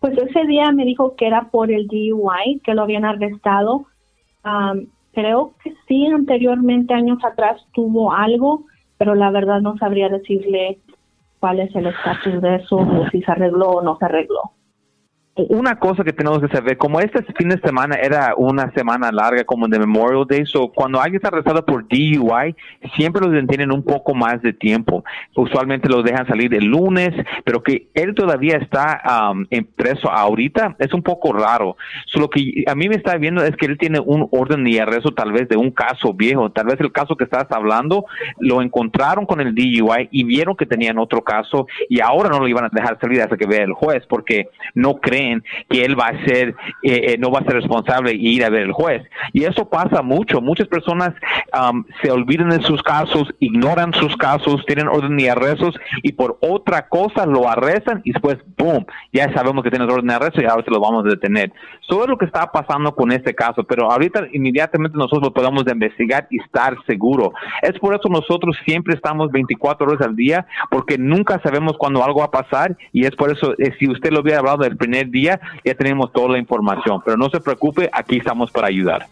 Pues 0.05 0.19
ese 0.19 0.45
día 0.45 0.71
me 0.71 0.85
dijo 0.85 1.17
que 1.17 1.27
era 1.27 1.49
por 1.51 1.73
el 1.73 1.87
DUI, 1.87 2.61
que 2.63 2.75
lo 2.75 2.83
habían 2.83 3.07
arrestado. 3.07 3.87
Am, 4.43 4.89
creo 5.15 5.55
que 5.65 5.73
sí, 5.89 6.05
anteriormente, 6.05 6.93
años 6.93 7.25
atrás, 7.25 7.67
tuvo 7.73 8.13
algo, 8.13 8.67
pero 8.99 9.15
la 9.15 9.31
verdad 9.31 9.63
no 9.63 9.79
sabría 9.79 10.11
decirle 10.11 10.79
cuál 11.41 11.61
es 11.61 11.75
el 11.75 11.87
estatus 11.87 12.43
de 12.43 12.57
eso, 12.57 12.77
o 12.77 13.09
si 13.11 13.23
se 13.23 13.33
arregló 13.33 13.71
o 13.71 13.83
no 13.83 13.97
se 13.97 14.05
arregló. 14.05 14.43
Una 15.37 15.81
cosa 15.81 16.05
que 16.05 16.13
tenemos 16.13 16.41
que 16.41 16.47
saber, 16.47 16.79
como 16.79 17.01
este 17.01 17.25
fin 17.37 17.49
de 17.49 17.59
semana 17.59 17.97
era 17.97 18.35
una 18.37 18.71
semana 18.71 19.11
larga 19.11 19.43
como 19.43 19.67
de 19.67 19.81
Memorial 19.81 20.25
Day, 20.29 20.47
so 20.47 20.69
cuando 20.69 21.01
alguien 21.01 21.17
está 21.17 21.27
arrestado 21.27 21.65
por 21.67 21.89
DUI, 21.89 22.55
siempre 22.95 23.21
los 23.21 23.33
detienen 23.33 23.73
un 23.73 23.83
poco 23.83 24.15
más 24.15 24.41
de 24.43 24.53
tiempo. 24.53 25.03
Usualmente 25.35 25.89
los 25.89 26.05
dejan 26.05 26.29
salir 26.29 26.55
el 26.55 26.67
lunes, 26.67 27.11
pero 27.45 27.65
que 27.65 27.89
él 27.95 28.15
todavía 28.15 28.59
está 28.59 29.33
um, 29.33 29.45
preso 29.75 30.09
ahorita 30.09 30.77
es 30.79 30.95
un 30.95 31.03
poco 31.03 31.33
raro. 31.33 31.77
So, 32.07 32.21
lo 32.21 32.31
que 32.31 32.63
a 32.69 32.77
mí 32.77 32.89
me 32.89 32.95
está 32.95 33.17
viendo 33.17 33.43
es 33.43 33.57
que 33.57 33.67
él 33.67 33.77
tiene 33.77 33.99
un 33.99 34.29
orden 34.31 34.63
de 34.63 34.81
arresto 34.81 35.15
tal 35.15 35.33
vez 35.33 35.49
de 35.49 35.57
un 35.57 35.73
caso 35.73 36.15
viejo, 36.15 36.53
tal 36.53 36.67
vez 36.67 36.81
el 36.81 36.93
caso 36.93 37.17
que 37.17 37.25
estás 37.25 37.47
hablando 37.51 38.05
lo 38.39 38.63
encontraron 38.63 39.27
con 39.27 39.41
el 39.41 39.53
DUI 39.53 40.11
y 40.13 40.23
vieron 40.23 40.55
que 40.55 40.65
tenían 40.65 40.99
otro 40.99 41.25
caso 41.25 41.67
y 41.89 42.01
ahora 42.01 42.29
no 42.29 42.39
lo 42.39 42.47
iban 42.47 42.67
a 42.67 42.71
dejar 42.71 43.01
salir 43.01 43.21
hasta 43.21 43.37
que 43.37 43.49
vea 43.49 43.65
el 43.65 43.73
juez 43.73 44.05
porque 44.09 44.49
no 44.75 45.01
creen 45.01 45.24
que 45.69 45.85
él 45.85 45.99
va 45.99 46.09
a 46.09 46.25
ser, 46.25 46.55
eh, 46.83 47.13
eh, 47.13 47.17
no 47.19 47.31
va 47.31 47.41
a 47.41 47.45
ser 47.45 47.55
responsable 47.55 48.15
y 48.15 48.37
ir 48.37 48.45
a 48.45 48.51
ver 48.51 48.63
el 48.63 48.73
juez. 48.73 49.03
Y 49.33 49.45
eso 49.45 49.69
pasa 49.69 50.03
mucho. 50.03 50.41
Muchas 50.41 50.69
personas 50.69 51.15
um, 51.59 51.85
se 52.03 52.11
olvidan 52.11 52.51
de 52.51 52.63
sus 52.63 52.83
casos, 52.83 53.29
ignoran 53.41 53.93
sus 53.95 54.17
casos, 54.17 54.65
tienen 54.67 54.89
orden 54.89 55.17
de 55.17 55.31
arrestos 55.31 55.75
y 56.03 56.13
por 56.13 56.39
otra 56.41 56.89
cosa 56.89 57.27
lo 57.27 57.49
arrestan 57.49 58.01
y 58.05 58.13
después, 58.13 58.39
boom, 58.57 58.87
ya 59.13 59.33
sabemos 59.33 59.63
que 59.63 59.71
tienen 59.71 59.91
orden 59.91 60.09
de 60.09 60.15
arresto 60.15 60.41
y 60.41 60.47
ahora 60.47 60.65
se 60.65 60.71
lo 60.71 60.81
vamos 60.81 61.05
a 61.05 61.09
detener. 61.09 61.53
Eso 61.83 62.03
es 62.03 62.09
lo 62.09 62.17
que 62.17 62.27
está 62.27 62.51
pasando 62.51 62.95
con 62.95 63.13
este 63.13 63.35
caso, 63.35 63.65
pero 63.65 63.91
ahorita 63.91 64.27
inmediatamente 64.33 64.97
nosotros 64.97 65.25
lo 65.25 65.33
podemos 65.33 65.65
investigar 65.71 66.27
y 66.31 66.41
estar 66.41 66.77
seguro. 66.87 67.33
Es 67.63 67.79
por 67.79 67.95
eso 67.95 68.09
nosotros 68.09 68.57
siempre 68.65 68.95
estamos 68.95 69.31
24 69.31 69.87
horas 69.87 70.07
al 70.07 70.17
día, 70.17 70.47
porque 70.71 70.99
nunca 70.99 71.41
sabemos 71.43 71.77
cuándo 71.79 72.03
algo 72.05 72.21
va 72.21 72.27
a 72.27 72.31
pasar 72.31 72.77
y 72.93 73.05
es 73.05 73.13
por 73.13 73.31
eso, 73.31 73.55
eh, 73.59 73.73
si 73.79 73.89
usted 73.89 74.11
lo 74.11 74.21
hubiera 74.21 74.39
hablado 74.39 74.59
del 74.59 74.77
primer 74.77 75.11
día, 75.15 75.41
ya 75.65 75.75
tenemos 75.75 76.13
toda 76.13 76.33
la 76.33 76.39
información, 76.39 77.01
pero 77.03 77.17
no 77.17 77.31
se 77.31 77.41
preocupe, 77.41 77.89
aquí 77.93 78.19
estamos 78.19 78.51
para 78.51 78.67
ayudar. 78.67 79.07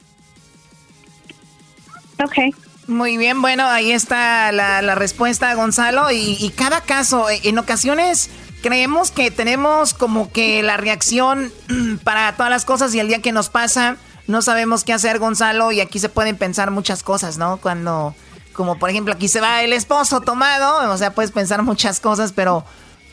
Ok. 2.22 2.54
Muy 2.88 3.16
bien, 3.16 3.40
bueno, 3.40 3.64
ahí 3.64 3.92
está 3.92 4.50
la, 4.50 4.82
la 4.82 4.94
respuesta, 4.96 5.54
Gonzalo. 5.54 6.10
Y, 6.10 6.36
y 6.38 6.50
cada 6.50 6.80
caso, 6.80 7.30
eh, 7.30 7.40
en 7.44 7.58
ocasiones 7.58 8.28
creemos 8.60 9.10
que 9.10 9.30
tenemos 9.30 9.94
como 9.94 10.32
que 10.32 10.62
la 10.62 10.76
reacción 10.76 11.52
para 12.04 12.32
todas 12.36 12.50
las 12.50 12.64
cosas 12.64 12.94
y 12.94 13.00
el 13.00 13.08
día 13.08 13.22
que 13.22 13.32
nos 13.32 13.50
pasa, 13.50 13.96
no 14.26 14.42
sabemos 14.42 14.84
qué 14.84 14.92
hacer, 14.92 15.18
Gonzalo. 15.18 15.72
Y 15.72 15.80
aquí 15.80 15.98
se 15.98 16.08
pueden 16.08 16.36
pensar 16.36 16.70
muchas 16.70 17.02
cosas, 17.02 17.38
¿no? 17.38 17.58
Cuando, 17.58 18.14
como 18.52 18.78
por 18.78 18.90
ejemplo, 18.90 19.14
aquí 19.14 19.28
se 19.28 19.40
va 19.40 19.62
el 19.62 19.72
esposo 19.72 20.20
tomado, 20.20 20.90
o 20.92 20.96
sea, 20.96 21.14
puedes 21.14 21.30
pensar 21.30 21.62
muchas 21.62 22.00
cosas, 22.00 22.32
pero 22.32 22.64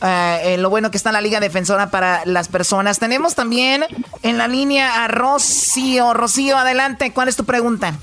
eh, 0.01 0.57
lo 0.57 0.69
bueno 0.69 0.91
que 0.91 0.97
está 0.97 1.11
la 1.11 1.21
Liga 1.21 1.39
Defensora 1.39 1.91
para 1.91 2.25
las 2.25 2.47
personas. 2.47 2.99
Tenemos 2.99 3.35
también 3.35 3.83
en 4.23 4.37
la 4.37 4.47
línea 4.47 5.03
a 5.03 5.07
Rocío. 5.07 6.13
Rocío, 6.13 6.57
adelante, 6.57 7.11
¿cuál 7.11 7.27
es 7.27 7.35
tu 7.35 7.45
pregunta? 7.45 7.95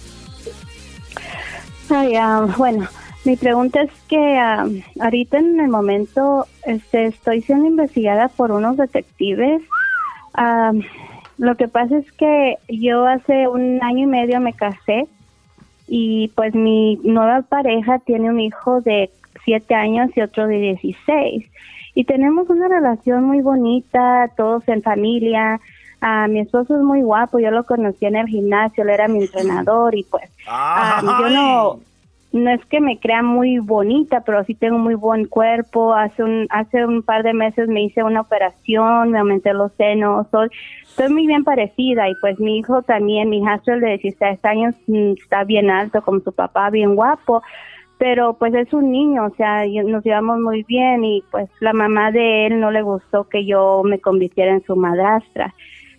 Ay, 1.89 2.17
ah, 2.17 2.47
bueno, 2.57 2.89
mi 3.25 3.37
pregunta 3.37 3.83
es 3.83 3.91
que 4.09 4.39
ah, 4.39 4.67
ahorita 5.01 5.39
en 5.39 5.61
el 5.61 5.69
momento 5.69 6.47
este, 6.65 7.07
estoy 7.07 7.43
siendo 7.43 7.67
investigada 7.67 8.29
por 8.29 8.51
unos 8.51 8.77
detectives. 8.77 9.63
Ah, 10.35 10.73
lo 11.39 11.57
que 11.57 11.69
pasa 11.69 11.99
es 11.99 12.11
que 12.13 12.57
yo 12.69 13.07
hace 13.07 13.49
un 13.49 13.83
año 13.83 14.05
y 14.05 14.07
medio 14.07 14.41
me 14.41 14.53
casé 14.53 15.07
y 15.87 16.29
pues 16.35 16.55
mi 16.55 16.97
nueva 17.05 17.43
pareja 17.43 17.99
tiene 18.01 18.31
un 18.31 18.41
hijo 18.41 18.81
de 18.81 19.11
siete 19.45 19.75
años 19.75 20.11
y 20.17 20.23
otro 20.23 20.47
de 20.47 20.59
16 20.83 21.47
y 21.97 22.05
tenemos 22.05 22.51
una 22.51 22.69
relación 22.69 23.25
muy 23.25 23.41
bonita, 23.41 24.31
todos 24.37 24.69
en 24.69 24.83
familia. 24.83 25.59
Ah, 26.03 26.29
mi 26.29 26.41
esposo 26.41 26.77
es 26.77 26.83
muy 26.83 27.01
guapo, 27.01 27.39
yo 27.39 27.51
lo 27.51 27.65
conocí 27.65 28.05
en 28.05 28.17
el 28.17 28.27
gimnasio, 28.27 28.85
él 28.85 28.91
era 28.91 29.09
mi 29.09 29.21
entrenador 29.21 29.95
y 29.95 30.05
pues 30.05 30.31
ah, 30.47 31.01
yo 31.03 31.31
no 31.31 31.81
no 32.33 32.51
es 32.51 32.63
que 32.67 32.83
me 32.83 32.99
crea 32.99 33.23
muy 33.23 33.61
bonita, 33.61 34.21
pero 34.21 34.45
sí 34.45 34.55
tengo 34.55 34.77
muy 34.77 34.95
buen 34.95 35.25
cuerpo. 35.25 35.95
Hace 35.95 36.23
un 36.23 36.47
hace 36.51 36.85
un 36.85 37.03
par 37.03 37.23
de 37.23 37.33
meses 37.33 37.67
me 37.67 37.83
hice 37.83 38.03
una 38.03 38.21
operación, 38.21 39.13
me 39.13 39.19
aumenté 39.21 39.55
los 39.55 39.73
senos, 39.73 40.27
soy, 40.31 40.51
estoy 40.83 41.09
muy 41.09 41.27
bien 41.27 41.45
parecida 41.45 42.11
y 42.11 42.15
pues 42.21 42.39
mi 42.39 42.59
hijo 42.59 42.83
también, 42.83 43.31
mi 43.31 43.39
hijastro 43.39 43.73
el 43.73 43.81
de 43.81 43.97
16 43.97 44.45
años 44.45 44.75
mm, 44.87 45.13
está 45.13 45.45
bien 45.45 45.71
alto 45.71 46.03
como 46.03 46.21
su 46.21 46.33
papá, 46.33 46.69
bien 46.69 46.95
guapo 46.95 47.43
pero 47.99 48.35
pues 48.35 48.55
es 48.55 48.73
un 48.73 48.91
niño, 48.93 49.27
o 49.27 49.35
sea, 49.37 49.65
nos 49.85 50.05
llevamos 50.05 50.39
muy 50.41 50.63
bien 50.65 51.05
y 51.05 51.23
pues 51.31 51.49
la 51.61 51.73
mamá 51.73 52.11
de 52.13 52.47
él 52.47 52.61
no 52.61 52.71
le 52.71 52.83
gustó 52.83 53.25
que 53.29 53.45
yo 53.47 53.83
me 53.85 53.99
convirtiera 54.01 54.53
en 54.53 54.63
su 54.65 54.77
madrastra 54.77 55.55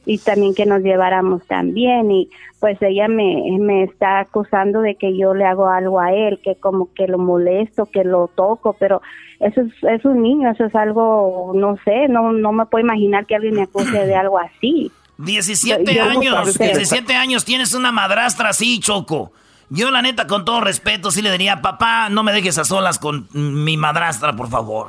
y 0.06 0.20
también 0.20 0.54
que 0.56 0.66
nos 0.66 0.82
lleváramos 0.84 1.46
también 1.48 2.10
y 2.12 2.30
pues 2.60 2.82
ella 2.82 3.08
me, 3.08 3.44
me 3.60 3.84
está 3.84 4.20
acusando 4.20 4.82
de 4.82 4.96
que 4.96 5.18
yo 5.18 5.34
le 5.34 5.44
hago 5.46 5.68
algo 5.68 6.00
a 6.00 6.14
él, 6.14 6.40
que 6.44 6.56
como 6.56 6.94
que 6.94 7.08
lo 7.08 7.18
molesto, 7.18 7.86
que 7.88 8.04
lo 8.04 8.28
toco, 8.34 8.76
pero 8.80 9.02
eso 9.40 9.62
es, 9.62 9.74
es 9.84 10.06
un 10.06 10.22
niño, 10.24 10.50
eso 10.52 10.66
es 10.66 10.76
algo, 10.76 11.52
no 11.56 11.78
sé, 11.84 12.08
no, 12.08 12.32
no 12.32 12.52
me 12.54 12.66
puedo 12.68 12.84
imaginar 12.86 13.26
que 13.26 13.36
alguien 13.36 13.56
me 13.56 13.64
acuse 13.64 14.06
de 14.06 14.16
algo 14.16 14.40
así. 14.40 14.92
17 15.18 15.84
Yo- 15.84 15.92
yo 15.94 16.06
no 16.06 16.20
años, 16.20 16.36
sabes 16.36 16.58
que- 16.58 16.64
17 16.66 17.14
años 17.16 17.44
tienes 17.44 17.74
una 17.74 17.92
madrastra 17.92 18.50
así, 18.50 18.80
Choco. 18.80 19.32
Yo 19.70 19.92
la 19.92 20.02
neta, 20.02 20.28
con 20.28 20.46
todo 20.46 20.62
respeto, 20.62 21.12
sí 21.12 21.22
le 21.22 21.32
diría, 21.32 21.62
papá, 21.62 22.08
no 22.10 22.24
me 22.24 22.32
dejes 22.32 22.58
a 22.58 22.64
solas 22.64 23.00
con 23.00 23.28
mi 23.34 23.76
madrastra, 23.78 24.34
por 24.34 24.48
favor. 24.50 24.88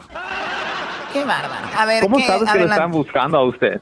Qué 1.12 1.24
bárbaro. 1.24 1.66
A 1.76 1.85
ver, 1.87 2.03
¿Cómo 2.03 2.16
¿qué? 2.18 2.22
sabes 2.24 2.53
que 2.53 2.59
lo 2.61 2.64
están 2.66 2.93
buscando 2.93 3.39
a 3.39 3.45
usted? 3.45 3.81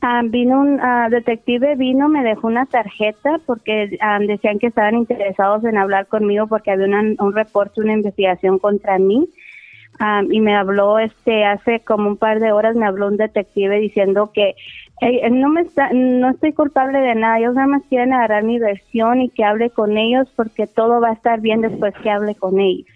Ah, 0.00 0.20
vino 0.24 0.60
un 0.60 0.80
ah, 0.80 1.08
detective, 1.10 1.76
vino, 1.76 2.08
me 2.08 2.22
dejó 2.24 2.46
una 2.48 2.66
tarjeta 2.66 3.38
porque 3.46 3.96
ah, 4.00 4.18
decían 4.20 4.58
que 4.58 4.66
estaban 4.68 4.96
interesados 4.96 5.62
en 5.64 5.76
hablar 5.78 6.06
conmigo 6.06 6.46
porque 6.48 6.70
había 6.72 6.86
una- 6.86 7.14
un 7.18 7.32
reporte, 7.34 7.80
una 7.80 7.92
investigación 7.92 8.58
contra 8.58 8.98
mí. 8.98 9.28
Y 10.30 10.40
me 10.40 10.56
habló, 10.56 10.98
este, 10.98 11.44
hace 11.44 11.80
como 11.84 12.08
un 12.08 12.16
par 12.16 12.40
de 12.40 12.50
horas 12.50 12.74
me 12.74 12.86
habló 12.86 13.06
un 13.06 13.16
detective 13.18 13.78
diciendo 13.78 14.32
que 14.34 14.56
eh, 15.02 15.30
no 15.30 15.48
me 15.48 15.62
está, 15.62 15.90
no 15.92 16.30
estoy 16.30 16.52
culpable 16.52 17.00
de 17.00 17.16
nada. 17.16 17.38
Ellos 17.38 17.54
nada 17.54 17.66
más 17.66 17.82
quieren 17.88 18.12
agarrar 18.12 18.44
mi 18.44 18.60
versión 18.60 19.20
y 19.20 19.28
que 19.30 19.44
hable 19.44 19.70
con 19.70 19.98
ellos 19.98 20.32
porque 20.36 20.68
todo 20.68 21.00
va 21.00 21.10
a 21.10 21.14
estar 21.14 21.40
bien 21.40 21.60
después 21.60 21.92
que 22.02 22.10
hable 22.10 22.36
con 22.36 22.60
ellos. 22.60 22.86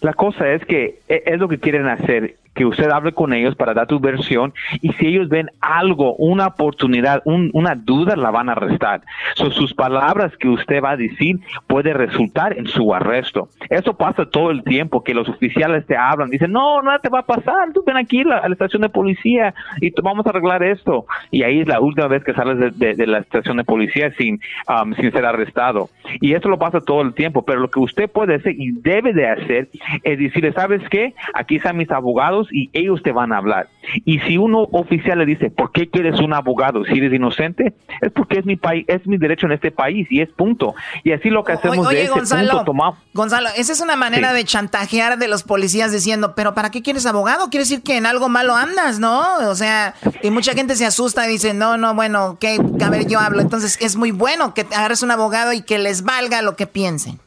La 0.00 0.12
cosa 0.14 0.48
es 0.52 0.64
que 0.64 0.98
e- 1.08 1.22
es 1.26 1.38
lo 1.38 1.48
que 1.48 1.58
quieren 1.58 1.86
hacer, 1.88 2.36
que 2.54 2.66
usted 2.66 2.90
hable 2.90 3.12
con 3.12 3.32
ellos 3.32 3.54
para 3.54 3.74
dar 3.74 3.86
tu 3.86 4.00
versión 4.00 4.52
y 4.82 4.92
si 4.94 5.06
ellos 5.06 5.28
ven 5.28 5.50
algo, 5.60 6.16
una 6.16 6.48
oportunidad, 6.48 7.22
un- 7.24 7.48
una 7.54 7.76
duda, 7.76 8.16
la 8.16 8.30
van 8.32 8.48
a 8.48 8.52
arrestar. 8.52 9.02
So, 9.36 9.52
sus 9.52 9.72
palabras 9.72 10.36
que 10.36 10.48
usted 10.48 10.82
va 10.82 10.90
a 10.90 10.96
decir 10.96 11.38
puede 11.68 11.94
resultar 11.94 12.58
en 12.58 12.66
su 12.66 12.92
arresto. 12.92 13.48
Eso 13.70 13.94
pasa 13.96 14.26
todo 14.28 14.50
el 14.50 14.64
tiempo, 14.64 15.04
que 15.04 15.14
los 15.14 15.28
oficiales 15.28 15.86
te 15.86 15.96
hablan, 15.96 16.28
dicen, 16.28 16.50
no, 16.50 16.82
nada 16.82 16.98
te 16.98 17.08
va 17.08 17.20
a 17.20 17.26
pasar, 17.26 17.72
tú 17.72 17.84
ven 17.86 17.96
aquí 17.96 18.22
a 18.22 18.46
la 18.48 18.52
estación 18.52 18.82
de 18.82 18.88
policía 18.88 19.54
y 19.80 19.92
vamos 20.02 20.26
a 20.26 20.30
arreglar 20.30 20.62
esto. 20.64 21.06
Y 21.30 21.44
ahí 21.44 21.60
es 21.60 21.68
la 21.68 21.80
última 21.80 22.08
vez 22.08 22.24
que 22.24 22.34
sales 22.34 22.76
de, 22.78 23.06
la 23.06 23.18
estación 23.18 23.58
de 23.58 23.64
policía 23.64 24.12
sin, 24.18 24.40
um, 24.68 24.92
sin 24.94 25.12
ser 25.12 25.24
arrestado. 25.24 25.88
Y 26.20 26.34
esto 26.34 26.48
lo 26.48 26.58
pasa 26.58 26.80
todo 26.80 27.00
el 27.02 27.14
tiempo, 27.14 27.44
pero 27.44 27.60
lo 27.60 27.70
que 27.70 27.78
usted 27.78 28.10
puede 28.10 28.34
hacer 28.34 28.54
y 28.58 28.72
debe 28.72 29.12
de 29.12 29.28
hacer 29.28 29.68
es 30.02 30.18
decirle, 30.18 30.52
¿sabes 30.52 30.82
qué? 30.90 31.14
Aquí 31.34 31.56
están 31.56 31.76
mis 31.76 31.90
abogados 31.90 32.48
y 32.52 32.70
ellos 32.72 33.02
te 33.02 33.12
van 33.12 33.32
a 33.32 33.38
hablar. 33.38 33.68
Y 34.04 34.18
si 34.20 34.36
uno 34.38 34.68
oficial 34.72 35.18
le 35.18 35.26
dice, 35.26 35.50
¿por 35.50 35.72
qué 35.72 35.88
quieres 35.88 36.20
un 36.20 36.32
abogado 36.34 36.84
si 36.84 36.98
eres 36.98 37.12
inocente? 37.12 37.74
Es 38.00 38.12
porque 38.12 38.38
es 38.38 38.46
mi 38.46 38.56
país, 38.56 38.84
es 38.88 39.06
mi 39.06 39.16
derecho 39.18 39.46
en 39.46 39.52
este 39.52 39.70
país 39.70 40.06
y 40.10 40.20
es 40.20 40.28
punto. 40.30 40.74
Y 41.04 41.12
así 41.12 41.30
lo 41.30 41.44
que 41.44 41.52
hacemos 41.52 41.86
Oye, 41.86 41.96
de 41.98 42.02
ese 42.04 42.12
Gonzalo, 42.12 42.50
punto 42.50 42.64
tomamos. 42.64 42.98
Gonzalo, 43.14 43.48
esa 43.56 43.72
es 43.72 43.80
una 43.80 43.96
manera 43.96 44.30
Sí. 44.30 44.36
de 44.36 44.44
chantajear 44.44 45.18
de 45.18 45.28
los 45.28 45.42
policías 45.42 45.92
diciendo, 45.92 46.34
pero 46.34 46.54
¿para 46.54 46.70
qué 46.70 46.82
quieres 46.82 47.06
abogado? 47.06 47.50
Quiere 47.50 47.62
decir 47.64 47.82
que 47.82 47.96
en 47.96 48.06
algo 48.06 48.28
malo 48.28 48.54
andas, 48.54 48.98
¿no? 49.00 49.38
O 49.48 49.54
sea, 49.54 49.94
y 50.22 50.30
mucha 50.30 50.52
gente 50.52 50.76
se 50.76 50.86
asusta 50.86 51.26
y 51.26 51.32
dice, 51.32 51.54
no, 51.54 51.76
no, 51.76 51.94
bueno, 51.94 52.30
ok, 52.30 52.44
a 52.82 52.90
ver, 52.90 53.06
yo 53.08 53.18
hablo. 53.18 53.40
Entonces 53.40 53.78
es 53.80 53.96
muy 53.96 54.10
bueno 54.10 54.54
que 54.54 54.62
agarres 54.62 55.02
un 55.02 55.10
abogado 55.10 55.52
y 55.52 55.62
que 55.62 55.78
les 55.78 56.02
valga 56.02 56.42
lo 56.42 56.56
que 56.56 56.66
piensen. 56.66 57.18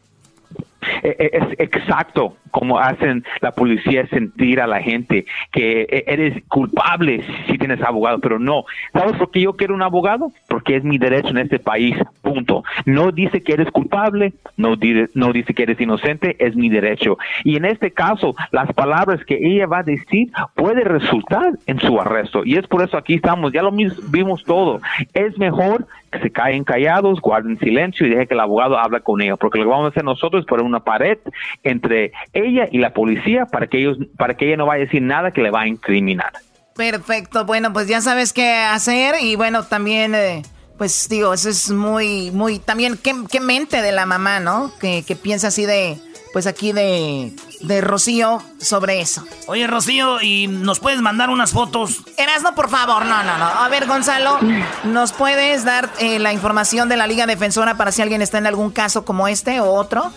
E- 1.03 1.15
e- 1.19 1.29
Es 1.34 1.59
exacto 1.59 2.38
como 2.54 2.78
hacen 2.78 3.26
la 3.41 3.51
policía 3.51 4.06
sentir 4.08 4.62
a 4.62 4.68
la 4.68 4.80
gente 4.80 5.26
que 5.51 5.82
e- 5.89 6.04
eres 6.06 6.43
culpable 6.47 7.24
si 7.47 7.58
tienes 7.58 7.82
abogado, 7.82 8.20
pero 8.20 8.38
no. 8.38 8.64
¿Sabes 8.93 9.18
por 9.18 9.32
qué 9.32 9.41
yo 9.41 9.54
quiero 9.54 9.74
un 9.74 9.82
abogado? 9.82 10.32
Porque 10.47 10.76
es 10.76 10.84
mi 10.84 10.99
derecho 10.99 11.30
en 11.30 11.39
este 11.39 11.58
país, 11.58 11.97
punto. 12.22 12.64
No 12.86 13.12
dice 13.12 13.41
que 13.41 13.54
eres 13.54 13.72
culpable, 13.72 14.34
no 14.56 14.76
dice, 14.76 15.10
no 15.16 15.34
dice 15.34 15.56
que 15.56 15.64
eres 15.64 15.82
inocente, 15.82 16.36
es 16.38 16.56
mi 16.56 16.70
derecho. 16.70 17.18
Y 17.43 17.56
en 17.56 17.66
este 17.66 17.89
caso, 17.89 18.36
las 18.51 18.72
palabras 18.74 19.26
que 19.26 19.39
ella 19.41 19.66
va 19.66 19.80
a 19.80 19.84
decir 19.84 20.30
puede 20.56 20.84
resultar 20.84 21.54
en 21.66 21.80
su 21.80 21.99
arresto. 21.99 22.43
Y 22.45 22.58
es 22.58 22.68
por 22.68 22.84
eso 22.84 22.97
aquí 22.97 23.16
estamos, 23.16 23.51
ya 23.51 23.64
lo 23.64 23.72
vimos 23.72 24.43
todo. 24.43 24.80
Es 25.16 25.39
mejor 25.39 25.88
que 26.14 26.20
se 26.20 26.32
caen 26.32 26.64
callados, 26.64 27.20
guarden 27.20 27.58
silencio 27.60 28.06
y 28.06 28.12
deje 28.12 28.28
que 28.28 28.34
el 28.36 28.39
abogado 28.39 28.78
hable 28.78 29.01
con 29.01 29.22
ellos, 29.22 29.39
porque 29.39 29.58
lo 29.58 29.66
que 29.66 29.72
vamos 29.72 29.86
a 29.86 29.89
hacer 29.89 30.04
nosotros 30.04 30.41
es 30.41 30.47
poner 30.47 30.66
una 30.66 30.82
pared 30.82 31.18
entre 31.64 32.12
ella 32.44 32.68
y 32.72 32.78
la 32.78 32.94
policía 32.94 33.46
para 33.46 33.68
que 33.68 33.80
ellos, 33.80 33.98
para 34.18 34.36
que 34.36 34.48
ella 34.48 34.58
no 34.58 34.66
vaya 34.66 34.84
a 34.84 34.86
decir 34.86 35.02
nada 35.02 35.32
que 35.32 35.41
le 35.41 35.52
va 35.52 35.62
a 35.62 35.68
incriminar. 35.68 36.32
Perfecto, 36.76 37.46
bueno, 37.46 37.72
pues 37.72 37.88
ya 37.88 38.02
sabes 38.02 38.34
qué 38.34 38.52
hacer 38.54 39.16
y 39.22 39.36
bueno, 39.36 39.64
también, 39.64 40.16
eh, 40.16 40.41
pues 40.78 41.08
digo, 41.08 41.34
eso 41.34 41.50
es 41.50 41.70
muy, 41.70 42.32
muy, 42.32 42.60
también, 42.60 42.98
qué, 42.98 43.14
qué 43.32 43.39
mente 43.39 43.82
de 43.82 43.91
la 43.91 44.06
mamá, 44.06 44.39
¿no? 44.39 44.72
Que, 44.80 45.04
que 45.06 45.16
piensa 45.16 45.50
así 45.50 45.68
de, 45.68 46.00
pues 46.34 46.48
aquí 46.48 46.72
de, 46.72 47.32
de 47.62 47.82
Rocío 47.82 48.41
sobre 48.60 49.02
eso. 49.02 49.24
Oye, 49.46 49.68
Rocío, 49.68 50.20
¿y 50.22 50.48
nos 50.48 50.80
puedes 50.80 51.00
mandar 51.00 51.30
unas 51.30 51.52
fotos? 51.52 52.02
Erasno, 52.18 52.56
por 52.56 52.70
favor, 52.70 53.06
no, 53.06 53.24
no, 53.24 53.38
no. 53.38 53.46
A 53.46 53.70
ver, 53.70 53.86
Gonzalo, 53.86 54.39
¿nos 54.84 55.14
puedes 55.14 55.64
dar 55.64 55.89
eh, 56.00 56.18
la 56.18 56.34
información 56.34 56.89
de 56.89 56.98
la 56.98 57.06
Liga 57.06 57.28
Defensora 57.28 57.78
para 57.78 57.91
si 57.91 58.02
alguien 58.02 58.24
está 58.24 58.39
en 58.39 58.48
algún 58.48 58.72
caso 58.72 59.06
como 59.06 59.28
este 59.28 59.60
o 59.62 59.72
otro? 59.72 60.12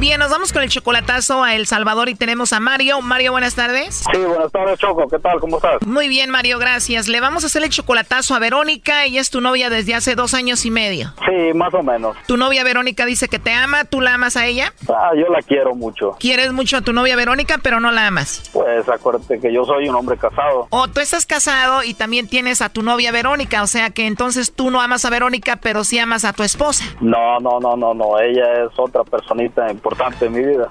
Bien, 0.00 0.18
nos 0.18 0.30
vamos 0.30 0.50
con 0.54 0.62
el 0.62 0.70
chocolatazo 0.70 1.44
a 1.44 1.54
El 1.54 1.66
Salvador 1.66 2.08
y 2.08 2.14
tenemos 2.14 2.54
a 2.54 2.58
Mario. 2.58 3.02
Mario, 3.02 3.32
buenas 3.32 3.54
tardes. 3.54 4.02
Sí, 4.10 4.18
buenas 4.18 4.50
tardes, 4.50 4.78
Choco. 4.78 5.06
¿Qué 5.06 5.18
tal? 5.18 5.38
¿Cómo 5.40 5.58
estás? 5.58 5.82
Muy 5.86 6.08
bien, 6.08 6.30
Mario, 6.30 6.58
gracias. 6.58 7.06
Le 7.06 7.20
vamos 7.20 7.44
a 7.44 7.48
hacer 7.48 7.62
el 7.64 7.68
chocolatazo 7.68 8.34
a 8.34 8.38
Verónica. 8.38 9.04
Ella 9.04 9.20
es 9.20 9.28
tu 9.28 9.42
novia 9.42 9.68
desde 9.68 9.94
hace 9.94 10.14
dos 10.14 10.32
años 10.32 10.64
y 10.64 10.70
medio. 10.70 11.12
Sí, 11.26 11.52
más 11.54 11.74
o 11.74 11.82
menos. 11.82 12.16
Tu 12.26 12.38
novia 12.38 12.64
Verónica 12.64 13.04
dice 13.04 13.28
que 13.28 13.38
te 13.38 13.52
ama, 13.52 13.84
¿tú 13.84 14.00
la 14.00 14.14
amas 14.14 14.38
a 14.38 14.46
ella? 14.46 14.72
Ah, 14.88 15.10
yo 15.14 15.30
la 15.30 15.42
quiero 15.42 15.74
mucho. 15.74 16.16
Quieres 16.18 16.54
mucho 16.54 16.78
a 16.78 16.80
tu 16.80 16.94
novia 16.94 17.14
Verónica, 17.14 17.58
pero 17.62 17.78
no 17.78 17.92
la 17.92 18.06
amas. 18.06 18.48
Pues 18.54 18.88
acuérdate 18.88 19.38
que 19.38 19.52
yo 19.52 19.66
soy 19.66 19.90
un 19.90 19.96
hombre 19.96 20.16
casado. 20.16 20.66
O 20.70 20.88
tú 20.88 21.00
estás 21.00 21.26
casado 21.26 21.82
y 21.84 21.92
también 21.92 22.26
tienes 22.26 22.62
a 22.62 22.70
tu 22.70 22.80
novia 22.82 23.12
Verónica, 23.12 23.62
o 23.62 23.66
sea 23.66 23.90
que 23.90 24.06
entonces 24.06 24.54
tú 24.54 24.70
no 24.70 24.80
amas 24.80 25.04
a 25.04 25.10
Verónica, 25.10 25.56
pero 25.56 25.84
sí 25.84 25.98
amas 25.98 26.24
a 26.24 26.32
tu 26.32 26.42
esposa. 26.42 26.84
No, 27.02 27.38
no, 27.40 27.60
no, 27.60 27.76
no, 27.76 27.92
no. 27.92 28.18
Ella 28.18 28.64
es 28.64 28.70
otra 28.78 29.04
personita 29.04 29.70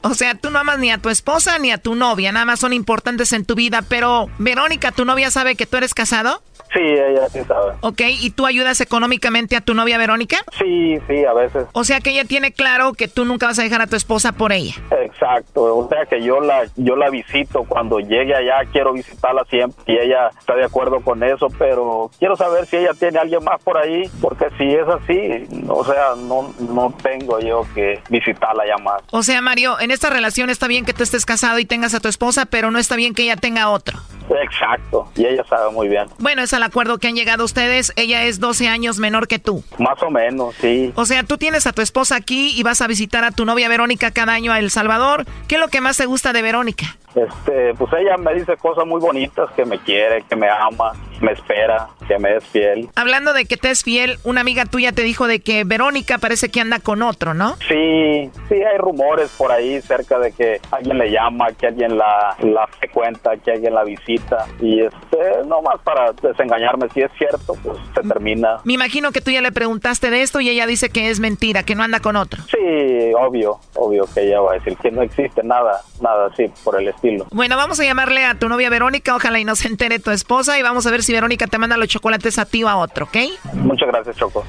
O 0.04 0.14
sea, 0.14 0.36
tú 0.36 0.50
no 0.50 0.60
amas 0.60 0.80
ni 0.80 0.92
a 0.92 0.98
tu 0.98 1.10
esposa 1.10 1.58
ni 1.60 1.72
a 1.72 1.78
tu 1.78 1.96
novia, 1.96 2.32
nada 2.32 2.46
más 2.46 2.60
son 2.60 2.74
importantes 2.74 3.34
en 3.34 3.46
tu 3.46 3.56
vida, 3.56 3.82
pero 3.82 4.30
Verónica, 4.38 4.92
¿tu 4.92 5.06
novia 5.06 5.32
sabe 5.32 5.56
que 5.56 5.66
tú 5.66 5.78
eres 5.78 5.94
casado? 5.94 6.42
Sí, 6.74 6.80
ella 6.82 7.28
sí 7.30 7.40
sabe. 7.48 7.74
Ok, 7.82 8.02
¿y 8.22 8.30
tú 8.32 8.46
ayudas 8.46 8.80
económicamente 8.82 9.56
a 9.56 9.62
tu 9.62 9.74
novia 9.74 9.98
Verónica? 9.98 10.38
Sí, 10.58 11.00
sí, 11.08 11.26
a 11.26 11.34
veces. 11.34 11.66
O 11.74 11.84
sea 11.84 12.00
que 12.00 12.12
ella 12.12 12.26
tiene 12.26 12.52
claro 12.52 12.94
que 12.94 13.08
tú 13.08 13.26
nunca 13.26 13.48
vas 13.48 13.60
a 13.60 13.64
dejar 13.64 13.82
a 13.82 13.88
tu 13.88 13.96
esposa 13.96 14.34
por 14.34 14.52
ella. 14.52 14.76
Exacto, 15.02 15.78
o 15.78 15.90
sea 15.90 16.06
que 16.06 16.22
yo 16.22 16.40
la 16.42 16.64
yo 16.76 16.96
la 16.96 17.10
visito 17.10 17.64
cuando 17.64 18.00
llegue 18.00 18.36
allá, 18.36 18.70
quiero 18.72 18.94
visitarla 18.94 19.44
siempre 19.50 19.82
y 19.88 19.98
ella 19.98 20.30
está 20.38 20.56
de 20.56 20.66
acuerdo 20.66 21.00
con 21.02 21.24
eso, 21.24 21.48
pero 21.58 22.12
quiero 22.20 22.36
saber 22.36 22.66
si 22.68 22.78
ella 22.78 22.92
tiene 22.94 23.18
a 23.18 23.22
alguien 23.22 23.44
más 23.44 23.62
por 23.64 23.78
ahí, 23.78 24.04
porque 24.22 24.48
si 24.58 24.66
es 24.66 24.88
así, 24.88 25.48
o 25.68 25.84
sea, 25.84 26.14
no 26.18 26.54
no 26.60 26.94
tengo 27.02 27.40
yo 27.40 27.66
que 27.74 28.02
visitarla 28.10 28.66
ya 28.68 28.78
más. 28.78 29.02
O 29.12 29.24
sea, 29.24 29.42
Mario, 29.42 29.80
en 29.80 29.92
esta 29.92 30.10
relación 30.10 30.50
está 30.50 30.68
bien 30.68 30.86
que 30.86 30.94
tú 30.94 31.04
estés 31.04 31.26
casado 31.26 31.60
y 31.60 31.66
tengas 31.66 31.94
a 31.94 32.00
tu 32.00 32.08
esposa, 32.08 32.46
pero 32.46 32.72
no 32.72 32.80
está 32.80 32.96
bien 32.96 33.14
que 33.14 33.24
ella 33.24 33.36
tenga 33.38 33.70
otro. 33.70 34.00
Exacto, 34.30 35.10
y 35.16 35.26
ella 35.26 35.44
sabe 35.50 35.72
muy 35.72 35.88
bien. 35.88 36.06
Bueno, 36.20 36.42
es 36.42 36.54
al 36.54 36.64
acuerdo 36.64 36.98
que 36.98 37.08
han 37.08 37.16
llegado 37.16 37.44
ustedes. 37.44 37.94
Ella 37.96 38.24
es 38.24 38.40
12 38.40 38.68
años 38.68 39.00
menor 39.00 39.28
que 39.28 39.40
tú. 39.40 39.64
Más 39.78 40.02
o 40.04 40.10
menos, 40.10 40.56
sí. 40.62 40.92
O 40.96 41.06
sea, 41.06 41.24
tú 41.24 41.38
tienes 41.38 41.68
a 41.68 41.74
tu 41.74 41.82
esposa 41.82 42.16
aquí 42.16 42.54
y 42.56 42.64
vas 42.64 42.82
a 42.82 42.88
visitar 42.88 43.24
a 43.24 43.32
tu 43.32 43.46
novia 43.46 43.70
Verónica 43.70 44.12
cada 44.12 44.34
año 44.34 44.52
a 44.52 44.60
El 44.60 44.72
Salvador. 44.72 45.26
¿Qué 45.48 45.56
es 45.56 45.62
lo 45.62 45.68
que 45.70 45.82
más 45.82 45.98
te 45.98 46.06
gusta 46.06 46.34
de 46.34 46.42
Verónica? 46.42 46.98
Este, 47.28 47.74
pues 47.76 47.92
ella 47.94 48.18
me 48.18 48.34
dice 48.34 48.56
cosas 48.58 48.86
muy 48.86 49.00
bonitas, 49.00 49.50
que 49.56 49.66
me 49.66 49.80
quiere, 49.80 50.24
que 50.24 50.36
me 50.36 50.50
ama, 50.50 50.94
me 51.22 51.34
espera, 51.34 51.90
que 52.08 52.18
me 52.18 52.38
es 52.38 52.46
fiel. 52.46 52.90
Hablando 52.96 53.34
de 53.34 53.46
que 53.46 53.58
te 53.58 53.70
es 53.70 53.84
fiel, 53.84 54.20
una 54.24 54.42
amiga 54.42 54.66
tuya 54.66 54.92
te 54.92 55.02
dijo 55.02 55.28
de 55.28 55.42
que 55.42 55.64
Verónica 55.64 56.18
parece 56.18 56.50
que 56.50 56.62
anda 56.62 56.80
con 56.80 57.02
otro, 57.02 57.34
¿no? 57.34 57.56
Sí, 57.68 58.30
sí, 58.48 58.56
hay 58.56 58.78
rumores 58.78 59.30
por 59.38 59.52
ahí 59.52 59.82
cerca 59.82 60.20
de 60.20 60.32
que 60.32 60.62
alguien 60.72 60.98
le 60.98 61.12
llama, 61.12 61.52
que 61.54 61.68
alguien 61.68 61.98
la, 61.98 62.36
la 62.40 62.68
frecuenta, 62.68 63.36
que 63.38 63.52
alguien 63.52 63.74
la 63.74 63.84
visita. 63.84 64.46
Y 64.62 64.82
este, 64.82 65.44
nomás 65.46 65.82
para 65.84 66.12
desengañarme, 66.14 66.88
si 66.94 67.02
es 67.02 67.12
cierto, 67.18 67.56
pues 67.64 67.78
se 67.94 68.02
termina. 68.08 68.58
Me 68.64 68.74
imagino 68.74 69.12
que 69.12 69.22
tú 69.22 69.32
ya 69.32 69.42
le 69.42 69.52
preguntaste 69.52 70.10
de 70.10 70.22
esto 70.22 70.40
y 70.40 70.50
ella 70.50 70.68
dice 70.68 70.90
que 70.90 71.10
es 71.10 71.20
mentira, 71.20 71.64
que 71.64 71.76
no 71.76 71.84
anda 71.84 72.00
con 72.00 72.16
otro. 72.16 72.42
Sí, 72.44 73.12
obvio, 73.18 73.60
obvio 73.76 74.06
que 74.14 74.22
ella 74.22 74.42
va 74.42 74.52
a 74.52 74.54
decir 74.56 74.78
que 74.78 74.92
no 74.92 75.02
existe 75.02 75.44
nada, 75.44 75.82
nada 76.02 76.28
así 76.28 76.46
por 76.64 76.80
el 76.80 76.88
estilo. 76.88 77.09
Bueno, 77.32 77.58
vamos 77.58 77.80
a 77.80 77.84
llamarle 77.84 78.26
a 78.26 78.36
tu 78.36 78.50
novia 78.50 78.70
Verónica, 78.70 79.16
ojalá 79.16 79.40
y 79.40 79.46
no 79.46 79.56
se 79.56 79.68
entere 79.68 80.00
tu 80.00 80.12
esposa 80.12 80.58
y 80.60 80.62
vamos 80.62 80.86
a 80.88 80.92
ver 80.92 81.04
si 81.04 81.14
Verónica 81.14 81.48
te 81.48 81.58
manda 81.58 81.78
los 81.78 81.88
chocolates 81.88 82.38
a 82.38 82.46
ti 82.46 82.64
o 82.64 82.70
a 82.70 82.78
otro, 82.78 83.06
¿ok? 83.06 83.18
Muchas 83.54 83.88
gracias, 83.88 84.16
Choco. 84.18 84.46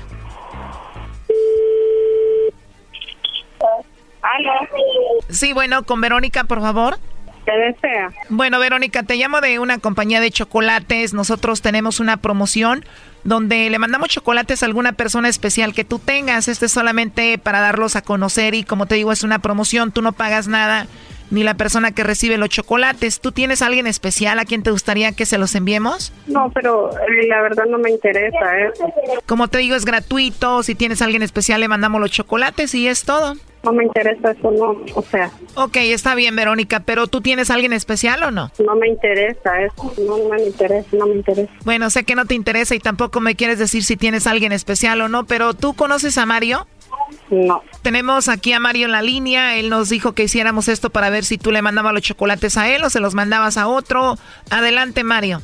Sí, 5.28 5.52
bueno, 5.52 5.84
con 5.84 6.00
Verónica, 6.00 6.44
por 6.44 6.60
favor. 6.60 6.98
¿Qué 7.44 7.52
desea? 7.52 8.10
Bueno, 8.28 8.58
Verónica, 8.58 9.02
te 9.02 9.16
llamo 9.16 9.40
de 9.40 9.58
una 9.58 9.78
compañía 9.78 10.20
de 10.20 10.30
chocolates. 10.30 11.14
Nosotros 11.14 11.62
tenemos 11.62 11.98
una 11.98 12.18
promoción 12.18 12.84
donde 13.24 13.70
le 13.70 13.78
mandamos 13.78 14.08
chocolates 14.08 14.62
a 14.62 14.66
alguna 14.66 14.92
persona 14.92 15.28
especial 15.28 15.72
que 15.72 15.84
tú 15.84 15.98
tengas. 15.98 16.48
Este 16.48 16.66
es 16.66 16.72
solamente 16.72 17.38
para 17.38 17.60
darlos 17.60 17.96
a 17.96 18.02
conocer 18.02 18.54
y 18.54 18.64
como 18.64 18.86
te 18.86 18.96
digo, 18.96 19.10
es 19.10 19.22
una 19.22 19.38
promoción, 19.38 19.90
tú 19.90 20.02
no 20.02 20.12
pagas 20.12 20.48
nada. 20.48 20.86
Ni 21.30 21.42
la 21.42 21.54
persona 21.54 21.92
que 21.92 22.02
recibe 22.04 22.36
los 22.38 22.48
chocolates. 22.48 23.20
¿Tú 23.20 23.32
tienes 23.32 23.62
a 23.62 23.66
alguien 23.66 23.86
especial 23.86 24.38
a 24.38 24.44
quien 24.44 24.62
te 24.62 24.70
gustaría 24.70 25.12
que 25.12 25.26
se 25.26 25.38
los 25.38 25.54
enviemos? 25.54 26.12
No, 26.26 26.50
pero 26.52 26.90
eh, 26.92 27.26
la 27.28 27.40
verdad 27.42 27.64
no 27.68 27.78
me 27.78 27.90
interesa 27.90 28.58
¿eh? 28.58 28.70
Como 29.26 29.48
te 29.48 29.58
digo, 29.58 29.76
es 29.76 29.84
gratuito. 29.84 30.62
Si 30.62 30.74
tienes 30.74 31.02
a 31.02 31.04
alguien 31.04 31.22
especial, 31.22 31.60
le 31.60 31.68
mandamos 31.68 32.00
los 32.00 32.10
chocolates 32.10 32.74
y 32.74 32.88
es 32.88 33.04
todo. 33.04 33.34
No 33.62 33.72
me 33.72 33.84
interesa 33.84 34.30
eso, 34.30 34.50
no. 34.50 34.76
O 34.94 35.02
sea, 35.02 35.30
Ok, 35.54 35.76
está 35.76 36.14
bien, 36.14 36.34
Verónica, 36.34 36.80
pero 36.80 37.06
¿tú 37.08 37.20
tienes 37.20 37.50
a 37.50 37.54
alguien 37.54 37.74
especial 37.74 38.22
o 38.22 38.30
no? 38.30 38.50
no 38.64 38.74
me 38.76 38.88
interesa 38.88 39.60
eso. 39.60 39.92
No, 39.98 40.16
no 40.16 40.28
me 40.30 40.42
interesa, 40.46 40.88
no 40.92 41.06
me 41.06 41.16
interesa. 41.16 41.52
Bueno, 41.64 41.90
sé 41.90 42.04
que 42.04 42.14
no 42.14 42.24
te 42.24 42.34
interesa 42.34 42.74
y 42.74 42.78
tampoco 42.80 43.20
me 43.20 43.34
quieres 43.34 43.58
decir 43.58 43.84
si 43.84 43.96
tienes 43.96 44.26
a 44.26 44.30
alguien 44.30 44.52
especial 44.52 45.00
o 45.02 45.08
no, 45.08 45.26
pero 45.26 45.52
¿tú 45.52 45.74
conoces 45.74 46.16
a 46.16 46.24
Mario? 46.24 46.66
No. 47.30 47.62
Tenemos 47.82 48.28
aquí 48.28 48.52
a 48.52 48.60
Mario 48.60 48.86
en 48.86 48.92
la 48.92 49.02
línea. 49.02 49.56
Él 49.56 49.70
nos 49.70 49.88
dijo 49.88 50.12
que 50.12 50.24
hiciéramos 50.24 50.68
esto 50.68 50.90
para 50.90 51.10
ver 51.10 51.24
si 51.24 51.38
tú 51.38 51.50
le 51.52 51.62
mandabas 51.62 51.92
los 51.92 52.02
chocolates 52.02 52.56
a 52.56 52.68
él 52.68 52.84
o 52.84 52.90
se 52.90 53.00
los 53.00 53.14
mandabas 53.14 53.56
a 53.56 53.68
otro. 53.68 54.16
Adelante, 54.50 55.04
Mario. 55.04 55.40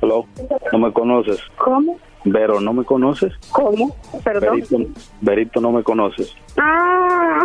Hello, 0.00 0.26
no 0.72 0.78
me 0.78 0.92
conoces. 0.92 1.40
¿Cómo? 1.58 1.98
Vero, 2.28 2.60
¿no 2.60 2.72
me 2.72 2.84
conoces? 2.84 3.32
¿Cómo? 3.52 3.94
Perdón. 4.24 4.56
Berito, 4.60 4.76
Berito, 5.20 5.60
no 5.60 5.70
me 5.70 5.82
conoces. 5.84 6.34
Ah, 6.58 7.44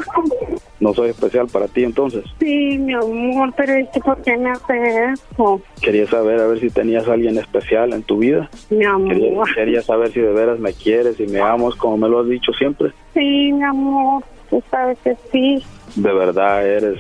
No 0.80 0.92
soy 0.96 1.10
especial 1.12 1.48
para 1.48 1.68
ti 1.68 1.84
entonces. 1.84 2.24
sí, 2.40 2.80
mi 2.80 2.94
amor, 2.94 3.54
pero 3.56 3.74
es 3.74 3.88
que 3.90 4.00
¿por 4.00 4.20
qué 4.24 4.36
me 4.38 4.50
hace 4.50 5.14
eso? 5.14 5.62
Quería 5.82 6.08
saber 6.08 6.40
a 6.40 6.48
ver 6.48 6.60
si 6.60 6.70
tenías 6.72 7.08
a 7.08 7.14
alguien 7.14 7.38
especial 7.38 7.94
en 7.94 8.02
tu 8.02 8.18
vida. 8.18 8.50
Mi 8.72 8.78
Quería, 8.80 8.90
amor. 9.32 9.54
quería 9.54 9.82
saber 9.84 10.12
si 10.12 10.20
de 10.20 10.34
veras 10.34 10.60
me 10.60 10.74
quieres 10.74 11.20
y 11.20 11.28
me 11.28 11.40
amas 11.40 11.76
como 11.76 11.98
me 11.98 12.10
lo 12.10 12.20
has 12.22 12.28
dicho 12.28 12.52
siempre. 12.54 12.92
Sí, 13.14 13.52
mi 13.54 13.64
amor, 13.64 14.24
tú 14.50 14.64
sabes 14.72 14.98
que 15.04 15.16
sí. 15.32 15.64
De 15.96 16.12
verdad 16.12 16.66
eres 16.68 16.98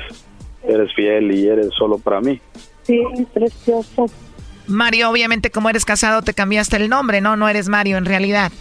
eres 0.63 0.93
fiel 0.93 1.32
y 1.32 1.47
eres 1.47 1.69
solo 1.75 1.97
para 1.97 2.21
mí. 2.21 2.39
Sí, 2.84 3.01
precioso. 3.34 4.05
Mario, 4.72 5.09
obviamente 5.09 5.51
como 5.51 5.69
eres 5.69 5.86
casado 5.86 6.22
te 6.22 6.34
cambiaste 6.34 6.78
el 6.78 6.89
nombre, 6.89 7.22
¿no? 7.22 7.36
No 7.36 7.47
eres 7.47 7.69
Mario 7.69 7.97
en 7.97 8.05
realidad. 8.05 8.51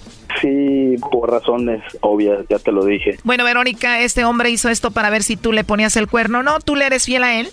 Sí, 0.40 0.96
por 1.10 1.30
razones 1.30 1.82
obvias, 2.00 2.44
ya 2.48 2.58
te 2.58 2.72
lo 2.72 2.84
dije. 2.84 3.18
Bueno, 3.24 3.44
Verónica, 3.44 4.00
este 4.00 4.24
hombre 4.24 4.50
hizo 4.50 4.68
esto 4.68 4.90
para 4.90 5.10
ver 5.10 5.22
si 5.22 5.36
tú 5.36 5.52
le 5.52 5.64
ponías 5.64 5.96
el 5.96 6.08
cuerno, 6.08 6.42
¿no? 6.42 6.60
¿Tú 6.60 6.76
le 6.76 6.86
eres 6.86 7.04
fiel 7.04 7.24
a 7.24 7.38
él? 7.40 7.48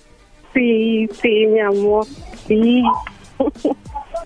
Sí, 0.54 1.08
sí, 1.22 1.48
mi 1.48 1.60
amor, 1.60 2.06
sí. 2.48 2.84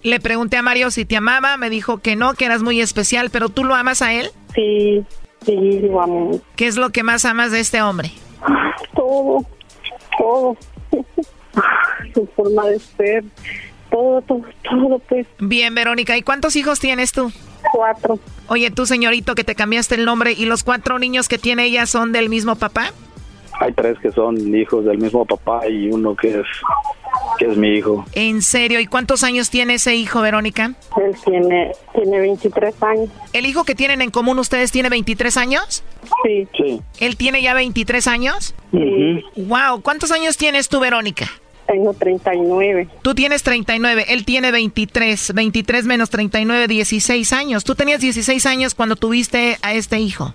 Le 0.04 0.20
pregunté 0.20 0.58
a 0.58 0.62
Mario 0.64 0.90
si 0.90 1.06
te 1.06 1.16
amaba, 1.16 1.58
me 1.58 1.70
dijo 1.70 2.00
que 2.00 2.16
no, 2.16 2.34
que 2.34 2.46
eras 2.46 2.64
muy 2.64 2.82
especial, 2.82 3.30
pero 3.30 3.50
¿tú 3.50 3.64
lo 3.64 3.76
amas 3.76 4.02
a 4.02 4.14
él? 4.14 4.32
Sí, 4.56 5.06
sí, 5.46 5.80
lo 5.82 6.02
amo. 6.02 6.40
¿Qué 6.56 6.68
es 6.68 6.78
lo 6.78 6.90
que 6.90 7.04
más 7.04 7.24
amas 7.26 7.52
de 7.52 7.60
este 7.60 7.82
hombre? 7.82 8.12
Todo, 8.96 9.46
todo. 10.18 10.58
Su 12.14 12.26
forma 12.36 12.66
de 12.66 12.80
ser, 12.80 13.24
todo, 13.92 14.22
todo, 14.22 14.42
todo, 14.64 15.00
pues. 15.08 15.28
Bien, 15.40 15.76
Verónica, 15.76 16.18
¿y 16.18 16.24
cuántos 16.24 16.56
hijos 16.56 16.80
tienes 16.80 17.12
tú? 17.12 17.32
Cuatro. 17.72 18.18
Oye, 18.48 18.72
tú, 18.72 18.86
señorito, 18.86 19.36
que 19.36 19.44
te 19.44 19.54
cambiaste 19.54 19.96
el 19.96 20.06
nombre, 20.06 20.32
¿y 20.32 20.46
los 20.46 20.64
cuatro 20.64 20.98
niños 20.98 21.28
que 21.28 21.38
tiene 21.38 21.66
ella 21.66 21.86
son 21.86 22.12
del 22.12 22.30
mismo 22.30 22.56
papá? 22.56 22.92
Hay 23.60 23.74
tres 23.74 24.00
que 24.00 24.12
son 24.12 24.56
hijos 24.56 24.86
del 24.86 24.98
mismo 24.98 25.24
papá 25.26 25.68
y 25.68 25.92
uno 25.92 26.16
que 26.16 26.40
es 26.40 26.48
que 27.38 27.46
es 27.46 27.58
mi 27.58 27.70
hijo. 27.78 28.06
¿En 28.14 28.42
serio? 28.42 28.80
¿Y 28.80 28.88
cuántos 28.88 29.24
años 29.24 29.50
tiene 29.50 29.76
ese 29.76 29.96
hijo, 29.96 30.22
Verónica? 30.22 30.74
Él 30.98 31.16
tiene, 31.24 31.72
tiene 31.94 32.20
23 32.20 32.84
años. 32.84 33.10
¿El 33.34 33.46
hijo 33.46 33.64
que 33.64 33.76
tienen 33.76 34.02
en 34.02 34.10
común 34.10 34.40
ustedes 34.40 34.72
tiene 34.72 34.90
23 34.90 35.38
años? 35.38 35.84
Sí. 36.24 36.48
Sí. 36.58 36.82
¿Él 37.00 37.18
tiene 37.18 37.42
ya 37.42 37.54
23 37.54 38.08
años? 38.08 38.56
Ujú. 38.72 39.22
Wow, 39.48 39.82
¿cuántos 39.82 40.12
años 40.12 40.38
tienes 40.38 40.70
tú, 40.70 40.80
Verónica? 40.80 41.28
Tengo 41.72 41.94
39. 41.94 42.90
Tú 43.02 43.16
tienes 43.16 43.44
39, 43.44 44.08
él 44.10 44.26
tiene 44.26 44.52
23. 44.52 45.34
23 45.34 45.86
menos 45.86 46.10
39, 46.10 46.68
16 46.68 47.32
años. 47.32 47.64
Tú 47.64 47.76
tenías 47.76 48.02
16 48.02 48.46
años 48.46 48.76
cuando 48.76 48.98
tuviste 48.98 49.58
a 49.62 49.74
este 49.74 49.98
hijo. 49.98 50.34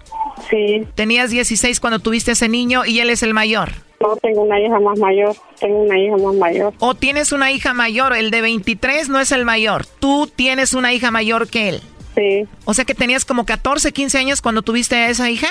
Sí. 0.48 0.86
Tenías 0.94 1.30
16 1.30 1.78
cuando 1.78 1.98
tuviste 1.98 2.30
a 2.30 2.32
ese 2.32 2.48
niño 2.48 2.86
y 2.86 3.00
él 3.00 3.10
es 3.10 3.22
el 3.22 3.34
mayor. 3.34 3.72
No, 4.00 4.16
tengo 4.16 4.44
una 4.44 4.58
hija 4.58 4.80
más 4.80 4.98
mayor. 4.98 5.36
Tengo 5.60 5.82
una 5.82 5.98
hija 5.98 6.16
más 6.16 6.34
mayor. 6.36 6.72
O 6.78 6.94
tienes 6.94 7.32
una 7.32 7.52
hija 7.52 7.74
mayor, 7.74 8.16
el 8.16 8.30
de 8.30 8.40
23 8.40 9.10
no 9.10 9.20
es 9.20 9.30
el 9.30 9.44
mayor. 9.44 9.84
Tú 9.84 10.30
tienes 10.34 10.72
una 10.72 10.94
hija 10.94 11.10
mayor 11.10 11.48
que 11.48 11.68
él. 11.68 11.82
Sí. 12.14 12.48
O 12.64 12.72
sea 12.72 12.86
que 12.86 12.94
tenías 12.94 13.26
como 13.26 13.44
14, 13.44 13.92
15 13.92 14.16
años 14.16 14.40
cuando 14.40 14.62
tuviste 14.62 14.96
a 14.96 15.10
esa 15.10 15.28
hija. 15.30 15.48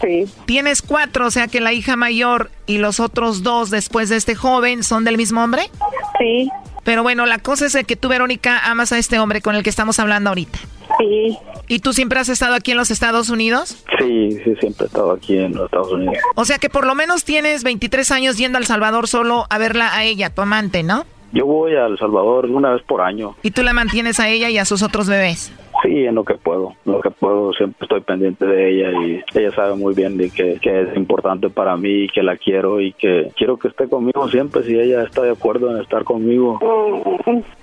Sí. 0.00 0.26
Tienes 0.46 0.82
cuatro, 0.82 1.26
o 1.26 1.30
sea 1.30 1.48
que 1.48 1.60
la 1.60 1.72
hija 1.72 1.96
mayor 1.96 2.50
y 2.66 2.78
los 2.78 3.00
otros 3.00 3.42
dos 3.42 3.70
después 3.70 4.08
de 4.08 4.16
este 4.16 4.34
joven 4.34 4.82
son 4.82 5.04
del 5.04 5.16
mismo 5.16 5.42
hombre. 5.42 5.70
Sí. 6.18 6.50
Pero 6.84 7.02
bueno, 7.02 7.26
la 7.26 7.38
cosa 7.38 7.66
es 7.66 7.76
que 7.86 7.96
tú, 7.96 8.08
Verónica, 8.08 8.58
amas 8.70 8.92
a 8.92 8.98
este 8.98 9.18
hombre 9.18 9.42
con 9.42 9.54
el 9.54 9.62
que 9.62 9.70
estamos 9.70 9.98
hablando 9.98 10.30
ahorita. 10.30 10.58
Sí. 10.98 11.38
¿Y 11.68 11.78
tú 11.80 11.92
siempre 11.92 12.18
has 12.18 12.28
estado 12.28 12.54
aquí 12.54 12.72
en 12.72 12.78
los 12.78 12.90
Estados 12.90 13.30
Unidos? 13.30 13.84
Sí, 13.98 14.32
sí, 14.44 14.54
siempre 14.58 14.84
he 14.84 14.86
estado 14.86 15.12
aquí 15.12 15.36
en 15.36 15.54
los 15.54 15.66
Estados 15.66 15.92
Unidos. 15.92 16.16
O 16.34 16.44
sea 16.44 16.58
que 16.58 16.68
por 16.68 16.86
lo 16.86 16.94
menos 16.94 17.24
tienes 17.24 17.62
23 17.62 18.10
años 18.10 18.36
yendo 18.38 18.58
a 18.58 18.60
El 18.60 18.66
Salvador 18.66 19.06
solo 19.06 19.46
a 19.50 19.58
verla 19.58 19.94
a 19.94 20.04
ella, 20.04 20.30
tu 20.30 20.42
amante, 20.42 20.82
¿no? 20.82 21.04
Yo 21.32 21.46
voy 21.46 21.74
a 21.74 21.86
El 21.86 21.98
Salvador 21.98 22.46
una 22.46 22.70
vez 22.70 22.82
por 22.82 23.00
año. 23.00 23.36
Y 23.42 23.52
tú 23.52 23.62
la 23.62 23.72
mantienes 23.72 24.18
a 24.20 24.28
ella 24.28 24.50
y 24.50 24.58
a 24.58 24.64
sus 24.64 24.82
otros 24.82 25.08
bebés. 25.08 25.52
Sí, 25.82 26.04
en 26.04 26.14
lo 26.14 26.24
que 26.24 26.34
puedo. 26.34 26.74
En 26.84 26.92
lo 26.92 27.00
que 27.00 27.10
puedo, 27.10 27.52
siempre 27.52 27.84
estoy 27.84 28.00
pendiente 28.00 28.44
de 28.44 28.70
ella 28.70 28.90
y 29.00 29.38
ella 29.38 29.54
sabe 29.54 29.76
muy 29.76 29.94
bien 29.94 30.16
de 30.18 30.30
que, 30.30 30.58
que 30.60 30.82
es 30.82 30.96
importante 30.96 31.48
para 31.48 31.76
mí 31.76 32.04
y 32.04 32.08
que 32.08 32.22
la 32.22 32.36
quiero 32.36 32.80
y 32.80 32.92
que 32.92 33.30
quiero 33.36 33.56
que 33.56 33.68
esté 33.68 33.88
conmigo 33.88 34.28
siempre 34.28 34.62
si 34.64 34.74
ella 34.78 35.04
está 35.04 35.22
de 35.22 35.30
acuerdo 35.30 35.74
en 35.74 35.80
estar 35.80 36.04
conmigo. 36.04 36.58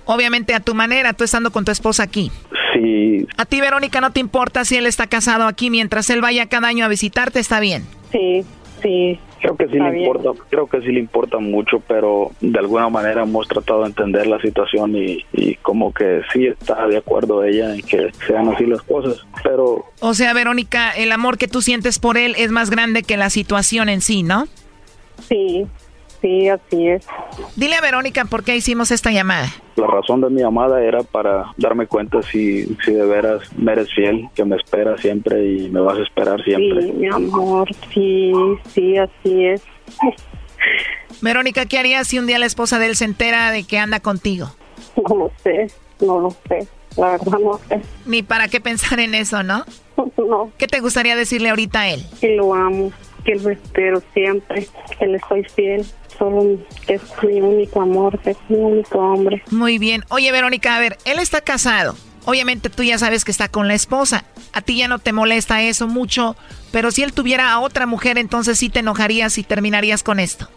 Obviamente 0.06 0.54
a 0.54 0.60
tu 0.60 0.74
manera, 0.74 1.12
tú 1.12 1.24
estando 1.24 1.50
con 1.50 1.64
tu 1.64 1.70
esposa 1.70 2.02
aquí. 2.02 2.30
Sí, 2.72 3.26
A 3.36 3.44
ti, 3.44 3.60
Verónica, 3.60 4.00
no 4.00 4.12
te 4.12 4.20
importa 4.20 4.64
si 4.64 4.76
él 4.76 4.86
está 4.86 5.06
casado 5.06 5.46
aquí 5.46 5.70
mientras 5.70 6.10
él 6.10 6.20
vaya 6.20 6.46
cada 6.46 6.68
año 6.68 6.84
a 6.84 6.88
visitarte, 6.88 7.38
está 7.38 7.60
bien. 7.60 7.84
Sí, 8.12 8.44
sí. 8.82 9.18
Creo 9.40 9.56
que 9.56 9.66
sí 9.66 9.72
Está 9.72 9.84
le 9.84 9.90
bien. 9.96 10.06
importa, 10.06 10.42
creo 10.50 10.66
que 10.66 10.80
sí 10.80 10.86
le 10.92 11.00
importa 11.00 11.38
mucho, 11.38 11.80
pero 11.86 12.30
de 12.40 12.58
alguna 12.58 12.88
manera 12.88 13.22
hemos 13.22 13.46
tratado 13.48 13.80
de 13.82 13.86
entender 13.88 14.26
la 14.26 14.40
situación 14.40 14.94
y, 14.96 15.24
y 15.32 15.54
como 15.56 15.92
que 15.92 16.22
sí 16.32 16.46
está 16.46 16.86
de 16.86 16.96
acuerdo 16.98 17.44
ella 17.44 17.74
en 17.74 17.82
que 17.82 18.10
sean 18.26 18.48
así 18.48 18.66
las 18.66 18.82
cosas, 18.82 19.24
pero 19.42 19.84
O 20.00 20.14
sea, 20.14 20.32
Verónica, 20.34 20.90
el 20.90 21.12
amor 21.12 21.38
que 21.38 21.48
tú 21.48 21.62
sientes 21.62 21.98
por 21.98 22.16
él 22.18 22.34
es 22.38 22.50
más 22.50 22.70
grande 22.70 23.02
que 23.02 23.16
la 23.16 23.30
situación 23.30 23.88
en 23.88 24.00
sí, 24.00 24.22
¿no? 24.22 24.46
Sí, 25.28 25.66
sí, 26.20 26.48
así 26.48 26.88
es. 26.88 27.06
Dile 27.56 27.76
a 27.76 27.80
Verónica 27.80 28.24
por 28.24 28.44
qué 28.44 28.56
hicimos 28.56 28.90
esta 28.90 29.10
llamada. 29.10 29.48
La 29.76 29.86
razón 29.86 30.20
de 30.20 30.30
mi 30.30 30.40
llamada 30.40 30.82
era 30.82 31.02
para 31.02 31.52
darme 31.56 31.86
cuenta 31.86 32.22
si, 32.22 32.64
si 32.84 32.92
de 32.92 33.06
veras 33.06 33.42
me 33.56 33.72
eres 33.72 33.92
fiel, 33.94 34.28
que 34.34 34.44
me 34.44 34.56
esperas 34.56 35.00
siempre 35.00 35.44
y 35.46 35.68
me 35.70 35.80
vas 35.80 35.98
a 35.98 36.02
esperar 36.02 36.42
siempre. 36.42 36.82
Sí, 36.82 36.92
mi 36.92 37.08
amor, 37.08 37.68
sí, 37.92 38.32
sí, 38.74 38.96
así 38.96 39.46
es. 39.46 39.62
Verónica, 41.20 41.66
¿qué 41.66 41.78
harías 41.78 42.08
si 42.08 42.18
un 42.18 42.26
día 42.26 42.38
la 42.38 42.46
esposa 42.46 42.78
de 42.78 42.86
él 42.86 42.96
se 42.96 43.04
entera 43.04 43.50
de 43.50 43.64
que 43.64 43.78
anda 43.78 44.00
contigo? 44.00 44.50
No 44.96 45.16
lo 45.16 45.32
sé, 45.42 45.68
no 46.00 46.20
lo 46.20 46.30
sé. 46.48 46.66
La 46.96 47.12
verdad 47.12 47.38
no 47.38 47.60
sé. 47.68 47.80
Ni 48.06 48.22
para 48.22 48.48
qué 48.48 48.60
pensar 48.60 48.98
en 49.00 49.14
eso, 49.14 49.42
¿no? 49.42 49.64
No. 50.18 50.52
¿Qué 50.58 50.66
te 50.66 50.80
gustaría 50.80 51.16
decirle 51.16 51.48
ahorita 51.48 51.80
a 51.80 51.88
él? 51.88 52.04
Que 52.20 52.36
lo 52.36 52.52
amo, 52.52 52.92
que 53.28 53.34
lo 53.34 53.50
espero 53.50 54.02
siempre, 54.14 54.66
que 54.98 55.06
le 55.06 55.20
soy 55.28 55.44
fiel. 55.44 55.84
Solo 56.18 56.58
es 56.86 57.02
mi 57.22 57.42
único 57.42 57.82
amor, 57.82 58.18
es 58.24 58.38
mi 58.48 58.56
único 58.56 58.98
hombre. 58.98 59.42
Muy 59.50 59.78
bien. 59.78 60.04
Oye, 60.08 60.32
Verónica, 60.32 60.76
a 60.76 60.80
ver, 60.80 60.96
él 61.04 61.18
está 61.18 61.42
casado. 61.42 61.94
Obviamente 62.24 62.70
tú 62.70 62.82
ya 62.82 62.96
sabes 62.96 63.26
que 63.26 63.30
está 63.30 63.48
con 63.48 63.68
la 63.68 63.74
esposa. 63.74 64.24
A 64.54 64.62
ti 64.62 64.78
ya 64.78 64.88
no 64.88 64.98
te 64.98 65.12
molesta 65.12 65.60
eso 65.62 65.86
mucho, 65.86 66.36
pero 66.72 66.90
si 66.90 67.02
él 67.02 67.12
tuviera 67.12 67.52
a 67.52 67.60
otra 67.60 67.84
mujer, 67.84 68.16
entonces 68.16 68.58
sí 68.58 68.70
te 68.70 68.78
enojarías 68.78 69.36
y 69.36 69.42
terminarías 69.42 70.02
con 70.02 70.20
esto. 70.20 70.48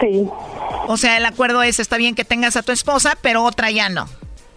Sí. 0.00 0.28
O 0.86 0.96
sea, 0.96 1.16
el 1.16 1.26
acuerdo 1.26 1.64
es, 1.64 1.80
está 1.80 1.96
bien 1.96 2.14
que 2.14 2.24
tengas 2.24 2.56
a 2.56 2.62
tu 2.62 2.70
esposa, 2.70 3.18
pero 3.22 3.42
otra 3.42 3.72
ya 3.72 3.88
no. 3.88 4.08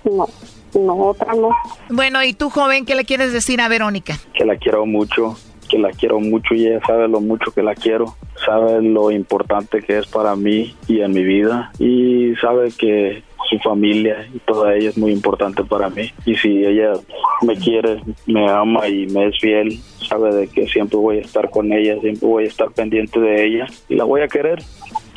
No, 0.04 0.28
no, 0.76 0.96
otra 1.08 1.34
no. 1.34 1.50
Bueno, 1.90 2.24
¿y 2.24 2.34
tú, 2.34 2.52
joven, 2.52 2.86
qué 2.86 2.94
le 2.94 3.06
quieres 3.06 3.34
decir 3.34 3.62
a 3.62 3.68
Verónica? 3.68 4.20
que 4.34 4.46
la 4.46 4.56
quiero 4.58 4.86
mucho, 4.86 5.38
que 5.70 5.78
la 5.78 5.92
quiero 5.92 6.20
mucho 6.20 6.54
y 6.54 6.68
ella 6.68 6.82
sabe 6.86 7.08
lo 7.08 7.22
mucho 7.22 7.52
que 7.52 7.64
la 7.64 7.76
quiero, 7.76 8.16
sabe 8.46 8.82
lo 8.82 9.12
importante 9.12 9.82
que 9.82 9.98
es 10.00 10.08
para 10.08 10.36
mí 10.36 10.76
y 10.88 11.02
en 11.02 11.12
mi 11.12 11.24
vida 11.24 11.72
y 11.80 12.34
sabe 12.42 12.72
que 12.78 13.24
su 13.50 13.58
familia 13.60 14.28
y 14.34 14.40
toda 14.40 14.76
ella 14.76 14.90
es 14.90 14.98
muy 14.98 15.12
importante 15.12 15.64
para 15.64 15.90
mí 15.90 16.12
y 16.26 16.36
si 16.36 16.66
ella 16.66 16.94
me 17.42 17.56
quiere, 17.56 18.02
me 18.26 18.50
ama 18.50 18.88
y 18.88 19.08
me 19.08 19.28
es 19.28 19.40
fiel, 19.40 19.80
sabe 20.08 20.34
de 20.36 20.48
que 20.48 20.68
siempre 20.68 20.98
voy 20.98 21.18
a 21.18 21.22
estar 21.22 21.50
con 21.50 21.72
ella, 21.72 22.00
siempre 22.02 22.28
voy 22.28 22.44
a 22.46 22.48
estar 22.48 22.72
pendiente 22.72 23.20
de 23.20 23.46
ella 23.46 23.68
y 23.88 23.96
la 23.96 24.04
voy 24.04 24.22
a 24.22 24.28
querer 24.28 24.62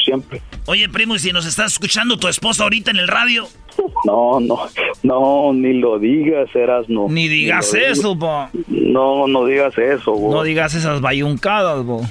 siempre. 0.05 0.42
Oye, 0.66 0.88
primo, 0.88 1.14
y 1.16 1.18
si 1.18 1.32
nos 1.32 1.46
estás 1.46 1.72
escuchando 1.72 2.16
tu 2.16 2.28
esposa 2.28 2.64
ahorita 2.64 2.90
en 2.90 2.98
el 2.98 3.09
radio. 3.09 3.48
No, 4.05 4.41
no, 4.41 4.59
no, 5.03 5.53
ni 5.53 5.75
lo 5.75 5.99
digas, 5.99 6.55
eras 6.55 6.89
no. 6.89 7.09
Ni 7.09 7.29
digas 7.29 7.73
eso, 7.75 8.14
bo. 8.14 8.49
No, 8.68 9.27
no 9.27 9.47
digas 9.47 9.77
eso, 9.79 10.12
bo. 10.12 10.33
No 10.33 10.43
digas 10.43 10.75
esas 10.75 11.01
bayuncadas, 11.01 11.85
bo. 11.85 12.01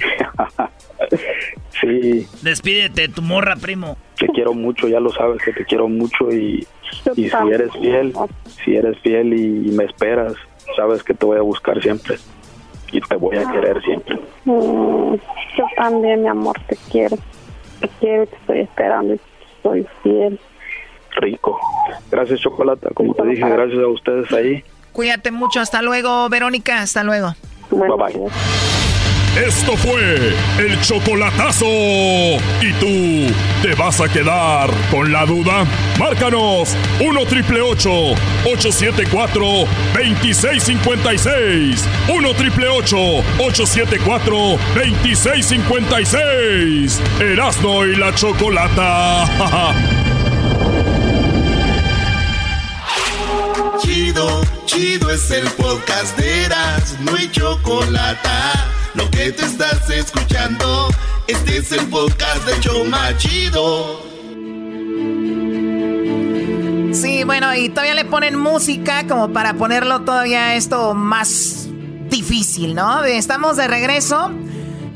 Sí, 1.80 2.26
Despídete 2.42 3.02
de 3.02 3.08
tu 3.08 3.22
morra, 3.22 3.56
primo. 3.56 3.96
te 4.16 4.28
quiero 4.28 4.54
mucho, 4.54 4.86
ya 4.86 5.00
lo 5.00 5.10
sabes 5.10 5.42
que 5.42 5.52
te 5.52 5.64
quiero 5.64 5.88
mucho 5.88 6.30
y, 6.30 6.66
y 7.16 7.28
si 7.28 7.36
eres 7.52 7.72
fiel, 7.72 8.12
si 8.64 8.76
eres 8.76 8.98
fiel 9.00 9.34
y, 9.34 9.72
me 9.72 9.84
esperas, 9.84 10.34
sabes 10.76 11.02
que 11.02 11.12
te 11.12 11.26
voy 11.26 11.38
a 11.38 11.42
buscar 11.42 11.82
siempre 11.82 12.16
y 12.92 13.00
te 13.00 13.16
voy 13.16 13.36
a 13.36 13.50
querer 13.50 13.82
siempre. 13.82 14.16
Mm, 14.44 15.14
yo 15.56 15.64
también, 15.76 16.22
mi 16.22 16.28
amor, 16.28 16.56
te 16.68 16.76
quiero. 16.90 17.16
Te 17.80 17.88
quiero, 17.98 18.26
te 18.26 18.36
estoy 18.36 18.60
esperando 18.60 19.14
y 19.14 19.20
soy 19.62 19.86
fiel. 20.02 20.38
Rico. 21.16 21.58
Gracias, 22.10 22.40
Chocolata. 22.40 22.90
Como 22.94 23.14
te 23.14 23.26
dije, 23.26 23.48
gracias 23.48 23.82
a 23.82 23.88
ustedes 23.88 24.30
ahí. 24.32 24.64
Cuídate 24.92 25.30
mucho. 25.30 25.60
Hasta 25.60 25.82
luego, 25.82 26.28
Verónica. 26.28 26.80
Hasta 26.80 27.02
luego. 27.02 27.34
Bye 27.70 27.88
bye. 27.96 28.30
Esto 29.36 29.76
fue 29.78 30.34
el 30.58 30.78
chocolatazo. 30.82 31.64
¿Y 31.64 32.72
tú 32.78 33.32
te 33.62 33.74
vas 33.74 33.98
a 34.02 34.08
quedar 34.08 34.68
con 34.90 35.10
la 35.10 35.24
duda? 35.24 35.64
Márcanos 35.98 36.76
1 37.00 37.26
triple 37.26 37.62
874 37.62 39.40
2656. 39.94 41.88
1 42.14 42.34
triple 42.34 42.68
874 42.68 44.36
2656. 44.74 47.00
Erasno 47.20 47.86
y 47.86 47.96
la 47.96 48.14
chocolata. 48.14 49.24
Chido, 53.78 54.42
chido 54.66 55.10
es 55.10 55.30
el 55.30 55.48
podcast 55.52 56.16
de 56.18 56.44
Eras, 56.44 56.96
no 57.00 57.14
hay 57.14 57.30
chocolate. 57.30 58.28
Lo 58.94 59.10
que 59.10 59.32
te 59.32 59.44
estás 59.44 59.88
escuchando, 59.90 60.88
este 61.26 61.58
es 61.58 61.72
el 61.72 61.86
podcast 61.88 62.44
de 62.44 62.60
Choma 62.60 63.16
Chido. 63.16 64.00
Sí, 66.92 67.24
bueno, 67.24 67.54
y 67.54 67.68
todavía 67.68 67.94
le 67.94 68.04
ponen 68.04 68.36
música 68.38 69.06
como 69.06 69.32
para 69.32 69.54
ponerlo 69.54 70.02
todavía 70.02 70.54
esto 70.54 70.94
más 70.94 71.68
difícil, 72.10 72.74
¿no? 72.74 73.04
Estamos 73.04 73.56
de 73.56 73.68
regreso. 73.68 74.30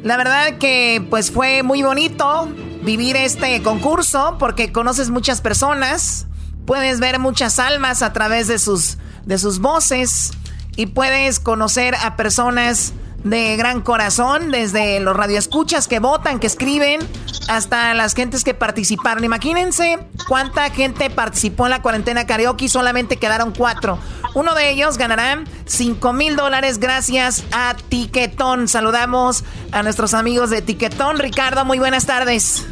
La 0.03 0.17
verdad 0.17 0.59
que 0.59 1.05
pues 1.09 1.31
fue 1.31 1.63
muy 1.63 1.83
bonito 1.83 2.49
vivir 2.83 3.17
este 3.17 3.63
concurso 3.63 4.37
porque 4.39 4.71
conoces 4.73 5.11
muchas 5.11 5.41
personas, 5.41 6.26
puedes 6.67 7.01
ver 7.01 7.19
muchas 7.19 7.59
almas 7.59 8.03
a 8.03 8.13
través 8.13 8.49
de 8.49 8.59
sus 8.59 8.99
de 9.25 9.39
sus 9.39 9.59
voces 9.59 10.33
y 10.77 10.87
puedes 10.87 11.41
conocer 11.41 11.95
a 11.97 12.17
personas 12.17 12.93
de 13.25 13.57
gran 13.57 13.81
corazón, 13.81 14.53
desde 14.53 15.01
los 15.01 15.17
radioescuchas 15.17 15.89
que 15.89 15.99
votan, 15.99 16.39
que 16.39 16.47
escriben, 16.47 17.01
hasta 17.49 17.93
las 17.95 18.15
gentes 18.15 18.45
que 18.45 18.55
participaron. 18.55 19.25
Imagínense 19.25 19.99
cuánta 20.29 20.71
gente 20.71 21.11
participó 21.11 21.67
en 21.67 21.71
la 21.71 21.83
cuarentena 21.83 22.25
karaoke 22.25 22.69
solamente 22.69 23.17
quedaron 23.17 23.53
cuatro. 23.53 23.99
Uno 24.35 24.55
de 24.55 24.71
ellos 24.71 24.99
ganará 24.99 25.43
5 25.65 26.13
mil 26.13 26.37
dólares 26.37 26.79
gracias 26.79 27.43
a 27.53 27.75
Tiquetón. 27.89 28.69
Saludamos 28.69 29.45
a 29.73 29.83
nuestros 29.83 30.15
amigos 30.15 30.51
de 30.51 30.63
Tiquetón. 30.63 31.19
Ricardo, 31.19 31.65
muy 31.65 31.79
buenas 31.79 32.07
tardes. 32.07 32.65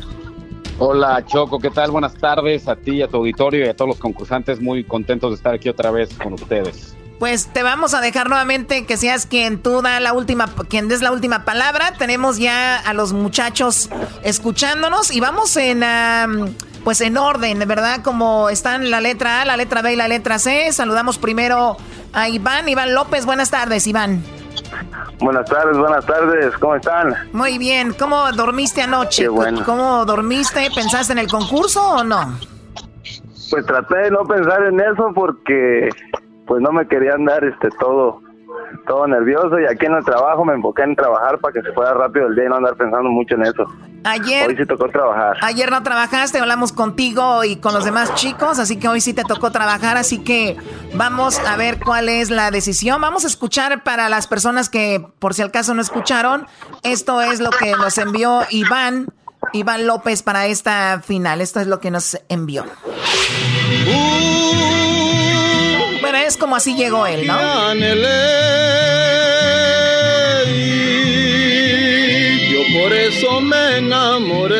Hola 0.78 1.24
Choco, 1.24 1.60
¿qué 1.60 1.70
tal? 1.70 1.92
Buenas 1.92 2.14
tardes 2.14 2.66
a 2.66 2.74
ti, 2.74 3.00
a 3.00 3.08
tu 3.08 3.18
auditorio 3.18 3.64
y 3.64 3.68
a 3.68 3.76
todos 3.76 3.88
los 3.90 3.98
concursantes. 3.98 4.60
Muy 4.60 4.84
contentos 4.84 5.30
de 5.30 5.36
estar 5.36 5.54
aquí 5.54 5.68
otra 5.68 5.90
vez 5.90 6.10
con 6.20 6.32
ustedes. 6.32 6.96
Pues 7.20 7.46
te 7.46 7.62
vamos 7.62 7.94
a 7.94 8.00
dejar 8.00 8.28
nuevamente 8.28 8.84
que 8.84 8.96
seas 8.96 9.26
quien 9.26 9.62
tú 9.62 9.82
da 9.82 10.00
la 10.00 10.12
última, 10.12 10.52
quien 10.68 10.88
des 10.88 11.00
la 11.00 11.12
última 11.12 11.44
palabra. 11.44 11.92
Tenemos 11.96 12.38
ya 12.38 12.76
a 12.76 12.92
los 12.92 13.12
muchachos 13.12 13.88
escuchándonos 14.24 15.12
y 15.12 15.20
vamos 15.20 15.56
en, 15.56 15.84
pues 16.82 17.00
en 17.00 17.16
orden, 17.16 17.60
¿verdad? 17.68 18.02
Como 18.02 18.50
están 18.50 18.90
la 18.90 19.00
letra 19.00 19.42
A, 19.42 19.44
la 19.44 19.56
letra 19.56 19.80
B 19.80 19.92
y 19.92 19.96
la 19.96 20.08
letra 20.08 20.40
C. 20.40 20.72
Saludamos 20.72 21.18
primero 21.18 21.76
a 22.12 22.28
Iván, 22.28 22.68
Iván 22.68 22.94
López. 22.94 23.26
Buenas 23.26 23.50
tardes, 23.50 23.86
Iván. 23.86 24.24
Buenas 25.20 25.48
tardes, 25.48 25.78
buenas 25.78 26.04
tardes, 26.06 26.56
¿cómo 26.58 26.74
están? 26.74 27.14
Muy 27.32 27.58
bien. 27.58 27.94
¿Cómo 27.98 28.30
dormiste 28.32 28.82
anoche? 28.82 29.22
Qué 29.22 29.28
bueno. 29.28 29.62
¿Cómo 29.64 30.04
dormiste? 30.04 30.68
¿Pensaste 30.74 31.12
en 31.12 31.20
el 31.20 31.28
concurso 31.28 31.82
o 31.82 32.04
no? 32.04 32.38
Pues 33.50 33.66
traté 33.66 33.96
de 33.98 34.10
no 34.10 34.24
pensar 34.24 34.64
en 34.64 34.80
eso 34.80 35.12
porque 35.14 35.88
pues 36.46 36.60
no 36.60 36.72
me 36.72 36.86
quería 36.86 37.14
andar 37.14 37.44
este 37.44 37.68
todo 37.78 38.23
todo 38.86 39.06
nervioso 39.06 39.58
y 39.58 39.66
aquí 39.66 39.86
en 39.86 39.94
el 39.94 40.04
trabajo 40.04 40.44
me 40.44 40.54
enfoqué 40.54 40.82
en 40.82 40.96
trabajar 40.96 41.38
para 41.38 41.52
que 41.52 41.62
se 41.62 41.72
fuera 41.72 41.94
rápido 41.94 42.26
el 42.26 42.34
día 42.34 42.44
y 42.44 42.48
no 42.48 42.56
andar 42.56 42.76
pensando 42.76 43.10
mucho 43.10 43.34
en 43.34 43.42
eso. 43.42 43.64
Ayer, 44.04 44.48
Hoy 44.48 44.56
sí 44.56 44.66
tocó 44.66 44.86
trabajar. 44.88 45.38
ayer 45.40 45.70
no 45.70 45.82
trabajaste, 45.82 46.38
hablamos 46.38 46.72
contigo 46.72 47.42
y 47.42 47.56
con 47.56 47.72
los 47.72 47.86
demás 47.86 48.14
chicos, 48.14 48.58
así 48.58 48.78
que 48.78 48.86
hoy 48.86 49.00
sí 49.00 49.14
te 49.14 49.24
tocó 49.24 49.50
trabajar, 49.50 49.96
así 49.96 50.22
que 50.22 50.58
vamos 50.94 51.38
a 51.38 51.56
ver 51.56 51.78
cuál 51.82 52.10
es 52.10 52.30
la 52.30 52.50
decisión. 52.50 53.00
Vamos 53.00 53.24
a 53.24 53.28
escuchar 53.28 53.82
para 53.82 54.10
las 54.10 54.26
personas 54.26 54.68
que 54.68 55.02
por 55.18 55.32
si 55.32 55.40
al 55.40 55.50
caso 55.50 55.72
no 55.72 55.80
escucharon, 55.80 56.46
esto 56.82 57.22
es 57.22 57.40
lo 57.40 57.50
que 57.50 57.72
nos 57.72 57.96
envió 57.96 58.42
Iván, 58.50 59.06
Iván 59.54 59.86
López 59.86 60.22
para 60.22 60.46
esta 60.46 61.00
final, 61.02 61.40
esto 61.40 61.60
es 61.60 61.66
lo 61.66 61.80
que 61.80 61.90
nos 61.90 62.18
envió. 62.28 62.64
Bueno, 63.86 64.33
es 66.14 66.36
como 66.36 66.56
así 66.56 66.74
llegó 66.74 67.06
él, 67.06 67.26
¿no? 67.26 67.74
Yo 72.50 72.60
por 72.78 72.92
eso 72.92 73.40
me 73.40 73.78
enamoré. 73.78 74.56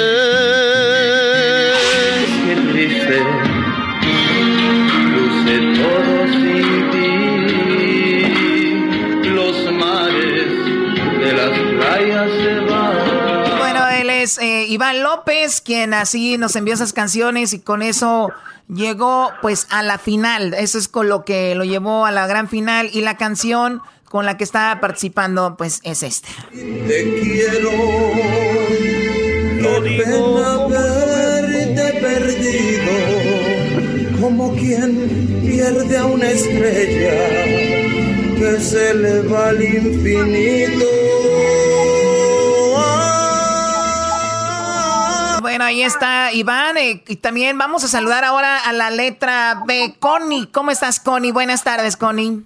Qué 2.47 2.55
triste, 2.73 3.23
luce 5.13 5.57
todo 5.81 6.27
sin 6.33 6.91
ti. 6.91 7.07
Los 9.29 9.57
mares 9.73 10.51
de 11.21 11.33
las 11.33 11.59
playas 11.59 12.31
se 12.31 12.55
van. 12.61 13.59
Bueno, 13.59 13.89
él 13.89 14.11
es 14.11 14.39
eh, 14.39 14.67
Iván 14.69 15.03
López, 15.03 15.61
quien 15.61 15.95
así 15.95 16.39
nos 16.39 16.57
envió 16.57 16.75
esas 16.75 16.93
canciones 16.93 17.53
y 17.53 17.61
con 17.61 17.83
eso 17.83 18.33
llegó 18.69 19.31
pues 19.43 19.67
a 19.71 19.83
la 19.83 19.99
final. 19.99 20.55
Eso 20.55 20.79
es 20.79 20.89
con 20.89 21.09
lo 21.09 21.25
que 21.25 21.55
lo 21.55 21.65
llevó 21.65 22.07
a 22.07 22.11
la 22.11 22.27
gran 22.27 22.49
final 22.49 22.91
y 22.93 23.01
la 23.01 23.17
canción 23.17 23.83
con 24.05 24.27
la 24.27 24.37
que 24.37 24.45
está 24.45 24.79
participando 24.81 25.57
pues 25.57 25.81
es 25.83 26.03
esta. 26.03 26.29
Te 26.53 27.21
quiero, 27.21 27.73
no 29.57 29.83
pena 29.83 30.67
verte 30.69 32.01
perdido, 32.01 32.93
como 34.21 34.55
quien 34.55 35.43
pierde 35.45 35.99
a 35.99 36.07
una 36.07 36.31
estrella 36.31 37.45
que 38.39 38.61
se 38.61 38.95
le 38.95 39.23
va 39.23 39.49
al 39.49 39.63
infinito. 39.63 41.34
Bueno, 45.55 45.67
ahí 45.67 45.85
está 45.85 46.33
Iván 46.33 46.77
eh, 46.79 47.05
y 47.07 47.15
también 47.15 47.57
vamos 47.57 47.85
a 47.85 47.87
saludar 47.87 48.25
ahora 48.25 48.59
a 48.59 48.73
la 48.73 48.91
letra 48.91 49.63
B. 49.65 49.95
Connie, 50.01 50.49
¿cómo 50.49 50.73
estás 50.73 50.99
Connie? 50.99 51.31
Buenas 51.31 51.63
tardes 51.63 51.97
Connie. 51.97 52.43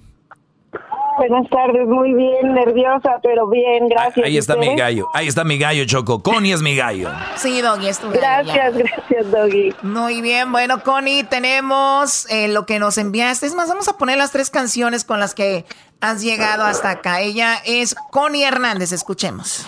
Buenas 1.16 1.48
tardes, 1.48 1.88
muy 1.88 2.12
bien, 2.12 2.52
nerviosa, 2.52 3.18
pero 3.22 3.48
bien, 3.48 3.88
gracias. 3.88 4.26
Ahí 4.26 4.36
está 4.36 4.56
mi 4.56 4.76
gallo. 4.76 5.08
Ahí 5.14 5.26
está 5.26 5.42
mi 5.42 5.56
gallo, 5.56 5.86
Choco. 5.86 6.22
Connie 6.22 6.52
es 6.52 6.60
mi 6.60 6.76
gallo. 6.76 7.08
Sí, 7.36 7.62
Doggy, 7.62 7.88
es 7.88 7.98
tu 7.98 8.10
Gracias, 8.10 8.76
gracias, 8.76 9.30
Doggy. 9.30 9.74
Muy 9.80 10.20
bien, 10.20 10.52
bueno, 10.52 10.82
Connie, 10.82 11.24
tenemos 11.24 12.30
eh, 12.30 12.48
lo 12.48 12.66
que 12.66 12.78
nos 12.78 12.98
enviaste. 12.98 13.46
Es 13.46 13.54
más, 13.54 13.70
vamos 13.70 13.88
a 13.88 13.96
poner 13.96 14.18
las 14.18 14.32
tres 14.32 14.50
canciones 14.50 15.04
con 15.04 15.18
las 15.18 15.34
que 15.34 15.64
has 16.02 16.20
llegado 16.20 16.64
hasta 16.64 16.90
acá. 16.90 17.22
Ella 17.22 17.54
es 17.64 17.94
Connie 18.10 18.44
Hernández, 18.44 18.92
escuchemos. 18.92 19.66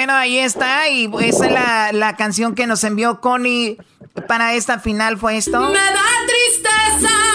Bueno, 0.00 0.14
ahí 0.14 0.38
está. 0.38 0.88
Y 0.88 1.10
esa 1.20 1.44
es 1.44 1.52
la, 1.52 1.92
la 1.92 2.16
canción 2.16 2.54
que 2.54 2.66
nos 2.66 2.84
envió 2.84 3.20
Connie 3.20 3.76
para 4.26 4.54
esta 4.54 4.78
final. 4.78 5.18
¿Fue 5.18 5.36
esto? 5.36 5.60
Me 5.60 5.74
da 5.74 6.04
tristeza. 6.26 7.30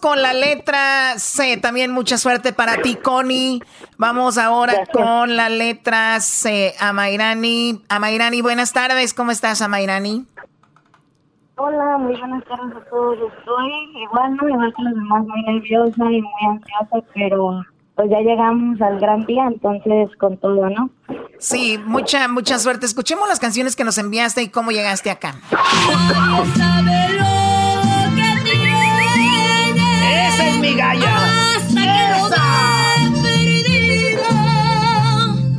con 0.00 0.20
la 0.20 0.32
letra 0.32 0.85
C. 1.18 1.56
También 1.56 1.90
mucha 1.90 2.18
suerte 2.18 2.52
para 2.52 2.82
ti, 2.82 2.96
Connie. 2.96 3.62
Vamos 3.98 4.38
ahora 4.38 4.86
con 4.92 5.36
la 5.36 5.48
letra 5.48 6.20
C. 6.20 6.74
Amairani. 6.80 7.82
Amairani, 7.88 8.42
buenas 8.42 8.72
tardes. 8.72 9.14
¿Cómo 9.14 9.30
estás, 9.30 9.62
Amairani? 9.62 10.26
Hola, 11.58 11.96
muy 11.98 12.14
buenas 12.18 12.44
tardes 12.44 12.76
a 12.76 12.90
todos. 12.90 13.18
Estoy 13.38 14.02
igual, 14.02 14.36
no 14.36 14.48
igual 14.48 14.74
que 14.76 14.82
los 14.82 14.94
demás, 14.94 15.26
muy 15.26 15.42
nerviosa 15.42 16.04
y 16.04 16.20
muy 16.20 16.32
ansiosa, 16.50 17.06
pero 17.14 17.64
pues 17.94 18.10
ya 18.10 18.20
llegamos 18.20 18.78
al 18.82 19.00
gran 19.00 19.24
día, 19.24 19.46
entonces 19.46 20.14
con 20.18 20.36
todo, 20.36 20.68
¿no? 20.68 20.90
Sí, 21.38 21.80
mucha, 21.86 22.28
mucha 22.28 22.58
suerte. 22.58 22.84
Escuchemos 22.84 23.26
las 23.26 23.40
canciones 23.40 23.74
que 23.74 23.84
nos 23.84 23.96
enviaste 23.96 24.42
y 24.42 24.48
cómo 24.50 24.70
llegaste 24.70 25.10
acá. 25.10 25.34
Esa 30.66 31.56
es 31.58 33.12
mi 33.22 33.62
galla. 33.62 34.36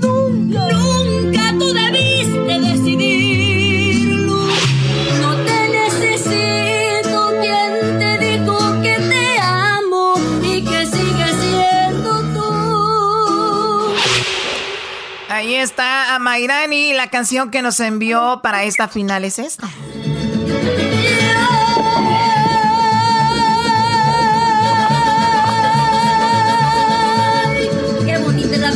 Nunca 0.02 1.44
tú 1.58 1.74
debiste 1.74 2.60
decidirlo. 2.60 4.38
No 5.22 5.36
te 5.46 5.70
necesito. 5.70 7.32
¿Quién 7.42 8.00
te 8.00 8.18
dijo 8.18 8.58
que 8.82 8.96
te 9.00 9.40
amo 9.40 10.16
y 10.44 10.62
que 10.64 10.86
sigues 10.86 11.36
siendo 11.40 12.12
tú? 12.34 13.96
Ahí 15.30 15.56
está 15.56 16.16
Amairani. 16.16 16.92
La 16.94 17.10
canción 17.10 17.50
que 17.50 17.62
nos 17.62 17.80
envió 17.80 18.42
para 18.44 18.64
esta 18.64 18.88
final 18.90 19.24
es 19.24 19.40
esta. 19.40 19.70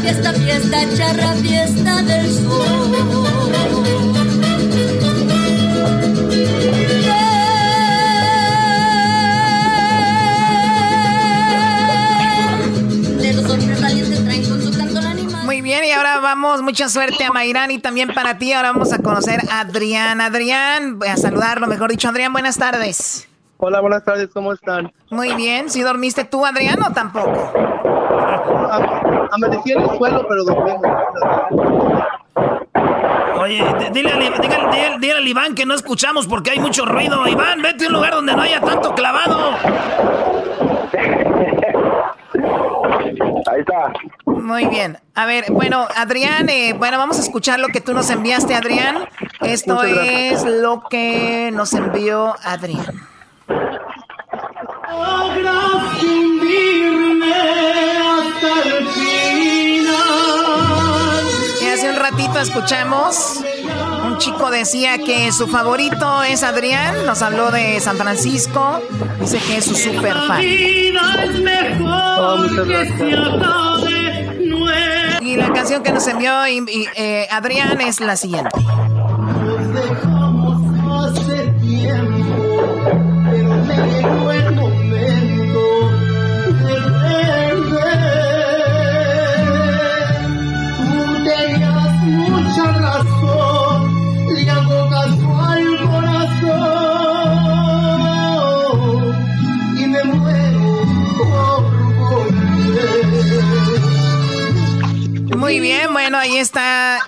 Fiesta, 0.02 0.34
fiesta, 0.34 0.78
charra, 0.96 1.34
fiesta 1.36 2.02
del 2.02 2.32
sol. 2.34 2.72
Muy 15.46 15.62
bien, 15.62 15.84
y 15.84 15.92
ahora 15.92 16.20
vamos, 16.20 16.62
mucha 16.62 16.88
suerte 16.90 17.24
a 17.26 17.32
Mayrani 17.32 17.80
también 17.80 18.14
para 18.14 18.38
ti. 18.38 18.54
Ahora 18.54 18.72
vamos 18.72 18.94
a 18.94 19.00
conocer 19.00 19.42
a 19.50 19.62
Adrián. 19.62 20.22
Adrián, 20.22 20.98
voy 20.98 21.10
a 21.10 21.18
saludarlo, 21.18 21.68
mejor 21.68 21.92
dicho. 21.92 22.10
Adrián, 22.10 22.32
buenas 22.32 22.58
tardes. 22.58 23.28
Hola, 23.58 23.80
buenas 23.80 24.04
tardes, 24.04 24.30
¿cómo 24.34 24.54
están? 24.54 24.92
Muy 25.12 25.36
bien, 25.36 25.70
¿si 25.70 25.82
dormiste 25.82 26.24
tú, 26.24 26.46
Adrián, 26.46 26.82
o 26.82 26.92
tampoco? 26.94 27.54
Amanecí 29.32 29.72
en 29.72 29.82
el 29.82 29.98
suelo, 29.98 30.26
pero 30.28 30.44
dormimos. 30.44 30.82
Oye, 33.40 33.64
dile, 33.92 34.12
dile- 34.14 34.98
dile 35.00 35.14
al 35.14 35.28
Iván 35.28 35.56
que 35.56 35.66
no 35.66 35.74
escuchamos 35.74 36.28
porque 36.28 36.52
hay 36.52 36.60
mucho 36.60 36.86
ruido. 36.86 37.28
Iván, 37.28 37.62
vete 37.62 37.86
a 37.86 37.88
un 37.88 37.94
lugar 37.94 38.12
donde 38.14 38.36
no 38.36 38.42
haya 38.44 38.62
tanto 38.62 38.94
clavado. 38.94 39.56
Ahí 43.52 43.60
está. 43.60 43.92
Muy 44.26 44.66
bien. 44.68 44.98
A 45.16 45.26
ver, 45.26 45.46
bueno, 45.52 45.88
Adrián, 45.96 46.48
eh, 46.50 46.74
bueno, 46.78 46.98
vamos 46.98 47.18
a 47.20 47.22
escuchar 47.22 47.60
lo 47.60 47.68
que 47.70 47.82
tú 47.82 47.94
nos 47.94 48.10
enviaste, 48.10 48.56
Adrián. 48.56 49.06
Esto 49.42 49.84
es 49.84 50.44
lo 50.46 50.84
que 50.90 51.50
nos 51.54 51.74
envió 51.74 52.36
Adrián. 52.44 52.86
Logras 54.32 56.04
hundirme 56.04 57.34
hasta 57.34 58.52
el 58.70 58.88
final. 58.88 59.96
Y 61.62 61.66
hace 61.68 61.90
un 61.90 61.96
ratito 61.98 62.40
escuchamos, 62.40 63.42
un 64.06 64.18
chico 64.20 64.50
decía 64.50 64.98
que 65.00 65.32
su 65.34 65.48
favorito 65.48 66.24
es 66.24 66.44
Adrián, 66.44 67.06
nos 67.06 67.22
habló 67.22 67.52
de 67.52 67.80
San 67.82 67.98
Francisco, 67.98 68.82
dice 69.20 69.38
que 69.40 69.58
es 69.58 69.66
su 69.66 69.76
super 69.76 70.14
fan. 70.28 70.42
muchas 72.38 72.68
gracias. 72.68 73.20
Y 75.22 75.36
la 75.36 75.54
canción 75.54 75.84
que 75.84 75.92
nos 75.92 76.08
envió 76.08 76.48
y- 76.48 76.64
y, 76.68 76.88
eh, 76.96 77.28
Adrián 77.30 77.80
es 77.82 78.00
la 78.00 78.16
siguiente. 78.16 78.50
Muy 105.52 105.60
bien, 105.60 105.92
bueno, 105.92 106.18
ahí 106.18 106.38
está 106.38 107.00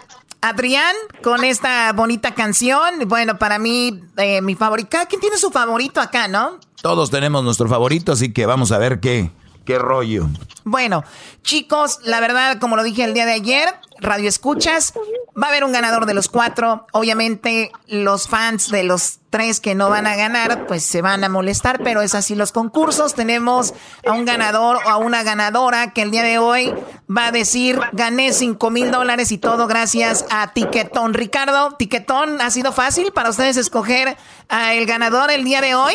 Adrián 0.42 0.94
con 1.24 1.46
esta 1.46 1.94
bonita 1.94 2.36
canción. 2.36 3.08
Bueno, 3.08 3.40
para 3.40 3.58
mí, 3.58 4.02
eh, 4.18 4.42
mi 4.42 4.56
favorito. 4.56 4.90
Cada 4.92 5.06
quien 5.06 5.22
tiene 5.22 5.38
su 5.38 5.50
favorito 5.50 6.02
acá, 6.02 6.28
¿no? 6.28 6.60
Todos 6.82 7.10
tenemos 7.10 7.46
nuestro 7.46 7.70
favorito, 7.70 8.12
así 8.12 8.34
que 8.34 8.46
vamos 8.46 8.74
a 8.74 8.78
ver 8.80 9.00
qué, 9.00 9.32
qué 9.66 9.80
rollo. 9.80 10.28
Bueno, 10.66 11.04
chicos, 11.42 12.00
la 12.04 12.20
verdad, 12.20 12.58
como 12.60 12.76
lo 12.76 12.84
dije 12.84 13.04
el 13.04 13.14
día 13.14 13.26
de 13.26 13.34
ayer, 13.34 13.70
Radio 14.00 14.30
Escuchas, 14.30 14.94
va 15.42 15.48
a 15.48 15.50
haber 15.50 15.64
un 15.64 15.72
ganador 15.72 16.06
de 16.06 16.14
los 16.14 16.30
cuatro. 16.30 16.88
Obviamente, 16.92 17.72
los 17.88 18.28
fans 18.28 18.70
de 18.70 18.84
los 18.84 19.20
tres 19.30 19.60
que 19.60 19.76
no 19.76 19.90
van 19.90 20.08
a 20.08 20.16
ganar, 20.16 20.66
pues 20.68 20.86
se 20.86 21.02
van 21.02 21.24
a 21.24 21.30
molestar, 21.30 21.82
pero 21.84 22.02
es 22.02 22.16
así 22.16 22.36
los 22.36 22.52
concursos. 22.52 23.14
Tenemos 23.14 23.74
a 24.06 24.14
un 24.14 24.26
ganador 24.26 24.78
o 24.86 24.90
a 24.90 24.98
una 24.98 25.24
ganadora 25.24 25.92
que 25.92 26.02
el 26.02 26.12
día 26.12 26.24
de 26.24 26.38
hoy 26.38 26.74
va 27.10 27.28
a 27.28 27.32
decir, 27.32 27.80
gané 27.92 28.32
cinco 28.32 28.70
mil 28.70 28.92
dólares 28.92 29.32
y 29.32 29.38
todo 29.38 29.68
gracias 29.68 30.26
a 30.30 30.54
Tiquetón. 30.54 31.14
Ricardo, 31.14 31.76
Tiquetón, 31.78 32.40
¿ha 32.42 32.52
sido 32.52 32.72
fácil 32.72 33.12
para 33.12 33.30
ustedes 33.30 33.58
escoger 33.58 34.18
a 34.50 34.76
el 34.76 34.86
ganador 34.86 35.32
el 35.32 35.44
día 35.44 35.62
de 35.62 35.76
hoy? 35.76 35.94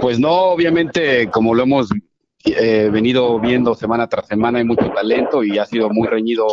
Pues 0.00 0.18
no, 0.18 0.32
obviamente, 0.50 1.28
como 1.30 1.54
lo 1.54 1.64
hemos 1.64 1.88
eh, 2.44 2.88
venido 2.92 3.38
viendo 3.40 3.74
semana 3.74 4.06
tras 4.08 4.26
semana, 4.26 4.58
hay 4.58 4.64
mucho 4.64 4.90
talento 4.90 5.42
y 5.42 5.58
ha 5.58 5.66
sido 5.66 5.90
muy 5.90 6.06
reñido 6.08 6.46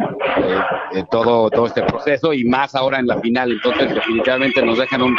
eh, 0.00 0.60
eh, 0.94 1.04
todo, 1.10 1.48
todo 1.50 1.66
este 1.66 1.82
proceso 1.82 2.32
y 2.32 2.44
más 2.44 2.74
ahora 2.74 2.98
en 2.98 3.06
la 3.06 3.20
final. 3.20 3.52
Entonces, 3.52 3.94
definitivamente 3.94 4.62
nos 4.62 4.78
dejan 4.78 5.02
un 5.02 5.16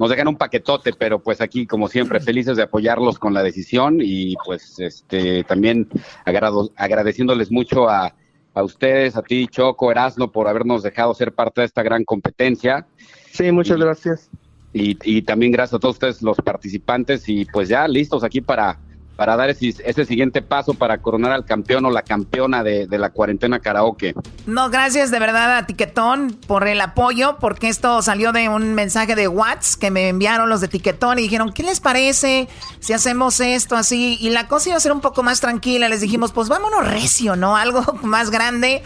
nos 0.00 0.10
dejan 0.10 0.28
un 0.28 0.36
paquetote, 0.36 0.92
pero 0.96 1.20
pues 1.20 1.40
aquí, 1.40 1.66
como 1.66 1.88
siempre, 1.88 2.20
felices 2.20 2.56
de 2.56 2.62
apoyarlos 2.62 3.18
con 3.18 3.34
la 3.34 3.42
decisión 3.42 3.98
y 4.00 4.36
pues 4.44 4.78
este 4.78 5.42
también 5.42 5.88
agrado- 6.24 6.70
agradeciéndoles 6.76 7.50
mucho 7.50 7.88
a, 7.88 8.14
a 8.54 8.62
ustedes, 8.62 9.16
a 9.16 9.22
ti, 9.22 9.48
Choco, 9.48 9.90
Erasmo, 9.90 10.30
por 10.30 10.46
habernos 10.46 10.84
dejado 10.84 11.14
ser 11.14 11.32
parte 11.32 11.62
de 11.62 11.64
esta 11.64 11.82
gran 11.82 12.04
competencia. 12.04 12.86
Sí, 13.32 13.50
muchas 13.50 13.78
gracias. 13.78 14.30
Y, 14.72 14.98
y 15.02 15.22
también 15.22 15.52
gracias 15.52 15.74
a 15.74 15.78
todos 15.78 15.96
ustedes 15.96 16.22
los 16.22 16.36
participantes 16.38 17.28
y 17.28 17.44
pues 17.46 17.68
ya 17.68 17.88
listos 17.88 18.22
aquí 18.22 18.40
para, 18.40 18.78
para 19.18 19.34
dar 19.34 19.50
ese, 19.50 19.74
ese 19.84 20.04
siguiente 20.04 20.42
paso 20.42 20.74
para 20.74 20.98
coronar 20.98 21.32
al 21.32 21.44
campeón 21.44 21.84
o 21.86 21.90
la 21.90 22.02
campeona 22.02 22.62
de, 22.62 22.86
la 22.88 23.10
cuarentena 23.10 23.58
karaoke. 23.58 24.14
No, 24.46 24.70
gracias 24.70 25.10
de 25.10 25.18
verdad 25.18 25.56
a 25.56 25.66
Tiquetón 25.66 26.38
por 26.46 26.68
el 26.68 26.80
apoyo, 26.80 27.36
porque 27.40 27.68
esto 27.68 28.00
salió 28.00 28.30
de 28.30 28.48
un 28.48 28.74
mensaje 28.74 29.16
de 29.16 29.26
WhatsApp 29.26 29.80
que 29.80 29.90
me 29.90 30.08
enviaron 30.08 30.48
los 30.48 30.60
de 30.60 30.68
Tiquetón 30.68 31.18
y 31.18 31.22
dijeron, 31.22 31.52
¿qué 31.52 31.64
les 31.64 31.80
parece 31.80 32.48
si 32.78 32.92
hacemos 32.92 33.40
esto 33.40 33.74
así? 33.74 34.18
Y 34.20 34.30
la 34.30 34.46
cosa 34.46 34.68
iba 34.68 34.76
a 34.76 34.80
ser 34.80 34.92
un 34.92 35.00
poco 35.00 35.24
más 35.24 35.40
tranquila. 35.40 35.88
Les 35.88 36.00
dijimos, 36.00 36.30
pues 36.30 36.48
vámonos 36.48 36.86
recio, 36.88 37.34
¿no? 37.34 37.56
Algo 37.56 37.82
más 38.04 38.30
grande. 38.30 38.84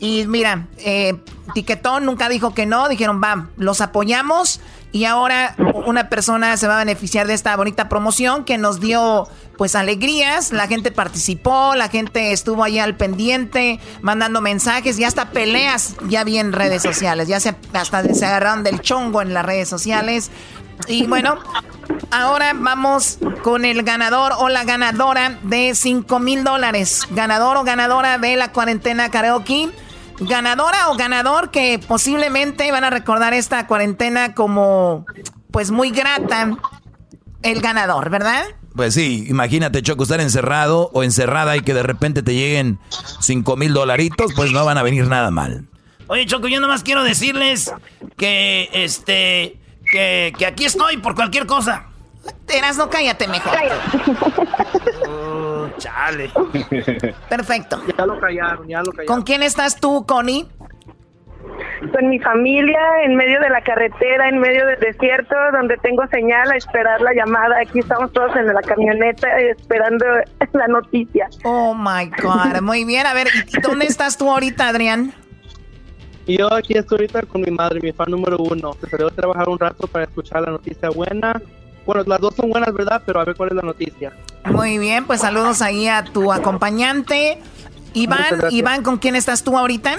Y 0.00 0.26
mira, 0.26 0.66
eh, 0.78 1.14
Tiquetón 1.52 2.06
nunca 2.06 2.30
dijo 2.30 2.54
que 2.54 2.64
no, 2.64 2.88
dijeron, 2.88 3.20
va, 3.22 3.48
los 3.58 3.82
apoyamos 3.82 4.62
y 4.94 5.06
ahora 5.06 5.56
una 5.86 6.08
persona 6.08 6.56
se 6.56 6.68
va 6.68 6.76
a 6.76 6.78
beneficiar 6.78 7.26
de 7.26 7.34
esta 7.34 7.56
bonita 7.56 7.88
promoción 7.88 8.44
que 8.44 8.58
nos 8.58 8.78
dio 8.78 9.26
pues 9.58 9.74
alegrías, 9.74 10.52
la 10.52 10.68
gente 10.68 10.92
participó, 10.92 11.74
la 11.74 11.88
gente 11.88 12.30
estuvo 12.30 12.62
ahí 12.62 12.78
al 12.78 12.96
pendiente, 12.96 13.80
mandando 14.02 14.40
mensajes 14.40 14.96
y 15.00 15.02
hasta 15.02 15.30
peleas 15.30 15.96
ya 16.08 16.22
vi 16.22 16.38
en 16.38 16.52
redes 16.52 16.82
sociales, 16.82 17.26
ya 17.26 17.40
se, 17.40 17.56
hasta 17.72 18.04
se 18.14 18.24
agarraron 18.24 18.62
del 18.62 18.80
chongo 18.82 19.20
en 19.20 19.34
las 19.34 19.44
redes 19.44 19.68
sociales. 19.68 20.30
Y 20.86 21.06
bueno, 21.08 21.38
ahora 22.12 22.52
vamos 22.54 23.18
con 23.42 23.64
el 23.64 23.82
ganador 23.82 24.32
o 24.38 24.48
la 24.48 24.62
ganadora 24.62 25.40
de 25.42 25.74
5 25.74 26.20
mil 26.20 26.44
dólares. 26.44 27.02
Ganador 27.10 27.56
o 27.56 27.64
ganadora 27.64 28.18
de 28.18 28.36
la 28.36 28.52
cuarentena 28.52 29.10
karaoke. 29.10 29.70
Ganadora 30.26 30.90
o 30.90 30.96
ganador 30.96 31.50
que 31.50 31.78
posiblemente 31.78 32.70
van 32.70 32.84
a 32.84 32.90
recordar 32.90 33.34
esta 33.34 33.66
cuarentena 33.66 34.34
como 34.34 35.06
pues 35.50 35.70
muy 35.70 35.90
grata. 35.90 36.56
El 37.42 37.60
ganador, 37.60 38.08
¿verdad? 38.10 38.44
Pues 38.74 38.94
sí, 38.94 39.26
imagínate, 39.28 39.82
Choco, 39.82 40.02
estar 40.02 40.20
encerrado 40.20 40.90
o 40.94 41.04
encerrada 41.04 41.56
y 41.56 41.60
que 41.60 41.74
de 41.74 41.82
repente 41.82 42.22
te 42.22 42.34
lleguen 42.34 42.78
5 43.20 43.56
mil 43.56 43.72
dolaritos, 43.72 44.32
pues 44.34 44.50
no 44.50 44.64
van 44.64 44.78
a 44.78 44.82
venir 44.82 45.06
nada 45.06 45.30
mal. 45.30 45.68
Oye, 46.06 46.26
Choco, 46.26 46.48
yo 46.48 46.58
nomás 46.60 46.82
quiero 46.82 47.04
decirles 47.04 47.72
que, 48.16 48.68
este, 48.72 49.60
que, 49.90 50.32
que 50.36 50.46
aquí 50.46 50.64
estoy 50.64 50.96
por 50.96 51.14
cualquier 51.14 51.46
cosa. 51.46 51.86
Eras, 52.48 52.76
no 52.76 52.90
cállate 52.90 53.28
mejor. 53.28 53.52
Oh, 53.56 54.44
chale. 55.78 56.30
Perfecto. 57.28 57.80
Ya 57.96 58.06
lo 58.06 58.18
callaron, 58.20 58.68
ya 58.68 58.82
lo 58.82 58.92
callaron. 58.92 59.06
¿Con 59.06 59.22
quién 59.22 59.42
estás 59.42 59.76
tú, 59.80 60.04
Connie? 60.06 60.46
Con 61.92 62.08
mi 62.08 62.18
familia, 62.18 62.80
en 63.04 63.14
medio 63.16 63.38
de 63.40 63.50
la 63.50 63.60
carretera, 63.60 64.28
en 64.28 64.38
medio 64.38 64.66
del 64.66 64.80
desierto, 64.80 65.34
donde 65.52 65.76
tengo 65.78 66.06
señal 66.08 66.50
a 66.50 66.56
esperar 66.56 67.00
la 67.00 67.12
llamada. 67.12 67.60
Aquí 67.60 67.80
estamos 67.80 68.12
todos 68.12 68.34
en 68.36 68.46
la 68.46 68.62
camioneta 68.62 69.28
esperando 69.38 70.04
la 70.52 70.68
noticia. 70.68 71.28
Oh 71.44 71.74
my 71.74 72.10
God. 72.22 72.60
Muy 72.62 72.84
bien. 72.84 73.06
A 73.06 73.14
ver, 73.14 73.28
¿y 73.46 73.60
¿dónde 73.60 73.86
estás 73.86 74.16
tú 74.16 74.30
ahorita, 74.30 74.68
Adrián? 74.68 75.12
Y 76.26 76.38
yo 76.38 76.52
aquí 76.52 76.72
estoy 76.76 76.96
ahorita 76.96 77.22
con 77.22 77.42
mi 77.42 77.50
madre, 77.50 77.80
mi 77.82 77.92
fan 77.92 78.10
número 78.10 78.38
uno. 78.38 78.72
Se 78.80 78.88
salió 78.88 79.08
a 79.08 79.10
trabajar 79.10 79.48
un 79.48 79.58
rato 79.58 79.86
para 79.86 80.04
escuchar 80.04 80.42
la 80.42 80.52
noticia 80.52 80.88
buena. 80.88 81.40
Bueno, 81.86 82.02
las 82.06 82.20
dos 82.20 82.34
son 82.34 82.50
buenas, 82.50 82.72
¿verdad? 82.72 83.02
Pero 83.04 83.20
a 83.20 83.24
ver 83.24 83.34
cuál 83.36 83.50
es 83.50 83.56
la 83.56 83.62
noticia. 83.62 84.12
Muy 84.46 84.78
bien, 84.78 85.04
pues 85.06 85.20
saludos 85.20 85.60
ahí 85.62 85.86
a 85.88 86.04
tu 86.04 86.32
acompañante. 86.32 87.38
Iván. 87.92 88.44
Iván, 88.50 88.82
¿con 88.82 88.96
quién 88.98 89.16
estás 89.16 89.42
tú 89.44 89.56
ahorita? 89.56 89.96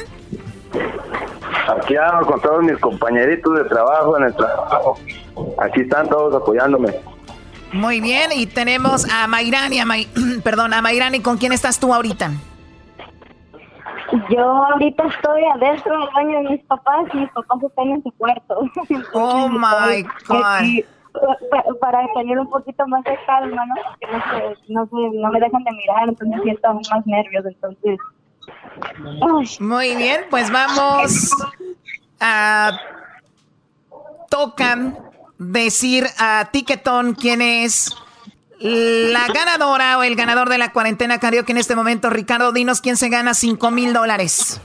Aquí 1.81 1.95
ando 1.95 2.25
con 2.27 2.41
todos 2.41 2.63
mis 2.63 2.77
compañeritos 2.79 3.55
de 3.57 3.63
trabajo 3.65 4.17
en 4.17 4.25
el 4.25 4.35
trabajo. 4.35 4.99
Aquí 5.61 5.81
están 5.81 6.07
todos 6.09 6.35
apoyándome. 6.41 6.93
Muy 7.71 7.99
bien, 8.01 8.31
y 8.33 8.45
tenemos 8.45 9.05
a 9.11 9.27
Mayrani, 9.27 9.79
a 9.79 9.85
May- 9.85 10.07
perdón, 10.43 10.73
a 10.73 10.81
Mayrani, 10.81 11.19
¿con 11.21 11.37
quién 11.37 11.51
estás 11.51 11.79
tú 11.79 11.93
ahorita? 11.93 12.31
Yo 14.29 14.39
ahorita 14.43 15.03
estoy 15.07 15.41
adentro 15.55 15.99
del 15.99 16.09
baño 16.15 16.37
de 16.43 16.49
mis 16.51 16.63
papás 16.65 17.05
y 17.13 17.17
mis 17.17 17.29
papás 17.31 17.63
están 17.63 17.87
en 17.89 18.03
su 18.03 18.11
cuarto. 18.11 18.59
Oh 19.13 19.49
my 19.49 20.03
God. 20.27 20.85
Para 21.79 22.07
tener 22.13 22.39
un 22.39 22.49
poquito 22.49 22.87
más 22.87 23.03
de 23.03 23.17
calma, 23.25 23.65
¿no? 23.65 23.75
Porque 23.99 24.07
no, 24.07 24.23
sé, 24.23 24.57
no, 24.69 24.85
sé, 24.85 25.17
no 25.17 25.31
me 25.31 25.39
dejan 25.39 25.63
de 25.63 25.71
mirar, 25.71 26.09
entonces 26.09 26.41
siento 26.43 26.67
aún 26.67 26.81
más 26.89 27.05
nervios, 27.05 27.45
entonces... 27.45 27.99
Muy 29.59 29.95
bien, 29.95 30.21
pues 30.29 30.51
vamos 30.51 31.31
a 32.19 32.71
tocan 34.29 34.97
decir 35.37 36.05
a 36.17 36.49
Tiquetón 36.51 37.15
quién 37.15 37.41
es 37.41 37.95
la 38.59 39.27
ganadora 39.33 39.97
o 39.97 40.03
el 40.03 40.15
ganador 40.15 40.49
de 40.49 40.57
la 40.57 40.71
cuarentena 40.71 41.19
karaoke 41.19 41.51
en 41.51 41.57
este 41.57 41.75
momento. 41.75 42.09
Ricardo, 42.09 42.51
dinos 42.51 42.81
quién 42.81 42.97
se 42.97 43.09
gana 43.09 43.33
5 43.33 43.71
mil 43.71 43.93
dólares. 43.93 44.61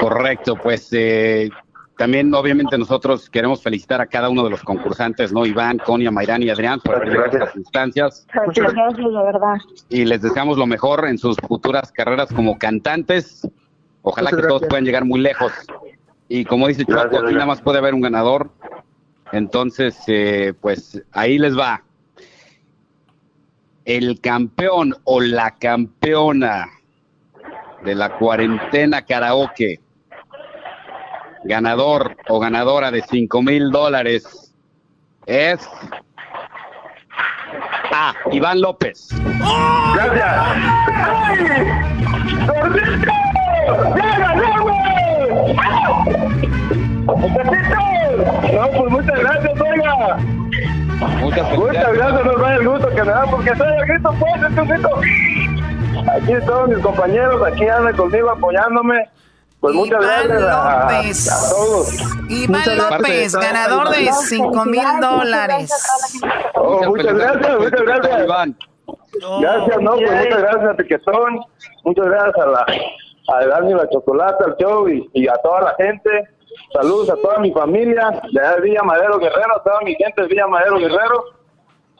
Correcto, 0.00 0.56
pues 0.56 0.88
eh, 0.92 1.50
también 1.96 2.34
obviamente 2.34 2.76
nosotros 2.76 3.30
queremos 3.30 3.62
felicitar 3.62 4.00
a 4.00 4.06
cada 4.06 4.28
uno 4.28 4.42
de 4.44 4.50
los 4.50 4.62
concursantes, 4.62 5.32
¿no? 5.32 5.46
Iván, 5.46 5.78
Conia, 5.78 6.10
Mayrán 6.10 6.42
y 6.42 6.50
Adrián 6.50 6.80
por 6.80 6.96
haber 6.96 7.08
llegado 7.08 7.24
a 7.24 7.32
estas 7.32 7.56
instancias 7.56 8.26
Muchas 8.46 8.72
gracias, 8.72 8.98
de 8.98 9.22
verdad. 9.22 9.56
y 9.88 10.04
les 10.04 10.20
deseamos 10.22 10.58
lo 10.58 10.66
mejor 10.66 11.06
en 11.06 11.18
sus 11.18 11.36
futuras 11.48 11.92
carreras 11.92 12.32
como 12.32 12.58
cantantes. 12.58 13.48
Ojalá 14.02 14.30
Muchas 14.30 14.42
que 14.42 14.48
todos 14.48 14.62
puedan 14.68 14.84
llegar 14.84 15.04
muy 15.04 15.20
lejos. 15.20 15.52
Y 16.28 16.44
como 16.44 16.68
dice 16.68 16.84
Choco, 16.84 17.00
Gracias, 17.00 17.22
aquí 17.22 17.32
nada 17.34 17.46
más 17.46 17.62
puede 17.62 17.78
haber 17.78 17.94
un 17.94 18.00
ganador. 18.00 18.50
Entonces, 19.32 19.96
eh, 20.08 20.52
pues 20.60 21.02
ahí 21.12 21.38
les 21.38 21.56
va. 21.56 21.82
El 23.84 24.20
campeón 24.20 24.94
o 25.04 25.20
la 25.20 25.52
campeona 25.56 26.66
de 27.84 27.94
la 27.94 28.16
cuarentena 28.16 29.02
karaoke, 29.02 29.80
ganador 31.44 32.16
o 32.28 32.40
ganadora 32.40 32.90
de 32.90 33.02
5 33.02 33.42
mil 33.42 33.70
dólares, 33.70 34.52
es 35.26 35.68
A. 37.92 38.14
Iván 38.32 38.60
López. 38.60 39.08
No, 48.52 48.70
pues 48.70 48.90
muchas 48.90 49.18
gracias, 49.20 49.60
oiga. 49.60 50.16
Muchas 51.20 51.58
Muchas 51.58 51.92
gracias, 51.92 52.24
nos 52.24 52.40
da 52.40 52.54
el 52.54 52.68
gusto 52.68 52.88
que 52.88 53.02
me 53.02 53.10
da, 53.10 53.26
porque 53.30 53.56
soy 53.56 53.72
el 53.72 53.86
grito, 53.86 54.14
pues, 54.18 54.68
grito. 54.68 54.90
Aquí 56.12 56.46
todos 56.46 56.68
mis 56.68 56.78
compañeros, 56.78 57.42
aquí 57.46 57.66
andan 57.66 57.96
conmigo 57.96 58.30
apoyándome. 58.30 59.08
Pues 59.64 59.76
muchas 59.76 60.04
Iván 60.04 60.28
gracias 60.28 60.42
López. 60.42 61.32
a 61.32 61.54
todos. 61.54 61.94
Iván 62.28 62.60
Muchas 62.60 62.76
López, 62.76 63.32
gracias. 63.32 63.34
ganador 63.34 63.88
de 63.88 64.12
5 64.12 64.64
mil 64.66 64.84
dólares. 65.00 65.72
Oh, 66.54 66.82
muchas 66.84 67.14
gracias, 67.14 67.58
muchas 67.58 67.80
gracias. 67.80 68.24
Iván. 68.24 68.58
Gracias, 69.40 69.80
no, 69.80 69.92
pues 69.92 70.10
muchas 70.10 70.38
gracias 70.42 70.64
a 70.70 70.74
Piquetón, 70.74 71.40
muchas 71.82 72.04
gracias 72.04 72.36
a 72.36 72.46
la 72.46 72.66
a 73.28 73.46
Dani 73.46 73.72
la 73.72 73.88
Chocolata, 73.88 74.44
al 74.44 74.56
show 74.58 74.86
y, 74.86 75.08
y 75.14 75.28
a 75.28 75.34
toda 75.42 75.62
la 75.62 75.74
gente. 75.78 76.10
Saludos 76.74 77.08
a 77.08 77.16
toda 77.16 77.38
mi 77.38 77.50
familia 77.50 78.20
de 78.32 78.60
Villa 78.60 78.82
Madero 78.82 79.18
Guerrero, 79.18 79.56
a 79.56 79.62
toda 79.62 79.80
mi 79.80 79.94
gente 79.94 80.20
de 80.20 80.28
Villa 80.28 80.46
Madero 80.46 80.76
Guerrero. 80.76 81.24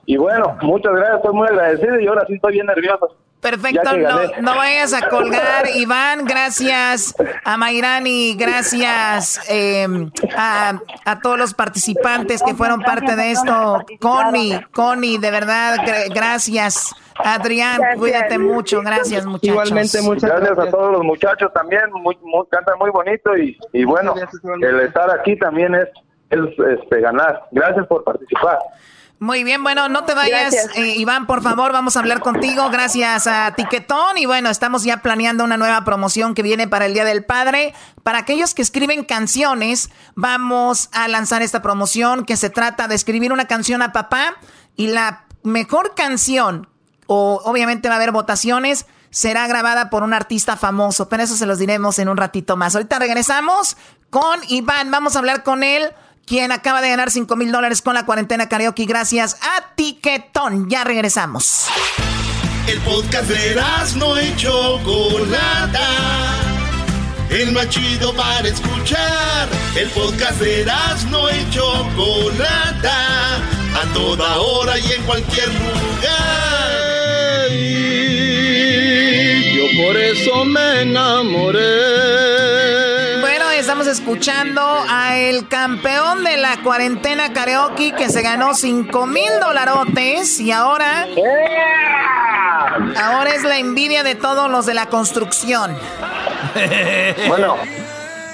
Y 0.05 0.19
bueno, 0.19 0.55
muchas 0.61 0.93
gracias, 0.93 1.16
estoy 1.16 1.32
muy 1.35 1.49
agradecido 1.49 1.99
y 1.99 2.07
ahora 2.09 2.27
sí 2.27 2.35
estoy 2.35 2.53
bien 2.53 2.66
nervioso. 2.66 3.16
Perfecto, 3.44 3.94
no, 3.98 4.20
no 4.40 4.56
vayas 4.56 4.94
a 4.94 5.06
colgar, 5.10 5.66
Iván. 5.74 6.24
Gracias 6.24 7.14
a 7.44 7.58
Mayrani, 7.58 8.34
gracias 8.36 9.38
eh, 9.50 9.86
a, 10.34 10.80
a 11.04 11.20
todos 11.20 11.38
los 11.38 11.52
participantes 11.52 12.42
que 12.42 12.54
fueron 12.54 12.80
parte 12.80 13.14
de 13.16 13.32
esto. 13.32 13.84
Connie, 14.00 14.58
Connie, 14.72 15.18
de 15.18 15.30
verdad, 15.30 15.76
gra- 15.76 16.14
gracias. 16.14 16.94
Adrián, 17.16 17.76
Gracias. 17.78 17.98
cuídate 18.00 18.38
mucho, 18.38 18.80
gracias 18.80 19.24
muchachos. 19.26 19.48
Igualmente, 19.48 20.00
muchas 20.02 20.30
gracias, 20.30 20.58
a 20.58 20.70
todos 20.70 20.92
los 20.92 21.04
muchachos 21.04 21.52
también, 21.52 21.82
muy, 21.92 22.16
muy- 22.22 22.46
cantan 22.50 22.78
muy 22.78 22.90
bonito 22.90 23.36
y, 23.36 23.56
y 23.74 23.84
bueno, 23.84 24.14
el 24.62 24.80
estar 24.80 25.08
aquí 25.10 25.38
también 25.38 25.74
es, 25.76 25.88
es 26.30 26.40
este, 26.80 27.00
ganar. 27.00 27.44
Gracias 27.52 27.86
por 27.88 28.02
participar. 28.04 28.58
Muy 29.24 29.42
bien, 29.42 29.62
bueno, 29.62 29.88
no 29.88 30.05
te 30.05 30.12
vayas, 30.12 30.55
eh, 30.74 30.96
Iván, 30.98 31.26
por 31.26 31.42
favor, 31.42 31.72
vamos 31.72 31.96
a 31.96 32.01
hablar 32.01 32.20
contigo. 32.20 32.68
Gracias 32.68 33.26
a 33.26 33.55
Tiquetón. 33.56 34.18
Y 34.18 34.26
bueno, 34.26 34.51
estamos 34.51 34.84
ya 34.84 34.98
planeando 34.98 35.44
una 35.44 35.56
nueva 35.56 35.82
promoción 35.82 36.34
que 36.34 36.42
viene 36.42 36.68
para 36.68 36.84
el 36.84 36.92
Día 36.92 37.06
del 37.06 37.24
Padre. 37.24 37.72
Para 38.02 38.18
aquellos 38.18 38.52
que 38.52 38.60
escriben 38.60 39.02
canciones, 39.02 39.88
vamos 40.14 40.90
a 40.92 41.09
lanzar 41.09 41.40
esta 41.40 41.62
promoción 41.62 42.26
que 42.26 42.36
se 42.36 42.51
trata 42.51 42.86
de 42.86 42.96
escribir 42.96 43.32
una 43.32 43.46
canción 43.46 43.80
a 43.80 43.92
papá 43.92 44.36
y 44.76 44.88
la 44.88 45.24
mejor 45.42 45.94
canción, 45.94 46.68
o 47.06 47.40
obviamente 47.46 47.88
va 47.88 47.94
a 47.94 47.96
haber 47.96 48.12
votaciones, 48.12 48.84
será 49.09 49.46
grabada 49.46 49.88
por 49.88 50.02
un 50.02 50.12
artista 50.12 50.59
famoso, 50.59 51.09
pero 51.09 51.22
eso 51.22 51.34
se 51.34 51.46
los 51.46 51.59
diremos 51.59 51.98
en 51.98 52.10
un 52.10 52.18
ratito 52.18 52.59
más. 52.59 52.74
Ahorita 52.74 52.98
regresamos 52.98 53.78
con 54.10 54.38
Iván, 54.48 54.90
vamos 54.90 55.16
a 55.16 55.20
hablar 55.20 55.44
con 55.44 55.62
él 55.62 55.94
quien 56.26 56.52
acaba 56.52 56.80
de 56.80 56.88
ganar 56.88 57.10
5 57.10 57.36
mil 57.36 57.52
dólares 57.52 57.82
con 57.82 57.94
la 57.94 58.06
cuarentena 58.06 58.48
karaoke 58.48 58.84
gracias 58.84 59.36
a 59.42 59.74
Tiquetón. 59.74 60.68
Ya 60.68 60.84
regresamos. 60.84 61.66
El 62.66 62.80
podcast 62.80 63.28
de 63.28 63.60
no 63.96 64.20
y 64.20 64.34
Chocolata. 64.36 65.88
El 67.30 67.52
más 67.52 67.68
chido 67.68 68.14
para 68.14 68.48
escuchar. 68.48 69.48
El 69.76 69.90
podcast 69.90 70.40
de 70.40 70.66
no 71.10 71.28
y 71.30 71.51
Chocolata. 71.51 73.36
A 73.36 73.92
toda 73.92 74.38
hora 74.38 74.78
y 74.78 74.92
en 74.92 75.02
cualquier 75.02 75.48
lugar. 75.48 75.74
Yo 79.55 79.84
por 79.84 79.96
eso 79.96 80.44
me 80.44 80.82
enamoré. 80.82 82.53
Estamos 83.85 84.01
escuchando 84.01 84.62
a 84.89 85.19
el 85.19 85.47
campeón 85.47 86.24
de 86.24 86.39
la 86.39 86.62
cuarentena 86.62 87.35
karaoke 87.35 87.93
que 87.93 88.09
se 88.09 88.23
ganó 88.23 88.55
5 88.55 89.06
mil 89.06 89.28
dolarotes 89.43 90.40
y 90.40 90.52
ahora... 90.52 91.06
Ahora 92.97 93.35
es 93.35 93.43
la 93.43 93.59
envidia 93.59 94.02
de 94.02 94.15
todos 94.15 94.51
los 94.51 94.65
de 94.65 94.73
la 94.73 94.86
construcción. 94.86 95.77
Bueno. 97.28 97.56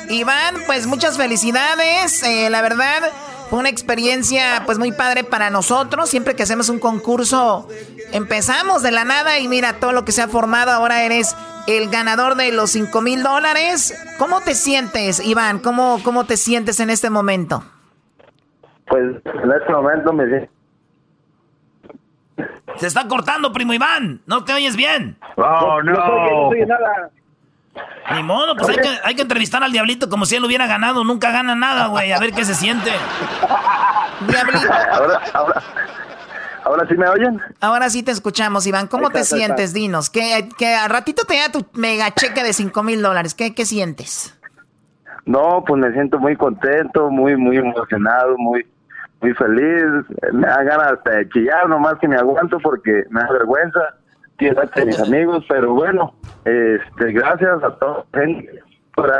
Iván, 0.09 0.55
pues 0.67 0.87
muchas 0.87 1.17
felicidades. 1.17 2.23
Eh, 2.23 2.49
la 2.49 2.63
verdad, 2.63 3.11
fue 3.49 3.59
una 3.59 3.71
experiencia 3.71 4.63
pues 4.67 4.79
muy 4.79 4.93
padre 4.93 5.25
para 5.25 5.51
nosotros. 5.51 6.09
Siempre 6.09 6.37
que 6.37 6.45
hacemos 6.45 6.69
un 6.69 6.79
concurso, 6.79 7.67
empezamos 8.13 8.83
de 8.83 8.93
la 8.93 9.05
nada 9.05 9.41
y 9.41 9.49
mira 9.49 9.81
todo 9.81 9.91
lo 9.91 10.05
que 10.05 10.13
se 10.13 10.23
ha 10.23 10.29
formado. 10.29 10.71
Ahora 10.71 11.03
eres 11.03 11.35
el 11.77 11.91
ganador 11.91 12.35
de 12.37 12.53
los 12.53 12.71
5 12.71 13.01
mil 13.01 13.23
dólares. 13.23 13.95
¿Cómo 14.19 14.41
te 14.41 14.55
sientes, 14.55 15.25
Iván? 15.25 15.59
¿Cómo, 15.61 16.01
¿Cómo 16.03 16.25
te 16.25 16.37
sientes 16.37 16.81
en 16.81 16.91
este 16.91 17.11
momento? 17.11 17.63
Pues 18.87 19.05
en 19.25 19.53
este 19.53 19.73
momento 19.73 20.13
me 20.13 20.49
Se 22.77 22.87
está 22.87 23.07
cortando, 23.07 23.53
primo 23.53 23.73
Iván. 23.73 24.21
No 24.27 24.45
te 24.45 24.53
oyes 24.53 24.77
bien. 24.77 25.17
No, 25.37 25.83
no. 25.83 25.93
No 25.93 26.49
oye 26.49 26.67
nada. 26.67 27.11
Ni 28.13 28.23
modo, 28.25 28.57
pues 28.57 28.71
hay 28.71 28.77
que, 28.77 28.99
hay 29.05 29.15
que 29.15 29.23
entrevistar 29.23 29.63
al 29.63 29.71
diablito 29.71 30.09
como 30.09 30.27
si 30.27 30.35
él 30.35 30.45
hubiera 30.45 30.67
ganado. 30.67 31.05
Nunca 31.05 31.31
gana 31.31 31.55
nada, 31.55 31.87
güey. 31.87 32.13
A 32.13 32.19
ver 32.19 32.33
qué 32.33 32.45
se 32.45 32.55
siente. 32.55 32.91
Diablito. 34.27 34.67
Ahora, 34.93 35.21
ahora, 35.33 35.63
ahora 36.71 36.87
sí 36.89 36.95
me 36.97 37.09
oyen. 37.09 37.41
Ahora 37.61 37.91
sí 37.91 38.03
te 38.03 38.11
escuchamos, 38.13 38.67
Iván. 38.67 38.87
¿Cómo 38.87 39.11
te 39.11 39.21
está, 39.21 39.37
ahí 39.37 39.43
está. 39.43 39.55
sientes? 39.57 39.73
Dinos. 39.75 40.11
Que, 40.11 40.49
que 40.59 40.75
a 40.75 40.89
ratito 40.89 41.25
te 41.27 41.37
da 41.39 41.51
tu 41.53 41.67
mega 41.79 42.11
cheque 42.13 42.43
de 42.43 42.53
5 42.53 42.83
mil 42.83 43.03
dólares. 43.03 43.35
¿Qué, 43.35 43.55
¿Qué 43.55 43.65
sientes? 43.67 44.37
No, 45.27 45.63
pues 45.67 45.81
me 45.81 45.93
siento 45.93 46.19
muy 46.19 46.37
contento, 46.37 47.11
muy, 47.11 47.37
muy 47.37 47.57
emocionado, 47.59 48.37
muy, 48.39 48.67
muy 49.21 49.35
feliz. 49.35 49.85
Me 50.33 50.47
da 50.47 50.63
ganas 50.63 50.93
hasta 50.93 51.11
de 51.11 51.29
chillar, 51.29 51.69
nomás 51.69 51.95
que 52.01 52.09
me 52.09 52.17
aguanto 52.17 52.59
porque 52.59 53.05
me 53.11 53.21
da 53.21 53.31
vergüenza. 53.33 53.81
Quiero 54.37 54.63
a 54.63 54.85
mis 54.87 54.99
amigos, 54.99 55.45
pero 55.49 55.75
bueno, 55.75 56.15
este, 56.47 57.13
gracias 57.13 57.63
a 57.63 58.05
gente 58.15 58.63
por, 58.95 59.13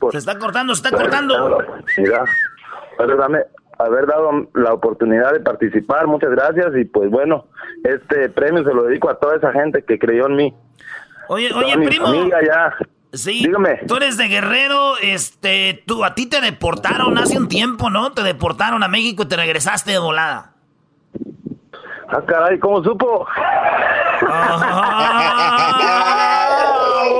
por- 0.00 0.12
Se 0.12 0.18
está 0.18 0.38
cortando, 0.38 0.74
se 0.74 0.86
está 0.88 0.96
cortando. 0.96 1.62
Mira, 1.98 2.24
haber, 2.98 3.16
dame- 3.18 3.44
haber 3.78 4.06
dado 4.06 4.48
la 4.54 4.72
oportunidad 4.72 5.32
de 5.32 5.40
participar, 5.40 6.06
muchas 6.06 6.30
gracias 6.30 6.68
y 6.76 6.84
pues 6.84 7.10
bueno, 7.10 7.46
este 7.82 8.28
premio 8.28 8.64
se 8.64 8.72
lo 8.72 8.84
dedico 8.84 9.10
a 9.10 9.18
toda 9.18 9.36
esa 9.36 9.52
gente 9.52 9.82
que 9.84 9.98
creyó 9.98 10.26
en 10.26 10.36
mí. 10.36 10.54
Oye, 11.28 11.48
Toda 11.48 11.64
oye, 11.64 11.78
primo. 11.86 12.06
familia 12.06 12.38
ya. 12.46 12.74
Sí. 13.12 13.44
Dígame. 13.44 13.80
Tú 13.86 13.96
eres 13.96 14.16
de 14.16 14.26
Guerrero, 14.28 14.98
este, 15.00 15.82
tú, 15.86 16.04
a 16.04 16.14
ti 16.14 16.26
te 16.28 16.40
deportaron 16.40 17.16
hace 17.16 17.38
un 17.38 17.48
tiempo, 17.48 17.88
¿no? 17.88 18.12
Te 18.12 18.22
deportaron 18.22 18.82
a 18.82 18.88
México 18.88 19.22
y 19.22 19.28
te 19.28 19.36
regresaste 19.36 19.92
de 19.92 19.98
volada. 19.98 20.50
Ah, 22.08 22.20
caray, 22.26 22.58
¿cómo 22.58 22.82
supo? 22.82 23.26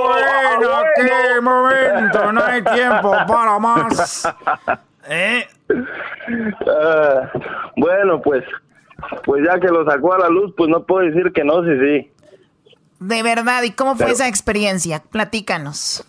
bueno, 0.04 0.82
qué 0.96 1.40
momento, 1.40 2.32
no 2.32 2.44
hay 2.44 2.62
tiempo 2.62 3.12
para 3.26 3.58
más. 3.58 4.28
¿Eh? 5.08 5.44
Ah, 6.66 7.30
bueno, 7.76 8.20
pues, 8.22 8.44
pues 9.24 9.44
ya 9.46 9.58
que 9.60 9.68
lo 9.68 9.84
sacó 9.84 10.14
a 10.14 10.18
la 10.18 10.28
luz, 10.28 10.52
pues 10.56 10.70
no 10.70 10.84
puedo 10.84 11.06
decir 11.06 11.32
que 11.32 11.44
no, 11.44 11.62
sí, 11.64 11.70
sí. 11.80 12.10
De 13.00 13.22
verdad, 13.22 13.62
¿y 13.64 13.72
cómo 13.72 13.96
fue 13.96 14.06
Pero- 14.06 14.14
esa 14.14 14.28
experiencia? 14.28 15.02
Platícanos. 15.10 16.06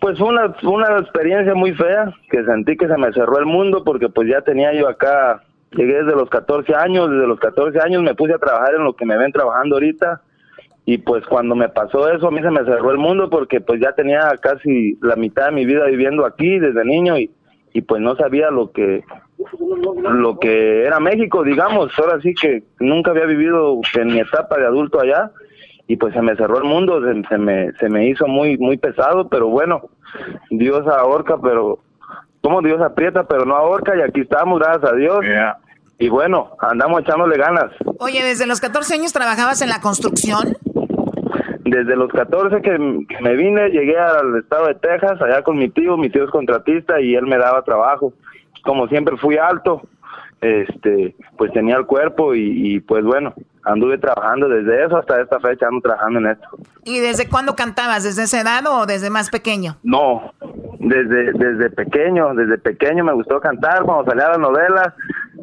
Pues 0.00 0.16
fue 0.16 0.28
una, 0.28 0.52
fue 0.60 0.70
una 0.70 0.98
experiencia 0.98 1.54
muy 1.54 1.74
fea, 1.74 2.12
que 2.30 2.44
sentí 2.44 2.76
que 2.76 2.86
se 2.86 2.96
me 2.96 3.12
cerró 3.12 3.38
el 3.38 3.46
mundo 3.46 3.82
porque 3.84 4.08
pues 4.08 4.28
ya 4.28 4.40
tenía 4.42 4.72
yo 4.72 4.88
acá, 4.88 5.42
llegué 5.72 6.04
desde 6.04 6.12
los 6.16 6.30
14 6.30 6.72
años, 6.76 7.10
desde 7.10 7.26
los 7.26 7.40
14 7.40 7.80
años 7.80 8.02
me 8.04 8.14
puse 8.14 8.32
a 8.32 8.38
trabajar 8.38 8.74
en 8.76 8.84
lo 8.84 8.94
que 8.94 9.04
me 9.04 9.18
ven 9.18 9.32
trabajando 9.32 9.74
ahorita 9.74 10.22
y 10.84 10.98
pues 10.98 11.26
cuando 11.26 11.56
me 11.56 11.68
pasó 11.68 12.08
eso 12.12 12.28
a 12.28 12.30
mí 12.30 12.40
se 12.40 12.50
me 12.50 12.64
cerró 12.64 12.92
el 12.92 12.98
mundo 12.98 13.28
porque 13.28 13.60
pues 13.60 13.80
ya 13.80 13.90
tenía 13.92 14.20
casi 14.40 14.96
la 15.02 15.16
mitad 15.16 15.46
de 15.46 15.52
mi 15.52 15.66
vida 15.66 15.84
viviendo 15.86 16.24
aquí 16.24 16.60
desde 16.60 16.84
niño 16.84 17.18
y, 17.18 17.32
y 17.78 17.82
pues 17.82 18.02
no 18.02 18.16
sabía 18.16 18.50
lo 18.50 18.72
que 18.72 19.04
lo 20.02 20.38
que 20.40 20.84
era 20.84 20.98
México, 20.98 21.44
digamos, 21.44 21.92
ahora 21.96 22.20
sí 22.20 22.34
que 22.34 22.64
nunca 22.80 23.12
había 23.12 23.24
vivido 23.24 23.80
en 23.94 24.08
mi 24.08 24.18
etapa 24.18 24.58
de 24.58 24.66
adulto 24.66 25.00
allá 25.00 25.30
y 25.86 25.96
pues 25.96 26.12
se 26.12 26.20
me 26.20 26.34
cerró 26.34 26.58
el 26.58 26.64
mundo, 26.64 27.00
se, 27.00 27.22
se 27.28 27.38
me, 27.38 27.72
se 27.74 27.88
me 27.88 28.08
hizo 28.08 28.26
muy, 28.26 28.58
muy 28.58 28.78
pesado, 28.78 29.28
pero 29.28 29.46
bueno, 29.46 29.82
Dios 30.50 30.86
ahorca, 30.88 31.38
pero, 31.40 31.78
como 32.42 32.60
Dios 32.62 32.80
aprieta, 32.82 33.28
pero 33.28 33.44
no 33.44 33.54
ahorca, 33.54 33.96
y 33.96 34.02
aquí 34.02 34.22
estamos, 34.22 34.58
gracias 34.58 34.92
a 34.92 34.96
Dios. 34.96 35.20
Y 36.00 36.08
bueno, 36.08 36.50
andamos 36.60 37.00
echándole 37.00 37.36
ganas. 37.36 37.72
Oye, 37.98 38.22
¿desde 38.22 38.46
los 38.46 38.60
14 38.60 38.94
años 38.94 39.12
trabajabas 39.12 39.62
en 39.62 39.68
la 39.68 39.80
construcción? 39.80 40.56
Desde 41.70 41.96
los 41.96 42.10
14 42.10 42.62
que, 42.62 43.06
que 43.08 43.20
me 43.20 43.36
vine, 43.36 43.68
llegué 43.70 43.98
al 43.98 44.36
estado 44.38 44.68
de 44.68 44.74
Texas, 44.74 45.20
allá 45.20 45.42
con 45.42 45.58
mi 45.58 45.68
tío, 45.68 45.96
mi 45.96 46.08
tío 46.08 46.24
es 46.24 46.30
contratista 46.30 47.00
y 47.00 47.14
él 47.14 47.26
me 47.26 47.36
daba 47.36 47.62
trabajo. 47.62 48.12
Como 48.62 48.88
siempre 48.88 49.16
fui 49.16 49.36
alto, 49.36 49.82
este, 50.40 51.14
pues 51.36 51.52
tenía 51.52 51.76
el 51.76 51.86
cuerpo 51.86 52.34
y, 52.34 52.74
y, 52.74 52.80
pues 52.80 53.04
bueno, 53.04 53.34
anduve 53.64 53.98
trabajando 53.98 54.48
desde 54.48 54.84
eso 54.84 54.96
hasta 54.96 55.20
esta 55.20 55.40
fecha, 55.40 55.66
ando 55.66 55.80
trabajando 55.80 56.20
en 56.20 56.26
esto. 56.28 56.48
¿Y 56.84 57.00
desde 57.00 57.28
cuándo 57.28 57.54
cantabas? 57.54 58.04
¿Desde 58.04 58.22
esa 58.22 58.40
edad 58.40 58.64
o 58.66 58.86
desde 58.86 59.10
más 59.10 59.30
pequeño? 59.30 59.76
No, 59.82 60.32
desde, 60.78 61.32
desde 61.32 61.70
pequeño, 61.70 62.34
desde 62.34 62.58
pequeño 62.58 63.04
me 63.04 63.12
gustó 63.12 63.40
cantar, 63.40 63.82
cuando 63.82 64.10
salía 64.10 64.28
la 64.28 64.38
novela, 64.38 64.94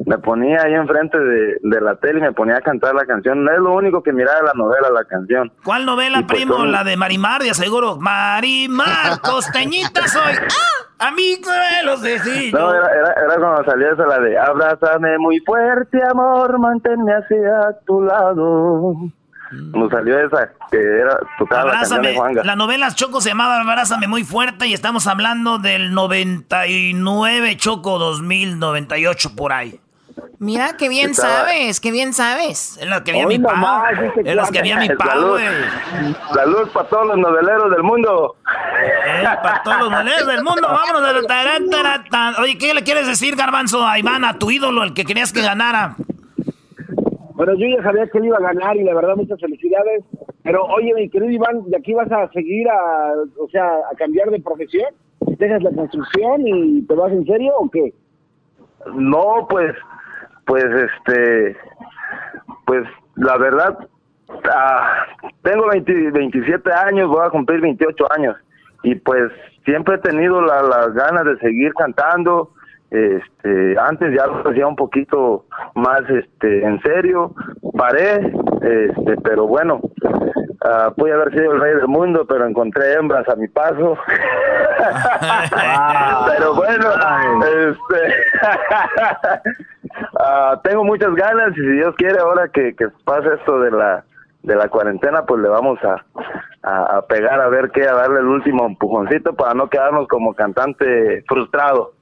me 0.06 0.18
ponía 0.18 0.62
ahí 0.62 0.72
enfrente 0.74 1.18
de, 1.18 1.58
de 1.62 1.80
la 1.80 1.96
tele 1.96 2.20
y 2.20 2.22
me 2.22 2.32
ponía 2.32 2.56
a 2.56 2.60
cantar 2.60 2.94
la 2.94 3.04
canción, 3.04 3.44
no 3.44 3.52
es 3.52 3.58
lo 3.58 3.74
único 3.74 4.02
que 4.02 4.12
miraba 4.12 4.40
la 4.42 4.52
novela, 4.54 4.88
la 4.90 5.04
canción. 5.04 5.52
¿Cuál 5.64 5.84
novela, 5.84 6.20
Y 6.20 6.22
pues 6.24 6.42
primo? 6.42 6.64
La 6.64 6.84
de 6.84 6.96
Marimar, 6.96 7.42
de 7.42 7.50
aseguro. 7.50 7.98
Marimar, 7.98 9.20
costeñita 9.22 10.06
soy. 10.08 10.32
¡Ah! 10.32 11.08
Amigo 11.08 11.50
de 11.50 11.84
los 11.84 12.00
vecinos. 12.00 12.58
No, 12.58 12.72
era, 12.72 12.86
era, 12.90 13.12
era 13.12 13.36
cuando 13.36 13.64
salía 13.70 13.90
esa 13.90 14.06
la 14.06 14.18
de 14.20 14.38
Abrázame 14.38 15.18
muy 15.18 15.40
fuerte, 15.40 15.98
amor, 16.10 16.58
manténme 16.58 17.12
hacia 17.12 17.76
tu 17.86 18.00
lado. 18.02 18.94
Cuando 19.72 19.90
salió 19.90 20.18
esa, 20.18 20.50
que 20.70 20.78
era 20.78 21.18
tocaba 21.38 21.64
la 21.66 21.70
canción 21.72 21.98
Abrázame. 21.98 22.08
de 22.08 22.16
Juanga. 22.16 22.44
La 22.44 22.56
novela 22.56 22.90
Choco 22.94 23.20
se 23.20 23.28
llamaba 23.30 23.60
Abrázame 23.60 24.06
muy 24.08 24.24
fuerte 24.24 24.68
y 24.68 24.72
estamos 24.72 25.06
hablando 25.06 25.58
del 25.58 25.92
99 25.92 27.56
Choco 27.56 27.98
2098 27.98 29.36
por 29.36 29.52
ahí. 29.52 29.80
Mira, 30.38 30.76
qué 30.78 30.88
bien 30.88 31.10
Estaba- 31.10 31.40
sabes, 31.46 31.80
qué 31.80 31.90
bien 31.90 32.12
sabes. 32.12 32.78
Es 32.78 32.86
lo 32.88 33.02
que 33.04 33.10
había 33.12 33.26
mi 33.26 33.38
pa. 33.38 33.90
Es 34.24 34.34
lo 34.34 34.44
que 34.46 34.58
había 34.58 34.76
mi 34.78 34.88
pa, 34.96 35.06
Salud. 36.32 36.68
para 36.72 36.88
todos 36.88 37.06
los 37.08 37.18
noveleros 37.18 37.70
del 37.70 37.82
mundo. 37.82 38.36
Eh, 38.46 39.24
para 39.42 39.62
todos 39.62 39.78
los 39.80 39.90
moleros 39.90 40.26
del 40.26 40.42
mundo, 40.44 40.68
vámonos. 40.68 41.14
de- 41.22 41.26
tarán, 41.26 41.68
tarán, 41.70 42.04
tarán. 42.10 42.34
Oye, 42.42 42.56
¿qué 42.58 42.72
le 42.74 42.82
quieres 42.82 43.06
decir, 43.06 43.36
Garbanzo, 43.36 43.86
a 43.86 43.98
Iván, 43.98 44.24
a 44.24 44.38
tu 44.38 44.50
ídolo, 44.50 44.82
el 44.82 44.94
que 44.94 45.04
querías 45.04 45.32
que 45.32 45.42
ganara? 45.42 45.96
Bueno, 47.34 47.52
yo 47.54 47.66
ya 47.76 47.82
sabía 47.82 48.06
que 48.06 48.16
él 48.18 48.26
iba 48.26 48.38
a 48.38 48.40
ganar 48.40 48.76
y 48.76 48.84
la 48.84 48.94
verdad 48.94 49.14
muchas 49.16 49.38
felicidades. 49.40 50.02
Pero 50.42 50.64
oye, 50.64 50.94
mi 50.94 51.10
querido 51.10 51.30
Iván, 51.30 51.64
¿de 51.66 51.76
aquí 51.76 51.92
vas 51.92 52.10
a 52.10 52.28
seguir 52.32 52.68
a, 52.70 53.12
o 53.38 53.48
sea, 53.50 53.66
a 53.92 53.94
cambiar 53.96 54.30
de 54.30 54.40
profesión? 54.40 54.86
¿Dejas 55.20 55.62
la 55.62 55.70
construcción 55.72 56.46
y 56.46 56.82
te 56.86 56.94
vas 56.94 57.12
en 57.12 57.26
serio 57.26 57.52
o 57.58 57.68
qué? 57.70 57.92
No, 58.94 59.46
pues, 59.50 59.74
pues, 60.46 60.64
este, 60.64 61.56
pues, 62.66 62.84
la 63.16 63.36
verdad, 63.36 63.78
ah, 64.52 65.04
tengo 65.42 65.68
20 65.68 66.10
27 66.10 66.72
años, 66.72 67.08
voy 67.08 67.24
a 67.26 67.30
cumplir 67.30 67.60
28 67.60 68.06
años 68.16 68.36
y 68.82 68.94
pues 68.94 69.32
siempre 69.64 69.96
he 69.96 69.98
tenido 69.98 70.40
la- 70.42 70.62
las 70.62 70.94
ganas 70.94 71.24
de 71.24 71.38
seguir 71.38 71.72
cantando. 71.74 72.50
Este, 72.90 73.76
antes 73.80 74.14
ya 74.16 74.26
lo 74.28 74.48
hacía 74.48 74.66
un 74.66 74.76
poquito 74.76 75.44
más, 75.74 76.02
este, 76.08 76.62
en 76.64 76.80
serio, 76.82 77.34
paré, 77.76 78.32
este, 78.62 79.16
pero 79.24 79.46
bueno, 79.48 79.80
ah, 80.64 80.90
pude 80.96 81.12
haber 81.12 81.30
sido 81.32 81.52
el 81.52 81.60
rey 81.60 81.74
del 81.74 81.88
mundo, 81.88 82.24
pero 82.28 82.46
encontré 82.46 82.94
hembras 82.94 83.28
a 83.28 83.34
mi 83.36 83.48
paso. 83.48 83.98
pero 86.26 86.54
bueno, 86.54 86.90
este, 87.44 88.14
ah, 90.20 90.60
tengo 90.62 90.84
muchas 90.84 91.14
ganas 91.14 91.50
y 91.52 91.60
si 91.60 91.66
Dios 91.72 91.94
quiere 91.96 92.18
ahora 92.20 92.48
que, 92.48 92.74
que 92.74 92.88
pase 93.04 93.34
esto 93.34 93.60
de 93.60 93.70
la 93.70 94.04
de 94.42 94.54
la 94.54 94.68
cuarentena, 94.68 95.24
pues 95.26 95.42
le 95.42 95.48
vamos 95.48 95.78
a, 95.82 96.04
a, 96.62 96.98
a 96.98 97.02
pegar 97.02 97.40
a 97.40 97.48
ver 97.48 97.72
qué, 97.72 97.88
a 97.88 97.94
darle 97.94 98.20
el 98.20 98.26
último 98.26 98.64
empujoncito 98.66 99.34
para 99.34 99.54
no 99.54 99.68
quedarnos 99.68 100.06
como 100.06 100.34
cantante 100.34 101.24
frustrado. 101.26 101.94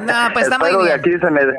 No, 0.00 0.14
pues 0.32 0.46
está 0.46 0.58
muy 0.58 0.70
Espero 0.70 0.82
de 0.82 0.88
bien. 0.88 0.98
aquí 0.98 1.12
se 1.12 1.30
me, 1.30 1.40
se 1.42 1.52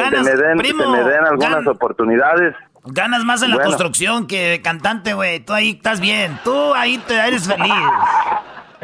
Ganas, 0.00 0.22
me 0.24 0.36
den, 0.36 0.58
se 0.64 0.86
me 0.86 1.02
den 1.02 1.24
algunas 1.24 1.64
gan- 1.64 1.68
oportunidades. 1.70 2.54
Ganas 2.86 3.24
más 3.24 3.42
en 3.42 3.50
la 3.50 3.62
construcción 3.62 4.26
que 4.26 4.60
cantante, 4.62 5.14
güey. 5.14 5.40
Tú 5.40 5.52
ahí 5.52 5.70
estás 5.72 6.00
bien. 6.00 6.38
Tú 6.44 6.74
ahí 6.74 6.98
te 6.98 7.14
eres 7.16 7.46
feliz. 7.48 7.72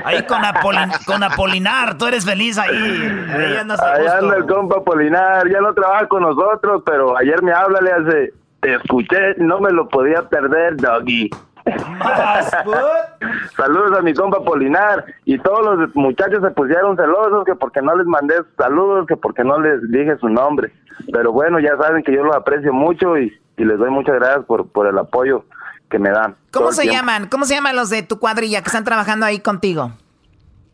Ahí 0.05 0.23
con, 0.25 0.43
Apolin- 0.43 1.05
con 1.05 1.23
Apolinar, 1.23 1.97
tú 1.99 2.07
eres 2.07 2.25
feliz 2.25 2.59
ahí. 2.59 2.71
Ahí 2.75 3.57
andas 3.61 3.79
a 3.81 3.93
Allá 3.93 4.03
gusto. 4.03 4.19
anda 4.19 4.37
el 4.39 4.47
compa 4.47 4.83
Polinar, 4.83 5.49
ya 5.49 5.61
no 5.61 5.73
trabaja 5.75 6.09
con 6.09 6.23
nosotros, 6.23 6.83
pero 6.85 7.17
ayer 7.17 7.41
me 7.43 7.53
habla, 7.53 7.79
le 7.81 7.93
hace, 7.93 8.33
te 8.61 8.75
escuché, 8.75 9.35
no 9.37 9.61
me 9.61 9.71
lo 9.71 9.89
podía 9.89 10.23
perder, 10.29 10.77
doggy. 10.77 11.31
Saludos 13.57 13.99
a 13.99 14.03
mi 14.03 14.13
compa 14.15 14.41
Polinar 14.43 15.05
y 15.25 15.39
todos 15.39 15.79
los 15.79 15.95
muchachos 15.95 16.43
se 16.43 16.51
pusieron 16.51 16.97
celosos 16.97 17.45
que 17.45 17.55
porque 17.55 17.81
no 17.83 17.95
les 17.97 18.07
mandé 18.07 18.35
saludos, 18.57 19.07
que 19.07 19.17
porque 19.17 19.45
no 19.45 19.61
les 19.61 19.89
dije 19.91 20.17
su 20.19 20.29
nombre. 20.29 20.73
Pero 21.13 21.33
bueno, 21.33 21.61
ya 21.61 21.77
saben 21.77 22.03
que 22.03 22.13
yo 22.15 22.25
los 22.25 22.35
aprecio 22.35 22.73
mucho 22.73 23.17
y, 23.19 23.33
y 23.63 23.65
les 23.65 23.79
doy 23.79 23.91
muchas 23.91 24.17
gracias 24.17 24.45
por, 24.47 24.67
por 24.69 24.87
el 24.89 24.99
apoyo 24.99 25.45
que 25.91 25.99
me 25.99 26.11
dan. 26.11 26.35
¿Cómo 26.53 26.73
se 26.73 26.83
tiempo. 26.83 26.97
llaman? 26.99 27.29
¿Cómo 27.29 27.45
se 27.45 27.55
llaman 27.55 27.77
los 27.77 27.91
de 27.91 28.03
tu 28.03 28.19
cuadrilla 28.19 28.61
que 28.63 28.67
están 28.67 28.85
trabajando 28.85 29.25
ahí 29.27 29.39
contigo? 29.41 29.93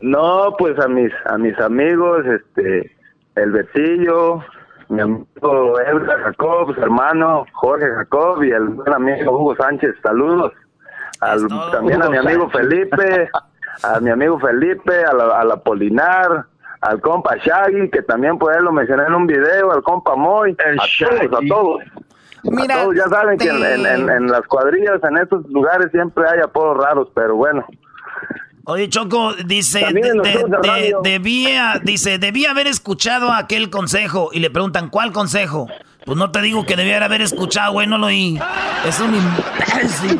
No, 0.01 0.55
pues 0.57 0.79
a 0.79 0.87
mis 0.87 1.11
a 1.25 1.37
mis 1.37 1.57
amigos, 1.59 2.25
este, 2.25 2.95
el 3.35 3.51
Betillo, 3.51 4.41
mi 4.87 5.01
amigo 5.01 5.79
Edgar 5.81 6.23
Jacob, 6.23 6.73
su 6.73 6.81
hermano 6.81 7.45
Jorge 7.53 7.85
Jacob 7.93 8.41
y 8.43 8.51
el 8.51 8.69
buen 8.69 8.93
amigo 8.93 9.37
Hugo 9.37 9.55
Sánchez. 9.57 9.95
Saludos. 10.01 10.53
Al- 11.19 11.47
también 11.71 12.01
a 12.01 12.09
mi 12.09 12.17
amigo 12.17 12.49
Sánchez. 12.51 12.69
Felipe, 12.69 13.29
a 13.83 13.99
mi 13.99 14.09
amigo 14.09 14.39
Felipe, 14.39 15.03
a 15.03 15.13
la, 15.13 15.39
a 15.41 15.43
la 15.43 15.57
Polinar, 15.57 16.45
al 16.79 17.01
compa 17.01 17.35
Shaggy, 17.35 17.89
que 17.89 18.01
también 18.03 18.37
por 18.39 18.53
ahí 18.55 18.63
lo 18.63 18.71
mencioné 18.71 19.03
en 19.03 19.13
un 19.13 19.27
video, 19.27 19.73
al 19.73 19.83
compa 19.83 20.15
Moy, 20.15 20.51
a 20.53 20.75
todos, 20.97 21.43
a 21.43 21.47
todos. 21.47 21.81
Mira, 22.43 22.83
todos, 22.83 22.95
ya 22.95 23.07
saben 23.09 23.37
que 23.37 23.49
en, 23.49 23.63
en- 23.63 23.85
en- 23.85 24.09
en 24.09 24.27
las 24.27 24.41
cuadrillas, 24.47 25.01
en 25.03 25.17
estos 25.17 25.45
lugares 25.49 25.87
siempre 25.91 26.23
hay 26.29 26.39
apodos 26.41 26.77
raros, 26.77 27.07
pero 27.13 27.35
bueno. 27.35 27.65
Oye, 28.65 28.87
Choco, 28.87 29.33
dice, 29.45 29.79
de- 29.79 29.93
de 29.93 30.43
de- 30.61 30.95
debía, 31.03 31.79
dice, 31.83 32.19
debía 32.19 32.51
haber 32.51 32.67
escuchado 32.67 33.31
aquel 33.31 33.69
consejo. 33.71 34.29
Y 34.31 34.39
le 34.39 34.51
preguntan, 34.51 34.89
¿cuál 34.89 35.11
consejo? 35.11 35.67
Pues 36.09 36.17
no 36.17 36.31
te 36.31 36.41
digo 36.41 36.65
que 36.65 36.75
debía 36.75 37.05
haber 37.05 37.21
escuchado, 37.21 37.73
güey, 37.73 37.85
no 37.85 37.99
lo 37.99 38.07
oí. 38.07 38.39
Es 38.83 38.99
un 38.99 39.13
imbécil. 39.13 40.19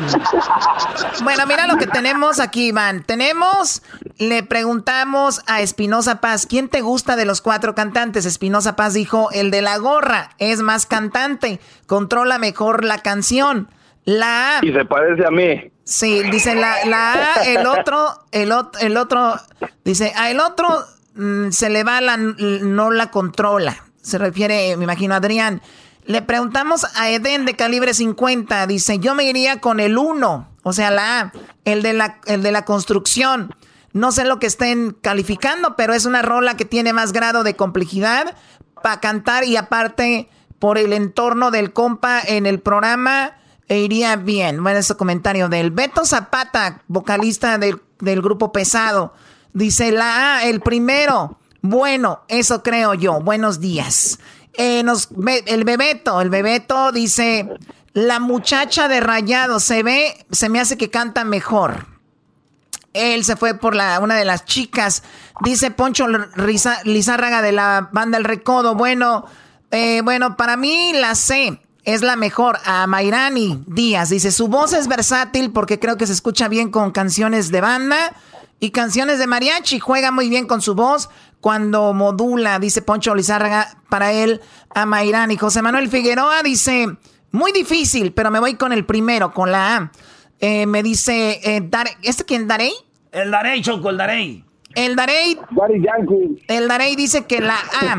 Bueno, 1.24 1.46
mira 1.48 1.66
lo 1.66 1.78
que 1.78 1.88
tenemos 1.88 2.38
aquí, 2.38 2.68
Iván. 2.68 3.02
Tenemos, 3.02 3.82
le 4.16 4.44
preguntamos 4.44 5.42
a 5.48 5.62
Espinosa 5.62 6.20
Paz, 6.20 6.46
¿quién 6.46 6.68
te 6.68 6.80
gusta 6.80 7.16
de 7.16 7.24
los 7.24 7.40
cuatro 7.40 7.74
cantantes? 7.74 8.24
Espinosa 8.24 8.76
Paz 8.76 8.94
dijo, 8.94 9.30
el 9.32 9.50
de 9.50 9.62
la 9.62 9.78
gorra, 9.78 10.30
es 10.38 10.60
más 10.60 10.86
cantante, 10.86 11.58
controla 11.88 12.38
mejor 12.38 12.84
la 12.84 12.98
canción. 12.98 13.68
La 14.04 14.58
A. 14.58 14.64
Y 14.64 14.72
se 14.72 14.84
parece 14.84 15.26
a 15.26 15.32
mí. 15.32 15.72
Sí, 15.82 16.22
dice 16.30 16.54
la, 16.54 16.84
la 16.86 17.14
A, 17.14 17.42
el 17.46 17.66
otro, 17.66 18.10
el, 18.30 18.52
ot- 18.52 18.76
el 18.80 18.96
otro, 18.96 19.40
dice, 19.84 20.12
a 20.16 20.30
el 20.30 20.38
otro 20.38 20.68
mm, 21.16 21.50
se 21.50 21.68
le 21.68 21.82
va 21.82 22.00
la, 22.00 22.16
no 22.16 22.92
la 22.92 23.10
controla. 23.10 23.86
Se 24.02 24.18
refiere, 24.18 24.76
me 24.76 24.84
imagino, 24.84 25.14
Adrián. 25.14 25.62
Le 26.04 26.22
preguntamos 26.22 26.86
a 26.96 27.10
Eden 27.10 27.44
de 27.44 27.54
calibre 27.54 27.94
50, 27.94 28.66
dice, 28.66 28.98
yo 28.98 29.14
me 29.14 29.24
iría 29.24 29.60
con 29.60 29.80
el 29.80 29.98
1, 29.98 30.48
o 30.62 30.72
sea, 30.72 30.90
la 30.90 31.20
A, 31.20 31.32
el 31.64 31.82
de 31.82 31.92
la, 31.92 32.20
el 32.26 32.42
de 32.42 32.52
la 32.52 32.64
construcción. 32.64 33.54
No 33.92 34.10
sé 34.12 34.24
lo 34.24 34.38
que 34.38 34.46
estén 34.46 34.96
calificando, 35.00 35.76
pero 35.76 35.94
es 35.94 36.06
una 36.06 36.22
rola 36.22 36.56
que 36.56 36.64
tiene 36.64 36.92
más 36.92 37.12
grado 37.12 37.42
de 37.42 37.54
complejidad 37.54 38.36
para 38.82 39.00
cantar 39.00 39.44
y 39.44 39.56
aparte 39.56 40.28
por 40.58 40.78
el 40.78 40.92
entorno 40.92 41.50
del 41.50 41.72
compa 41.72 42.20
en 42.20 42.46
el 42.46 42.60
programa 42.60 43.36
e 43.68 43.78
iría 43.78 44.16
bien. 44.16 44.62
Bueno, 44.62 44.78
ese 44.78 44.96
comentario 44.96 45.48
del 45.48 45.70
Beto 45.70 46.04
Zapata, 46.04 46.82
vocalista 46.88 47.58
del, 47.58 47.80
del 48.00 48.22
grupo 48.22 48.52
Pesado. 48.52 49.14
Dice 49.52 49.90
la 49.92 50.36
A, 50.36 50.44
el 50.44 50.60
primero. 50.60 51.39
Bueno, 51.62 52.20
eso 52.28 52.62
creo 52.62 52.94
yo. 52.94 53.20
Buenos 53.20 53.60
días. 53.60 54.18
Eh, 54.54 54.82
nos, 54.82 55.08
el 55.46 55.64
Bebeto, 55.64 56.20
el 56.20 56.30
Bebeto 56.30 56.92
dice, 56.92 57.48
la 57.92 58.18
muchacha 58.18 58.88
de 58.88 59.00
Rayado 59.00 59.60
se 59.60 59.82
ve, 59.82 60.26
se 60.30 60.48
me 60.48 60.60
hace 60.60 60.76
que 60.76 60.90
canta 60.90 61.24
mejor. 61.24 61.86
Él 62.92 63.24
se 63.24 63.36
fue 63.36 63.54
por 63.54 63.76
la, 63.76 64.00
una 64.00 64.16
de 64.16 64.24
las 64.24 64.44
chicas. 64.44 65.02
Dice 65.44 65.70
Poncho 65.70 66.06
Riza- 66.08 66.82
Lizárraga 66.84 67.40
de 67.42 67.52
la 67.52 67.88
banda 67.92 68.18
El 68.18 68.24
Recodo. 68.24 68.74
Bueno, 68.74 69.26
eh, 69.70 70.00
bueno, 70.02 70.36
para 70.36 70.56
mí 70.56 70.92
la 70.94 71.14
C 71.14 71.60
es 71.84 72.02
la 72.02 72.16
mejor. 72.16 72.58
A 72.64 72.88
Mairani 72.88 73.62
Díaz. 73.68 74.08
Dice, 74.08 74.32
su 74.32 74.48
voz 74.48 74.72
es 74.72 74.88
versátil 74.88 75.52
porque 75.52 75.78
creo 75.78 75.96
que 75.96 76.06
se 76.08 76.12
escucha 76.12 76.48
bien 76.48 76.70
con 76.72 76.90
canciones 76.90 77.52
de 77.52 77.60
banda 77.60 78.12
y 78.58 78.70
canciones 78.70 79.20
de 79.20 79.28
mariachi. 79.28 79.78
Juega 79.78 80.10
muy 80.10 80.28
bien 80.28 80.48
con 80.48 80.60
su 80.60 80.74
voz 80.74 81.10
cuando 81.40 81.92
modula, 81.94 82.58
dice 82.58 82.82
Poncho 82.82 83.14
Lizárraga, 83.14 83.76
para 83.88 84.12
él 84.12 84.40
a 84.74 84.86
Mairani. 84.86 85.36
José 85.36 85.62
Manuel 85.62 85.88
Figueroa 85.88 86.42
dice, 86.42 86.96
muy 87.32 87.52
difícil, 87.52 88.12
pero 88.12 88.30
me 88.30 88.38
voy 88.40 88.54
con 88.54 88.72
el 88.72 88.84
primero, 88.84 89.32
con 89.32 89.50
la 89.50 89.76
A. 89.76 89.92
Eh, 90.38 90.66
me 90.66 90.82
dice, 90.82 91.40
eh, 91.42 91.60
Dare- 91.62 91.96
¿este 92.02 92.24
quién? 92.24 92.46
¿Darey? 92.46 92.72
El 93.12 93.30
Darey, 93.30 93.60
Choco, 93.62 93.90
el 93.90 93.96
Darey. 93.96 94.44
El 94.74 94.96
Darey. 94.96 95.38
El 96.46 96.68
Darey 96.68 96.94
dice 96.96 97.24
que 97.26 97.40
la 97.40 97.56
A. 97.56 97.98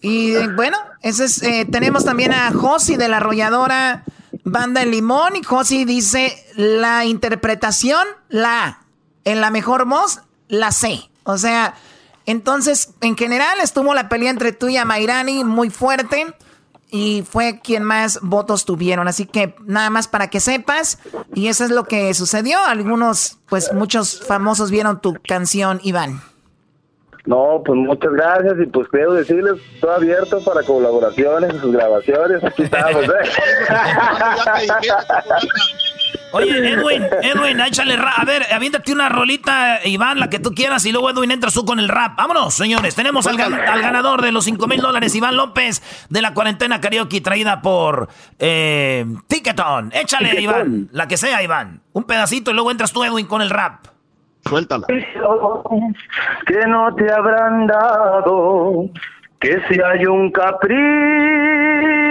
Y 0.00 0.36
bueno, 0.54 0.76
ese 1.02 1.24
es, 1.24 1.42
eh, 1.42 1.66
tenemos 1.70 2.04
también 2.04 2.32
a 2.32 2.52
Josi 2.52 2.96
de 2.96 3.08
la 3.08 3.16
arrolladora 3.16 4.04
Banda 4.44 4.82
El 4.82 4.90
Limón. 4.90 5.34
Y 5.36 5.42
Josi 5.42 5.84
dice 5.84 6.32
la 6.56 7.04
interpretación, 7.06 8.06
la 8.28 8.64
A. 8.64 8.80
En 9.24 9.40
la 9.40 9.50
mejor 9.50 9.86
voz, 9.86 10.20
la 10.48 10.70
C. 10.72 11.00
O 11.24 11.38
sea, 11.38 11.74
entonces, 12.26 12.94
en 13.00 13.16
general 13.16 13.58
estuvo 13.62 13.94
la 13.94 14.08
pelea 14.08 14.30
entre 14.30 14.52
tú 14.52 14.68
y 14.68 14.76
Amairani 14.76 15.44
muy 15.44 15.70
fuerte. 15.70 16.26
Y 16.90 17.24
fue 17.28 17.60
quien 17.60 17.82
más 17.82 18.20
votos 18.22 18.64
tuvieron. 18.64 19.08
Así 19.08 19.26
que 19.26 19.56
nada 19.64 19.90
más 19.90 20.06
para 20.06 20.30
que 20.30 20.38
sepas. 20.38 21.00
Y 21.34 21.48
eso 21.48 21.64
es 21.64 21.70
lo 21.70 21.84
que 21.84 22.14
sucedió. 22.14 22.64
Algunos, 22.64 23.38
pues 23.48 23.72
muchos 23.72 24.24
famosos 24.24 24.70
vieron 24.70 25.00
tu 25.00 25.16
canción, 25.26 25.80
Iván. 25.82 26.20
No, 27.26 27.62
pues 27.64 27.78
muchas 27.78 28.12
gracias 28.12 28.54
y 28.62 28.66
pues 28.66 28.86
quiero 28.88 29.14
decirles, 29.14 29.54
estoy 29.74 29.94
abierto 29.94 30.44
para 30.44 30.62
colaboraciones, 30.62 31.56
sus 31.56 31.72
grabaciones, 31.72 32.44
aquí 32.44 32.64
estamos, 32.64 33.02
¿eh? 33.02 33.08
Oye, 36.34 36.68
Edwin, 36.72 37.02
Edwin, 37.22 37.60
échale 37.60 37.96
rap. 37.96 38.14
A 38.18 38.24
ver, 38.24 38.42
aviéntate 38.52 38.92
una 38.92 39.08
rolita, 39.08 39.78
Iván, 39.84 40.18
la 40.20 40.28
que 40.28 40.38
tú 40.38 40.52
quieras, 40.54 40.84
y 40.84 40.92
luego 40.92 41.10
Edwin 41.10 41.30
entras 41.30 41.54
tú 41.54 41.64
con 41.64 41.78
el 41.78 41.88
rap. 41.88 42.16
Vámonos, 42.16 42.54
señores. 42.54 42.94
Tenemos 42.94 43.26
al, 43.26 43.36
gan- 43.38 43.58
al 43.68 43.80
ganador 43.80 44.20
de 44.22 44.32
los 44.32 44.44
5 44.44 44.66
mil 44.66 44.80
dólares, 44.80 45.14
Iván 45.14 45.36
López, 45.36 45.82
de 46.10 46.22
la 46.22 46.34
cuarentena 46.34 46.80
karaoke 46.80 47.20
traída 47.20 47.62
por 47.62 48.08
eh, 48.38 49.06
Ticketon. 49.28 49.92
Échale, 49.94 50.30
Ticketon. 50.30 50.42
Iván, 50.42 50.88
la 50.92 51.08
que 51.08 51.16
sea, 51.16 51.42
Iván. 51.42 51.80
Un 51.92 52.04
pedacito 52.04 52.50
y 52.50 52.54
luego 52.54 52.70
entras 52.70 52.92
tú, 52.92 53.04
Edwin, 53.04 53.26
con 53.26 53.40
el 53.42 53.50
rap. 53.50 53.86
Suéltala. 54.46 54.86
que 54.88 56.66
no 56.66 56.94
te 56.94 57.10
habrán 57.12 57.66
dado, 57.66 58.90
que 59.40 59.58
si 59.68 59.80
hay 59.80 60.04
un 60.04 60.30
capricho 60.30 62.03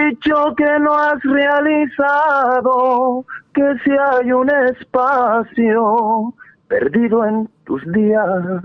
que 0.55 0.79
no 0.79 0.95
has 0.95 1.21
realizado, 1.23 3.25
que 3.53 3.75
si 3.83 3.91
hay 3.91 4.31
un 4.31 4.49
espacio 4.49 6.33
perdido 6.67 7.25
en 7.25 7.49
tus 7.65 7.83
días, 7.91 8.63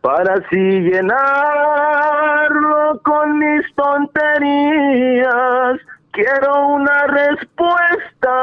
para 0.00 0.34
así 0.34 0.80
llenarlo 0.80 1.20
con 3.02 3.38
mis 3.38 3.64
tonterías. 3.74 5.78
Quiero 6.12 6.66
una 6.68 7.06
respuesta 7.06 8.34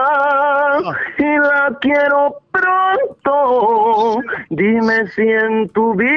y 1.18 1.24
la 1.24 1.78
quiero 1.82 2.38
pronto. 2.52 4.22
Dime 4.50 5.08
si 5.16 5.22
en 5.24 5.68
tu 5.70 5.94
vida 5.96 6.08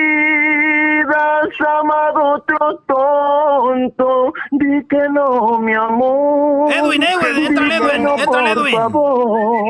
has 1.11 1.61
amado 1.83 2.35
otro 2.37 2.81
tonto. 2.87 4.33
Di 4.53 4.85
que 4.89 5.09
no, 5.11 5.59
mi 5.59 5.75
amor. 5.75 6.73
Edwin, 6.73 7.03
Edwin, 7.03 7.47
entra, 7.47 7.77
Edwin, 7.77 8.03
no, 8.05 8.13
entra, 8.13 8.27
por 8.27 8.47
Edwin. 8.47 8.75
favor. 8.77 9.69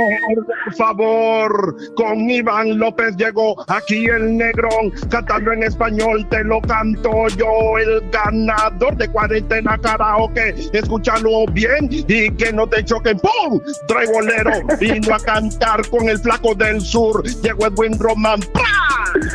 Por 0.65 0.75
favor, 0.75 1.77
con 1.97 2.31
Iván 2.31 2.79
López 2.79 3.17
llegó 3.17 3.57
aquí 3.69 4.05
el 4.07 4.37
negrón, 4.37 4.93
cantando 5.11 5.53
en 5.53 5.63
español, 5.63 6.27
te 6.29 6.45
lo 6.45 6.61
canto 6.61 7.11
yo, 7.37 7.79
el 7.79 8.03
ganador 8.11 8.97
de 8.97 9.09
cuarentena 9.09 9.79
karaoke, 9.79 10.55
escúchalo 10.73 11.47
bien 11.53 11.70
y 11.81 12.31
que 12.33 12.53
no 12.53 12.69
te 12.69 12.85
choquen, 12.85 13.19
¡pum! 13.19 13.61
Trae 13.87 14.07
bolero, 14.13 14.51
vino 14.79 15.15
a 15.15 15.21
cantar 15.21 15.89
con 15.89 16.09
el 16.09 16.19
flaco 16.19 16.55
del 16.55 16.81
sur, 16.81 17.25
llegó 17.43 17.67
Edwin 17.67 17.99
Román, 17.99 18.41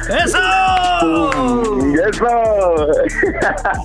¡Eso! 0.09 1.31
¡Eso! 2.09 2.87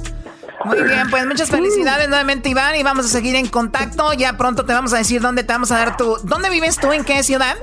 Muy 0.65 0.83
bien, 0.83 1.09
pues 1.11 1.27
muchas 1.27 1.49
felicidades 1.49 2.09
nuevamente, 2.09 2.51
Iván, 2.51 2.77
y 2.77 2.83
vamos 2.83 3.07
a 3.07 3.09
seguir 3.09 3.35
en 3.35 3.49
contacto. 3.49 4.13
Ya 4.13 4.37
pronto 4.37 4.67
te 4.67 4.75
vamos 4.75 4.93
a 4.93 4.99
decir 4.99 5.23
dónde 5.23 5.43
te 5.43 5.53
vamos 5.53 5.73
a 5.73 5.79
dar 5.79 5.97
tu. 5.97 6.17
¿Dónde 6.25 6.51
vives 6.51 6.77
tú? 6.77 6.93
¿En 6.93 7.03
qué 7.03 7.23
ciudad? 7.23 7.57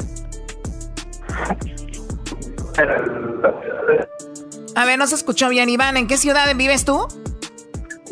A 4.76 4.86
ver, 4.86 4.98
no 4.98 5.06
se 5.06 5.16
escuchó 5.16 5.50
bien, 5.50 5.70
Iván. 5.70 5.96
¿En 5.96 6.08
qué 6.08 6.18
ciudad 6.18 6.48
vives 6.56 6.86
tú? 6.86 7.08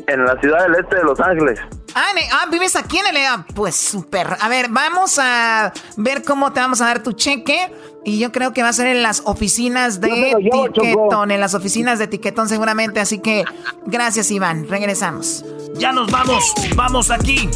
En 0.08 0.24
la 0.24 0.40
ciudad 0.40 0.64
del 0.68 0.76
este 0.76 0.98
de 0.98 1.04
Los 1.04 1.20
Ángeles. 1.20 1.60
Ah, 1.98 2.12
ah, 2.34 2.48
vives 2.52 2.76
aquí 2.76 2.98
en 2.98 3.08
el... 3.08 3.18
ah, 3.26 3.46
Pues 3.56 3.76
súper. 3.76 4.28
A 4.42 4.50
ver, 4.50 4.68
vamos 4.70 5.18
a 5.18 5.72
ver 5.96 6.24
cómo 6.24 6.52
te 6.52 6.60
vamos 6.60 6.82
a 6.82 6.86
dar 6.88 7.02
tu 7.02 7.14
cheque. 7.14 7.74
Y 8.04 8.20
yo 8.20 8.32
creo 8.34 8.54
que 8.54 8.62
va 8.62 8.70
a 8.70 8.74
ser 8.74 8.88
en 8.88 9.02
las 9.02 9.22
oficinas 9.26 10.02
de 10.02 10.36
llevo, 10.40 10.70
Tiquetón. 10.72 11.32
En 11.32 11.40
las 11.40 11.54
oficinas 11.54 11.98
de 11.98 12.08
Tiquetón 12.08 12.50
seguramente. 12.50 13.00
Así 13.00 13.20
que 13.20 13.46
gracias, 13.86 14.30
Iván. 14.30 14.68
Regresamos. 14.68 15.46
Ya 15.76 15.92
nos 15.94 16.12
vamos, 16.12 16.54
vamos 16.76 17.10
aquí. 17.12 17.50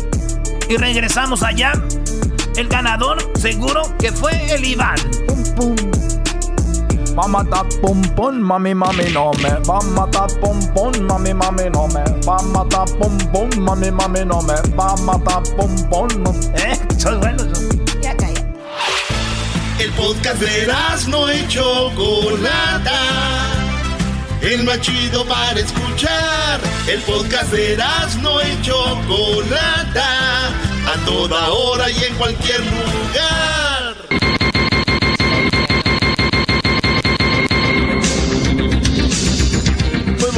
Y 0.70 0.78
regresamos 0.78 1.44
allá. 1.44 1.74
El 2.56 2.68
ganador 2.70 3.18
seguro 3.38 3.82
que 4.00 4.12
fue 4.12 4.54
el 4.56 4.64
Iván. 4.66 4.98
Va 5.60 5.89
a 7.24 7.28
matar 7.28 7.66
pum 7.82 8.02
pum, 8.16 8.40
mami, 8.40 8.74
mami, 8.74 9.12
no 9.12 9.32
me. 9.42 9.50
Va 9.68 9.80
a 9.80 9.84
matar 9.84 10.30
pum 10.40 10.60
pum, 10.74 10.92
mami, 11.08 11.34
mami, 11.34 11.70
no 11.70 11.88
me. 11.88 12.04
Va 12.26 12.38
a 12.38 12.44
matar 12.44 12.86
pum 12.98 13.18
pum, 13.32 13.50
mami, 13.60 13.92
mami, 13.92 14.26
no 14.26 14.42
me. 14.42 14.54
Va 14.78 14.94
a 14.94 14.96
matar 14.98 15.44
pum 15.58 15.76
pum. 15.90 16.08
¿Eh? 16.56 16.78
Soy 16.98 17.18
bueno. 17.18 17.44
Ya 18.02 18.16
calla. 18.16 18.42
El 19.80 19.92
podcast 19.94 20.40
de 20.40 20.68
no 21.08 21.34
y 21.34 21.48
Chocolata. 21.48 23.00
El 24.42 24.64
más 24.64 24.80
chido 24.82 25.26
para 25.26 25.60
escuchar. 25.60 26.60
El 26.88 27.02
podcast 27.02 27.52
de 27.52 27.78
no 28.22 28.42
y 28.42 28.62
Chocolata. 28.62 30.48
A 30.88 31.06
toda 31.06 31.50
hora 31.50 31.90
y 31.90 32.04
en 32.04 32.16
cualquier 32.16 32.60
lugar. 32.62 33.69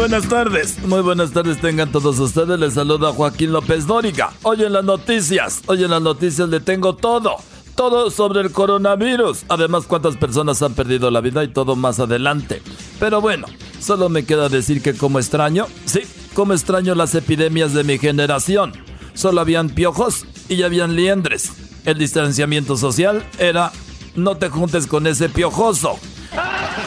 Buenas 0.02 0.28
tardes, 0.28 0.80
muy 0.88 1.02
buenas 1.02 1.32
tardes 1.32 1.62
tengan 1.62 1.92
todos 1.92 2.18
ustedes. 2.18 2.60
Les 2.60 2.74
saluda 2.74 3.14
Joaquín 3.14 3.52
López 3.52 3.86
Dóriga. 3.86 4.32
Hoy 4.42 4.64
en 4.64 4.74
las 4.74 4.84
noticias, 4.84 5.62
hoy 5.68 5.84
en 5.84 5.92
las 5.92 6.02
noticias 6.02 6.50
le 6.50 6.60
tengo 6.60 6.96
todo, 6.96 7.36
todo 7.76 8.10
sobre 8.10 8.42
el 8.42 8.52
coronavirus. 8.52 9.44
Además, 9.48 9.86
cuántas 9.86 10.18
personas 10.18 10.60
han 10.64 10.74
perdido 10.74 11.12
la 11.12 11.22
vida 11.22 11.44
y 11.44 11.50
todo 11.50 11.76
más 11.76 12.00
adelante. 12.00 12.64
Pero 13.00 13.22
bueno, 13.22 13.46
solo 13.80 14.10
me 14.10 14.26
queda 14.26 14.50
decir 14.50 14.82
que 14.82 14.96
como 14.96 15.20
extraño, 15.20 15.68
sí, 15.86 16.02
como 16.34 16.54
extraño 16.54 16.96
las 16.96 17.14
epidemias 17.14 17.76
de 17.76 17.84
mi 17.84 18.00
generación. 18.00 18.74
Solo 19.14 19.40
habían 19.40 19.70
piojos 19.70 20.26
y 20.50 20.56
ya 20.56 20.66
habían 20.66 20.96
liendres. 20.96 21.52
El 21.86 22.00
distanciamiento 22.00 22.76
social 22.76 23.24
era 23.38 23.72
no 24.16 24.36
te 24.36 24.50
juntes 24.50 24.88
con 24.88 25.06
ese 25.06 25.30
piojoso. 25.30 26.00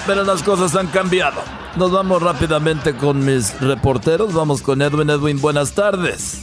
Pero 0.07 0.25
las 0.25 0.43
cosas 0.43 0.75
han 0.77 0.87
cambiado. 0.89 1.43
Nos 1.77 1.91
vamos 1.91 2.23
rápidamente 2.23 2.95
con 2.97 3.25
mis 3.25 3.59
reporteros. 3.61 4.33
Vamos 4.33 4.63
con 4.63 4.83
Edwin. 4.83 5.11
Edwin, 5.11 5.41
buenas 5.41 5.73
tardes. 5.73 6.43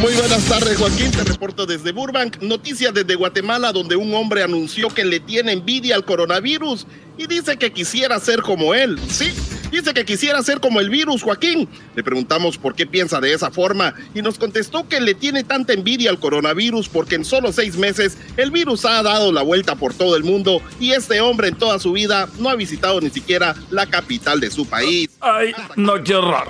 Muy 0.00 0.14
buenas 0.14 0.42
tardes, 0.44 0.78
Joaquín. 0.78 1.10
Te 1.10 1.24
reporto 1.24 1.66
desde 1.66 1.92
Burbank. 1.92 2.40
Noticias 2.40 2.94
desde 2.94 3.14
Guatemala, 3.16 3.72
donde 3.72 3.96
un 3.96 4.14
hombre 4.14 4.42
anunció 4.42 4.88
que 4.88 5.04
le 5.04 5.20
tiene 5.20 5.52
envidia 5.52 5.94
al 5.94 6.04
coronavirus 6.04 6.86
y 7.18 7.26
dice 7.26 7.58
que 7.58 7.72
quisiera 7.72 8.18
ser 8.18 8.40
como 8.40 8.72
él. 8.72 8.98
Sí, 9.08 9.32
dice 9.70 9.94
que 9.94 10.04
quisiera 10.04 10.42
ser 10.42 10.60
como 10.60 10.80
el 10.80 10.90
virus, 10.90 11.22
Joaquín. 11.22 11.68
Le 11.94 12.02
preguntamos 12.02 12.58
por 12.58 12.74
qué 12.74 12.86
piensa 12.86 13.20
de 13.20 13.32
esa 13.32 13.50
forma 13.50 13.94
y 14.14 14.22
nos 14.22 14.38
contestó 14.38 14.88
que 14.88 15.00
le 15.00 15.14
tiene 15.14 15.44
tanta 15.44 15.72
envidia 15.72 16.10
al 16.10 16.18
coronavirus 16.18 16.88
porque 16.88 17.14
en 17.14 17.24
solo 17.24 17.52
seis 17.52 17.76
meses 17.76 18.18
el 18.36 18.50
virus 18.50 18.84
ha 18.84 19.02
dado 19.02 19.32
la 19.32 19.42
vuelta 19.42 19.74
por 19.76 19.94
todo 19.94 20.16
el 20.16 20.24
mundo 20.24 20.60
y 20.78 20.92
este 20.92 21.20
hombre 21.20 21.48
en 21.48 21.56
toda 21.56 21.78
su 21.78 21.92
vida 21.92 22.28
no 22.38 22.48
ha 22.48 22.56
visitado 22.56 23.00
ni 23.00 23.10
siquiera 23.10 23.54
la 23.70 23.86
capital 23.86 24.40
de 24.40 24.50
su 24.50 24.66
país. 24.66 25.10
Ay, 25.20 25.52
no, 25.76 26.02
qué 26.02 26.14
horror. 26.14 26.48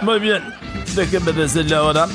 Muy 0.00 0.20
bien, 0.20 0.42
déjeme 0.94 1.32
decirle 1.32 1.74
ahora, 1.74 2.06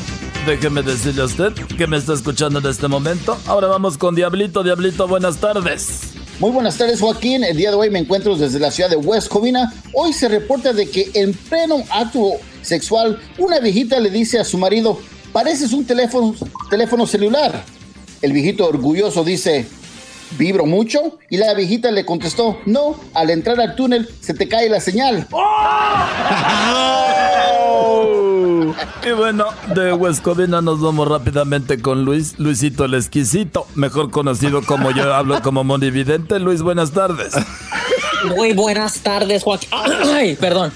déjeme 0.46 0.82
decirle 0.82 1.22
a 1.22 1.26
usted 1.26 1.52
que 1.78 1.86
me 1.86 1.98
está 1.98 2.14
escuchando 2.14 2.60
en 2.60 2.68
este 2.68 2.88
momento. 2.88 3.38
Ahora 3.46 3.68
vamos 3.68 3.98
con 3.98 4.16
Diablito. 4.16 4.64
Diablito, 4.64 5.06
buenas 5.06 5.38
tardes. 5.38 6.14
Muy 6.40 6.52
buenas 6.52 6.78
tardes, 6.78 7.00
Joaquín. 7.00 7.44
El 7.44 7.58
día 7.58 7.70
de 7.70 7.76
hoy 7.76 7.92
me 7.92 8.00
encuentro 8.00 8.36
desde 8.36 8.60
la 8.60 8.72
ciudad 8.72 8.90
de 8.90 8.96
West 8.96 9.28
Covina. 9.28 9.72
Hoy 9.94 10.14
se 10.14 10.28
reporta 10.28 10.74
de 10.74 10.90
que 10.90 11.12
en 11.14 11.34
pleno 11.34 11.84
acto 11.92 12.32
sexual, 12.62 13.22
una 13.38 13.60
viejita 13.60 14.00
le 14.00 14.10
dice 14.10 14.40
a 14.40 14.44
su 14.44 14.58
marido, 14.58 15.00
pareces 15.32 15.74
un 15.74 15.86
teléfono, 15.86 16.34
teléfono 16.70 17.06
celular. 17.06 17.64
El 18.22 18.34
viejito 18.34 18.68
orgulloso 18.68 19.24
dice, 19.24 19.68
¿vibro 20.38 20.66
mucho? 20.66 21.20
Y 21.30 21.38
la 21.38 21.54
viejita 21.54 21.92
le 21.92 22.04
contestó, 22.04 22.58
no, 22.66 23.00
al 23.14 23.30
entrar 23.30 23.62
al 23.62 23.76
túnel 23.76 24.10
se 24.20 24.34
te 24.34 24.48
cae 24.48 24.70
la 24.70 24.80
señal. 24.80 25.28
Y 29.06 29.12
bueno, 29.12 29.46
de 29.76 29.94
West 29.94 30.24
Covina 30.24 30.62
nos 30.62 30.80
vamos 30.82 31.08
rápidamente 31.08 31.82
con 31.82 32.06
Luis, 32.06 32.36
Luisito 32.40 32.86
el 32.86 32.94
Exquisito, 32.94 33.68
mejor 33.76 34.12
conocido 34.12 34.62
como 34.64 34.92
yo 34.92 35.14
hablo 35.14 35.42
como 35.42 35.64
monividente. 35.64 36.40
Luis, 36.40 36.62
buenas 36.62 36.92
tardes. 36.92 37.34
Muy 38.36 38.54
buenas 38.54 39.00
tardes, 39.00 39.44
Joaquín. 39.44 39.70
Ay, 40.14 40.36
perdón. 40.36 40.72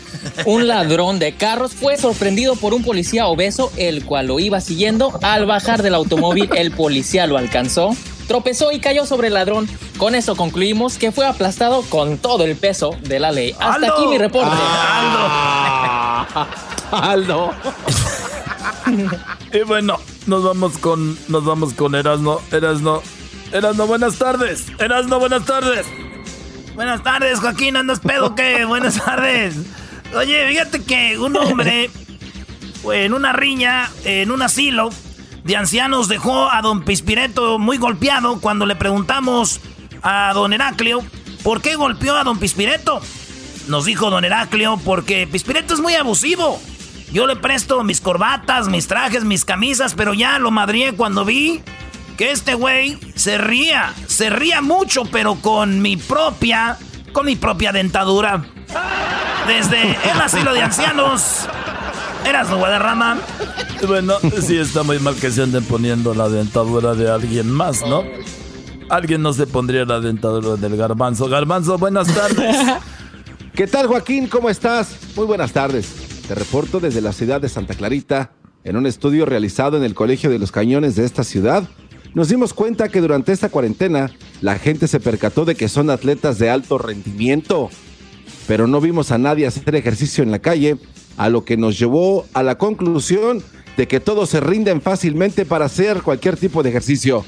Un 0.45 0.67
ladrón 0.67 1.19
de 1.19 1.35
carros 1.35 1.73
fue 1.73 1.97
sorprendido 1.97 2.55
por 2.55 2.73
un 2.73 2.83
policía 2.83 3.27
obeso, 3.27 3.71
el 3.77 4.03
cual 4.05 4.27
lo 4.27 4.39
iba 4.39 4.59
siguiendo. 4.59 5.17
Al 5.21 5.45
bajar 5.45 5.81
del 5.81 5.95
automóvil, 5.95 6.49
el 6.55 6.71
policía 6.71 7.25
lo 7.27 7.37
alcanzó, 7.37 7.95
tropezó 8.27 8.71
y 8.71 8.79
cayó 8.79 9.05
sobre 9.05 9.27
el 9.27 9.35
ladrón. 9.35 9.69
Con 9.97 10.15
eso 10.15 10.35
concluimos 10.35 10.97
que 10.97 11.11
fue 11.11 11.25
aplastado 11.25 11.83
con 11.83 12.17
todo 12.17 12.43
el 12.43 12.55
peso 12.55 12.95
de 13.03 13.19
la 13.19 13.31
ley. 13.31 13.51
Hasta 13.53 13.73
¡Aldo! 13.75 13.93
aquí 13.93 14.07
mi 14.07 14.17
reporte. 14.17 14.51
Aldo. 14.51 16.47
y 19.53 19.59
bueno, 19.63 19.97
nos 20.25 20.43
vamos 20.43 20.77
con 20.77 21.17
nos 21.27 21.45
vamos 21.45 21.73
con 21.73 21.95
Erasno, 21.95 22.41
Erasno. 22.51 23.01
Erasno, 23.51 23.87
buenas 23.87 24.17
tardes. 24.17 24.65
Erasno, 24.79 25.19
buenas 25.19 25.45
tardes. 25.45 25.85
Buenas 26.75 27.01
tardes, 27.01 27.39
Joaquín. 27.39 27.75
¿Andas 27.75 27.99
pedo 27.99 28.35
qué? 28.35 28.63
Buenas 28.67 29.03
tardes. 29.03 29.55
Oye, 30.15 30.47
fíjate 30.47 30.83
que 30.83 31.17
un 31.17 31.35
hombre 31.35 31.89
en 32.93 33.13
una 33.13 33.33
riña, 33.33 33.89
en 34.05 34.31
un 34.31 34.41
asilo 34.41 34.89
de 35.43 35.55
ancianos, 35.55 36.07
dejó 36.07 36.51
a 36.51 36.61
don 36.61 36.83
Pispireto 36.83 37.57
muy 37.57 37.77
golpeado 37.77 38.39
cuando 38.39 38.65
le 38.65 38.75
preguntamos 38.75 39.59
a 40.03 40.31
don 40.33 40.53
Heraclio 40.53 41.03
por 41.43 41.61
qué 41.61 41.75
golpeó 41.75 42.15
a 42.15 42.23
don 42.23 42.37
Pispireto. 42.37 43.01
Nos 43.67 43.85
dijo 43.85 44.09
don 44.09 44.23
Heraclio 44.23 44.79
porque 44.85 45.27
Pispireto 45.27 45.73
es 45.73 45.79
muy 45.79 45.95
abusivo. 45.95 46.59
Yo 47.11 47.25
le 47.25 47.35
presto 47.35 47.83
mis 47.83 48.01
corbatas, 48.01 48.67
mis 48.67 48.87
trajes, 48.87 49.23
mis 49.23 49.45
camisas, 49.45 49.93
pero 49.93 50.13
ya 50.13 50.39
lo 50.39 50.51
madrié 50.51 50.93
cuando 50.93 51.23
vi 51.23 51.61
que 52.17 52.31
este 52.31 52.53
güey 52.55 52.97
se 53.15 53.37
ría, 53.37 53.93
se 54.07 54.29
ría 54.29 54.61
mucho, 54.61 55.03
pero 55.05 55.35
con 55.35 55.81
mi 55.81 55.95
propia, 55.95 56.77
con 57.13 57.25
mi 57.25 57.35
propia 57.35 57.71
dentadura. 57.71 58.43
Desde 59.47 59.91
el 59.91 60.21
asilo 60.21 60.53
de 60.53 60.63
ancianos. 60.63 61.47
Eras 62.25 62.49
no 62.49 62.57
Guadarrama. 62.57 63.19
Bueno, 63.87 64.15
sí 64.41 64.57
está 64.57 64.83
muy 64.83 64.99
mal 64.99 65.15
que 65.15 65.31
se 65.31 65.43
anden 65.43 65.63
poniendo 65.63 66.13
la 66.13 66.27
dentadura 66.27 66.93
de 66.93 67.09
alguien 67.09 67.49
más, 67.49 67.81
¿no? 67.87 68.03
Alguien 68.89 69.21
no 69.21 69.31
se 69.31 69.47
pondría 69.47 69.85
la 69.85 70.01
dentadura 70.01 70.55
del 70.55 70.75
garbanzo. 70.75 71.29
Garbanzo, 71.29 71.77
buenas 71.77 72.13
tardes. 72.13 72.57
¿Qué 73.55 73.67
tal, 73.67 73.87
Joaquín? 73.87 74.27
¿Cómo 74.27 74.49
estás? 74.49 74.97
Muy 75.15 75.25
buenas 75.25 75.51
tardes. 75.53 76.06
Te 76.27 76.35
reporto 76.35 76.81
desde 76.81 76.99
la 76.99 77.13
ciudad 77.13 77.39
de 77.39 77.47
Santa 77.47 77.73
Clarita. 77.73 78.31
En 78.65 78.75
un 78.75 78.85
estudio 78.85 79.25
realizado 79.25 79.77
en 79.77 79.83
el 79.83 79.93
Colegio 79.93 80.29
de 80.29 80.39
los 80.39 80.51
Cañones 80.51 80.97
de 80.97 81.05
esta 81.05 81.23
ciudad, 81.23 81.63
nos 82.13 82.27
dimos 82.27 82.53
cuenta 82.53 82.89
que 82.89 82.99
durante 82.99 83.31
esta 83.31 83.47
cuarentena 83.47 84.11
la 84.41 84.59
gente 84.59 84.89
se 84.89 84.99
percató 84.99 85.45
de 85.45 85.55
que 85.55 85.69
son 85.69 85.89
atletas 85.89 86.37
de 86.37 86.49
alto 86.49 86.77
rendimiento, 86.77 87.69
pero 88.45 88.67
no 88.67 88.81
vimos 88.81 89.11
a 89.11 89.17
nadie 89.17 89.47
hacer 89.47 89.73
ejercicio 89.75 90.21
en 90.21 90.31
la 90.31 90.39
calle, 90.39 90.75
a 91.15 91.29
lo 91.29 91.45
que 91.45 91.55
nos 91.55 91.79
llevó 91.79 92.25
a 92.33 92.43
la 92.43 92.57
conclusión 92.57 93.41
de 93.77 93.87
que 93.87 94.01
todos 94.01 94.29
se 94.29 94.41
rinden 94.41 94.81
fácilmente 94.81 95.45
para 95.45 95.63
hacer 95.63 96.01
cualquier 96.01 96.35
tipo 96.35 96.61
de 96.61 96.71
ejercicio. 96.71 97.23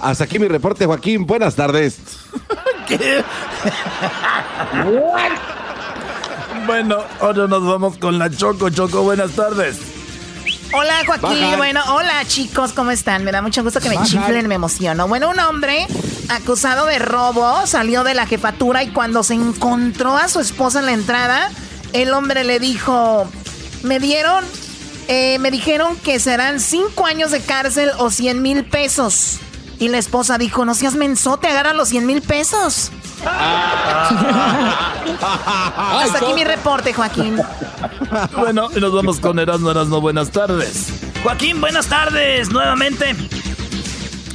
Hasta 0.00 0.24
aquí 0.24 0.40
mi 0.40 0.48
reporte, 0.48 0.86
Joaquín. 0.86 1.24
Buenas 1.24 1.54
tardes. 1.54 2.00
Bueno, 6.66 6.98
ahora 7.20 7.46
nos 7.46 7.64
vamos 7.66 7.98
con 7.98 8.18
la 8.18 8.30
Choco. 8.30 8.70
Choco, 8.70 9.02
buenas 9.02 9.32
tardes. 9.32 9.78
Hola 10.72 11.02
Joaquín, 11.04 11.40
Baja. 11.40 11.56
bueno, 11.56 11.80
hola 11.94 12.24
chicos, 12.26 12.72
¿cómo 12.72 12.92
están? 12.92 13.24
Me 13.24 13.32
da 13.32 13.42
mucho 13.42 13.62
gusto 13.64 13.80
que 13.80 13.88
me 13.88 13.96
Baja. 13.96 14.06
chiflen, 14.06 14.46
me 14.46 14.54
emociono. 14.54 15.08
Bueno, 15.08 15.30
un 15.30 15.38
hombre 15.40 15.86
acusado 16.28 16.86
de 16.86 17.00
robo 17.00 17.66
salió 17.66 18.04
de 18.04 18.14
la 18.14 18.26
jefatura 18.26 18.84
y 18.84 18.90
cuando 18.92 19.24
se 19.24 19.34
encontró 19.34 20.16
a 20.16 20.28
su 20.28 20.38
esposa 20.38 20.78
en 20.78 20.86
la 20.86 20.92
entrada, 20.92 21.50
el 21.92 22.12
hombre 22.12 22.44
le 22.44 22.60
dijo, 22.60 23.28
me 23.82 23.98
dieron, 23.98 24.44
eh, 25.08 25.38
me 25.40 25.50
dijeron 25.50 25.96
que 25.96 26.20
serán 26.20 26.60
cinco 26.60 27.04
años 27.04 27.32
de 27.32 27.40
cárcel 27.40 27.90
o 27.98 28.10
100 28.10 28.40
mil 28.40 28.64
pesos. 28.64 29.40
Y 29.80 29.88
la 29.88 29.98
esposa 29.98 30.38
dijo, 30.38 30.64
no 30.64 30.74
seas 30.74 30.94
mensote, 30.94 31.48
agarra 31.48 31.72
los 31.74 31.88
100 31.88 32.06
mil 32.06 32.22
pesos. 32.22 32.92
Hasta 35.20 36.18
aquí 36.18 36.32
mi 36.34 36.44
reporte, 36.44 36.92
Joaquín. 36.92 37.36
Bueno, 38.36 38.68
y 38.76 38.80
nos 38.80 38.92
vamos 38.92 39.20
con 39.20 39.38
Erasmo, 39.38 39.70
Erasmo, 39.70 40.00
buenas 40.00 40.30
tardes. 40.30 40.88
Joaquín, 41.22 41.60
buenas 41.60 41.86
tardes 41.86 42.50
nuevamente. 42.50 43.16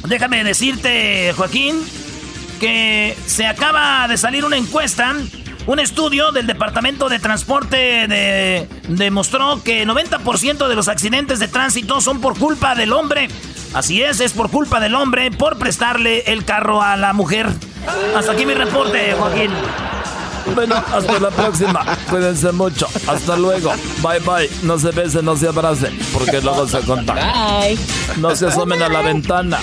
Déjame 0.08 0.42
decirte, 0.44 1.32
Joaquín, 1.36 1.76
que 2.60 3.16
se 3.26 3.46
acaba 3.46 4.06
de 4.08 4.16
salir 4.18 4.44
una 4.44 4.56
encuesta. 4.56 5.14
Un 5.66 5.78
estudio 5.80 6.30
del 6.30 6.46
Departamento 6.46 7.08
de 7.08 7.18
Transporte 7.18 7.76
de- 8.06 8.68
demostró 8.88 9.62
que 9.64 9.84
90% 9.84 10.68
de 10.68 10.74
los 10.76 10.86
accidentes 10.86 11.40
de 11.40 11.48
tránsito 11.48 12.00
son 12.00 12.20
por 12.20 12.38
culpa 12.38 12.76
del 12.76 12.92
hombre. 12.92 13.28
Así 13.74 14.02
es, 14.02 14.20
es 14.20 14.32
por 14.32 14.50
culpa 14.50 14.80
del 14.80 14.94
hombre 14.94 15.30
por 15.30 15.58
prestarle 15.58 16.24
el 16.32 16.44
carro 16.44 16.82
a 16.82 16.96
la 16.96 17.12
mujer. 17.12 17.48
Hasta 18.16 18.32
aquí 18.32 18.46
mi 18.46 18.54
reporte, 18.54 19.14
Joaquín. 19.18 19.50
Bueno, 20.54 20.76
hasta 20.76 21.18
la 21.18 21.30
próxima. 21.30 21.84
Cuídense 22.08 22.52
mucho. 22.52 22.86
Hasta 23.08 23.36
luego. 23.36 23.72
Bye 24.02 24.20
bye. 24.20 24.50
No 24.62 24.78
se 24.78 24.90
besen, 24.92 25.24
no 25.24 25.36
se 25.36 25.48
abracen, 25.48 25.98
porque 26.12 26.40
luego 26.40 26.66
se 26.68 26.80
contagian. 26.80 27.60
Bye. 27.60 27.78
No 28.18 28.34
se 28.36 28.46
asomen 28.46 28.82
a 28.82 28.88
la 28.88 29.02
ventana. 29.02 29.58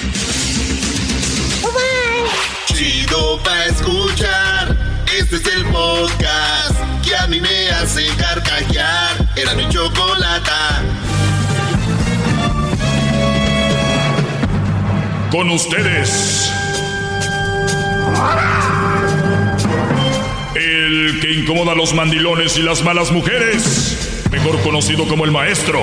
Chido 2.65 3.39
pa' 3.43 3.65
escuchar. 3.65 4.75
Este 5.17 5.35
es 5.37 5.45
el 5.47 5.65
podcast 5.65 6.75
que 7.03 7.15
a 7.15 7.27
mí 7.27 7.39
me 7.39 7.69
hace 7.69 8.07
carcajear. 8.17 9.29
Era 9.35 9.53
mi 9.53 9.69
chocolata. 9.69 10.81
Con 15.33 15.49
ustedes. 15.49 16.53
El 20.53 21.19
que 21.19 21.31
incomoda 21.31 21.71
a 21.71 21.75
los 21.75 21.95
mandilones 21.95 22.55
y 22.59 22.61
las 22.61 22.83
malas 22.83 23.11
mujeres. 23.11 24.27
Mejor 24.31 24.61
conocido 24.61 25.07
como 25.07 25.25
el 25.25 25.31
maestro. 25.31 25.79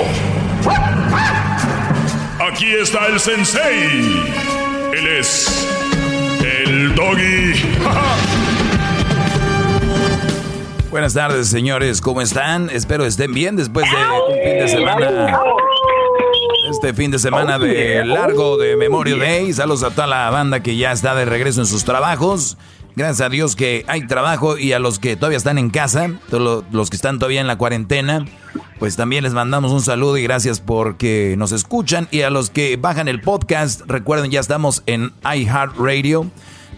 Aquí 2.48 2.72
está 2.80 3.08
el 3.08 3.18
sensei. 3.18 4.22
Él 4.96 5.08
es 5.18 5.68
el 6.44 6.94
doggy. 6.94 7.60
Buenas 10.90 11.14
tardes, 11.14 11.48
señores. 11.48 12.00
¿Cómo 12.00 12.22
están? 12.22 12.70
Espero 12.70 13.04
estén 13.04 13.34
bien 13.34 13.56
después 13.56 13.84
de 13.90 13.96
un 13.96 14.44
fin 14.44 14.58
de 14.60 14.68
semana. 14.68 15.40
Este 16.70 16.94
fin 16.94 17.10
de 17.10 17.18
semana 17.18 17.58
de 17.58 18.04
largo 18.04 18.56
de 18.56 18.76
Memorial 18.76 19.18
Day. 19.18 19.52
Saludos 19.52 19.82
a 19.82 19.90
toda 19.90 20.06
la 20.06 20.30
banda 20.30 20.60
que 20.60 20.76
ya 20.76 20.92
está 20.92 21.16
de 21.16 21.24
regreso 21.24 21.60
en 21.60 21.66
sus 21.66 21.84
trabajos. 21.84 22.56
Gracias 22.94 23.26
a 23.26 23.28
Dios 23.28 23.56
que 23.56 23.84
hay 23.88 24.06
trabajo 24.06 24.56
y 24.56 24.72
a 24.72 24.78
los 24.78 25.00
que 25.00 25.16
todavía 25.16 25.36
están 25.36 25.58
en 25.58 25.70
casa, 25.70 26.12
todos 26.30 26.64
los 26.70 26.88
que 26.88 26.94
están 26.94 27.18
todavía 27.18 27.40
en 27.40 27.48
la 27.48 27.58
cuarentena, 27.58 28.24
pues 28.78 28.94
también 28.94 29.24
les 29.24 29.32
mandamos 29.32 29.72
un 29.72 29.82
saludo 29.82 30.16
y 30.16 30.22
gracias 30.22 30.60
porque 30.60 31.34
nos 31.36 31.50
escuchan. 31.50 32.06
Y 32.12 32.22
a 32.22 32.30
los 32.30 32.50
que 32.50 32.76
bajan 32.76 33.08
el 33.08 33.20
podcast, 33.20 33.82
recuerden, 33.88 34.30
ya 34.30 34.38
estamos 34.38 34.84
en 34.86 35.12
iHeartRadio, 35.24 36.30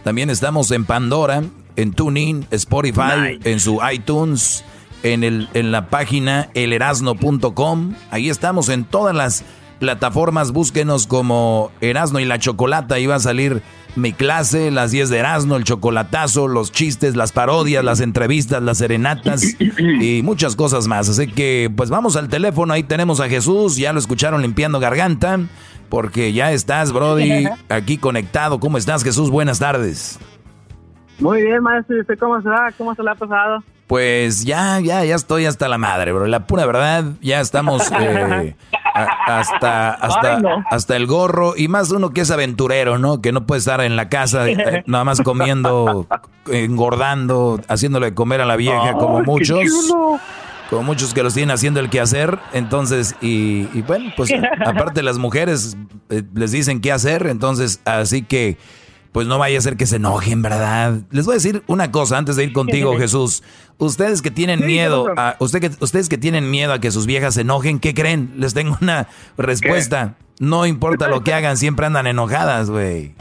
también 0.05 0.31
estamos 0.31 0.70
en 0.70 0.86
Pandora, 0.86 1.43
en 1.77 1.93
TuneIn, 1.93 2.47
Spotify, 2.51 3.39
en 3.44 3.60
su 3.60 3.78
iTunes, 3.93 4.64
en, 5.02 5.23
el, 5.23 5.51
en 5.52 5.70
la 5.70 5.90
página 5.90 6.48
elerasno.com. 6.55 7.94
Ahí 8.10 8.31
estamos 8.31 8.70
en 8.70 8.85
todas 8.85 9.14
las 9.14 9.44
plataformas, 9.82 10.52
búsquenos 10.52 11.09
como 11.09 11.72
Erasno 11.80 12.20
y 12.20 12.24
la 12.24 12.38
Chocolata, 12.38 12.94
ahí 12.94 13.06
va 13.06 13.16
a 13.16 13.18
salir 13.18 13.62
mi 13.96 14.12
clase, 14.12 14.70
las 14.70 14.92
10 14.92 15.10
de 15.10 15.18
Erasmo, 15.18 15.56
el 15.56 15.64
chocolatazo, 15.64 16.46
los 16.46 16.70
chistes, 16.70 17.16
las 17.16 17.32
parodias, 17.32 17.82
las 17.82 17.98
entrevistas, 17.98 18.62
las 18.62 18.78
serenatas 18.78 19.42
y 19.59 20.22
muchas 20.22 20.54
cosas 20.54 20.86
más. 20.86 21.09
Así 21.09 21.26
que 21.26 21.68
pues 21.76 21.90
vamos 21.90 22.14
al 22.14 22.28
teléfono, 22.28 22.72
ahí 22.72 22.84
tenemos 22.84 23.18
a 23.18 23.28
Jesús, 23.28 23.76
ya 23.76 23.92
lo 23.92 23.98
escucharon 23.98 24.40
limpiando 24.42 24.78
garganta, 24.78 25.40
porque 25.88 26.32
ya 26.32 26.52
estás, 26.52 26.92
Brody, 26.92 27.48
aquí 27.68 27.98
conectado. 27.98 28.60
¿Cómo 28.60 28.78
estás, 28.78 29.02
Jesús? 29.02 29.30
Buenas 29.30 29.59
tardes. 29.59 30.20
Muy 31.18 31.42
bien, 31.42 31.60
maestro. 31.60 31.96
¿Y 31.96 32.02
usted 32.02 32.16
cómo 32.20 32.40
se 32.40 32.48
va? 32.48 32.70
¿Cómo 32.78 32.94
se 32.94 33.02
le 33.02 33.10
ha 33.10 33.16
pasado? 33.16 33.64
Pues 33.88 34.44
ya, 34.44 34.78
ya, 34.78 35.04
ya 35.04 35.16
estoy 35.16 35.44
hasta 35.44 35.66
la 35.66 35.76
madre, 35.76 36.12
bro. 36.12 36.28
La 36.28 36.46
pura 36.46 36.66
verdad, 36.66 37.04
ya 37.20 37.40
estamos 37.40 37.90
eh, 38.00 38.54
a- 38.94 39.39
hasta, 39.40 39.90
hasta, 39.94 40.36
Ay, 40.36 40.43
no. 40.43 40.64
hasta 40.70 40.97
el 40.97 41.06
gorro. 41.06 41.55
Y 41.56 41.69
más 41.69 41.90
uno 41.90 42.10
que 42.10 42.23
es 42.23 42.31
aventurero, 42.31 42.98
¿no? 42.98 43.20
Que 43.20 43.32
no 43.32 43.47
puede 43.47 43.59
estar 43.60 43.81
en 43.81 43.97
la 43.97 44.09
casa 44.09 44.48
eh, 44.48 44.85
nada 44.86 45.05
más 45.05 45.20
comiendo, 45.20 46.06
engordando, 46.51 47.60
haciéndole 47.69 48.14
comer 48.14 48.40
a 48.40 48.47
la 48.47 48.56
vieja, 48.56 48.94
como 48.94 49.19
Ay, 49.19 49.24
muchos. 49.27 49.93
Como 50.70 50.85
muchos 50.85 51.12
que 51.12 51.23
los 51.23 51.35
tienen 51.35 51.51
haciendo 51.55 51.81
el 51.81 51.90
quehacer. 51.90 52.39
Entonces, 52.55 53.14
y, 53.20 53.69
y 53.74 53.82
bueno, 53.86 54.10
pues 54.16 54.32
aparte 54.64 55.02
las 55.02 55.19
mujeres 55.19 55.77
eh, 56.09 56.23
les 56.35 56.52
dicen 56.52 56.81
qué 56.81 56.93
hacer. 56.93 57.27
Entonces, 57.27 57.81
así 57.85 58.23
que, 58.23 58.56
pues 59.12 59.26
no 59.26 59.39
vaya 59.39 59.59
a 59.59 59.60
ser 59.60 59.76
que 59.76 59.86
se 59.86 59.97
enojen, 59.97 60.40
¿verdad? 60.43 61.01
Les 61.10 61.26
voy 61.26 61.34
a 61.34 61.36
decir 61.36 61.62
una 61.66 61.90
cosa 61.93 62.16
antes 62.18 62.34
de 62.36 62.44
ir 62.44 62.52
contigo, 62.52 62.97
Jesús. 62.98 63.43
Ustedes 63.78 64.22
que 64.22 64.30
tienen 64.30 64.60
Sí, 64.60 64.64
miedo, 64.64 65.06
a, 65.16 65.36
usted 65.39 65.60
que, 65.60 65.70
ustedes 65.80 66.09
que 66.09 66.16
tienen 66.18 66.51
miedo 66.51 66.72
a 66.72 66.78
que 66.80 66.90
sus 66.90 67.05
viejas 67.06 67.34
se 67.34 67.43
enojen, 67.43 67.78
¿qué 67.78 67.93
creen? 67.94 68.32
Les 68.39 68.55
tengo 68.55 68.76
una 68.80 69.09
respuesta. 69.36 70.14
No 70.40 70.64
importa 70.66 71.09
lo 71.09 71.22
que 71.22 71.34
hagan, 71.34 71.56
siempre 71.56 71.86
andan 71.86 72.06
enojadas, 72.06 72.70
güey. 72.70 73.14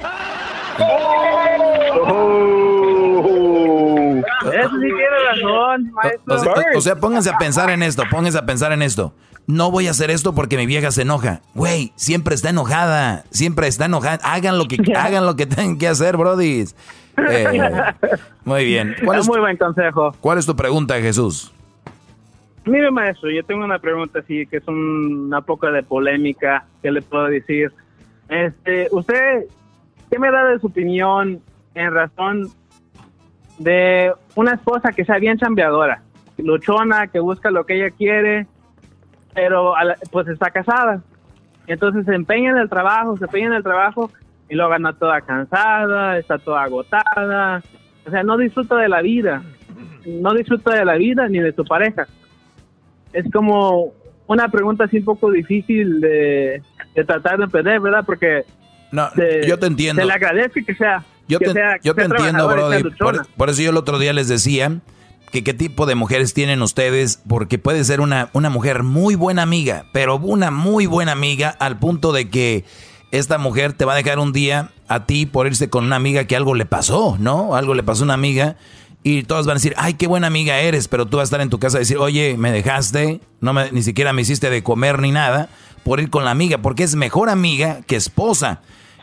Eso 4.43 4.69
sí 4.69 4.88
tiene 4.88 5.19
razón, 5.30 5.91
maestro. 5.93 6.35
O 6.35 6.39
sea, 6.39 6.51
o- 6.53 6.77
o 6.77 6.81
sea, 6.81 6.95
pónganse 6.95 7.30
a 7.30 7.38
pensar 7.38 7.69
en 7.69 7.84
esto, 7.84 8.03
pónganse 8.09 8.38
a 8.38 8.45
pensar 8.45 8.72
en 8.72 8.81
esto. 8.81 9.13
No 9.51 9.69
voy 9.69 9.87
a 9.87 9.91
hacer 9.91 10.11
esto 10.11 10.33
porque 10.33 10.55
mi 10.55 10.65
vieja 10.65 10.91
se 10.91 11.01
enoja. 11.01 11.41
Güey, 11.55 11.91
siempre 11.95 12.35
está 12.35 12.49
enojada, 12.51 13.25
siempre 13.31 13.67
está 13.67 13.85
enojada. 13.85 14.19
Hagan 14.23 14.57
lo 14.57 14.65
que, 14.65 14.77
hagan 14.95 15.25
lo 15.25 15.35
que 15.35 15.45
tengan 15.45 15.77
que 15.77 15.89
hacer, 15.89 16.15
brodis. 16.15 16.73
Eh, 17.17 17.59
muy 18.45 18.63
bien. 18.63 18.95
¿Cuál 19.03 19.19
es, 19.19 19.27
muy 19.27 19.39
buen 19.41 19.57
consejo. 19.57 20.15
¿Cuál 20.21 20.37
es 20.37 20.45
tu 20.45 20.55
pregunta, 20.55 20.95
Jesús? 21.01 21.51
Mire, 22.65 22.91
maestro, 22.91 23.29
yo 23.29 23.43
tengo 23.43 23.65
una 23.65 23.79
pregunta 23.79 24.19
así 24.19 24.45
que 24.45 24.57
es 24.57 24.67
un- 24.67 25.25
una 25.27 25.41
poco 25.41 25.69
de 25.69 25.83
polémica. 25.83 26.63
¿Qué 26.81 26.89
le 26.91 27.01
puedo 27.01 27.25
decir? 27.25 27.73
Este, 28.29 28.87
usted, 28.91 29.45
¿qué 30.09 30.17
me 30.17 30.31
da 30.31 30.45
de 30.45 30.59
su 30.59 30.67
opinión 30.67 31.41
en 31.75 31.93
razón 31.93 32.49
de 33.57 34.13
una 34.35 34.53
esposa 34.53 34.91
que 34.93 35.03
sea 35.03 35.17
bien 35.17 35.37
chambeadora, 35.37 36.01
luchona, 36.37 37.07
que 37.07 37.19
busca 37.19 37.51
lo 37.51 37.65
que 37.65 37.75
ella 37.75 37.93
quiere, 37.95 38.47
pero 39.33 39.73
pues 40.11 40.27
está 40.27 40.49
casada? 40.51 41.01
Entonces 41.67 42.05
se 42.05 42.13
empeña 42.15 42.51
en 42.51 42.57
el 42.57 42.69
trabajo, 42.69 43.17
se 43.17 43.25
empeña 43.25 43.47
en 43.47 43.53
el 43.53 43.63
trabajo 43.63 44.11
y 44.49 44.55
luego 44.55 44.73
anda 44.73 44.93
toda 44.93 45.21
cansada, 45.21 46.17
está 46.17 46.37
toda 46.37 46.63
agotada. 46.63 47.61
O 48.05 48.09
sea, 48.09 48.23
no 48.23 48.37
disfruta 48.37 48.75
de 48.77 48.89
la 48.89 49.01
vida. 49.01 49.43
No 50.05 50.33
disfruta 50.33 50.73
de 50.73 50.83
la 50.83 50.95
vida 50.95 51.27
ni 51.29 51.39
de 51.39 51.53
su 51.53 51.63
pareja. 51.63 52.07
Es 53.13 53.25
como 53.31 53.93
una 54.27 54.49
pregunta 54.49 54.85
así 54.85 54.97
un 54.97 55.05
poco 55.05 55.29
difícil 55.31 56.01
de, 56.01 56.61
de 56.95 57.03
tratar 57.05 57.37
de 57.37 57.43
entender, 57.45 57.79
¿verdad? 57.79 58.03
Porque 58.05 58.43
No, 58.91 59.09
se- 59.11 59.45
yo 59.47 59.59
te 59.59 59.67
entiendo. 59.67 60.01
Se 60.01 60.07
le 60.07 60.13
agradece 60.13 60.63
que 60.65 60.73
sea. 60.75 61.03
Yo 61.27 61.39
que 61.39 61.45
te, 61.45 61.53
sea- 61.53 61.77
yo 61.83 61.93
te 61.93 62.03
entiendo, 62.03 62.47
Brody. 62.47 62.83
Por 63.37 63.49
eso 63.49 63.61
yo 63.61 63.69
el 63.69 63.77
otro 63.77 63.99
día 63.99 64.11
les 64.13 64.27
decía 64.27 64.71
que 65.31 65.43
qué 65.43 65.53
tipo 65.53 65.85
de 65.85 65.95
mujeres 65.95 66.33
tienen 66.33 66.61
ustedes, 66.61 67.21
porque 67.27 67.57
puede 67.57 67.83
ser 67.83 68.01
una, 68.01 68.29
una 68.33 68.49
mujer 68.49 68.83
muy 68.83 69.15
buena 69.15 69.41
amiga, 69.41 69.85
pero 69.93 70.17
una 70.17 70.51
muy 70.51 70.85
buena 70.85 71.13
amiga 71.13 71.49
al 71.49 71.79
punto 71.79 72.11
de 72.11 72.29
que 72.29 72.65
esta 73.11 73.37
mujer 73.37 73.73
te 73.73 73.85
va 73.85 73.93
a 73.93 73.95
dejar 73.97 74.19
un 74.19 74.33
día 74.33 74.71
a 74.87 75.05
ti 75.05 75.25
por 75.25 75.47
irse 75.47 75.69
con 75.69 75.85
una 75.85 75.95
amiga 75.95 76.25
que 76.25 76.35
algo 76.35 76.53
le 76.53 76.65
pasó, 76.65 77.17
¿no? 77.19 77.55
Algo 77.55 77.73
le 77.73 77.83
pasó 77.83 78.03
a 78.03 78.05
una 78.05 78.13
amiga 78.13 78.57
y 79.03 79.23
todos 79.23 79.45
van 79.45 79.53
a 79.53 79.59
decir, 79.59 79.73
ay, 79.77 79.95
qué 79.95 80.07
buena 80.07 80.27
amiga 80.27 80.59
eres, 80.59 80.87
pero 80.87 81.05
tú 81.05 81.17
vas 81.17 81.23
a 81.23 81.29
estar 81.29 81.41
en 81.41 81.49
tu 81.49 81.59
casa 81.59 81.77
y 81.77 81.79
decir, 81.79 81.97
oye, 81.97 82.35
me 82.37 82.51
dejaste, 82.51 83.21
no 83.39 83.53
me, 83.53 83.71
ni 83.71 83.83
siquiera 83.83 84.13
me 84.13 84.21
hiciste 84.21 84.49
de 84.49 84.63
comer 84.63 84.99
ni 84.99 85.11
nada 85.11 85.49
por 85.83 85.99
ir 85.99 86.09
con 86.09 86.23
la 86.23 86.31
amiga, 86.31 86.59
porque 86.59 86.83
es 86.83 86.95
mejor 86.95 87.29
amiga 87.29 87.81
que 87.87 87.95
esposa. 87.95 88.61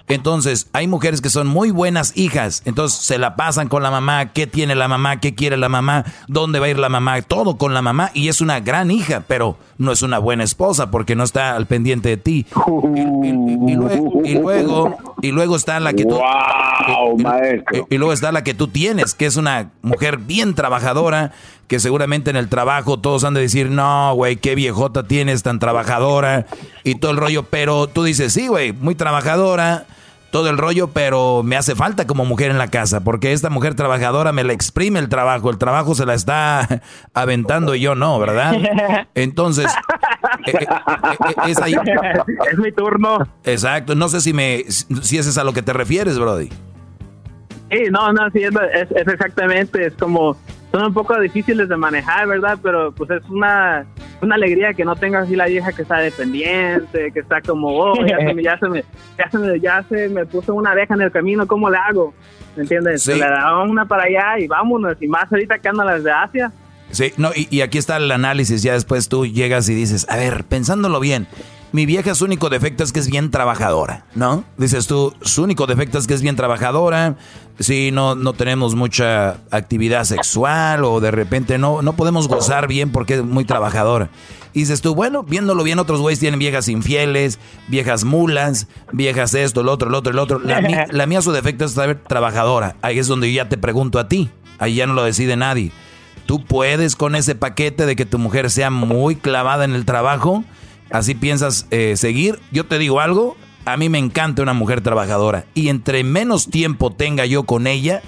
Entonces, 0.08 0.68
hay 0.72 0.86
mujeres 0.88 1.20
que 1.20 1.30
son 1.30 1.46
muy 1.46 1.70
buenas 1.70 2.16
hijas, 2.16 2.62
entonces 2.64 2.98
se 2.98 3.18
la 3.18 3.36
pasan 3.36 3.68
con 3.68 3.82
la 3.82 3.90
mamá, 3.90 4.32
qué 4.32 4.46
tiene 4.46 4.74
la 4.74 4.88
mamá, 4.88 5.20
qué 5.20 5.34
quiere 5.34 5.56
la 5.56 5.68
mamá, 5.68 6.04
dónde 6.28 6.58
va 6.60 6.66
a 6.66 6.70
ir 6.70 6.78
la 6.78 6.88
mamá, 6.88 7.20
todo 7.22 7.58
con 7.58 7.74
la 7.74 7.82
mamá. 7.82 8.10
Y 8.14 8.28
es 8.28 8.40
una 8.40 8.60
gran 8.60 8.90
hija, 8.90 9.24
pero 9.28 9.58
no 9.76 9.92
es 9.92 10.02
una 10.02 10.18
buena 10.18 10.44
esposa 10.44 10.90
porque 10.90 11.14
no 11.14 11.24
está 11.24 11.54
al 11.56 11.66
pendiente 11.66 12.08
de 12.08 12.16
ti. 12.16 12.46
Y, 12.94 13.00
y- 13.28 13.72
y 13.72 13.74
luego, 13.74 14.20
y 14.24 14.34
luego, 14.34 14.96
y 15.22 15.30
luego 15.30 15.56
está 15.56 15.78
la 15.80 15.92
que 15.92 16.04
tú 16.04 16.18
y, 17.72 17.94
y 17.94 17.98
luego 17.98 18.12
está 18.12 18.32
la 18.32 18.42
que 18.44 18.54
tú 18.54 18.68
tienes, 18.68 19.14
que 19.14 19.26
es 19.26 19.36
una 19.36 19.70
mujer 19.82 20.18
bien 20.18 20.54
trabajadora, 20.54 21.32
que 21.66 21.80
seguramente 21.80 22.30
en 22.30 22.36
el 22.36 22.48
trabajo 22.48 22.98
todos 22.98 23.24
han 23.24 23.34
de 23.34 23.40
decir, 23.42 23.70
no, 23.70 24.14
güey, 24.14 24.36
qué 24.36 24.54
viejota 24.54 25.02
tienes 25.06 25.42
tan 25.42 25.58
trabajadora 25.58 26.46
y 26.82 26.94
todo 26.94 27.10
el 27.10 27.18
rollo, 27.18 27.42
pero 27.44 27.88
tú 27.88 28.04
dices, 28.04 28.32
sí, 28.32 28.48
güey, 28.48 28.72
muy 28.72 28.94
trabajadora, 28.94 29.84
todo 30.30 30.50
el 30.50 30.58
rollo, 30.58 30.88
pero 30.88 31.42
me 31.42 31.56
hace 31.56 31.74
falta 31.74 32.06
como 32.06 32.24
mujer 32.24 32.50
en 32.50 32.58
la 32.58 32.68
casa, 32.68 33.00
porque 33.00 33.32
esta 33.32 33.48
mujer 33.50 33.74
trabajadora 33.74 34.30
me 34.32 34.44
la 34.44 34.52
exprime 34.52 34.98
el 34.98 35.08
trabajo, 35.08 35.48
el 35.50 35.56
trabajo 35.58 35.94
se 35.94 36.04
la 36.06 36.14
está 36.14 36.82
aventando 37.14 37.74
y 37.74 37.80
yo 37.80 37.94
no, 37.94 38.18
¿verdad? 38.18 38.54
Entonces, 39.14 39.66
eh, 40.46 40.52
eh, 40.52 40.66
eh, 40.66 41.34
es 41.46 41.58
ahí. 41.62 41.74
Es 42.52 42.58
mi 42.58 42.72
turno. 42.72 43.18
Exacto, 43.44 43.94
no 43.94 44.08
sé 44.08 44.20
si 44.20 44.32
me 44.32 44.64
si 44.68 45.18
ese 45.18 45.30
es 45.30 45.38
a 45.38 45.44
lo 45.44 45.52
que 45.52 45.62
te 45.62 45.72
refieres, 45.72 46.18
Brody. 46.18 46.48
Sí, 47.70 47.82
no, 47.90 48.12
no, 48.12 48.30
sí, 48.30 48.42
es, 48.42 48.54
es- 48.74 48.90
es 48.92 49.08
exactamente, 49.08 49.86
es 49.86 49.92
como, 49.94 50.36
son 50.72 50.84
un 50.84 50.92
poco 50.92 51.18
difíciles 51.18 51.68
de 51.68 51.76
manejar, 51.76 52.26
¿verdad? 52.26 52.58
Pero 52.62 52.92
pues 52.92 53.10
es 53.10 53.22
una, 53.30 53.86
una 54.20 54.34
alegría 54.34 54.74
que 54.74 54.84
no 54.84 54.96
tenga 54.96 55.20
así 55.20 55.34
la 55.34 55.46
vieja 55.46 55.72
que 55.72 55.82
está 55.82 55.98
dependiente, 55.98 57.10
que 57.12 57.20
está 57.20 57.40
como, 57.40 57.68
oh, 57.68 58.06
ya 58.06 58.18
se 58.18 58.34
me, 58.34 58.42
ya 58.42 58.58
se 58.58 58.68
me, 58.68 58.84
ya 59.18 59.30
se 59.30 59.38
me, 59.38 59.60
ya 59.60 59.84
se 59.88 60.08
me 60.08 60.26
puso 60.26 60.54
una 60.54 60.72
abeja 60.72 60.94
en 60.94 61.02
el 61.02 61.10
camino, 61.10 61.46
¿cómo 61.46 61.70
le 61.70 61.78
hago? 61.78 62.12
¿Me 62.56 62.62
entiendes? 62.62 63.02
Sí. 63.02 63.14
Le 63.14 63.20
damos 63.20 63.70
una 63.70 63.86
para 63.86 64.04
allá 64.04 64.38
y 64.38 64.46
vámonos, 64.46 64.96
y 65.00 65.08
más 65.08 65.32
ahorita 65.32 65.58
que 65.58 65.68
andan 65.68 65.86
las 65.86 66.04
de 66.04 66.10
Asia. 66.10 66.52
Sí, 66.90 67.12
no, 67.16 67.30
y, 67.34 67.48
y 67.50 67.60
aquí 67.60 67.78
está 67.78 67.96
el 67.98 68.10
análisis, 68.10 68.62
ya 68.62 68.72
después 68.72 69.08
tú 69.08 69.26
llegas 69.26 69.68
y 69.68 69.74
dices, 69.74 70.06
a 70.08 70.16
ver, 70.16 70.44
pensándolo 70.44 71.00
bien, 71.00 71.26
mi 71.72 71.84
vieja 71.86 72.14
su 72.14 72.24
único 72.24 72.48
defecto 72.48 72.82
es 72.84 72.92
que 72.92 73.00
es 73.00 73.08
bien 73.08 73.30
trabajadora, 73.30 74.06
¿no? 74.14 74.44
Dices 74.56 74.86
tú, 74.86 75.14
su 75.22 75.42
único 75.42 75.66
defecto 75.66 75.98
es 75.98 76.06
que 76.06 76.14
es 76.14 76.22
bien 76.22 76.34
trabajadora, 76.36 77.16
sí, 77.58 77.90
no, 77.92 78.14
no 78.14 78.32
tenemos 78.32 78.74
mucha 78.74 79.38
actividad 79.50 80.04
sexual 80.04 80.84
o 80.84 81.00
de 81.00 81.10
repente 81.10 81.58
no, 81.58 81.82
no 81.82 81.92
podemos 81.94 82.26
gozar 82.28 82.68
bien 82.68 82.90
porque 82.90 83.14
es 83.16 83.22
muy 83.24 83.44
trabajadora. 83.44 84.08
Y 84.54 84.60
dices 84.60 84.80
tú, 84.80 84.94
bueno, 84.94 85.22
viéndolo 85.22 85.62
bien, 85.62 85.78
otros 85.78 86.00
güeyes 86.00 86.18
tienen 86.20 86.40
viejas 86.40 86.68
infieles, 86.68 87.38
viejas 87.68 88.04
mulas, 88.04 88.66
viejas 88.92 89.34
esto, 89.34 89.60
el 89.60 89.68
otro, 89.68 89.88
el 89.88 89.94
otro, 89.94 90.12
el 90.12 90.18
otro. 90.18 90.38
La, 90.38 90.60
mi- 90.62 90.74
la 90.90 91.06
mía 91.06 91.20
su 91.20 91.32
defecto 91.32 91.66
es 91.66 91.72
ser 91.72 91.96
trabajadora. 92.02 92.76
Ahí 92.80 92.98
es 92.98 93.06
donde 93.06 93.30
yo 93.30 93.36
ya 93.44 93.48
te 93.50 93.58
pregunto 93.58 93.98
a 93.98 94.08
ti, 94.08 94.30
ahí 94.58 94.76
ya 94.76 94.86
no 94.86 94.94
lo 94.94 95.04
decide 95.04 95.36
nadie. 95.36 95.70
¿Tú 96.24 96.44
puedes 96.44 96.96
con 96.96 97.14
ese 97.14 97.34
paquete 97.34 97.84
de 97.86 97.94
que 97.94 98.06
tu 98.06 98.18
mujer 98.18 98.50
sea 98.50 98.70
muy 98.70 99.16
clavada 99.16 99.64
en 99.64 99.74
el 99.74 99.84
trabajo? 99.84 100.44
¿Así 100.90 101.14
piensas 101.14 101.66
eh, 101.70 101.94
seguir? 101.96 102.40
Yo 102.50 102.66
te 102.66 102.78
digo 102.78 103.00
algo, 103.00 103.36
a 103.64 103.76
mí 103.76 103.88
me 103.88 103.98
encanta 103.98 104.42
una 104.42 104.54
mujer 104.54 104.80
trabajadora 104.80 105.44
y 105.54 105.68
entre 105.68 106.02
menos 106.02 106.48
tiempo 106.48 106.90
tenga 106.92 107.26
yo 107.26 107.44
con 107.44 107.66
ella, 107.66 108.02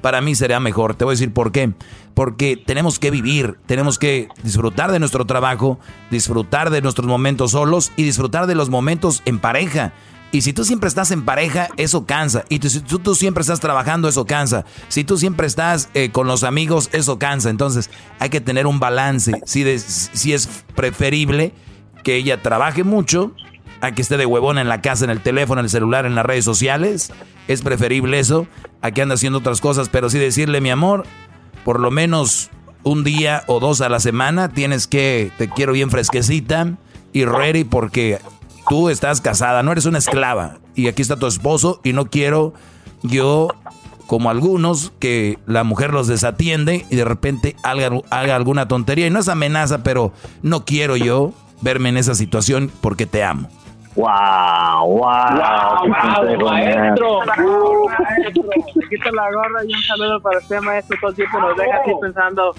para 0.00 0.20
mí 0.20 0.34
será 0.34 0.60
mejor. 0.60 0.94
Te 0.94 1.04
voy 1.04 1.12
a 1.12 1.16
decir 1.16 1.32
por 1.32 1.52
qué. 1.52 1.72
Porque 2.14 2.56
tenemos 2.56 2.98
que 2.98 3.10
vivir, 3.10 3.56
tenemos 3.66 3.98
que 3.98 4.28
disfrutar 4.42 4.92
de 4.92 4.98
nuestro 4.98 5.24
trabajo, 5.26 5.78
disfrutar 6.10 6.70
de 6.70 6.82
nuestros 6.82 7.06
momentos 7.06 7.52
solos 7.52 7.92
y 7.96 8.02
disfrutar 8.02 8.46
de 8.46 8.54
los 8.54 8.70
momentos 8.70 9.22
en 9.24 9.38
pareja. 9.38 9.92
Y 10.32 10.42
si 10.42 10.52
tú 10.52 10.64
siempre 10.64 10.88
estás 10.88 11.10
en 11.10 11.24
pareja, 11.24 11.68
eso 11.76 12.06
cansa. 12.06 12.44
Y 12.48 12.60
si 12.60 12.80
tú, 12.80 13.14
siempre 13.14 13.40
estás 13.40 13.58
trabajando, 13.58 14.08
eso 14.08 14.26
cansa. 14.26 14.64
Si 14.88 15.02
tú 15.02 15.18
siempre 15.18 15.46
estás 15.46 15.88
eh, 15.94 16.10
con 16.10 16.28
los 16.28 16.44
amigos, 16.44 16.88
eso 16.92 17.18
cansa. 17.18 17.50
Entonces 17.50 17.90
hay 18.20 18.30
que 18.30 18.40
tener 18.40 18.66
un 18.66 18.78
balance. 18.78 19.32
Si 19.44 19.62
es 20.32 20.48
preferible 20.76 21.52
que 22.02 22.16
ella 22.16 22.42
trabaje 22.42 22.84
mucho 22.84 23.34
a 23.80 23.92
que 23.92 24.02
esté 24.02 24.16
de 24.16 24.26
huevón 24.26 24.58
en 24.58 24.68
la 24.68 24.80
casa, 24.80 25.04
en 25.04 25.10
el 25.10 25.20
teléfono, 25.20 25.60
en 25.60 25.66
el 25.66 25.70
celular, 25.70 26.06
en 26.06 26.14
las 26.14 26.26
redes 26.26 26.44
sociales. 26.44 27.12
Es 27.48 27.62
preferible 27.62 28.18
eso 28.18 28.46
a 28.82 28.90
que 28.90 29.02
ande 29.02 29.14
haciendo 29.14 29.38
otras 29.38 29.60
cosas. 29.60 29.88
Pero 29.88 30.10
sí 30.10 30.18
decirle, 30.18 30.60
mi 30.60 30.70
amor, 30.70 31.04
por 31.64 31.80
lo 31.80 31.90
menos 31.90 32.50
un 32.82 33.04
día 33.04 33.44
o 33.46 33.60
dos 33.60 33.80
a 33.80 33.88
la 33.88 34.00
semana 34.00 34.50
tienes 34.50 34.86
que, 34.86 35.32
te 35.38 35.48
quiero 35.48 35.72
bien 35.72 35.90
fresquecita 35.90 36.76
y 37.12 37.24
ready 37.24 37.64
porque 37.64 38.18
tú 38.68 38.88
estás 38.88 39.20
casada, 39.20 39.62
no 39.62 39.72
eres 39.72 39.86
una 39.86 39.98
esclava. 39.98 40.58
Y 40.74 40.88
aquí 40.88 41.02
está 41.02 41.16
tu 41.16 41.26
esposo 41.26 41.80
y 41.82 41.92
no 41.92 42.06
quiero 42.06 42.54
yo, 43.02 43.48
como 44.06 44.30
algunos, 44.30 44.92
que 44.98 45.38
la 45.46 45.64
mujer 45.64 45.92
los 45.92 46.06
desatiende 46.06 46.86
y 46.90 46.96
de 46.96 47.04
repente 47.04 47.56
haga, 47.62 47.90
haga 48.10 48.36
alguna 48.36 48.68
tontería. 48.68 49.06
Y 49.06 49.10
no 49.10 49.20
es 49.20 49.28
amenaza, 49.28 49.82
pero 49.82 50.12
no 50.42 50.64
quiero 50.64 50.96
yo 50.96 51.32
verme 51.60 51.88
en 51.90 51.96
esa 51.96 52.14
situación 52.14 52.70
porque 52.80 53.06
te 53.06 53.22
amo. 53.24 53.48
Wow, 53.96 54.06
wow, 54.86 55.00
wow, 55.00 55.88
maestro. 56.38 57.20
Se 57.26 58.88
quita 58.88 59.10
la 59.12 59.32
gorra 59.32 59.64
y 59.66 59.74
un 59.74 59.82
saludo 59.82 60.20
para 60.20 60.38
usted, 60.38 60.60
maestro. 60.60 60.96
Todo 61.00 61.10
el 61.10 61.16
tiempo 61.16 61.40
nos 61.40 61.56
deja 61.56 61.76
así 61.82 61.90
pensando 62.00 62.54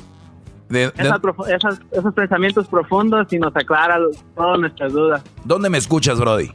De- 0.69 0.91
de- 0.91 1.53
esas- 1.55 1.79
esos 1.91 2.13
pensamientos 2.13 2.67
profundos 2.67 3.31
y 3.31 3.39
nos 3.39 3.55
aclara 3.55 3.97
todas 4.35 4.59
nuestras 4.59 4.91
dudas. 4.93 5.23
¿Dónde 5.45 5.69
me 5.69 5.77
escuchas, 5.77 6.19
Brody? 6.19 6.51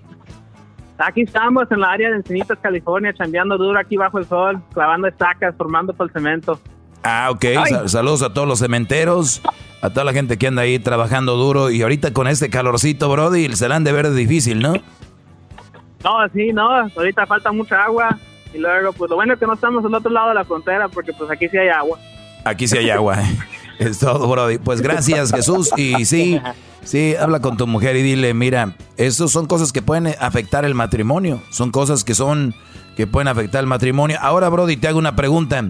Aquí 0.99 1.23
estamos 1.23 1.71
en 1.71 1.81
la 1.81 1.91
área 1.93 2.09
de 2.11 2.17
Encinitas, 2.17 2.59
California, 2.63 3.13
chambeando 3.13 3.59
duro 3.59 3.79
aquí 3.79 3.97
bajo 3.99 4.19
el 4.19 4.25
sol, 4.27 4.63
clavando 4.73 5.09
estacas, 5.09 5.55
formando 5.57 5.93
por 5.93 6.07
el 6.07 6.13
cemento. 6.13 6.59
Ah, 7.09 7.29
ok. 7.31 7.45
Sa- 7.69 7.89
saludos 7.89 8.23
a 8.23 8.33
todos 8.35 8.49
los 8.49 8.59
cementeros, 8.59 9.41
a 9.81 9.91
toda 9.91 10.05
la 10.05 10.13
gente 10.13 10.37
que 10.39 10.47
anda 10.49 10.63
ahí 10.63 10.79
trabajando 10.79 11.37
duro. 11.37 11.71
Y 11.71 11.83
ahorita 11.83 12.13
con 12.13 12.27
este 12.27 12.51
calorcito, 12.51 13.09
Brody, 13.09 13.55
se 13.55 13.69
la 13.69 13.77
han 13.77 13.85
de 13.85 13.93
ver 13.93 14.13
difícil, 14.13 14.61
¿no? 14.61 14.75
No, 16.05 16.11
sí, 16.33 16.53
no, 16.53 16.69
ahorita 16.97 17.27
falta 17.27 17.51
mucha 17.53 17.83
agua 17.85 18.17
y 18.55 18.59
luego, 18.59 18.93
pues 18.93 19.11
lo 19.11 19.17
bueno 19.17 19.35
es 19.35 19.41
que 19.41 19.47
no 19.47 19.55
estamos 19.55 19.85
al 19.85 19.93
otro 19.95 20.11
lado 20.11 20.29
de 20.29 20.35
la 20.35 20.45
frontera 20.45 20.89
porque 20.89 21.13
pues 21.13 21.31
aquí 21.31 21.49
sí 21.49 21.57
hay 21.59 21.69
agua. 21.69 21.99
Aquí 22.45 22.69
sí 22.69 22.79
hay 22.79 22.91
agua. 22.91 23.19
Es 23.79 23.99
todo, 23.99 24.27
Brody. 24.27 24.57
Pues 24.57 24.81
gracias, 24.81 25.31
Jesús. 25.33 25.71
Y 25.77 26.07
sí, 26.07 26.41
sí, 26.83 27.15
habla 27.21 27.41
con 27.41 27.59
tu 27.59 27.67
mujer 27.67 27.95
y 27.97 28.01
dile, 28.03 28.33
mira, 28.33 28.75
eso 28.97 29.29
son 29.29 29.45
cosas 29.47 29.71
que 29.71 29.83
pueden 29.83 30.07
afectar 30.19 30.65
el 30.65 30.75
matrimonio. 30.75 31.43
Son 31.51 31.71
cosas 31.71 32.03
que 32.03 32.15
son, 32.15 32.55
que 32.97 33.07
pueden 33.07 33.29
afectar 33.29 33.61
el 33.61 33.67
matrimonio. 33.67 34.17
Ahora, 34.23 34.49
Brody, 34.49 34.79
te 34.79 34.89
hago 34.89 34.99
una 34.99 35.15
pregunta. 35.15 35.63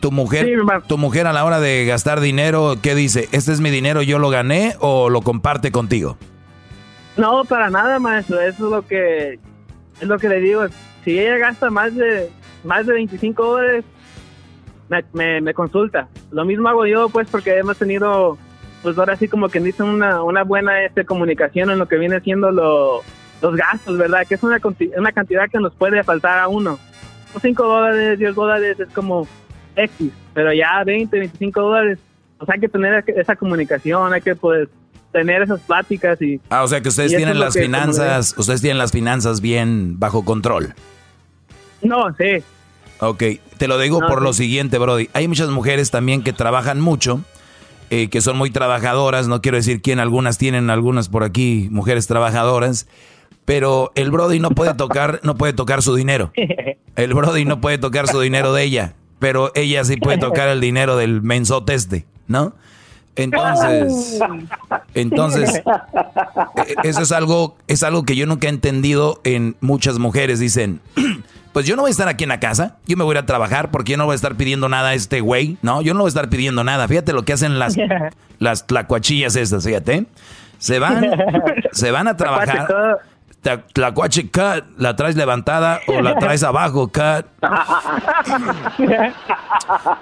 Tu 0.00 0.10
mujer, 0.10 0.48
tu 0.86 0.96
mujer 0.96 1.26
a 1.26 1.32
la 1.32 1.44
hora 1.44 1.60
de 1.60 1.84
gastar 1.84 2.20
dinero, 2.20 2.76
¿qué 2.82 2.94
dice? 2.94 3.28
¿Este 3.32 3.52
es 3.52 3.60
mi 3.60 3.70
dinero, 3.70 4.00
yo 4.00 4.18
lo 4.18 4.30
gané 4.30 4.74
o 4.80 5.10
lo 5.10 5.20
comparte 5.20 5.70
contigo? 5.70 6.16
No, 7.18 7.44
para 7.44 7.68
nada, 7.68 7.98
maestro. 7.98 8.40
Eso 8.40 8.64
es 8.64 8.70
lo 8.70 8.86
que 8.86 9.38
es 10.00 10.08
lo 10.08 10.18
que 10.18 10.28
le 10.30 10.40
digo. 10.40 10.64
Si 11.04 11.18
ella 11.18 11.36
gasta 11.36 11.70
más 11.70 11.94
de 11.94 12.30
más 12.64 12.86
de 12.86 12.94
25 12.94 13.44
dólares, 13.44 13.84
me, 14.88 15.04
me, 15.12 15.40
me 15.40 15.54
consulta. 15.54 16.08
Lo 16.30 16.44
mismo 16.44 16.68
hago 16.68 16.86
yo, 16.86 17.08
pues, 17.08 17.28
porque 17.30 17.58
hemos 17.58 17.78
tenido, 17.78 18.38
pues 18.82 18.98
ahora 18.98 19.16
sí 19.16 19.28
como 19.28 19.48
que 19.48 19.60
dice 19.60 19.82
una, 19.82 20.22
una 20.22 20.44
buena 20.44 20.82
este, 20.84 21.04
comunicación 21.04 21.70
en 21.70 21.78
lo 21.78 21.88
que 21.88 21.96
viene 21.96 22.20
siendo 22.20 22.50
lo, 22.50 23.02
los 23.42 23.56
gastos, 23.56 23.96
¿verdad? 23.98 24.26
Que 24.26 24.34
es 24.34 24.42
una, 24.42 24.60
una 24.96 25.12
cantidad 25.12 25.48
que 25.50 25.58
nos 25.58 25.74
puede 25.74 26.02
faltar 26.04 26.38
a 26.38 26.48
uno. 26.48 26.78
5 27.40 27.62
dólares, 27.62 28.18
10 28.18 28.34
dólares 28.34 28.80
es 28.80 28.88
como 28.92 29.28
X, 29.76 30.10
pero 30.34 30.52
ya 30.52 30.82
20, 30.84 31.18
25 31.18 31.60
dólares, 31.60 31.98
pues 32.38 32.50
hay 32.50 32.60
que 32.60 32.68
tener 32.68 33.04
esa 33.06 33.36
comunicación, 33.36 34.12
hay 34.12 34.20
que 34.20 34.34
pues 34.34 34.68
tener 35.12 35.42
esas 35.42 35.60
pláticas 35.60 36.20
y 36.22 36.40
Ah, 36.50 36.62
o 36.62 36.68
sea 36.68 36.80
que 36.80 36.88
ustedes 36.88 37.14
tienen 37.14 37.38
las 37.40 37.54
que, 37.54 37.62
finanzas, 37.62 38.34
ustedes 38.38 38.60
tienen 38.60 38.78
las 38.78 38.92
finanzas 38.92 39.40
bien 39.40 39.98
bajo 39.98 40.24
control. 40.24 40.74
No, 41.82 42.14
sí. 42.16 42.42
Ok, 43.00 43.22
te 43.56 43.66
lo 43.68 43.78
digo 43.78 44.00
No, 44.00 44.08
por 44.08 44.18
sí. 44.18 44.24
lo 44.24 44.32
siguiente, 44.32 44.78
Brody. 44.78 45.08
Hay 45.14 45.26
muchas 45.26 45.48
mujeres 45.48 45.90
también 45.90 46.22
que 46.22 46.32
trabajan 46.32 46.80
mucho, 46.80 47.22
eh, 47.88 48.08
que 48.08 48.20
son 48.20 48.36
muy 48.36 48.50
trabajadoras. 48.50 49.26
No 49.26 49.40
quiero 49.40 49.56
decir 49.56 49.80
quién, 49.82 49.98
algunas 49.98 50.38
tienen, 50.38 50.70
algunas 50.70 51.08
por 51.08 51.24
aquí, 51.24 51.68
mujeres 51.70 52.06
trabajadoras. 52.06 52.86
Pero 53.46 53.90
el 53.94 54.10
Brody 54.10 54.38
no 54.38 54.50
puede 54.50 54.74
tocar, 54.74 55.18
no 55.24 55.34
puede 55.36 55.54
tocar 55.54 55.82
su 55.82 55.94
dinero. 55.94 56.30
El 56.96 57.14
Brody 57.14 57.44
no 57.46 57.60
puede 57.60 57.78
tocar 57.78 58.06
su 58.06 58.20
dinero 58.20 58.52
de 58.52 58.64
ella, 58.64 58.94
pero 59.20 59.52
ella 59.54 59.84
sí 59.84 59.96
puede 59.96 60.18
tocar 60.18 60.48
el 60.48 60.60
dinero 60.60 60.96
del 60.96 61.22
mensote 61.22 61.74
este, 61.74 62.06
¿no? 62.26 62.54
Entonces, 63.14 64.18
entonces, 64.94 65.56
eh, 65.56 65.62
eso 66.82 67.02
es 67.02 67.12
algo, 67.12 67.56
es 67.68 67.82
algo 67.82 68.04
que 68.04 68.16
yo 68.16 68.26
nunca 68.26 68.48
he 68.48 68.50
entendido 68.50 69.20
en 69.24 69.56
muchas 69.60 69.98
mujeres. 69.98 70.40
Dicen, 70.40 70.80
pues 71.52 71.66
yo 71.66 71.76
no 71.76 71.82
voy 71.82 71.90
a 71.90 71.92
estar 71.92 72.08
aquí 72.08 72.24
en 72.24 72.30
la 72.30 72.40
casa, 72.40 72.78
yo 72.86 72.96
me 72.96 73.04
voy 73.04 73.14
a 73.14 73.18
ir 73.18 73.24
a 73.24 73.26
trabajar 73.26 73.70
porque 73.70 73.92
yo 73.92 73.98
no 73.98 74.06
voy 74.06 74.14
a 74.14 74.16
estar 74.16 74.36
pidiendo 74.36 74.68
nada 74.68 74.90
a 74.90 74.94
este 74.94 75.20
güey, 75.20 75.58
¿no? 75.62 75.82
Yo 75.82 75.92
no 75.92 76.00
voy 76.00 76.08
a 76.08 76.08
estar 76.08 76.30
pidiendo 76.30 76.64
nada. 76.64 76.88
Fíjate 76.88 77.12
lo 77.12 77.24
que 77.24 77.34
hacen 77.34 77.58
las, 77.58 77.76
las 78.38 78.66
tlacuachillas 78.66 79.36
estas, 79.36 79.64
fíjate. 79.64 80.06
Se 80.58 80.78
van, 80.78 81.06
se 81.72 81.90
van 81.90 82.08
a 82.08 82.16
trabajar. 82.16 83.00
Tlacuache 83.42 84.30
cut, 84.30 84.64
la 84.76 84.96
traes 84.96 85.16
levantada 85.16 85.80
o 85.86 86.02
la 86.02 86.14
traes 86.20 86.42
abajo 86.42 86.88
cut. 86.88 87.26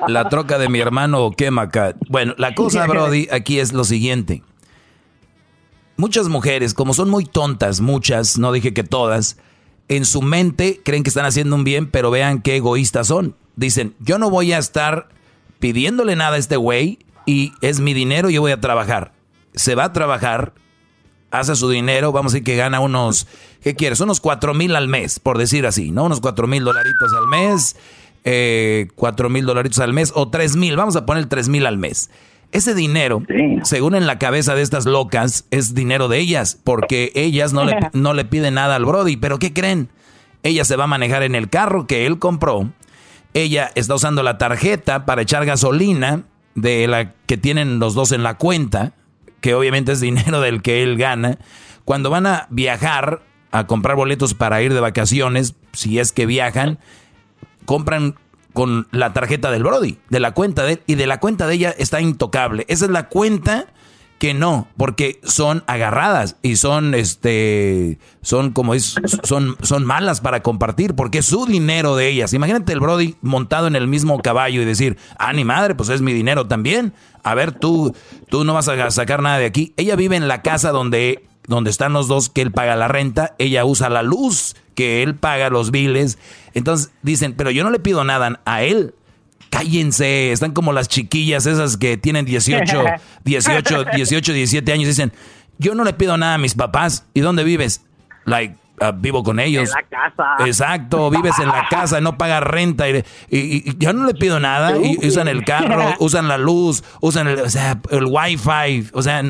La 0.08 0.28
troca 0.28 0.58
de 0.58 0.68
mi 0.68 0.80
hermano 0.80 1.30
quema 1.30 1.70
cut. 1.70 1.96
Bueno, 2.08 2.34
la 2.38 2.54
cosa, 2.54 2.86
Brody, 2.88 3.28
aquí 3.30 3.60
es 3.60 3.72
lo 3.72 3.84
siguiente. 3.84 4.42
Muchas 5.96 6.28
mujeres, 6.28 6.74
como 6.74 6.94
son 6.94 7.10
muy 7.10 7.24
tontas, 7.24 7.80
muchas, 7.80 8.38
no 8.38 8.52
dije 8.52 8.72
que 8.72 8.84
todas, 8.84 9.36
en 9.88 10.04
su 10.04 10.22
mente 10.22 10.80
creen 10.84 11.02
que 11.02 11.10
están 11.10 11.24
haciendo 11.26 11.56
un 11.56 11.64
bien, 11.64 11.90
pero 11.90 12.10
vean 12.10 12.40
qué 12.40 12.56
egoístas 12.56 13.08
son. 13.08 13.36
Dicen, 13.56 13.94
yo 13.98 14.18
no 14.18 14.30
voy 14.30 14.52
a 14.52 14.58
estar 14.58 15.08
pidiéndole 15.58 16.14
nada 16.14 16.36
a 16.36 16.38
este 16.38 16.56
güey 16.56 17.00
y 17.26 17.52
es 17.60 17.80
mi 17.80 17.94
dinero, 17.94 18.30
yo 18.30 18.40
voy 18.40 18.52
a 18.52 18.60
trabajar. 18.60 19.12
Se 19.54 19.74
va 19.74 19.84
a 19.84 19.92
trabajar, 19.92 20.52
hace 21.30 21.56
su 21.56 21.68
dinero, 21.68 22.12
vamos 22.12 22.32
a 22.32 22.34
decir 22.34 22.44
que 22.44 22.56
gana 22.56 22.80
unos, 22.80 23.26
¿qué 23.62 23.74
quieres? 23.74 24.00
Unos 24.00 24.20
cuatro 24.20 24.54
mil 24.54 24.74
al 24.76 24.88
mes, 24.88 25.20
por 25.20 25.38
decir 25.38 25.66
así, 25.66 25.90
¿no? 25.90 26.04
Unos 26.04 26.20
cuatro 26.20 26.46
mil 26.46 26.64
dolaritos 26.64 27.12
al 27.12 27.26
mes, 27.28 27.76
eh, 28.24 28.88
cuatro 28.94 29.28
mil 29.28 29.46
dolaritos 29.46 29.78
al 29.80 29.92
mes 29.92 30.12
o 30.14 30.28
tres 30.28 30.56
mil, 30.56 30.76
vamos 30.76 30.96
a 30.96 31.06
poner 31.06 31.26
tres 31.26 31.48
mil 31.48 31.66
al 31.66 31.78
mes. 31.78 32.10
Ese 32.50 32.74
dinero, 32.74 33.22
según 33.62 33.94
en 33.94 34.06
la 34.06 34.18
cabeza 34.18 34.54
de 34.54 34.62
estas 34.62 34.86
locas, 34.86 35.44
es 35.50 35.74
dinero 35.74 36.08
de 36.08 36.18
ellas, 36.18 36.58
porque 36.64 37.12
ellas 37.14 37.52
no 37.52 37.66
le, 37.66 37.76
no 37.92 38.14
le 38.14 38.24
piden 38.24 38.54
nada 38.54 38.76
al 38.76 38.86
Brody, 38.86 39.18
pero 39.18 39.38
¿qué 39.38 39.52
creen? 39.52 39.90
Ella 40.42 40.64
se 40.64 40.76
va 40.76 40.84
a 40.84 40.86
manejar 40.86 41.22
en 41.24 41.34
el 41.34 41.50
carro 41.50 41.86
que 41.86 42.06
él 42.06 42.18
compró, 42.18 42.70
ella 43.34 43.70
está 43.74 43.94
usando 43.94 44.22
la 44.22 44.38
tarjeta 44.38 45.04
para 45.04 45.22
echar 45.22 45.44
gasolina 45.44 46.22
de 46.54 46.86
la 46.88 47.12
que 47.26 47.36
tienen 47.36 47.78
los 47.78 47.94
dos 47.94 48.12
en 48.12 48.22
la 48.22 48.38
cuenta, 48.38 48.94
que 49.40 49.54
obviamente 49.54 49.92
es 49.92 50.00
dinero 50.00 50.40
del 50.40 50.62
que 50.62 50.82
él 50.82 50.96
gana, 50.96 51.38
cuando 51.84 52.10
van 52.10 52.26
a 52.26 52.46
viajar 52.50 53.22
a 53.50 53.66
comprar 53.66 53.96
boletos 53.96 54.34
para 54.34 54.60
ir 54.62 54.74
de 54.74 54.80
vacaciones, 54.80 55.54
si 55.72 55.98
es 55.98 56.12
que 56.12 56.26
viajan, 56.26 56.78
compran 57.64 58.16
con 58.52 58.88
la 58.90 59.12
tarjeta 59.12 59.50
del 59.50 59.62
Brody, 59.62 59.98
de 60.10 60.20
la 60.20 60.32
cuenta 60.32 60.64
de 60.64 60.72
él, 60.72 60.82
y 60.86 60.96
de 60.96 61.06
la 61.06 61.20
cuenta 61.20 61.46
de 61.46 61.54
ella 61.54 61.74
está 61.78 62.00
intocable. 62.00 62.66
Esa 62.68 62.86
es 62.86 62.90
la 62.90 63.08
cuenta 63.08 63.66
que 64.18 64.34
no, 64.34 64.66
porque 64.76 65.20
son 65.22 65.62
agarradas 65.66 66.36
y 66.42 66.56
son, 66.56 66.94
este, 66.94 67.98
son 68.20 68.50
como 68.50 68.74
es, 68.74 68.96
son, 69.22 69.56
son 69.62 69.84
malas 69.84 70.20
para 70.20 70.42
compartir, 70.42 70.94
porque 70.94 71.18
es 71.18 71.26
su 71.26 71.46
dinero 71.46 71.94
de 71.94 72.08
ellas. 72.08 72.32
Imagínate 72.32 72.72
el 72.72 72.80
Brody 72.80 73.16
montado 73.22 73.68
en 73.68 73.76
el 73.76 73.86
mismo 73.86 74.20
caballo 74.20 74.60
y 74.60 74.64
decir, 74.64 74.98
ah, 75.18 75.32
ni 75.32 75.44
madre, 75.44 75.76
pues 75.76 75.88
es 75.88 76.02
mi 76.02 76.12
dinero 76.12 76.48
también. 76.48 76.94
A 77.22 77.34
ver, 77.34 77.52
tú, 77.52 77.94
tú 78.28 78.44
no 78.44 78.54
vas 78.54 78.68
a 78.68 78.90
sacar 78.90 79.22
nada 79.22 79.38
de 79.38 79.46
aquí. 79.46 79.72
Ella 79.76 79.94
vive 79.94 80.16
en 80.16 80.26
la 80.26 80.42
casa 80.42 80.72
donde, 80.72 81.24
donde 81.46 81.70
están 81.70 81.92
los 81.92 82.08
dos, 82.08 82.28
que 82.28 82.42
él 82.42 82.50
paga 82.50 82.74
la 82.74 82.88
renta, 82.88 83.36
ella 83.38 83.64
usa 83.64 83.88
la 83.88 84.02
luz, 84.02 84.56
que 84.74 85.04
él 85.04 85.14
paga 85.14 85.48
los 85.48 85.70
biles. 85.70 86.18
Entonces 86.54 86.90
dicen, 87.02 87.34
pero 87.34 87.52
yo 87.52 87.62
no 87.62 87.70
le 87.70 87.78
pido 87.78 88.02
nada 88.02 88.40
a 88.44 88.62
él, 88.64 88.94
cállense, 89.50 90.32
están 90.32 90.52
como 90.52 90.72
las 90.72 90.88
chiquillas 90.88 91.46
esas 91.46 91.76
que 91.76 91.96
tienen 91.96 92.24
18, 92.24 92.84
18, 93.24 93.84
18, 93.94 94.32
17 94.32 94.72
años 94.72 94.84
y 94.84 94.88
dicen, 94.88 95.12
yo 95.58 95.74
no 95.74 95.84
le 95.84 95.92
pido 95.92 96.16
nada 96.16 96.34
a 96.34 96.38
mis 96.38 96.54
papás. 96.54 97.06
¿Y 97.14 97.20
dónde 97.20 97.44
vives? 97.44 97.84
Like, 98.24 98.56
uh, 98.80 98.92
vivo 98.96 99.22
con 99.22 99.40
ellos. 99.40 99.68
En 99.68 99.74
la 99.74 99.82
casa. 99.82 100.46
Exacto, 100.46 101.10
vives 101.10 101.38
en 101.38 101.48
la 101.48 101.66
casa, 101.68 102.00
no 102.00 102.16
pagas 102.16 102.42
renta 102.42 102.88
y, 102.88 103.04
y, 103.30 103.76
yo 103.78 103.92
no 103.92 104.06
le 104.06 104.14
pido 104.14 104.40
nada. 104.40 104.76
Y, 104.78 105.06
usan 105.06 105.28
el 105.28 105.44
carro, 105.44 105.94
usan 105.98 106.28
la 106.28 106.38
luz, 106.38 106.84
usan 107.00 107.26
el, 107.26 107.40
o 107.40 107.50
sea, 107.50 107.80
el 107.90 108.06
wifi. 108.06 108.88
O 108.92 109.02
sea, 109.02 109.22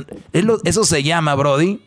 eso 0.65 0.85
se 0.85 1.03
llama, 1.03 1.35
Brody, 1.35 1.81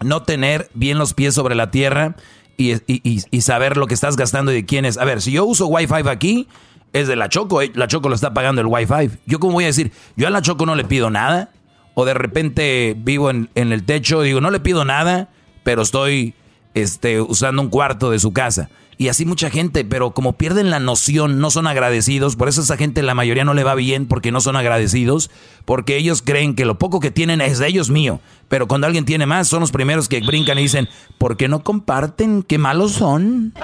no 0.00 0.22
tener 0.22 0.70
bien 0.74 0.98
los 0.98 1.14
pies 1.14 1.34
sobre 1.34 1.54
la 1.54 1.70
tierra 1.70 2.16
y, 2.56 2.74
y 2.86 3.40
saber 3.40 3.76
lo 3.76 3.86
que 3.86 3.94
estás 3.94 4.16
gastando 4.16 4.52
y 4.52 4.56
de 4.56 4.66
quién 4.66 4.84
es. 4.84 4.98
A 4.98 5.04
ver, 5.04 5.22
si 5.22 5.32
yo 5.32 5.44
uso 5.44 5.66
wifi 5.66 6.08
aquí, 6.08 6.46
es 6.92 7.08
de 7.08 7.16
la 7.16 7.28
Choco, 7.28 7.62
eh, 7.62 7.70
la 7.74 7.88
Choco 7.88 8.08
lo 8.08 8.14
está 8.14 8.34
pagando 8.34 8.60
el 8.60 8.66
Wi-Fi. 8.66 9.18
Yo 9.26 9.38
como 9.38 9.54
voy 9.54 9.64
a 9.64 9.68
decir, 9.68 9.92
yo 10.16 10.26
a 10.26 10.30
la 10.30 10.42
Choco 10.42 10.66
no 10.66 10.74
le 10.74 10.84
pido 10.84 11.10
nada, 11.10 11.50
o 11.94 12.04
de 12.04 12.14
repente 12.14 12.94
vivo 12.96 13.30
en, 13.30 13.48
el 13.54 13.84
techo, 13.84 14.22
digo, 14.22 14.40
no 14.40 14.50
le 14.50 14.60
pido 14.60 14.84
nada, 14.84 15.28
pero 15.62 15.82
estoy 15.82 16.34
este, 16.74 17.20
usando 17.20 17.62
un 17.62 17.68
cuarto 17.68 18.10
de 18.10 18.18
su 18.18 18.32
casa. 18.32 18.70
Y 18.96 19.08
así 19.08 19.24
mucha 19.24 19.48
gente, 19.48 19.82
pero 19.86 20.10
como 20.10 20.34
pierden 20.34 20.68
la 20.68 20.78
noción, 20.78 21.40
no 21.40 21.50
son 21.50 21.66
agradecidos, 21.66 22.36
por 22.36 22.50
eso 22.50 22.60
esa 22.60 22.76
gente 22.76 23.02
la 23.02 23.14
mayoría 23.14 23.44
no 23.44 23.54
le 23.54 23.64
va 23.64 23.74
bien 23.74 24.06
porque 24.06 24.30
no 24.30 24.42
son 24.42 24.56
agradecidos, 24.56 25.30
porque 25.64 25.96
ellos 25.96 26.20
creen 26.20 26.54
que 26.54 26.66
lo 26.66 26.78
poco 26.78 27.00
que 27.00 27.10
tienen 27.10 27.40
es 27.40 27.58
de 27.58 27.66
ellos 27.66 27.88
mío, 27.88 28.20
pero 28.48 28.68
cuando 28.68 28.86
alguien 28.86 29.06
tiene 29.06 29.24
más 29.24 29.48
son 29.48 29.60
los 29.60 29.72
primeros 29.72 30.06
que 30.06 30.20
brincan 30.20 30.58
y 30.58 30.62
dicen, 30.62 30.86
¿por 31.16 31.38
qué 31.38 31.48
no 31.48 31.62
comparten? 31.64 32.42
¿Qué 32.42 32.58
malos 32.58 32.92
son? 32.92 33.54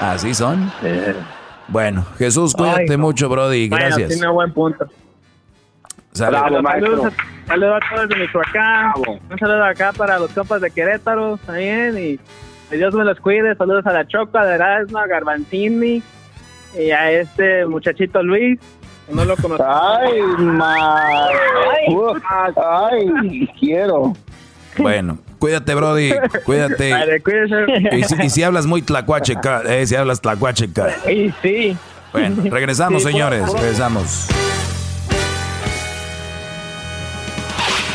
Así 0.00 0.32
son. 0.32 0.72
Bueno, 1.72 2.04
Jesús, 2.18 2.52
cuídate 2.52 2.98
mucho, 2.98 3.30
Brody. 3.30 3.68
Gracias. 3.68 3.96
Bueno, 3.96 4.08
tiene 4.08 4.28
buen 4.28 4.52
punto. 4.52 4.86
Saludos, 6.12 6.62
a 7.46 7.94
todos 7.94 8.08
de 8.10 8.16
Michoacán. 8.16 8.92
Un 9.30 9.38
saludo 9.38 9.64
acá 9.64 9.92
para 9.96 10.18
los 10.18 10.30
compas 10.32 10.60
de 10.60 10.70
Querétaro 10.70 11.38
también. 11.38 11.96
Y 11.96 12.20
que 12.68 12.76
Dios 12.76 12.94
me 12.94 13.04
los 13.04 13.18
cuide. 13.20 13.54
Saludos 13.56 13.86
a 13.86 13.92
la 13.94 14.06
Choca, 14.06 14.44
de 14.44 14.56
Erasmo, 14.56 14.98
a 14.98 15.06
Garbanzini 15.06 16.02
y 16.78 16.90
a 16.90 17.10
este 17.10 17.64
muchachito 17.64 18.22
Luis. 18.22 18.60
Que 19.06 19.14
no 19.14 19.24
lo 19.24 19.34
conozco. 19.38 19.64
Ay, 19.66 20.20
ma. 20.38 21.28
Ay, 22.28 22.52
ay, 22.56 23.48
quiero. 23.58 24.12
Bueno, 24.76 25.18
cuídate, 25.42 25.74
Brody. 25.74 26.12
Cuídate. 26.44 26.92
Y 28.22 28.30
si, 28.30 28.42
hablas 28.44 28.66
muy 28.66 28.80
tlacuache, 28.80 29.34
eh, 29.68 29.86
si 29.88 29.96
hablas 29.96 30.20
tlacuache. 30.20 30.68
Sí, 31.04 31.34
sí. 31.42 31.76
Bueno, 32.12 32.44
regresamos, 32.48 33.02
señores. 33.02 33.52
Regresamos. 33.52 34.28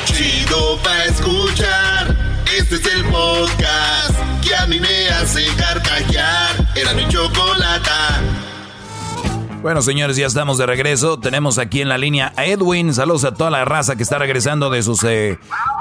Chido 0.05 0.77
pa' 0.83 1.05
escuchar. 1.05 2.17
Este 2.57 2.75
es 2.75 2.85
el 2.93 3.05
podcast 3.05 4.19
que 4.45 4.53
a 4.53 4.67
mí 4.67 4.79
me 4.81 5.07
hace 5.09 5.45
carcajear. 5.57 6.55
Era 6.75 6.93
mi 6.93 7.07
chocolata. 7.07 8.19
Bueno, 9.67 9.81
señores, 9.81 10.15
ya 10.15 10.27
estamos 10.27 10.57
de 10.57 10.65
regreso. 10.65 11.19
Tenemos 11.19 11.57
aquí 11.57 11.81
en 11.81 11.89
la 11.89 11.97
línea 11.97 12.31
a 12.37 12.45
Edwin. 12.45 12.93
Saludos 12.93 13.25
a 13.25 13.33
toda 13.33 13.49
la 13.49 13.65
raza 13.65 13.97
que 13.97 14.03
está 14.03 14.17
regresando 14.17 14.69
de 14.69 14.81
sus 14.81 15.03
eh, 15.03 15.37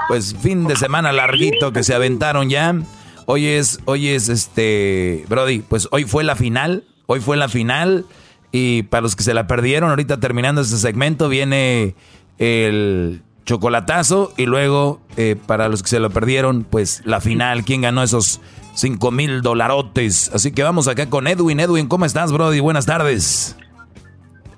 pues 0.09 0.35
fin 0.35 0.67
de 0.67 0.75
semana 0.75 1.13
larguito 1.13 1.71
que 1.71 1.83
se 1.83 1.95
aventaron 1.95 2.49
ya. 2.49 2.75
Hoy 3.27 3.45
es, 3.45 3.79
hoy 3.85 4.09
es 4.09 4.27
este, 4.27 5.23
Brody, 5.29 5.59
pues 5.59 5.87
hoy 5.91 6.03
fue 6.03 6.25
la 6.25 6.35
final. 6.35 6.83
Hoy 7.05 7.21
fue 7.21 7.37
la 7.37 7.47
final. 7.47 8.05
Y 8.51 8.83
para 8.83 9.03
los 9.03 9.15
que 9.15 9.23
se 9.23 9.33
la 9.33 9.47
perdieron, 9.47 9.89
ahorita 9.89 10.19
terminando 10.19 10.59
este 10.59 10.75
segmento, 10.75 11.29
viene 11.29 11.95
el 12.39 13.21
chocolatazo. 13.45 14.33
Y 14.35 14.47
luego, 14.47 14.99
eh, 15.15 15.37
para 15.45 15.69
los 15.69 15.81
que 15.81 15.87
se 15.87 16.01
lo 16.01 16.09
perdieron, 16.09 16.65
pues 16.69 17.03
la 17.05 17.21
final. 17.21 17.63
¿Quién 17.63 17.83
ganó 17.83 18.03
esos 18.03 18.41
5 18.73 19.11
mil 19.11 19.41
dolarotes? 19.41 20.29
Así 20.33 20.51
que 20.51 20.61
vamos 20.61 20.89
acá 20.89 21.09
con 21.09 21.25
Edwin. 21.25 21.61
Edwin, 21.61 21.87
¿cómo 21.87 22.03
estás, 22.03 22.33
Brody? 22.33 22.59
Buenas 22.59 22.85
tardes. 22.85 23.55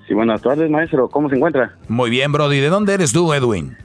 Sí, 0.10 0.16
buenas 0.16 0.42
tardes, 0.42 0.72
maestro. 0.72 1.08
¿Cómo 1.08 1.30
se 1.30 1.36
encuentra? 1.36 1.76
Muy 1.88 2.10
bien, 2.10 2.32
Brody. 2.32 2.60
¿De 2.60 2.70
dónde 2.70 2.96
eres 2.96 3.14
tú, 3.14 3.32
Edwin? 3.32 3.78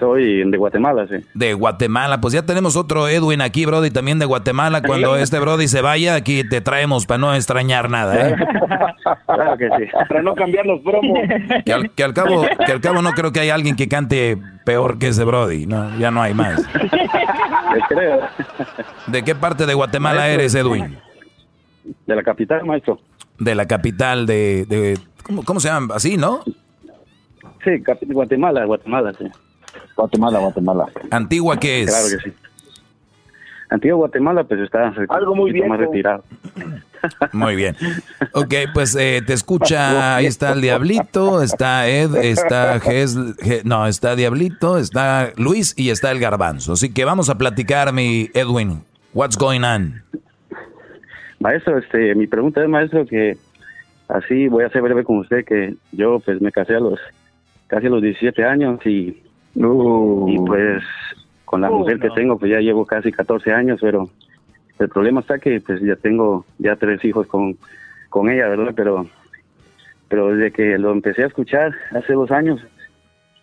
Soy 0.00 0.42
de 0.50 0.58
Guatemala, 0.58 1.06
sí. 1.06 1.24
De 1.32 1.54
Guatemala. 1.54 2.20
Pues 2.20 2.34
ya 2.34 2.42
tenemos 2.42 2.76
otro 2.76 3.06
Edwin 3.06 3.40
aquí, 3.40 3.66
Brody, 3.66 3.92
también 3.92 4.18
de 4.18 4.24
Guatemala. 4.26 4.82
Cuando 4.82 5.14
este 5.14 5.38
Brody 5.38 5.68
se 5.68 5.80
vaya, 5.80 6.16
aquí 6.16 6.42
te 6.42 6.60
traemos 6.60 7.06
para 7.06 7.18
no 7.18 7.32
extrañar 7.36 7.88
nada, 7.88 8.30
¿eh? 8.30 8.36
claro 9.26 9.56
que 9.56 9.68
sí. 9.78 9.84
Para 10.08 10.22
no 10.22 10.34
cambiar 10.34 10.66
los 10.66 10.82
bromos. 10.82 11.20
Que 11.64 11.72
al, 12.02 12.12
cabo, 12.12 12.44
que 12.66 12.72
al 12.72 12.80
cabo 12.80 13.00
no 13.00 13.12
creo 13.12 13.30
que 13.30 13.38
haya 13.38 13.54
alguien 13.54 13.76
que 13.76 13.86
cante 13.86 14.36
peor 14.64 14.98
que 14.98 15.06
ese 15.06 15.22
Brody. 15.22 15.66
No, 15.66 15.96
ya 16.00 16.10
no 16.10 16.20
hay 16.20 16.34
más. 16.34 16.66
creo. 17.88 18.22
¿De 19.06 19.22
qué 19.22 19.36
parte 19.36 19.66
de 19.66 19.74
Guatemala 19.74 20.28
eres, 20.28 20.56
Edwin? 20.56 20.98
De 22.08 22.16
la 22.16 22.24
capital, 22.24 22.64
maestro 22.64 22.98
de 23.38 23.54
la 23.54 23.66
capital 23.66 24.26
de, 24.26 24.66
de 24.66 24.98
¿cómo, 25.44 25.60
se 25.60 25.68
llama? 25.68 25.94
Así, 25.94 26.16
¿no? 26.16 26.42
Sí, 27.64 27.82
Guatemala, 28.06 28.64
Guatemala, 28.64 29.12
sí. 29.18 29.24
Guatemala, 29.96 30.38
Guatemala. 30.38 30.86
¿Antigua 31.10 31.58
qué 31.58 31.82
es? 31.82 31.90
Claro 31.90 32.22
que 32.22 32.30
sí. 32.30 32.36
Antigua 33.68 33.96
Guatemala, 33.96 34.44
pues 34.44 34.60
está 34.60 34.92
algo 35.08 35.34
muy 35.34 35.52
bien 35.52 35.68
más 35.68 35.78
retirado. 35.78 36.24
Muy 37.32 37.54
bien. 37.54 37.76
Ok, 38.32 38.54
pues 38.74 38.96
eh, 38.96 39.22
te 39.24 39.32
escucha, 39.32 40.16
ahí 40.16 40.26
está 40.26 40.52
el 40.52 40.60
Diablito, 40.60 41.42
está 41.42 41.86
Ed, 41.86 42.16
está 42.16 42.80
Ges, 42.80 43.16
no, 43.64 43.86
está 43.86 44.16
Diablito, 44.16 44.78
está 44.78 45.30
Luis 45.36 45.74
y 45.76 45.90
está 45.90 46.10
el 46.10 46.18
Garbanzo. 46.18 46.72
Así 46.72 46.92
que 46.92 47.04
vamos 47.04 47.28
a 47.28 47.38
platicar, 47.38 47.92
mi 47.92 48.30
Edwin. 48.34 48.82
What's 49.14 49.36
going 49.36 49.62
on? 49.62 50.02
Maestro, 51.46 51.78
este, 51.78 52.12
mi 52.16 52.26
pregunta 52.26 52.60
es, 52.60 52.68
maestro, 52.68 53.06
que 53.06 53.36
así 54.08 54.48
voy 54.48 54.64
a 54.64 54.68
ser 54.68 54.82
breve 54.82 55.04
con 55.04 55.18
usted, 55.18 55.44
que 55.44 55.76
yo 55.92 56.18
pues 56.18 56.40
me 56.40 56.50
casé 56.50 56.74
a 56.74 56.80
los 56.80 56.98
casi 57.68 57.86
a 57.86 57.90
los 57.90 58.02
17 58.02 58.44
años 58.44 58.84
y, 58.84 59.22
y 59.54 60.38
pues 60.44 60.82
con 61.44 61.60
la 61.60 61.70
mujer 61.70 62.00
que 62.00 62.10
tengo 62.10 62.36
pues 62.36 62.50
ya 62.50 62.58
llevo 62.58 62.84
casi 62.84 63.12
14 63.12 63.52
años, 63.52 63.78
pero 63.80 64.10
el 64.80 64.88
problema 64.88 65.20
está 65.20 65.38
que 65.38 65.60
pues 65.60 65.80
ya 65.82 65.94
tengo 65.94 66.44
ya 66.58 66.74
tres 66.74 67.04
hijos 67.04 67.28
con, 67.28 67.56
con 68.08 68.28
ella, 68.28 68.48
¿verdad? 68.48 68.72
Pero, 68.74 69.06
pero 70.08 70.34
desde 70.34 70.50
que 70.50 70.78
lo 70.78 70.90
empecé 70.90 71.22
a 71.22 71.28
escuchar 71.28 71.72
hace 71.92 72.12
dos 72.14 72.32
años, 72.32 72.60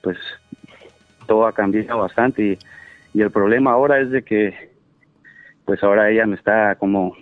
pues 0.02 0.18
todo 1.26 1.48
ha 1.48 1.54
cambiado 1.54 2.00
bastante 2.00 2.44
y, 2.44 2.58
y 3.14 3.22
el 3.22 3.32
problema 3.32 3.72
ahora 3.72 4.02
es 4.02 4.12
de 4.12 4.24
que 4.24 4.74
pues 5.64 5.82
ahora 5.82 6.10
ella 6.10 6.26
me 6.26 6.36
está 6.36 6.76
como 6.76 7.16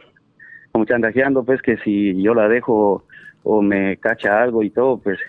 como 0.72 0.86
chantajeando, 0.86 1.44
pues 1.44 1.62
que 1.62 1.78
si 1.78 2.22
yo 2.22 2.34
la 2.34 2.48
dejo 2.48 3.06
o 3.44 3.62
me 3.62 3.98
cacha 3.98 4.42
algo 4.42 4.64
y 4.64 4.70
todo, 4.70 4.98
pues 4.98 5.20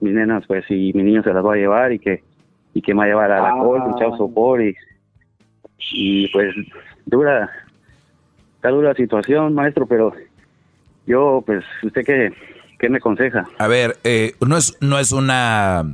mis 0.00 0.12
nenas, 0.12 0.44
pues 0.46 0.64
y 0.70 0.92
mi 0.94 1.02
niño 1.02 1.22
se 1.22 1.32
las 1.32 1.44
va 1.44 1.54
a 1.54 1.56
llevar 1.56 1.92
y 1.92 1.98
que 1.98 2.22
y 2.74 2.80
que 2.80 2.94
me 2.94 3.00
va 3.00 3.04
a 3.04 3.08
llevar 3.08 3.32
a 3.32 3.42
la 3.42 3.48
ah. 3.50 3.96
chao 3.98 4.16
sopor 4.16 4.62
y, 4.62 4.74
y 5.92 6.28
pues 6.28 6.54
dura, 7.06 7.50
está 8.56 8.70
dura 8.70 8.90
la 8.90 8.94
situación, 8.94 9.54
maestro, 9.54 9.86
pero 9.86 10.12
yo, 11.06 11.42
pues, 11.44 11.64
¿usted 11.82 12.04
qué, 12.04 12.32
qué 12.78 12.88
me 12.88 12.98
aconseja? 12.98 13.46
A 13.58 13.68
ver, 13.68 13.96
eh, 14.04 14.34
no 14.46 14.56
es, 14.56 14.76
no 14.80 14.98
es 14.98 15.12
una 15.12 15.84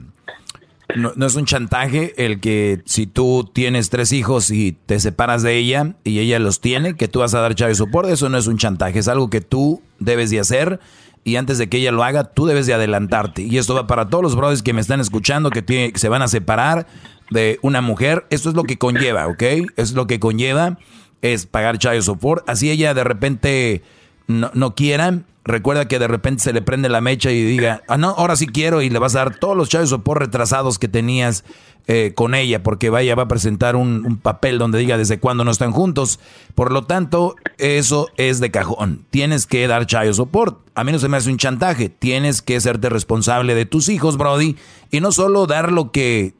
no, 0.96 1.26
es 1.26 1.36
un 1.36 1.44
chantaje 1.44 2.14
el 2.24 2.40
que 2.40 2.82
si 2.86 3.06
tú 3.06 3.48
tienes 3.52 3.90
tres 3.90 4.12
hijos 4.12 4.50
y 4.50 4.72
te 4.72 5.00
separas 5.00 5.42
de 5.42 5.56
ella 5.56 5.94
y 6.04 6.18
ella 6.18 6.38
los 6.38 6.60
tiene, 6.60 6.96
que 6.96 7.08
tú 7.08 7.20
vas 7.20 7.34
a 7.34 7.40
dar 7.40 7.54
chave 7.54 7.74
soporte, 7.74 8.12
eso 8.12 8.28
no 8.28 8.38
es 8.38 8.46
un 8.46 8.56
chantaje, 8.56 8.98
es 8.98 9.08
algo 9.08 9.28
que 9.28 9.40
tú 9.40 9.82
debes 9.98 10.30
de 10.30 10.40
hacer 10.40 10.80
y 11.24 11.36
antes 11.36 11.58
de 11.58 11.68
que 11.68 11.76
ella 11.76 11.92
lo 11.92 12.04
haga, 12.04 12.24
tú 12.24 12.46
debes 12.46 12.66
de 12.66 12.72
adelantarte. 12.72 13.42
Y 13.42 13.58
esto 13.58 13.74
va 13.74 13.86
para 13.86 14.08
todos 14.08 14.22
los 14.22 14.34
brothers 14.34 14.62
que 14.62 14.72
me 14.72 14.80
están 14.80 15.00
escuchando, 15.00 15.50
que, 15.50 15.92
se 15.94 16.08
van 16.08 16.22
a 16.22 16.28
separar. 16.28 16.86
de 17.30 17.58
una 17.60 17.82
mujer. 17.82 18.26
Esto 18.30 18.48
es 18.48 18.54
lo 18.54 18.64
que 18.64 18.78
conlleva, 18.78 19.26
¿ok? 19.26 19.42
Es 19.76 19.92
lo 19.92 20.06
que 20.06 20.18
conlleva, 20.18 20.78
es 21.20 21.44
pagar 21.44 21.76
child 21.76 22.00
support. 22.00 22.48
Así 22.48 22.70
ella 22.70 22.94
de 22.94 23.04
repente 23.04 23.82
no, 24.26 24.50
no 24.54 24.74
quiera, 24.74 25.20
recuerda 25.48 25.88
que 25.88 25.98
de 25.98 26.06
repente 26.06 26.42
se 26.42 26.52
le 26.52 26.62
prende 26.62 26.88
la 26.88 27.00
mecha 27.00 27.30
y 27.30 27.42
diga, 27.42 27.82
ah, 27.88 27.96
no, 27.96 28.10
ahora 28.10 28.36
sí 28.36 28.46
quiero 28.46 28.82
y 28.82 28.90
le 28.90 28.98
vas 28.98 29.16
a 29.16 29.20
dar 29.20 29.36
todos 29.36 29.56
los 29.56 29.68
child 29.68 29.86
support 29.86 30.20
retrasados 30.20 30.78
que 30.78 30.88
tenías 30.88 31.44
eh, 31.86 32.12
con 32.14 32.34
ella, 32.34 32.62
porque 32.62 32.90
vaya, 32.90 33.14
va 33.14 33.22
a 33.22 33.28
presentar 33.28 33.74
un, 33.74 34.18
papel 34.18 34.58
donde 34.58 34.78
diga 34.78 34.98
desde 34.98 35.18
cuándo 35.18 35.44
no 35.44 35.50
están 35.50 35.72
juntos. 35.72 36.20
Por 36.54 36.70
lo 36.70 36.84
tanto, 36.84 37.34
eso 37.56 38.08
es 38.18 38.40
de 38.40 38.50
cajón. 38.50 39.06
Tienes 39.08 39.46
que 39.46 39.66
dar 39.66 39.86
child 39.86 40.12
support. 40.12 40.58
A 40.74 40.84
mí 40.84 40.92
no 40.92 40.98
se 40.98 41.08
me 41.08 41.16
hace 41.16 41.30
un 41.30 41.38
chantaje. 41.38 41.88
Tienes 41.88 42.42
que 42.42 42.60
serte 42.60 42.90
responsable 42.90 43.54
de 43.54 43.64
tus 43.64 43.88
hijos, 43.88 44.18
Brody, 44.18 44.56
y 44.90 45.00
no 45.00 45.12
solo 45.12 45.46
dar 45.46 45.72
lo 45.72 45.90
que 45.90 46.34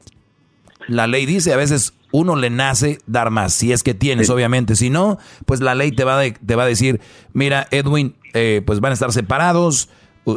la 0.89 1.07
ley 1.07 1.25
dice, 1.25 1.53
a 1.53 1.57
veces 1.57 1.93
uno 2.11 2.35
le 2.35 2.49
nace 2.49 2.97
dar 3.07 3.29
más, 3.29 3.53
si 3.53 3.71
es 3.71 3.83
que 3.83 3.93
tienes, 3.93 4.29
obviamente. 4.29 4.75
Si 4.75 4.89
no, 4.89 5.17
pues 5.45 5.61
la 5.61 5.75
ley 5.75 5.91
te 5.91 6.03
va, 6.03 6.19
de- 6.19 6.31
te 6.31 6.55
va 6.55 6.63
a 6.63 6.67
decir, 6.67 6.99
mira, 7.33 7.67
Edwin, 7.71 8.15
eh, 8.33 8.61
pues 8.65 8.79
van 8.79 8.91
a 8.91 8.93
estar 8.93 9.11
separados, 9.11 9.89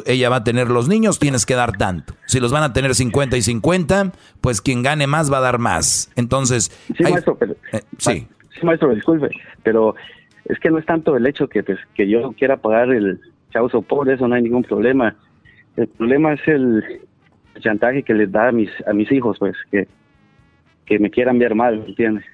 ella 0.07 0.29
va 0.31 0.37
a 0.37 0.45
tener 0.45 0.69
los 0.71 0.89
niños, 0.89 1.19
tienes 1.19 1.45
que 1.45 1.55
dar 1.55 1.77
tanto. 1.77 2.15
Si 2.27 2.41
los 2.41 2.53
van 2.53 2.63
a 2.63 2.73
tener 2.73 2.95
50 2.95 3.37
y 3.37 3.43
50, 3.43 4.13
pues 4.41 4.61
quien 4.61 4.83
gane 4.83 5.07
más 5.07 5.33
va 5.33 5.39
a 5.39 5.43
dar 5.43 5.59
más. 5.59 6.11
Entonces, 6.17 6.71
Sí, 6.97 7.05
hay- 7.05 7.13
maestro, 7.13 7.37
pero, 7.39 7.55
eh, 7.73 7.81
sí. 7.99 8.27
sí, 8.59 8.65
maestro, 8.67 8.95
disculpe, 8.95 9.29
pero 9.63 9.95
es 10.47 10.59
que 10.61 10.71
no 10.71 10.79
es 10.79 10.87
tanto 10.87 11.17
el 11.17 11.27
hecho 11.27 11.49
que 11.49 11.63
pues 11.63 11.79
que 11.95 12.09
yo 12.09 12.33
quiera 12.33 12.57
pagar 12.59 12.91
el 12.91 13.21
chavo 13.53 13.83
por 13.83 14.11
eso 14.11 14.27
no 14.29 14.35
hay 14.35 14.43
ningún 14.43 14.63
problema. 14.65 15.15
El 15.77 15.89
problema 15.89 16.33
es 16.35 16.41
el 16.47 16.83
chantaje 17.61 18.03
que 18.03 18.15
les 18.15 18.31
da 18.33 18.49
a 18.49 18.53
mis 18.53 18.71
a 18.87 18.93
mis 18.93 19.11
hijos, 19.13 19.37
pues 19.39 19.55
que 19.71 19.87
que 20.93 20.99
me 20.99 21.11
quieran 21.11 21.39
ver 21.39 21.55
mal, 21.55 21.79
¿me 21.81 21.87
¿entiendes? 21.87 22.25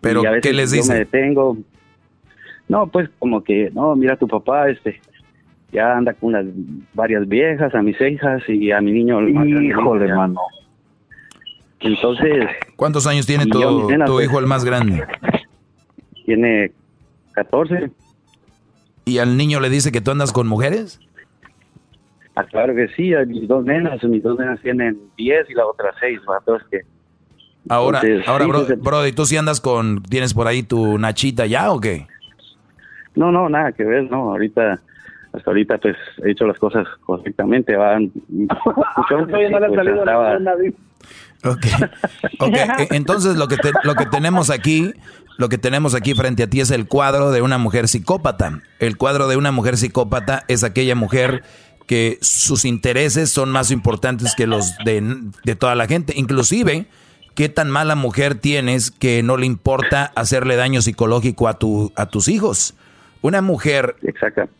Pero, 0.00 0.22
Y 0.22 0.26
a 0.26 0.30
veces 0.32 0.42
¿qué 0.50 0.52
les 0.56 0.70
yo 0.70 0.76
dice? 0.76 0.92
me 0.92 0.98
detengo. 1.00 1.56
No, 2.68 2.86
pues 2.86 3.10
como 3.18 3.42
que, 3.44 3.70
no, 3.74 3.94
mira 3.94 4.16
tu 4.16 4.26
papá, 4.26 4.70
este, 4.70 5.00
ya 5.72 5.96
anda 5.96 6.14
con 6.14 6.30
unas 6.30 6.46
varias 6.94 7.28
viejas, 7.28 7.74
a 7.74 7.82
mis 7.82 8.00
hijas 8.00 8.42
y 8.48 8.70
a 8.70 8.80
mi 8.80 8.92
niño. 8.92 9.18
el 9.18 9.34
más 9.34 9.46
grande, 9.46 9.66
Híjole, 9.68 10.08
ya. 10.08 10.14
mano. 10.16 10.40
Entonces, 11.80 12.46
¿Cuántos 12.76 13.06
años 13.06 13.26
tiene 13.26 13.44
tu, 13.46 13.60
yo, 13.60 13.86
tu 14.06 14.12
pues. 14.14 14.24
hijo 14.26 14.38
el 14.38 14.46
más 14.46 14.64
grande? 14.64 15.04
tiene 16.24 16.72
14. 17.32 17.90
¿Y 19.04 19.18
al 19.18 19.36
niño 19.36 19.60
le 19.60 19.68
dice 19.68 19.92
que 19.92 20.00
tú 20.00 20.10
andas 20.10 20.32
con 20.32 20.46
mujeres? 20.46 20.98
Ah, 22.36 22.44
claro 22.44 22.74
que 22.74 22.88
sí, 22.96 23.12
a 23.14 23.24
mis 23.26 23.46
dos 23.46 23.64
nenas, 23.66 24.02
mis 24.04 24.22
dos 24.22 24.38
nenas 24.38 24.58
tienen 24.62 24.98
10 25.18 25.50
y 25.50 25.54
la 25.54 25.66
otra 25.66 25.90
6, 26.00 26.20
entonces 26.40 26.66
que 26.70 26.80
Ahora, 27.68 28.00
Entonces, 28.02 28.28
ahora, 28.28 28.44
sí, 28.44 28.50
bro, 28.50 28.66
pues, 28.66 28.80
Brody, 28.80 29.12
¿tú 29.12 29.26
sí 29.26 29.36
andas 29.36 29.60
con, 29.60 30.02
tienes 30.02 30.34
por 30.34 30.46
ahí 30.46 30.62
tu 30.62 30.98
nachita 30.98 31.46
ya 31.46 31.70
o 31.72 31.80
qué? 31.80 32.06
no, 33.14 33.30
no, 33.30 33.48
nada 33.48 33.70
que 33.72 33.84
ver, 33.84 34.10
no, 34.10 34.30
ahorita 34.32 34.80
hasta 35.32 35.50
ahorita 35.50 35.78
pues 35.78 35.96
he 36.24 36.30
hecho 36.32 36.46
las 36.46 36.58
cosas 36.58 36.86
correctamente, 37.04 37.76
van 37.76 38.10
mucho 38.28 38.56
Todavía 39.08 39.50
no 39.50 39.60
le 39.60 39.66
ha 39.66 39.70
salido 39.74 39.98
estaba- 40.00 40.38
nada, 40.38 40.56
dice. 40.58 40.76
Ok, 42.40 42.54
e- 42.56 42.88
entonces 42.92 43.36
lo 43.36 43.48
que, 43.48 43.56
te- 43.56 43.72
lo 43.82 43.94
que 43.94 44.06
tenemos 44.06 44.48
aquí, 44.50 44.92
lo 45.38 45.48
que 45.48 45.58
tenemos 45.58 45.94
aquí 45.94 46.14
frente 46.14 46.42
a 46.44 46.46
ti 46.48 46.60
es 46.60 46.70
el 46.70 46.86
cuadro 46.86 47.30
de 47.32 47.42
una 47.42 47.58
mujer 47.58 47.86
psicópata. 47.88 48.60
El 48.78 48.96
cuadro 48.96 49.28
de 49.28 49.36
una 49.36 49.52
mujer 49.52 49.76
psicópata 49.76 50.44
es 50.48 50.64
aquella 50.64 50.94
mujer 50.94 51.42
que 51.86 52.18
sus 52.22 52.64
intereses 52.64 53.30
son 53.30 53.50
más 53.50 53.70
importantes 53.70 54.34
que 54.34 54.46
los 54.46 54.74
de, 54.84 55.02
de 55.44 55.54
toda 55.56 55.74
la 55.74 55.86
gente. 55.86 56.14
Inclusive, 56.16 56.86
qué 57.34 57.48
tan 57.48 57.70
mala 57.70 57.94
mujer 57.94 58.36
tienes 58.36 58.90
que 58.90 59.22
no 59.22 59.36
le 59.36 59.46
importa 59.46 60.12
hacerle 60.14 60.56
daño 60.56 60.82
psicológico 60.82 61.48
a, 61.48 61.58
tu, 61.58 61.92
a 61.96 62.06
tus 62.06 62.28
hijos. 62.28 62.74
Una 63.22 63.40
mujer, 63.40 63.96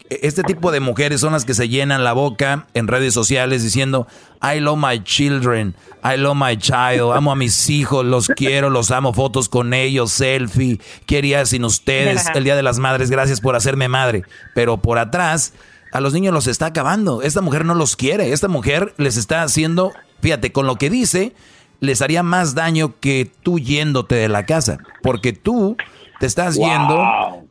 este 0.08 0.42
tipo 0.42 0.72
de 0.72 0.80
mujeres 0.80 1.20
son 1.20 1.34
las 1.34 1.44
que 1.44 1.52
se 1.52 1.68
llenan 1.68 2.02
la 2.02 2.14
boca 2.14 2.66
en 2.72 2.88
redes 2.88 3.12
sociales 3.12 3.62
diciendo, 3.62 4.06
I 4.42 4.58
love 4.58 4.78
my 4.78 5.04
children, 5.04 5.74
I 6.02 6.16
love 6.16 6.34
my 6.34 6.56
child, 6.56 7.12
amo 7.12 7.32
a 7.32 7.36
mis 7.36 7.68
hijos, 7.68 8.06
los 8.06 8.28
quiero, 8.28 8.70
los 8.70 8.90
amo, 8.90 9.12
fotos 9.12 9.50
con 9.50 9.74
ellos, 9.74 10.12
selfie, 10.12 10.80
¿qué 11.04 11.18
haría 11.18 11.44
sin 11.44 11.66
ustedes? 11.66 12.24
El 12.34 12.44
Día 12.44 12.56
de 12.56 12.62
las 12.62 12.78
Madres, 12.78 13.10
gracias 13.10 13.42
por 13.42 13.54
hacerme 13.54 13.88
madre. 13.88 14.22
Pero 14.54 14.78
por 14.78 14.96
atrás, 14.96 15.52
a 15.92 16.00
los 16.00 16.14
niños 16.14 16.32
los 16.32 16.46
está 16.46 16.64
acabando. 16.64 17.20
Esta 17.20 17.42
mujer 17.42 17.66
no 17.66 17.74
los 17.74 17.96
quiere, 17.96 18.32
esta 18.32 18.48
mujer 18.48 18.94
les 18.96 19.18
está 19.18 19.42
haciendo, 19.42 19.92
fíjate, 20.22 20.52
con 20.52 20.66
lo 20.66 20.76
que 20.76 20.88
dice, 20.88 21.34
les 21.80 22.02
haría 22.02 22.22
más 22.22 22.54
daño 22.54 22.94
que 23.00 23.30
tú 23.42 23.58
yéndote 23.58 24.14
de 24.14 24.28
la 24.28 24.46
casa, 24.46 24.78
porque 25.02 25.32
tú 25.32 25.76
te 26.20 26.26
estás 26.26 26.56
Wow. 26.56 26.66
yendo 26.68 27.02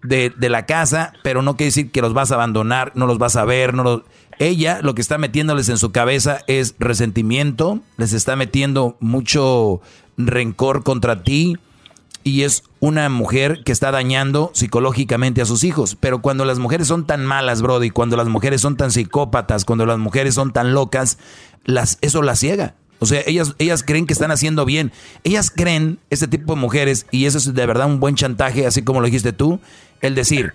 de, 0.03 0.31
de 0.35 0.49
la 0.49 0.65
casa, 0.65 1.13
pero 1.23 1.41
no 1.41 1.55
quiere 1.55 1.67
decir 1.69 1.91
que 1.91 2.01
los 2.01 2.13
vas 2.13 2.31
a 2.31 2.35
abandonar, 2.35 2.91
no 2.95 3.05
los 3.05 3.17
vas 3.17 3.35
a 3.35 3.45
ver, 3.45 3.73
no 3.73 3.83
los- 3.83 4.01
Ella 4.39 4.79
lo 4.81 4.95
que 4.95 5.01
está 5.01 5.17
metiéndoles 5.19 5.69
en 5.69 5.77
su 5.77 5.91
cabeza 5.91 6.39
es 6.47 6.73
resentimiento, 6.79 7.79
les 7.97 8.13
está 8.13 8.35
metiendo 8.35 8.97
mucho 8.99 9.81
rencor 10.17 10.83
contra 10.83 11.23
ti 11.23 11.57
y 12.23 12.43
es 12.43 12.63
una 12.79 13.09
mujer 13.09 13.63
que 13.65 13.71
está 13.73 13.91
dañando 13.91 14.49
psicológicamente 14.53 15.41
a 15.41 15.45
sus 15.45 15.63
hijos. 15.63 15.95
Pero 15.99 16.21
cuando 16.21 16.45
las 16.45 16.57
mujeres 16.57 16.87
son 16.87 17.05
tan 17.05 17.25
malas, 17.25 17.61
Brody, 17.61 17.89
cuando 17.89 18.15
las 18.17 18.27
mujeres 18.29 18.61
son 18.61 18.77
tan 18.77 18.91
psicópatas, 18.91 19.65
cuando 19.65 19.85
las 19.85 19.99
mujeres 19.99 20.33
son 20.35 20.51
tan 20.53 20.73
locas, 20.73 21.17
las, 21.65 21.97
eso 22.01 22.21
las 22.21 22.39
ciega. 22.39 22.75
O 23.03 23.05
sea, 23.05 23.21
ellas, 23.25 23.55
ellas 23.59 23.84
creen 23.84 24.05
que 24.05 24.13
están 24.13 24.31
haciendo 24.31 24.65
bien. 24.65 24.91
Ellas 25.23 25.51
creen, 25.53 25.99
este 26.09 26.27
tipo 26.27 26.55
de 26.55 26.61
mujeres, 26.61 27.05
y 27.11 27.25
eso 27.25 27.38
es 27.38 27.53
de 27.53 27.65
verdad 27.65 27.88
un 27.88 27.99
buen 27.99 28.15
chantaje, 28.15 28.65
así 28.65 28.81
como 28.81 29.01
lo 29.01 29.05
dijiste 29.05 29.34
tú, 29.34 29.59
el 30.01 30.15
decir, 30.15 30.53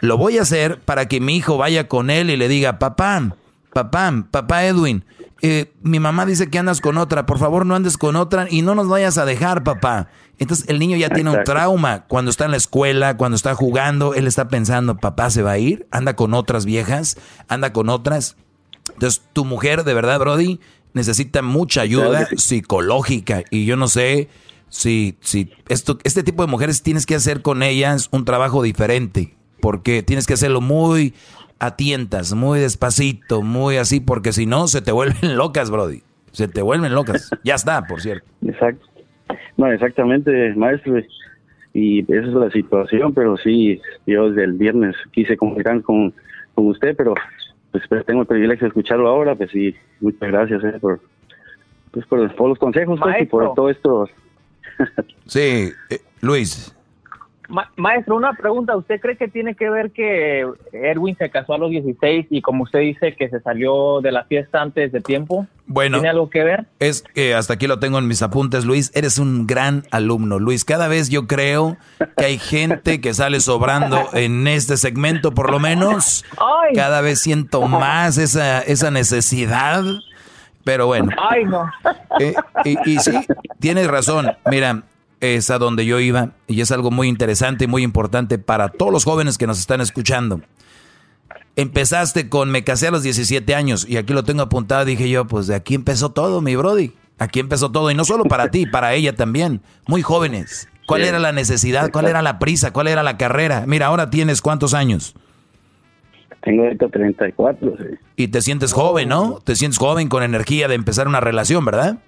lo 0.00 0.16
voy 0.16 0.38
a 0.38 0.42
hacer 0.42 0.80
para 0.80 1.08
que 1.08 1.20
mi 1.20 1.36
hijo 1.36 1.56
vaya 1.56 1.88
con 1.88 2.10
él 2.10 2.30
y 2.30 2.36
le 2.36 2.48
diga, 2.48 2.78
papá, 2.78 3.36
papá, 3.72 4.12
papá 4.30 4.64
Edwin, 4.64 5.04
eh, 5.42 5.72
mi 5.82 6.00
mamá 6.00 6.24
dice 6.24 6.48
que 6.48 6.58
andas 6.58 6.80
con 6.80 6.96
otra, 6.96 7.26
por 7.26 7.38
favor 7.38 7.66
no 7.66 7.74
andes 7.74 7.98
con 7.98 8.16
otra 8.16 8.46
y 8.48 8.62
no 8.62 8.74
nos 8.74 8.88
vayas 8.88 9.18
a 9.18 9.26
dejar, 9.26 9.62
papá. 9.62 10.08
Entonces 10.38 10.66
el 10.68 10.78
niño 10.78 10.96
ya 10.96 11.10
tiene 11.10 11.30
un 11.30 11.44
trauma. 11.44 12.04
Cuando 12.08 12.30
está 12.30 12.46
en 12.46 12.52
la 12.52 12.56
escuela, 12.56 13.18
cuando 13.18 13.36
está 13.36 13.54
jugando, 13.54 14.14
él 14.14 14.26
está 14.26 14.48
pensando, 14.48 14.96
papá 14.96 15.28
se 15.28 15.42
va 15.42 15.52
a 15.52 15.58
ir, 15.58 15.86
anda 15.90 16.16
con 16.16 16.32
otras 16.32 16.64
viejas, 16.64 17.18
anda 17.46 17.74
con 17.74 17.90
otras. 17.90 18.36
Entonces 18.94 19.22
tu 19.32 19.44
mujer, 19.44 19.84
de 19.84 19.94
verdad, 19.94 20.18
Brody, 20.18 20.60
necesita 20.94 21.42
mucha 21.42 21.82
ayuda 21.82 22.26
psicológica 22.36 23.42
y 23.50 23.66
yo 23.66 23.76
no 23.76 23.88
sé 23.88 24.28
si, 24.68 25.16
si 25.20 25.50
esto, 25.68 25.98
este 26.04 26.22
tipo 26.22 26.42
de 26.44 26.50
mujeres 26.50 26.82
tienes 26.82 27.06
que 27.06 27.14
hacer 27.14 27.42
con 27.42 27.62
ellas 27.62 28.08
un 28.12 28.24
trabajo 28.24 28.62
diferente, 28.62 29.34
porque 29.60 30.02
tienes 30.02 30.26
que 30.26 30.34
hacerlo 30.34 30.60
muy 30.60 31.14
a 31.58 31.76
tientas, 31.76 32.34
muy 32.34 32.60
despacito, 32.60 33.42
muy 33.42 33.76
así, 33.76 34.00
porque 34.00 34.32
si 34.32 34.46
no 34.46 34.66
se 34.66 34.82
te 34.82 34.92
vuelven 34.92 35.36
locas, 35.36 35.70
Brody. 35.70 36.02
Se 36.32 36.48
te 36.48 36.62
vuelven 36.62 36.94
locas. 36.94 37.30
Ya 37.44 37.54
está, 37.54 37.82
por 37.82 38.00
cierto. 38.00 38.26
Exacto. 38.44 38.84
No, 39.56 39.70
exactamente, 39.70 40.52
maestro. 40.56 40.98
Y 41.72 42.00
esa 42.00 42.26
es 42.26 42.34
la 42.34 42.50
situación, 42.50 43.14
pero 43.14 43.36
sí, 43.36 43.80
yo 44.06 44.28
desde 44.28 44.44
el 44.44 44.54
viernes 44.54 44.96
quise 45.12 45.36
comunicar 45.36 45.80
con, 45.82 46.12
con 46.54 46.66
usted, 46.66 46.96
pero 46.96 47.14
pues 47.74 47.82
pero 47.88 48.04
tengo 48.04 48.20
el 48.20 48.28
privilegio 48.28 48.66
de 48.66 48.68
escucharlo 48.68 49.08
ahora, 49.08 49.34
pues 49.34 49.50
sí, 49.50 49.74
muchas 49.98 50.30
gracias 50.30 50.62
eh, 50.62 50.78
por, 50.80 51.00
pues, 51.90 52.06
por, 52.06 52.32
por 52.36 52.48
los 52.50 52.58
consejos 52.60 53.00
pues, 53.02 53.16
y 53.22 53.26
por 53.26 53.52
todo 53.52 53.68
esto. 53.68 54.08
Sí, 55.26 55.72
eh, 55.90 56.00
Luis. 56.20 56.72
Ma- 57.48 57.70
maestro, 57.76 58.16
una 58.16 58.32
pregunta. 58.32 58.76
¿Usted 58.76 59.00
cree 59.00 59.16
que 59.16 59.28
tiene 59.28 59.54
que 59.54 59.68
ver 59.70 59.90
que 59.90 60.46
Erwin 60.72 61.16
se 61.16 61.30
casó 61.30 61.54
a 61.54 61.58
los 61.58 61.70
16 61.70 62.26
y 62.30 62.40
como 62.40 62.62
usted 62.64 62.80
dice 62.80 63.14
que 63.14 63.28
se 63.28 63.40
salió 63.40 64.00
de 64.00 64.12
la 64.12 64.24
fiesta 64.24 64.62
antes 64.62 64.92
de 64.92 65.00
tiempo? 65.00 65.46
Bueno. 65.66 65.98
¿Tiene 65.98 66.08
algo 66.10 66.30
que 66.30 66.42
ver? 66.44 66.66
Es 66.78 67.02
que 67.02 67.34
hasta 67.34 67.54
aquí 67.54 67.66
lo 67.66 67.78
tengo 67.78 67.98
en 67.98 68.06
mis 68.08 68.22
apuntes, 68.22 68.64
Luis. 68.64 68.90
Eres 68.94 69.18
un 69.18 69.46
gran 69.46 69.84
alumno, 69.90 70.38
Luis. 70.38 70.64
Cada 70.64 70.88
vez 70.88 71.08
yo 71.10 71.26
creo 71.26 71.76
que 72.16 72.24
hay 72.24 72.38
gente 72.38 73.00
que 73.00 73.14
sale 73.14 73.40
sobrando 73.40 73.98
en 74.12 74.46
este 74.46 74.76
segmento, 74.76 75.32
por 75.32 75.50
lo 75.50 75.58
menos. 75.58 76.24
Ay. 76.38 76.74
Cada 76.74 77.00
vez 77.00 77.20
siento 77.20 77.62
más 77.68 78.18
esa, 78.18 78.60
esa 78.60 78.90
necesidad. 78.90 79.82
Pero 80.64 80.86
bueno. 80.86 81.10
Ay, 81.30 81.44
no. 81.44 81.70
Eh, 82.20 82.34
y, 82.64 82.90
y 82.92 82.98
sí, 82.98 83.12
tienes 83.60 83.86
razón. 83.86 84.32
Mira, 84.50 84.82
es 85.20 85.50
a 85.50 85.58
donde 85.58 85.86
yo 85.86 86.00
iba 86.00 86.32
y 86.46 86.60
es 86.60 86.70
algo 86.70 86.90
muy 86.90 87.08
interesante 87.08 87.64
y 87.64 87.68
muy 87.68 87.82
importante 87.82 88.38
para 88.38 88.68
todos 88.68 88.92
los 88.92 89.04
jóvenes 89.04 89.38
que 89.38 89.46
nos 89.46 89.58
están 89.58 89.80
escuchando. 89.80 90.40
Empezaste 91.56 92.28
con 92.28 92.50
me 92.50 92.64
casé 92.64 92.88
a 92.88 92.90
los 92.90 93.02
17 93.02 93.54
años 93.54 93.86
y 93.88 93.96
aquí 93.96 94.12
lo 94.12 94.24
tengo 94.24 94.42
apuntado. 94.42 94.84
Dije 94.84 95.08
yo, 95.08 95.26
pues 95.26 95.46
de 95.46 95.54
aquí 95.54 95.74
empezó 95.74 96.10
todo, 96.10 96.40
mi 96.40 96.56
Brody. 96.56 96.92
Aquí 97.18 97.40
empezó 97.40 97.70
todo 97.70 97.90
y 97.90 97.94
no 97.94 98.04
solo 98.04 98.24
para 98.24 98.50
ti, 98.50 98.66
para 98.66 98.94
ella 98.94 99.14
también. 99.14 99.60
Muy 99.86 100.02
jóvenes. 100.02 100.68
¿Cuál 100.86 101.02
era 101.02 101.18
la 101.18 101.32
necesidad? 101.32 101.90
¿Cuál 101.92 102.06
era 102.06 102.22
la 102.22 102.38
prisa? 102.38 102.72
¿Cuál 102.72 102.88
era 102.88 103.02
la 103.02 103.16
carrera? 103.16 103.64
Mira, 103.66 103.86
ahora 103.86 104.10
tienes 104.10 104.42
cuántos 104.42 104.74
años. 104.74 105.14
Tengo 106.42 106.64
ahorita 106.64 106.88
34, 106.88 107.76
sí. 107.78 107.84
Y 108.16 108.28
te 108.28 108.42
sientes 108.42 108.72
joven, 108.72 109.08
¿no? 109.08 109.40
Te 109.42 109.56
sientes 109.56 109.78
joven 109.78 110.08
con 110.08 110.22
energía 110.22 110.68
de 110.68 110.74
empezar 110.74 111.08
una 111.08 111.20
relación, 111.20 111.64
¿verdad? 111.64 111.98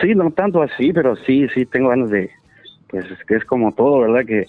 Sí, 0.00 0.14
no 0.14 0.30
tanto 0.30 0.62
así, 0.62 0.92
pero 0.92 1.16
sí, 1.16 1.46
sí 1.54 1.66
tengo 1.66 1.88
ganas 1.88 2.10
de, 2.10 2.30
pues 2.88 3.04
es 3.10 3.18
que 3.26 3.36
es 3.36 3.44
como 3.44 3.72
todo, 3.72 4.00
¿verdad? 4.00 4.24
Que, 4.26 4.46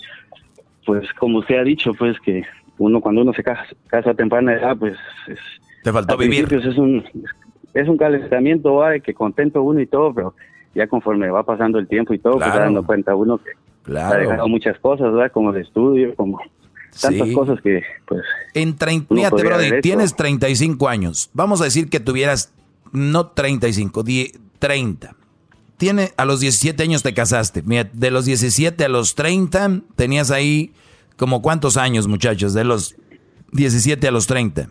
pues 0.85 1.11
como 1.13 1.39
usted 1.39 1.57
ha 1.59 1.63
dicho, 1.63 1.93
pues 1.93 2.19
que 2.19 2.43
uno 2.77 2.99
cuando 3.01 3.21
uno 3.21 3.33
se 3.33 3.43
casa, 3.43 3.63
casa 3.87 4.11
a 4.11 4.13
temprana 4.13 4.53
edad, 4.53 4.75
pues 4.77 4.93
es, 5.27 5.39
Te 5.83 5.91
faltó 5.91 6.13
al 6.13 6.19
vivir. 6.19 6.51
Es 6.53 6.77
un, 6.77 7.03
es 7.73 7.87
un 7.87 7.97
calentamiento, 7.97 8.75
¿va? 8.75 8.91
de 8.91 9.01
que 9.01 9.13
contento 9.13 9.61
uno 9.61 9.79
y 9.79 9.87
todo, 9.87 10.13
pero 10.13 10.35
ya 10.73 10.87
conforme 10.87 11.29
va 11.29 11.43
pasando 11.43 11.79
el 11.79 11.87
tiempo 11.87 12.13
y 12.13 12.19
todo, 12.19 12.33
pues 12.33 12.45
Claro. 12.45 12.59
va 12.59 12.65
dando 12.65 12.85
cuenta 12.85 13.15
uno 13.15 13.37
que 13.37 13.51
Claro. 13.83 14.15
ha 14.15 14.17
dejado 14.17 14.47
muchas 14.47 14.77
cosas, 14.79 15.11
¿verdad? 15.11 15.31
Como 15.31 15.51
el 15.51 15.57
estudio, 15.61 16.15
como 16.15 16.39
tantas 17.01 17.27
Sí. 17.27 17.33
cosas 17.33 17.59
que, 17.61 17.81
pues... 18.05 18.21
En 18.53 18.75
haber 19.55 19.73
hecho. 19.75 19.81
tienes 19.81 20.15
35 20.15 20.87
años. 20.87 21.29
Vamos 21.33 21.61
a 21.61 21.65
decir 21.65 21.89
que 21.89 21.99
tuvieras, 21.99 22.53
no 22.91 23.27
35, 23.27 24.03
die- 24.03 24.33
30. 24.59 25.15
Tiene, 25.81 26.13
a 26.15 26.25
los 26.25 26.41
17 26.41 26.83
años 26.83 27.01
te 27.01 27.15
casaste. 27.15 27.63
Mira, 27.63 27.89
de 27.91 28.11
los 28.11 28.25
17 28.25 28.85
a 28.85 28.87
los 28.87 29.15
30 29.15 29.81
tenías 29.95 30.29
ahí 30.29 30.75
como 31.17 31.41
cuántos 31.41 31.75
años, 31.75 32.07
muchachos, 32.07 32.53
de 32.53 32.63
los 32.63 32.95
17 33.51 34.07
a 34.07 34.11
los 34.11 34.27
30. 34.27 34.67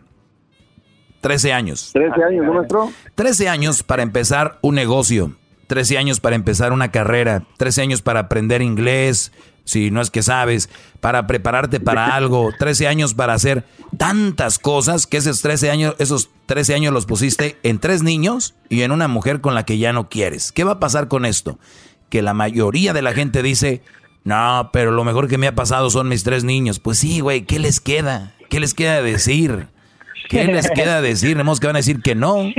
13 1.20 1.52
años. 1.52 1.90
13 1.94 2.22
años, 2.22 2.46
¿no, 2.46 2.54
maestro? 2.54 2.92
13 3.16 3.48
años 3.48 3.82
para 3.82 4.04
empezar 4.04 4.60
un 4.62 4.76
negocio, 4.76 5.34
13 5.66 5.98
años 5.98 6.20
para 6.20 6.36
empezar 6.36 6.72
una 6.72 6.92
carrera, 6.92 7.42
13 7.56 7.82
años 7.82 8.02
para 8.02 8.20
aprender 8.20 8.62
inglés, 8.62 9.32
si 9.64 9.90
no 9.90 10.00
es 10.00 10.10
que 10.10 10.22
sabes, 10.22 10.68
para 11.00 11.26
prepararte 11.26 11.80
para 11.80 12.06
algo, 12.16 12.50
13 12.58 12.86
años 12.88 13.14
para 13.14 13.34
hacer 13.34 13.64
tantas 13.96 14.58
cosas 14.58 15.06
que 15.06 15.16
esos 15.16 15.42
13 15.42 15.70
años, 15.70 15.94
esos 15.98 16.30
13 16.46 16.74
años 16.74 16.92
los 16.92 17.06
pusiste 17.06 17.56
en 17.62 17.78
tres 17.78 18.02
niños 18.02 18.54
y 18.68 18.82
en 18.82 18.92
una 18.92 19.08
mujer 19.08 19.40
con 19.40 19.54
la 19.54 19.64
que 19.64 19.78
ya 19.78 19.92
no 19.92 20.08
quieres. 20.08 20.52
¿Qué 20.52 20.64
va 20.64 20.72
a 20.72 20.80
pasar 20.80 21.08
con 21.08 21.24
esto? 21.24 21.58
Que 22.08 22.22
la 22.22 22.34
mayoría 22.34 22.92
de 22.92 23.02
la 23.02 23.12
gente 23.12 23.42
dice, 23.42 23.82
no, 24.24 24.70
pero 24.72 24.90
lo 24.90 25.04
mejor 25.04 25.28
que 25.28 25.38
me 25.38 25.46
ha 25.46 25.54
pasado 25.54 25.90
son 25.90 26.08
mis 26.08 26.24
tres 26.24 26.44
niños. 26.44 26.78
Pues 26.78 26.98
sí, 26.98 27.20
güey, 27.20 27.42
¿qué 27.42 27.58
les 27.58 27.80
queda? 27.80 28.34
¿Qué 28.48 28.60
les 28.60 28.74
queda 28.74 29.00
decir? 29.02 29.68
¿Qué 30.28 30.44
les 30.44 30.70
queda 30.70 31.00
decir? 31.00 31.36
Ni 31.36 31.42
modo 31.42 31.58
que 31.58 31.66
van 31.66 31.76
a 31.76 31.80
decir 31.80 32.02
que 32.02 32.14
no. 32.14 32.52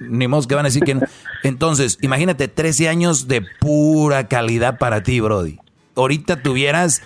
Ni 0.00 0.28
modo 0.28 0.46
que 0.46 0.54
van 0.54 0.66
a 0.66 0.68
decir 0.68 0.84
que 0.84 0.94
no. 0.94 1.02
Entonces, 1.42 1.98
imagínate 2.00 2.46
13 2.48 2.88
años 2.88 3.26
de 3.26 3.42
pura 3.60 4.28
calidad 4.28 4.78
para 4.78 5.02
ti, 5.02 5.18
Brody. 5.20 5.58
Ahorita 5.98 6.42
tuvieras 6.42 7.02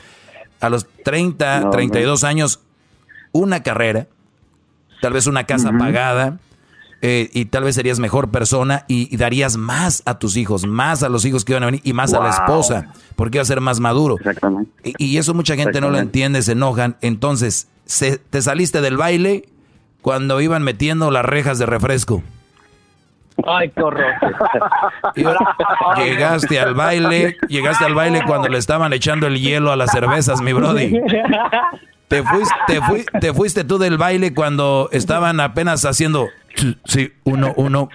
a 0.60 0.68
los 0.68 0.86
30, 1.04 1.60
No, 1.60 1.70
32 1.70 2.24
años 2.24 2.60
una 3.32 3.62
carrera, 3.62 4.06
tal 5.00 5.12
vez 5.14 5.26
una 5.26 5.44
casa 5.44 5.70
pagada, 5.78 6.38
eh, 7.04 7.30
y 7.32 7.46
tal 7.46 7.64
vez 7.64 7.74
serías 7.74 7.98
mejor 7.98 8.30
persona 8.30 8.84
y, 8.86 9.12
y 9.12 9.16
darías 9.16 9.56
más 9.56 10.02
a 10.06 10.20
tus 10.20 10.36
hijos, 10.36 10.66
más 10.66 11.02
a 11.02 11.08
los 11.08 11.24
hijos 11.24 11.44
que 11.44 11.52
van 11.54 11.64
a 11.64 11.66
venir 11.66 11.80
y 11.82 11.92
más 11.94 12.14
a 12.14 12.20
la 12.20 12.30
esposa, 12.30 12.92
porque 13.16 13.38
va 13.38 13.42
a 13.42 13.46
ser 13.46 13.60
más 13.60 13.80
maduro. 13.80 14.16
Y, 14.84 14.94
y 15.04 15.16
eso 15.18 15.34
mucha 15.34 15.56
gente 15.56 15.80
no 15.80 15.88
lo 15.90 15.94
entiende, 16.04 16.42
se 16.42 16.52
enojan. 16.52 16.96
Entonces, 17.00 17.66
se- 17.86 18.18
te 18.18 18.40
saliste 18.40 18.80
del 18.80 18.96
baile 18.96 19.48
cuando 20.00 20.40
iban 20.40 20.62
metiendo 20.62 21.10
las 21.10 21.24
rejas 21.24 21.58
de 21.58 21.66
refresco. 21.66 22.22
Ay, 23.46 23.70
qué 23.70 23.82
horror. 23.82 24.12
Llegaste 25.96 26.60
al 26.60 26.74
baile, 26.74 27.36
llegaste 27.48 27.84
al 27.84 27.94
baile 27.94 28.22
cuando 28.26 28.48
le 28.48 28.58
estaban 28.58 28.92
echando 28.92 29.26
el 29.26 29.38
hielo 29.40 29.72
a 29.72 29.76
las 29.76 29.90
cervezas, 29.92 30.40
mi 30.40 30.52
brody. 30.52 31.00
Te 32.08 32.22
fuiste, 32.22 32.54
te, 32.66 32.80
fui- 32.82 33.04
te 33.20 33.32
fuiste 33.32 33.64
tú 33.64 33.78
del 33.78 33.96
baile 33.98 34.34
cuando 34.34 34.88
estaban 34.92 35.40
apenas 35.40 35.84
haciendo, 35.84 36.28
sí, 36.84 37.12
uno, 37.24 37.54
uno, 37.56 37.88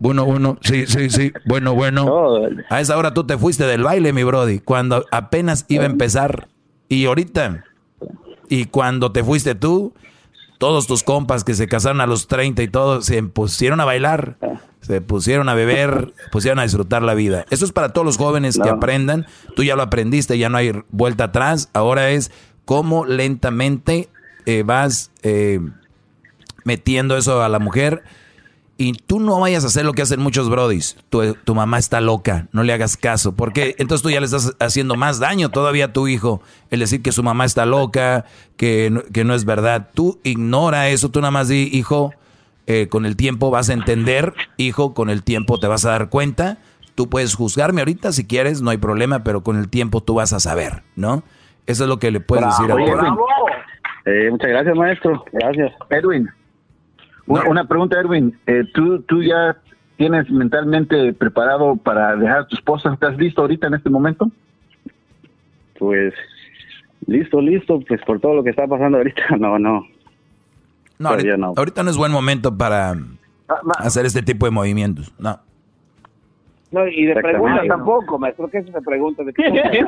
uno, 0.00 0.24
uno, 0.24 0.58
sí, 0.62 0.86
sí, 0.86 1.10
sí, 1.10 1.32
bueno, 1.44 1.74
bueno. 1.74 2.40
A 2.70 2.80
esa 2.80 2.96
hora 2.96 3.12
tú 3.12 3.24
te 3.24 3.36
fuiste 3.36 3.66
del 3.66 3.82
baile, 3.82 4.12
mi 4.12 4.22
brody, 4.24 4.60
cuando 4.60 5.04
apenas 5.12 5.66
iba 5.68 5.82
a 5.84 5.86
empezar. 5.86 6.48
Y 6.88 7.06
ahorita, 7.06 7.64
y 8.48 8.66
cuando 8.66 9.12
te 9.12 9.22
fuiste 9.24 9.54
tú, 9.54 9.94
todos 10.64 10.86
tus 10.86 11.02
compas 11.02 11.44
que 11.44 11.52
se 11.52 11.66
casaron 11.68 12.00
a 12.00 12.06
los 12.06 12.26
30 12.26 12.62
y 12.62 12.68
todo, 12.68 13.02
se 13.02 13.22
pusieron 13.22 13.82
a 13.82 13.84
bailar, 13.84 14.38
se 14.80 15.02
pusieron 15.02 15.50
a 15.50 15.54
beber, 15.54 16.14
pusieron 16.32 16.58
a 16.58 16.62
disfrutar 16.62 17.02
la 17.02 17.12
vida. 17.12 17.44
Eso 17.50 17.66
es 17.66 17.72
para 17.72 17.90
todos 17.90 18.06
los 18.06 18.16
jóvenes 18.16 18.58
que 18.58 18.70
aprendan. 18.70 19.26
Tú 19.56 19.62
ya 19.62 19.76
lo 19.76 19.82
aprendiste, 19.82 20.38
ya 20.38 20.48
no 20.48 20.56
hay 20.56 20.72
vuelta 20.88 21.24
atrás. 21.24 21.68
Ahora 21.74 22.12
es 22.12 22.30
cómo 22.64 23.04
lentamente 23.04 24.08
eh, 24.46 24.62
vas 24.64 25.10
eh, 25.22 25.60
metiendo 26.64 27.18
eso 27.18 27.42
a 27.42 27.50
la 27.50 27.58
mujer. 27.58 28.02
Y 28.76 28.92
tú 28.92 29.20
no 29.20 29.38
vayas 29.38 29.62
a 29.62 29.68
hacer 29.68 29.84
lo 29.84 29.92
que 29.92 30.02
hacen 30.02 30.20
muchos 30.20 30.50
brodis. 30.50 30.96
Tu, 31.08 31.34
tu 31.34 31.54
mamá 31.54 31.78
está 31.78 32.00
loca, 32.00 32.48
no 32.52 32.64
le 32.64 32.72
hagas 32.72 32.96
caso. 32.96 33.36
Porque 33.36 33.76
entonces 33.78 34.02
tú 34.02 34.10
ya 34.10 34.18
le 34.18 34.26
estás 34.26 34.56
haciendo 34.58 34.96
más 34.96 35.20
daño 35.20 35.50
todavía 35.50 35.86
a 35.86 35.92
tu 35.92 36.08
hijo. 36.08 36.42
El 36.70 36.80
decir 36.80 37.00
que 37.00 37.12
su 37.12 37.22
mamá 37.22 37.44
está 37.44 37.66
loca, 37.66 38.24
que 38.56 38.90
no, 38.90 39.02
que 39.12 39.24
no 39.24 39.34
es 39.34 39.44
verdad. 39.44 39.90
Tú 39.94 40.18
ignora 40.24 40.88
eso, 40.88 41.10
tú 41.10 41.20
nada 41.20 41.30
más 41.30 41.48
di, 41.48 41.68
hijo, 41.72 42.12
eh, 42.66 42.88
con 42.88 43.06
el 43.06 43.14
tiempo 43.16 43.50
vas 43.50 43.70
a 43.70 43.74
entender, 43.74 44.32
hijo, 44.56 44.94
con 44.94 45.10
el 45.10 45.22
tiempo 45.22 45.60
te 45.60 45.68
vas 45.68 45.84
a 45.84 45.90
dar 45.90 46.08
cuenta. 46.08 46.58
Tú 46.94 47.08
puedes 47.08 47.34
juzgarme 47.34 47.80
ahorita 47.80 48.12
si 48.12 48.26
quieres, 48.26 48.62
no 48.62 48.70
hay 48.70 48.78
problema, 48.78 49.22
pero 49.22 49.42
con 49.42 49.58
el 49.58 49.68
tiempo 49.68 50.00
tú 50.00 50.14
vas 50.14 50.32
a 50.32 50.40
saber, 50.40 50.82
¿no? 50.96 51.22
Eso 51.66 51.84
es 51.84 51.88
lo 51.88 51.98
que 51.98 52.10
le 52.10 52.20
puedes 52.20 52.46
decir 52.46 52.70
a 52.70 52.74
tu. 52.74 52.82
Eh, 54.06 54.30
muchas 54.30 54.48
gracias, 54.48 54.76
maestro. 54.76 55.24
Gracias. 55.32 55.72
Edwin, 55.90 56.28
una, 57.26 57.48
una 57.48 57.64
pregunta, 57.68 58.00
Edwin. 58.00 58.36
Eh, 58.46 58.64
¿tú, 58.74 59.00
¿Tú 59.02 59.22
ya 59.22 59.56
tienes 59.96 60.30
mentalmente 60.30 61.12
preparado 61.12 61.76
para 61.76 62.16
dejar 62.16 62.38
a 62.40 62.46
tu 62.46 62.56
esposa? 62.56 62.92
¿Estás 62.92 63.16
listo 63.16 63.42
ahorita 63.42 63.66
en 63.68 63.74
este 63.74 63.90
momento? 63.90 64.30
Pues 65.78 66.14
listo, 67.06 67.40
listo, 67.40 67.80
pues 67.86 68.00
por 68.06 68.20
todo 68.20 68.34
lo 68.34 68.44
que 68.44 68.50
está 68.50 68.66
pasando 68.66 68.98
ahorita, 68.98 69.22
no, 69.38 69.58
no. 69.58 69.86
No, 70.98 71.08
ahorita, 71.08 71.36
no. 71.36 71.52
ahorita 71.56 71.82
no 71.82 71.90
es 71.90 71.96
buen 71.96 72.12
momento 72.12 72.56
para 72.56 72.94
hacer 73.78 74.06
este 74.06 74.22
tipo 74.22 74.46
de 74.46 74.52
movimientos. 74.52 75.12
No. 75.18 75.38
No, 76.70 76.86
y 76.88 77.04
de 77.06 77.14
preguntas 77.14 77.66
tampoco, 77.68 78.18
maestro. 78.18 78.48
¿Qué 78.48 78.58
es 78.58 78.68
esa 78.68 78.80
pregunta? 78.80 79.22
¿De 79.22 79.32
qué? 79.32 79.42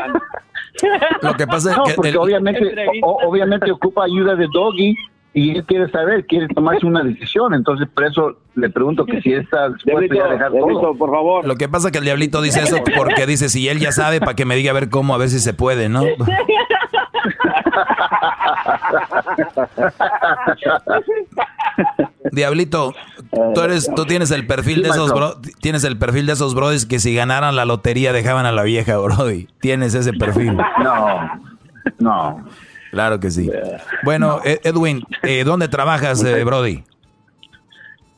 Lo 1.22 1.32
que 1.34 1.46
pasa 1.46 1.70
es 1.72 1.76
No, 1.76 1.84
que 1.84 1.94
porque 1.94 2.08
el- 2.10 2.16
obviamente, 2.16 2.74
o- 3.02 3.18
obviamente 3.28 3.70
ocupa 3.72 4.04
ayuda 4.04 4.34
de 4.36 4.46
Doggy 4.52 4.94
y 5.38 5.50
él 5.50 5.64
quiere 5.66 5.90
saber, 5.90 6.24
quiere 6.26 6.48
tomarse 6.48 6.86
una 6.86 7.02
decisión. 7.02 7.52
Entonces, 7.52 7.86
por 7.94 8.06
eso 8.06 8.38
le 8.54 8.70
pregunto 8.70 9.04
que 9.04 9.20
si 9.20 9.34
está 9.34 9.68
dispuesto 9.68 10.14
ya 10.14 10.24
a 10.24 10.28
dejar 10.32 10.50
todo. 10.50 10.94
por 10.96 11.10
favor. 11.10 11.46
Lo 11.46 11.56
que 11.56 11.68
pasa 11.68 11.88
es 11.88 11.92
que 11.92 11.98
el 11.98 12.04
diablito 12.04 12.40
dice 12.40 12.60
eso 12.62 12.78
porque 12.96 13.26
dice, 13.26 13.50
si 13.50 13.68
él 13.68 13.78
ya 13.78 13.92
sabe, 13.92 14.18
para 14.20 14.32
que 14.34 14.46
me 14.46 14.56
diga 14.56 14.70
a 14.70 14.74
ver 14.74 14.88
cómo, 14.88 15.14
a 15.14 15.18
ver 15.18 15.28
si 15.28 15.38
se 15.38 15.52
puede, 15.52 15.90
¿no? 15.90 16.02
Diablito, 22.32 22.92
tú 23.54 23.60
eres, 23.60 23.90
tú 23.94 24.04
tienes 24.04 24.30
el 24.30 24.46
perfil 24.46 24.76
Sí, 24.76 24.82
de 24.82 24.88
esos 24.90 25.12
bro- 25.12 25.36
tienes 25.60 25.84
el 25.84 25.98
perfil 25.98 26.26
de 26.26 26.32
esos 26.32 26.54
brodis 26.54 26.86
que 26.86 26.98
si 26.98 27.14
ganaran 27.14 27.56
la 27.56 27.64
lotería 27.64 28.12
dejaban 28.12 28.46
a 28.46 28.52
la 28.52 28.62
vieja, 28.62 28.96
brody. 28.98 29.48
Tienes 29.60 29.94
ese 29.94 30.12
perfil. 30.12 30.56
No, 30.82 31.30
no. 31.98 32.44
Claro 32.96 33.20
que 33.20 33.30
sí. 33.30 33.50
Bueno, 34.04 34.40
Ed- 34.42 34.60
Edwin, 34.64 35.02
eh, 35.22 35.44
¿dónde 35.44 35.68
trabajas, 35.68 36.24
eh, 36.24 36.44
Brody? 36.44 36.82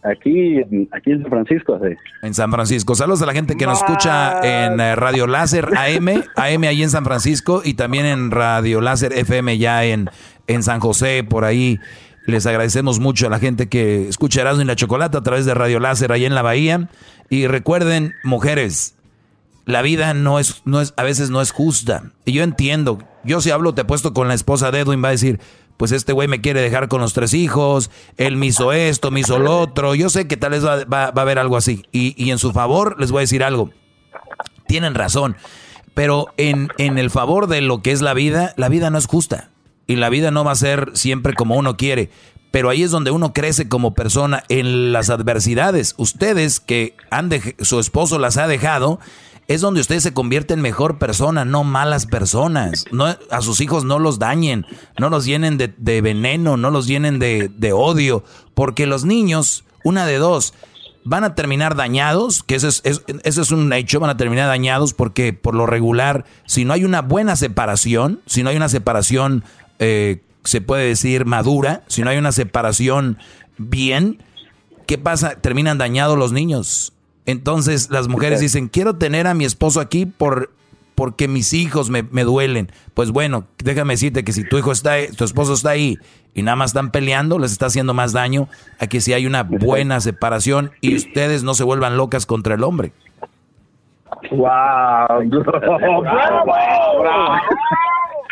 Aquí, 0.04 0.58
aquí 0.92 1.10
en 1.10 1.22
San 1.22 1.30
Francisco, 1.30 1.80
sí. 1.82 1.94
En 2.22 2.32
San 2.32 2.52
Francisco. 2.52 2.94
Saludos 2.94 3.20
a 3.22 3.26
la 3.26 3.32
gente 3.32 3.56
que 3.56 3.66
nos 3.66 3.78
escucha 3.78 4.40
en 4.42 4.78
eh, 4.78 4.94
Radio 4.94 5.26
Láser 5.26 5.68
AM, 5.76 6.22
AM 6.36 6.62
ahí 6.64 6.82
en 6.84 6.90
San 6.90 7.04
Francisco 7.04 7.62
y 7.64 7.74
también 7.74 8.06
en 8.06 8.30
Radio 8.30 8.80
Láser 8.80 9.12
FM 9.12 9.58
ya 9.58 9.84
en, 9.84 10.08
en 10.46 10.62
San 10.62 10.78
José, 10.78 11.24
por 11.28 11.44
ahí. 11.44 11.80
Les 12.26 12.46
agradecemos 12.46 13.00
mucho 13.00 13.26
a 13.26 13.30
la 13.30 13.38
gente 13.40 13.68
que 13.68 14.06
escucha 14.08 14.42
Erasmo 14.42 14.62
y 14.62 14.66
la 14.66 14.76
Chocolata 14.76 15.18
a 15.18 15.22
través 15.22 15.46
de 15.46 15.54
Radio 15.54 15.80
Láser 15.80 16.12
ahí 16.12 16.24
en 16.26 16.34
la 16.36 16.42
Bahía. 16.42 16.88
Y 17.28 17.46
recuerden, 17.48 18.14
mujeres, 18.22 18.94
la 19.68 19.82
vida 19.82 20.14
no 20.14 20.38
es, 20.38 20.62
no 20.64 20.80
es, 20.80 20.94
a 20.96 21.02
veces 21.02 21.28
no 21.30 21.40
es 21.42 21.50
justa. 21.52 22.10
Y 22.24 22.32
yo 22.32 22.42
entiendo, 22.42 22.98
yo 23.22 23.40
si 23.42 23.50
hablo, 23.50 23.74
te 23.74 23.84
puesto 23.84 24.14
con 24.14 24.26
la 24.26 24.34
esposa 24.34 24.70
de 24.70 24.80
Edwin, 24.80 25.04
va 25.04 25.08
a 25.08 25.12
decir, 25.12 25.40
pues 25.76 25.92
este 25.92 26.12
güey 26.14 26.26
me 26.26 26.40
quiere 26.40 26.60
dejar 26.62 26.88
con 26.88 27.00
los 27.02 27.12
tres 27.12 27.34
hijos, 27.34 27.90
él 28.16 28.36
me 28.36 28.46
hizo 28.46 28.72
esto, 28.72 29.10
me 29.10 29.20
hizo 29.20 29.38
lo 29.38 29.60
otro. 29.60 29.94
Yo 29.94 30.08
sé 30.08 30.26
que 30.26 30.36
tal 30.38 30.52
vez 30.52 30.64
va, 30.64 30.84
va- 30.84 31.04
a 31.14 31.20
haber 31.20 31.38
algo 31.38 31.56
así. 31.58 31.84
Y, 31.92 32.14
y 32.22 32.30
en 32.30 32.38
su 32.38 32.52
favor 32.52 32.96
les 32.98 33.10
voy 33.12 33.18
a 33.18 33.20
decir 33.20 33.44
algo. 33.44 33.70
Tienen 34.66 34.94
razón. 34.94 35.36
Pero 35.94 36.28
en, 36.36 36.68
en 36.78 36.98
el 36.98 37.10
favor 37.10 37.46
de 37.46 37.60
lo 37.60 37.82
que 37.82 37.92
es 37.92 38.00
la 38.02 38.14
vida, 38.14 38.54
la 38.56 38.68
vida 38.68 38.90
no 38.90 38.98
es 38.98 39.06
justa. 39.06 39.50
Y 39.86 39.96
la 39.96 40.08
vida 40.08 40.30
no 40.30 40.44
va 40.44 40.52
a 40.52 40.56
ser 40.56 40.90
siempre 40.94 41.34
como 41.34 41.56
uno 41.56 41.76
quiere. 41.76 42.10
Pero 42.50 42.70
ahí 42.70 42.82
es 42.82 42.90
donde 42.90 43.10
uno 43.10 43.32
crece 43.34 43.68
como 43.68 43.94
persona 43.94 44.42
en 44.48 44.92
las 44.92 45.10
adversidades. 45.10 45.94
Ustedes 45.98 46.60
que 46.60 46.96
han 47.10 47.30
dej- 47.30 47.54
su 47.62 47.78
esposo 47.78 48.18
las 48.18 48.36
ha 48.38 48.46
dejado, 48.46 49.00
es 49.48 49.62
donde 49.62 49.80
ustedes 49.80 50.02
se 50.02 50.12
convierten 50.12 50.58
en 50.58 50.62
mejor 50.62 50.98
persona, 50.98 51.46
no 51.46 51.64
malas 51.64 52.04
personas. 52.04 52.84
No, 52.92 53.06
a 53.30 53.40
sus 53.40 53.60
hijos 53.62 53.84
no 53.84 53.98
los 53.98 54.18
dañen, 54.18 54.66
no 54.98 55.08
los 55.08 55.24
llenen 55.24 55.56
de, 55.56 55.72
de 55.76 56.02
veneno, 56.02 56.58
no 56.58 56.70
los 56.70 56.86
llenen 56.86 57.18
de, 57.18 57.50
de 57.56 57.72
odio. 57.72 58.24
Porque 58.54 58.86
los 58.86 59.06
niños, 59.06 59.64
una 59.84 60.04
de 60.04 60.18
dos, 60.18 60.52
van 61.04 61.24
a 61.24 61.34
terminar 61.34 61.76
dañados, 61.76 62.42
que 62.42 62.56
eso 62.56 62.68
es, 62.68 62.82
eso 62.84 63.42
es 63.42 63.50
un 63.50 63.72
hecho, 63.72 64.00
van 64.00 64.10
a 64.10 64.18
terminar 64.18 64.48
dañados 64.48 64.92
porque 64.92 65.32
por 65.32 65.54
lo 65.54 65.64
regular, 65.64 66.26
si 66.44 66.66
no 66.66 66.74
hay 66.74 66.84
una 66.84 67.00
buena 67.00 67.34
separación, 67.34 68.20
si 68.26 68.42
no 68.42 68.50
hay 68.50 68.56
una 68.56 68.68
separación, 68.68 69.44
eh, 69.78 70.20
se 70.44 70.60
puede 70.60 70.86
decir 70.86 71.24
madura, 71.24 71.84
si 71.86 72.02
no 72.02 72.10
hay 72.10 72.18
una 72.18 72.32
separación 72.32 73.16
bien, 73.56 74.22
¿qué 74.86 74.98
pasa? 74.98 75.36
Terminan 75.36 75.78
dañados 75.78 76.18
los 76.18 76.32
niños. 76.32 76.92
Entonces 77.28 77.90
las 77.90 78.08
mujeres 78.08 78.40
dicen, 78.40 78.68
quiero 78.68 78.96
tener 78.96 79.26
a 79.26 79.34
mi 79.34 79.44
esposo 79.44 79.80
aquí 79.80 80.06
por 80.06 80.50
porque 80.94 81.28
mis 81.28 81.52
hijos 81.52 81.90
me, 81.90 82.02
duelen. 82.02 82.72
Pues 82.94 83.10
bueno, 83.10 83.44
déjame 83.62 83.92
decirte 83.92 84.24
que 84.24 84.32
si 84.32 84.48
tu 84.48 84.56
hijo 84.56 84.72
está, 84.72 84.94
tu 85.14 85.24
esposo 85.24 85.52
está 85.52 85.70
ahí 85.70 85.98
y 86.32 86.42
nada 86.42 86.56
más 86.56 86.70
están 86.70 86.90
peleando, 86.90 87.38
les 87.38 87.52
está 87.52 87.66
haciendo 87.66 87.92
más 87.92 88.14
daño 88.14 88.48
a 88.80 88.86
que 88.86 89.02
si 89.02 89.12
hay 89.12 89.26
una 89.26 89.42
buena 89.42 90.00
separación 90.00 90.70
y 90.80 90.96
ustedes 90.96 91.42
no 91.42 91.52
se 91.52 91.64
vuelvan 91.64 91.98
locas 91.98 92.24
contra 92.24 92.54
el 92.54 92.64
hombre. 92.64 92.92
¡Wow! 94.30 94.48
¡Bravo! 94.48 96.00
¡Bravo! 96.00 97.34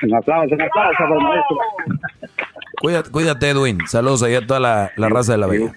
Un 0.05 0.14
aplauso, 0.14 0.55
un 0.55 0.62
aplauso 0.62 1.05
maestro. 1.20 1.56
Cuídate, 2.81 3.10
cuídate, 3.10 3.51
Edwin. 3.51 3.78
Saludos 3.86 4.23
ahí 4.23 4.36
a 4.36 4.47
toda 4.47 4.59
la, 4.59 4.90
la 4.97 5.09
raza 5.10 5.32
de 5.32 5.39
la 5.39 5.47
Bella. 5.47 5.74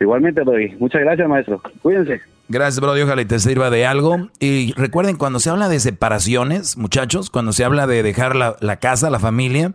Igualmente, 0.00 0.42
doy. 0.44 0.74
Muchas 0.78 1.00
gracias, 1.02 1.28
maestro. 1.28 1.60
Cuídense. 1.82 2.20
Gracias, 2.48 2.80
bro. 2.80 2.92
Ojalá 2.92 3.24
te 3.24 3.38
sirva 3.38 3.70
de 3.70 3.86
algo. 3.86 4.28
Y 4.38 4.72
recuerden, 4.74 5.16
cuando 5.16 5.40
se 5.40 5.50
habla 5.50 5.68
de 5.68 5.80
separaciones, 5.80 6.76
muchachos, 6.76 7.30
cuando 7.30 7.52
se 7.52 7.64
habla 7.64 7.86
de 7.86 8.02
dejar 8.02 8.36
la, 8.36 8.76
casa, 8.76 9.10
la 9.10 9.18
familia, 9.18 9.72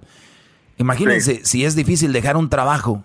imagínense 0.77 1.41
si 1.43 1.65
es 1.65 1.75
difícil 1.75 2.13
dejar 2.13 2.37
un 2.37 2.49
trabajo 2.49 3.03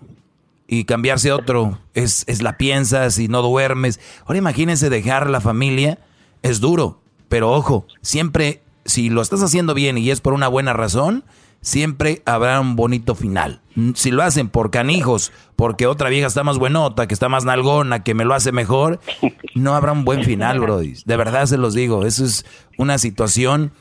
y 0.67 0.85
cambiarse 0.85 1.29
a 1.31 1.35
otro, 1.35 1.79
es, 1.93 2.23
es 2.27 2.41
la 2.41 2.57
piensas 2.57 3.19
y 3.19 3.27
no 3.27 3.41
duermes. 3.41 3.99
Ahora 4.25 4.37
imagínense 4.37 4.89
dejar 4.89 5.29
la 5.29 5.41
familia, 5.41 5.97
es 6.43 6.59
duro, 6.59 7.01
pero 7.29 7.51
ojo, 7.51 7.85
siempre, 8.01 8.61
si 8.85 9.09
lo 9.09 9.21
estás 9.21 9.41
haciendo 9.43 9.73
bien 9.73 9.97
y 9.97 10.11
es 10.11 10.21
por 10.21 10.33
una 10.33 10.47
buena 10.47 10.73
razón, 10.73 11.23
siempre 11.67 12.21
habrá 12.25 12.61
un 12.61 12.77
bonito 12.77 13.13
final. 13.13 13.59
Si 13.93 14.09
lo 14.09 14.23
hacen 14.23 14.47
por 14.47 14.71
canijos, 14.71 15.33
porque 15.57 15.85
otra 15.85 16.07
vieja 16.07 16.25
está 16.25 16.41
más 16.45 16.57
buenota, 16.57 17.07
que 17.07 17.13
está 17.13 17.27
más 17.27 17.43
nalgona, 17.43 18.03
que 18.03 18.13
me 18.13 18.23
lo 18.23 18.33
hace 18.33 18.53
mejor, 18.53 19.01
no 19.55 19.75
habrá 19.75 19.91
un 19.91 20.05
buen 20.05 20.23
final, 20.23 20.61
Brody. 20.61 20.93
De 21.05 21.17
verdad 21.17 21.45
se 21.45 21.57
los 21.57 21.73
digo. 21.73 22.05
Eso 22.05 22.23
es 22.23 22.45
una 22.77 22.97
situación 22.97 23.73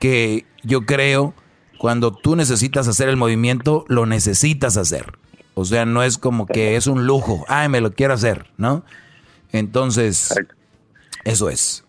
que 0.00 0.46
yo 0.62 0.86
creo, 0.86 1.34
cuando 1.76 2.10
tú 2.10 2.36
necesitas 2.36 2.88
hacer 2.88 3.10
el 3.10 3.18
movimiento, 3.18 3.84
lo 3.88 4.06
necesitas 4.06 4.78
hacer. 4.78 5.18
O 5.52 5.66
sea, 5.66 5.84
no 5.84 6.02
es 6.02 6.16
como 6.16 6.46
que 6.46 6.76
es 6.76 6.86
un 6.86 7.06
lujo. 7.06 7.44
Ay, 7.48 7.68
me 7.68 7.82
lo 7.82 7.92
quiero 7.92 8.14
hacer, 8.14 8.46
¿no? 8.56 8.82
Entonces, 9.52 10.34
eso 11.24 11.50
es. 11.50 11.84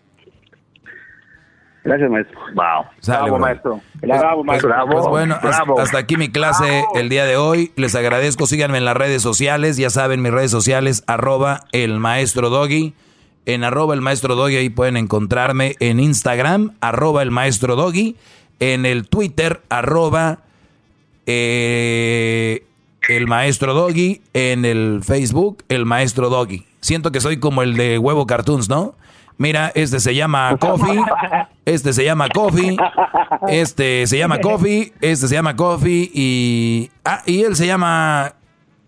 Gracias, 1.88 2.10
maestro. 2.10 2.38
Wow. 2.54 2.84
bravo, 3.06 3.38
maestro. 3.38 3.80
Bravo, 4.02 4.44
maestro. 4.44 4.74
Pues 4.90 5.06
bueno, 5.06 5.38
hasta 5.78 5.96
aquí 5.96 6.18
mi 6.18 6.28
clase 6.28 6.84
el 6.94 7.08
día 7.08 7.24
de 7.24 7.38
hoy. 7.38 7.72
Les 7.76 7.94
agradezco. 7.94 8.46
Síganme 8.46 8.76
en 8.76 8.84
las 8.84 8.96
redes 8.96 9.22
sociales. 9.22 9.78
Ya 9.78 9.88
saben, 9.88 10.20
mis 10.20 10.30
redes 10.30 10.50
sociales, 10.50 11.02
arroba 11.06 11.64
el 11.72 11.98
maestro 11.98 12.50
doggy. 12.50 12.92
En 13.46 13.64
arroba 13.64 13.94
el 13.94 14.02
maestro 14.02 14.34
doggy 14.36 14.56
ahí 14.56 14.68
pueden 14.68 14.98
encontrarme. 14.98 15.76
En 15.80 15.98
Instagram, 15.98 16.74
arroba 16.82 17.22
el 17.22 17.30
maestro 17.30 17.74
doggy. 17.74 18.16
En 18.60 18.84
el 18.84 19.08
Twitter, 19.08 19.62
arroba 19.70 20.40
eh, 21.24 22.64
el 23.08 23.26
maestro 23.26 23.72
doggy. 23.72 24.20
En 24.34 24.66
el 24.66 25.00
Facebook, 25.02 25.64
el 25.70 25.86
maestro 25.86 26.28
doggy. 26.28 26.66
Siento 26.82 27.12
que 27.12 27.22
soy 27.22 27.38
como 27.38 27.62
el 27.62 27.78
de 27.78 27.96
huevo 27.96 28.26
cartoons, 28.26 28.68
¿no? 28.68 28.94
Mira, 29.38 29.70
este 29.76 30.00
se 30.00 30.16
llama 30.16 30.56
Coffee, 30.58 31.00
este 31.64 31.92
se 31.92 32.04
llama 32.04 32.28
Coffee, 32.28 32.76
este 33.46 34.04
se 34.08 34.18
llama 34.18 34.40
Coffee, 34.40 34.92
este 35.00 35.28
se 35.28 35.34
llama 35.34 35.54
Coffee 35.54 36.10
y... 36.12 36.90
Ah, 37.04 37.22
y 37.24 37.44
él 37.44 37.54
se 37.54 37.64
llama... 37.64 38.32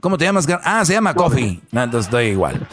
¿Cómo 0.00 0.18
te 0.18 0.24
llamas? 0.24 0.48
Ah, 0.64 0.84
se 0.84 0.94
llama 0.94 1.14
Coffee. 1.14 1.60
No, 1.70 1.84
entonces 1.84 2.08
estoy 2.08 2.26
igual. 2.26 2.66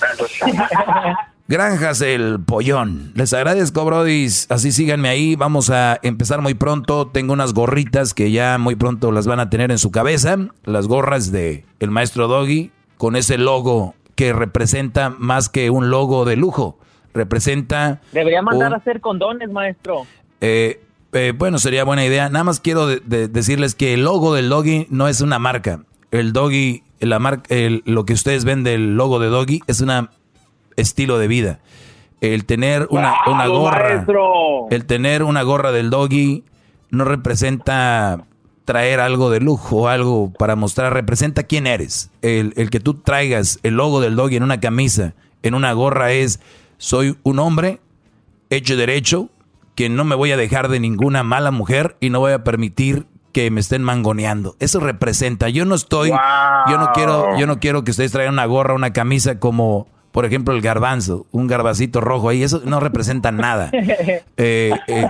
Granjas 1.47 2.01
el 2.01 2.39
Pollón. 2.43 3.11
Les 3.13 3.31
agradezco, 3.33 3.85
Brody. 3.85 4.27
Así 4.49 4.71
síganme 4.71 5.09
ahí. 5.09 5.35
Vamos 5.35 5.69
a 5.69 5.99
empezar 6.01 6.41
muy 6.41 6.55
pronto. 6.55 7.07
Tengo 7.07 7.33
unas 7.33 7.53
gorritas 7.53 8.13
que 8.13 8.31
ya 8.31 8.57
muy 8.57 8.75
pronto 8.75 9.11
las 9.11 9.27
van 9.27 9.39
a 9.39 9.49
tener 9.49 9.71
en 9.71 9.77
su 9.77 9.91
cabeza. 9.91 10.37
Las 10.63 10.87
gorras 10.87 11.31
de 11.31 11.63
el 11.79 11.91
maestro 11.91 12.27
Doggy 12.27 12.71
con 12.97 13.15
ese 13.15 13.37
logo 13.37 13.93
que 14.15 14.33
representa 14.33 15.09
más 15.09 15.49
que 15.49 15.69
un 15.69 15.89
logo 15.91 16.25
de 16.25 16.37
lujo 16.37 16.79
representa... 17.17 17.99
Debería 18.13 18.41
mandar 18.41 18.73
a 18.73 18.77
hacer 18.77 19.01
condones, 19.01 19.51
maestro. 19.51 20.05
Eh, 20.39 20.81
eh, 21.13 21.33
bueno, 21.35 21.57
sería 21.57 21.83
buena 21.83 22.05
idea. 22.05 22.29
Nada 22.29 22.45
más 22.45 22.59
quiero 22.59 22.87
decirles 22.87 23.75
que 23.75 23.93
el 23.93 24.03
logo 24.03 24.33
del 24.33 24.49
doggy 24.49 24.87
no 24.89 25.07
es 25.07 25.21
una 25.21 25.39
marca. 25.39 25.81
El 26.11 26.31
doggy, 26.31 26.83
la 26.99 27.19
marca, 27.19 27.53
lo 27.85 28.05
que 28.05 28.13
ustedes 28.13 28.45
ven 28.45 28.63
del 28.63 28.95
logo 28.95 29.19
de 29.19 29.27
doggy 29.27 29.61
es 29.67 29.81
un 29.81 30.09
estilo 30.75 31.17
de 31.17 31.27
vida. 31.27 31.59
El 32.21 32.45
tener 32.45 32.87
una, 32.89 33.15
una 33.27 33.47
gorra, 33.47 34.05
el 34.71 34.85
tener 34.85 35.23
una 35.23 35.43
gorra 35.43 35.71
del 35.71 35.89
doggy 35.89 36.43
no 36.89 37.03
representa 37.03 38.25
traer 38.65 38.99
algo 38.99 39.29
de 39.29 39.39
lujo, 39.39 39.87
algo 39.87 40.33
para 40.33 40.55
mostrar, 40.55 40.93
representa 40.93 41.43
quién 41.43 41.67
eres. 41.67 42.09
El, 42.21 42.53
el 42.57 42.69
que 42.69 42.79
tú 42.79 42.95
traigas 42.95 43.59
el 43.63 43.75
logo 43.75 44.01
del 44.01 44.15
doggy 44.15 44.37
en 44.37 44.43
una 44.43 44.59
camisa, 44.59 45.13
en 45.43 45.53
una 45.53 45.71
gorra 45.73 46.11
es 46.11 46.39
soy 46.77 47.17
un 47.23 47.39
hombre 47.39 47.79
hecho 48.49 48.77
derecho, 48.77 49.29
que 49.75 49.89
no 49.89 50.03
me 50.05 50.15
voy 50.15 50.31
a 50.31 50.37
dejar 50.37 50.69
de 50.69 50.79
ninguna 50.79 51.23
mala 51.23 51.51
mujer 51.51 51.97
y 51.99 52.09
no 52.09 52.19
voy 52.19 52.31
a 52.31 52.43
permitir 52.43 53.05
que 53.31 53.51
me 53.51 53.59
estén 53.59 53.83
mangoneando. 53.83 54.55
Eso 54.59 54.79
representa. 54.79 55.49
Yo 55.49 55.65
no 55.65 55.75
estoy, 55.75 56.09
yo 56.09 56.77
no 56.77 56.91
quiero, 56.93 57.37
yo 57.37 57.45
no 57.45 57.59
quiero 57.59 57.83
que 57.83 57.91
ustedes 57.91 58.11
traigan 58.11 58.33
una 58.33 58.45
gorra, 58.45 58.73
una 58.73 58.93
camisa 58.93 59.39
como, 59.39 59.87
por 60.11 60.25
ejemplo, 60.25 60.55
el 60.55 60.61
garbanzo, 60.61 61.27
un 61.31 61.45
garbacito 61.45 62.01
rojo 62.01 62.29
ahí. 62.29 62.41
Eso 62.41 62.63
no 62.65 62.79
representa 62.79 63.31
nada. 63.31 63.71
Eh, 64.39 64.71
eh, 64.87 65.07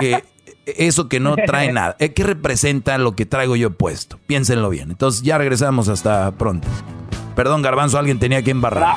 eh, 0.00 0.22
eso 0.66 1.08
que 1.08 1.20
no 1.20 1.36
trae 1.36 1.72
nada. 1.72 1.96
¿Qué 1.98 2.22
representa 2.22 2.96
lo 2.96 3.14
que 3.14 3.26
traigo 3.26 3.56
yo 3.56 3.70
puesto? 3.76 4.18
Piénsenlo 4.26 4.70
bien. 4.70 4.90
Entonces 4.90 5.22
ya 5.22 5.36
regresamos 5.36 5.88
hasta 5.88 6.30
pronto. 6.32 6.68
Perdón, 7.34 7.62
garbanzo, 7.62 7.98
alguien 7.98 8.18
tenía 8.18 8.42
que 8.42 8.50
embarrar. 8.50 8.96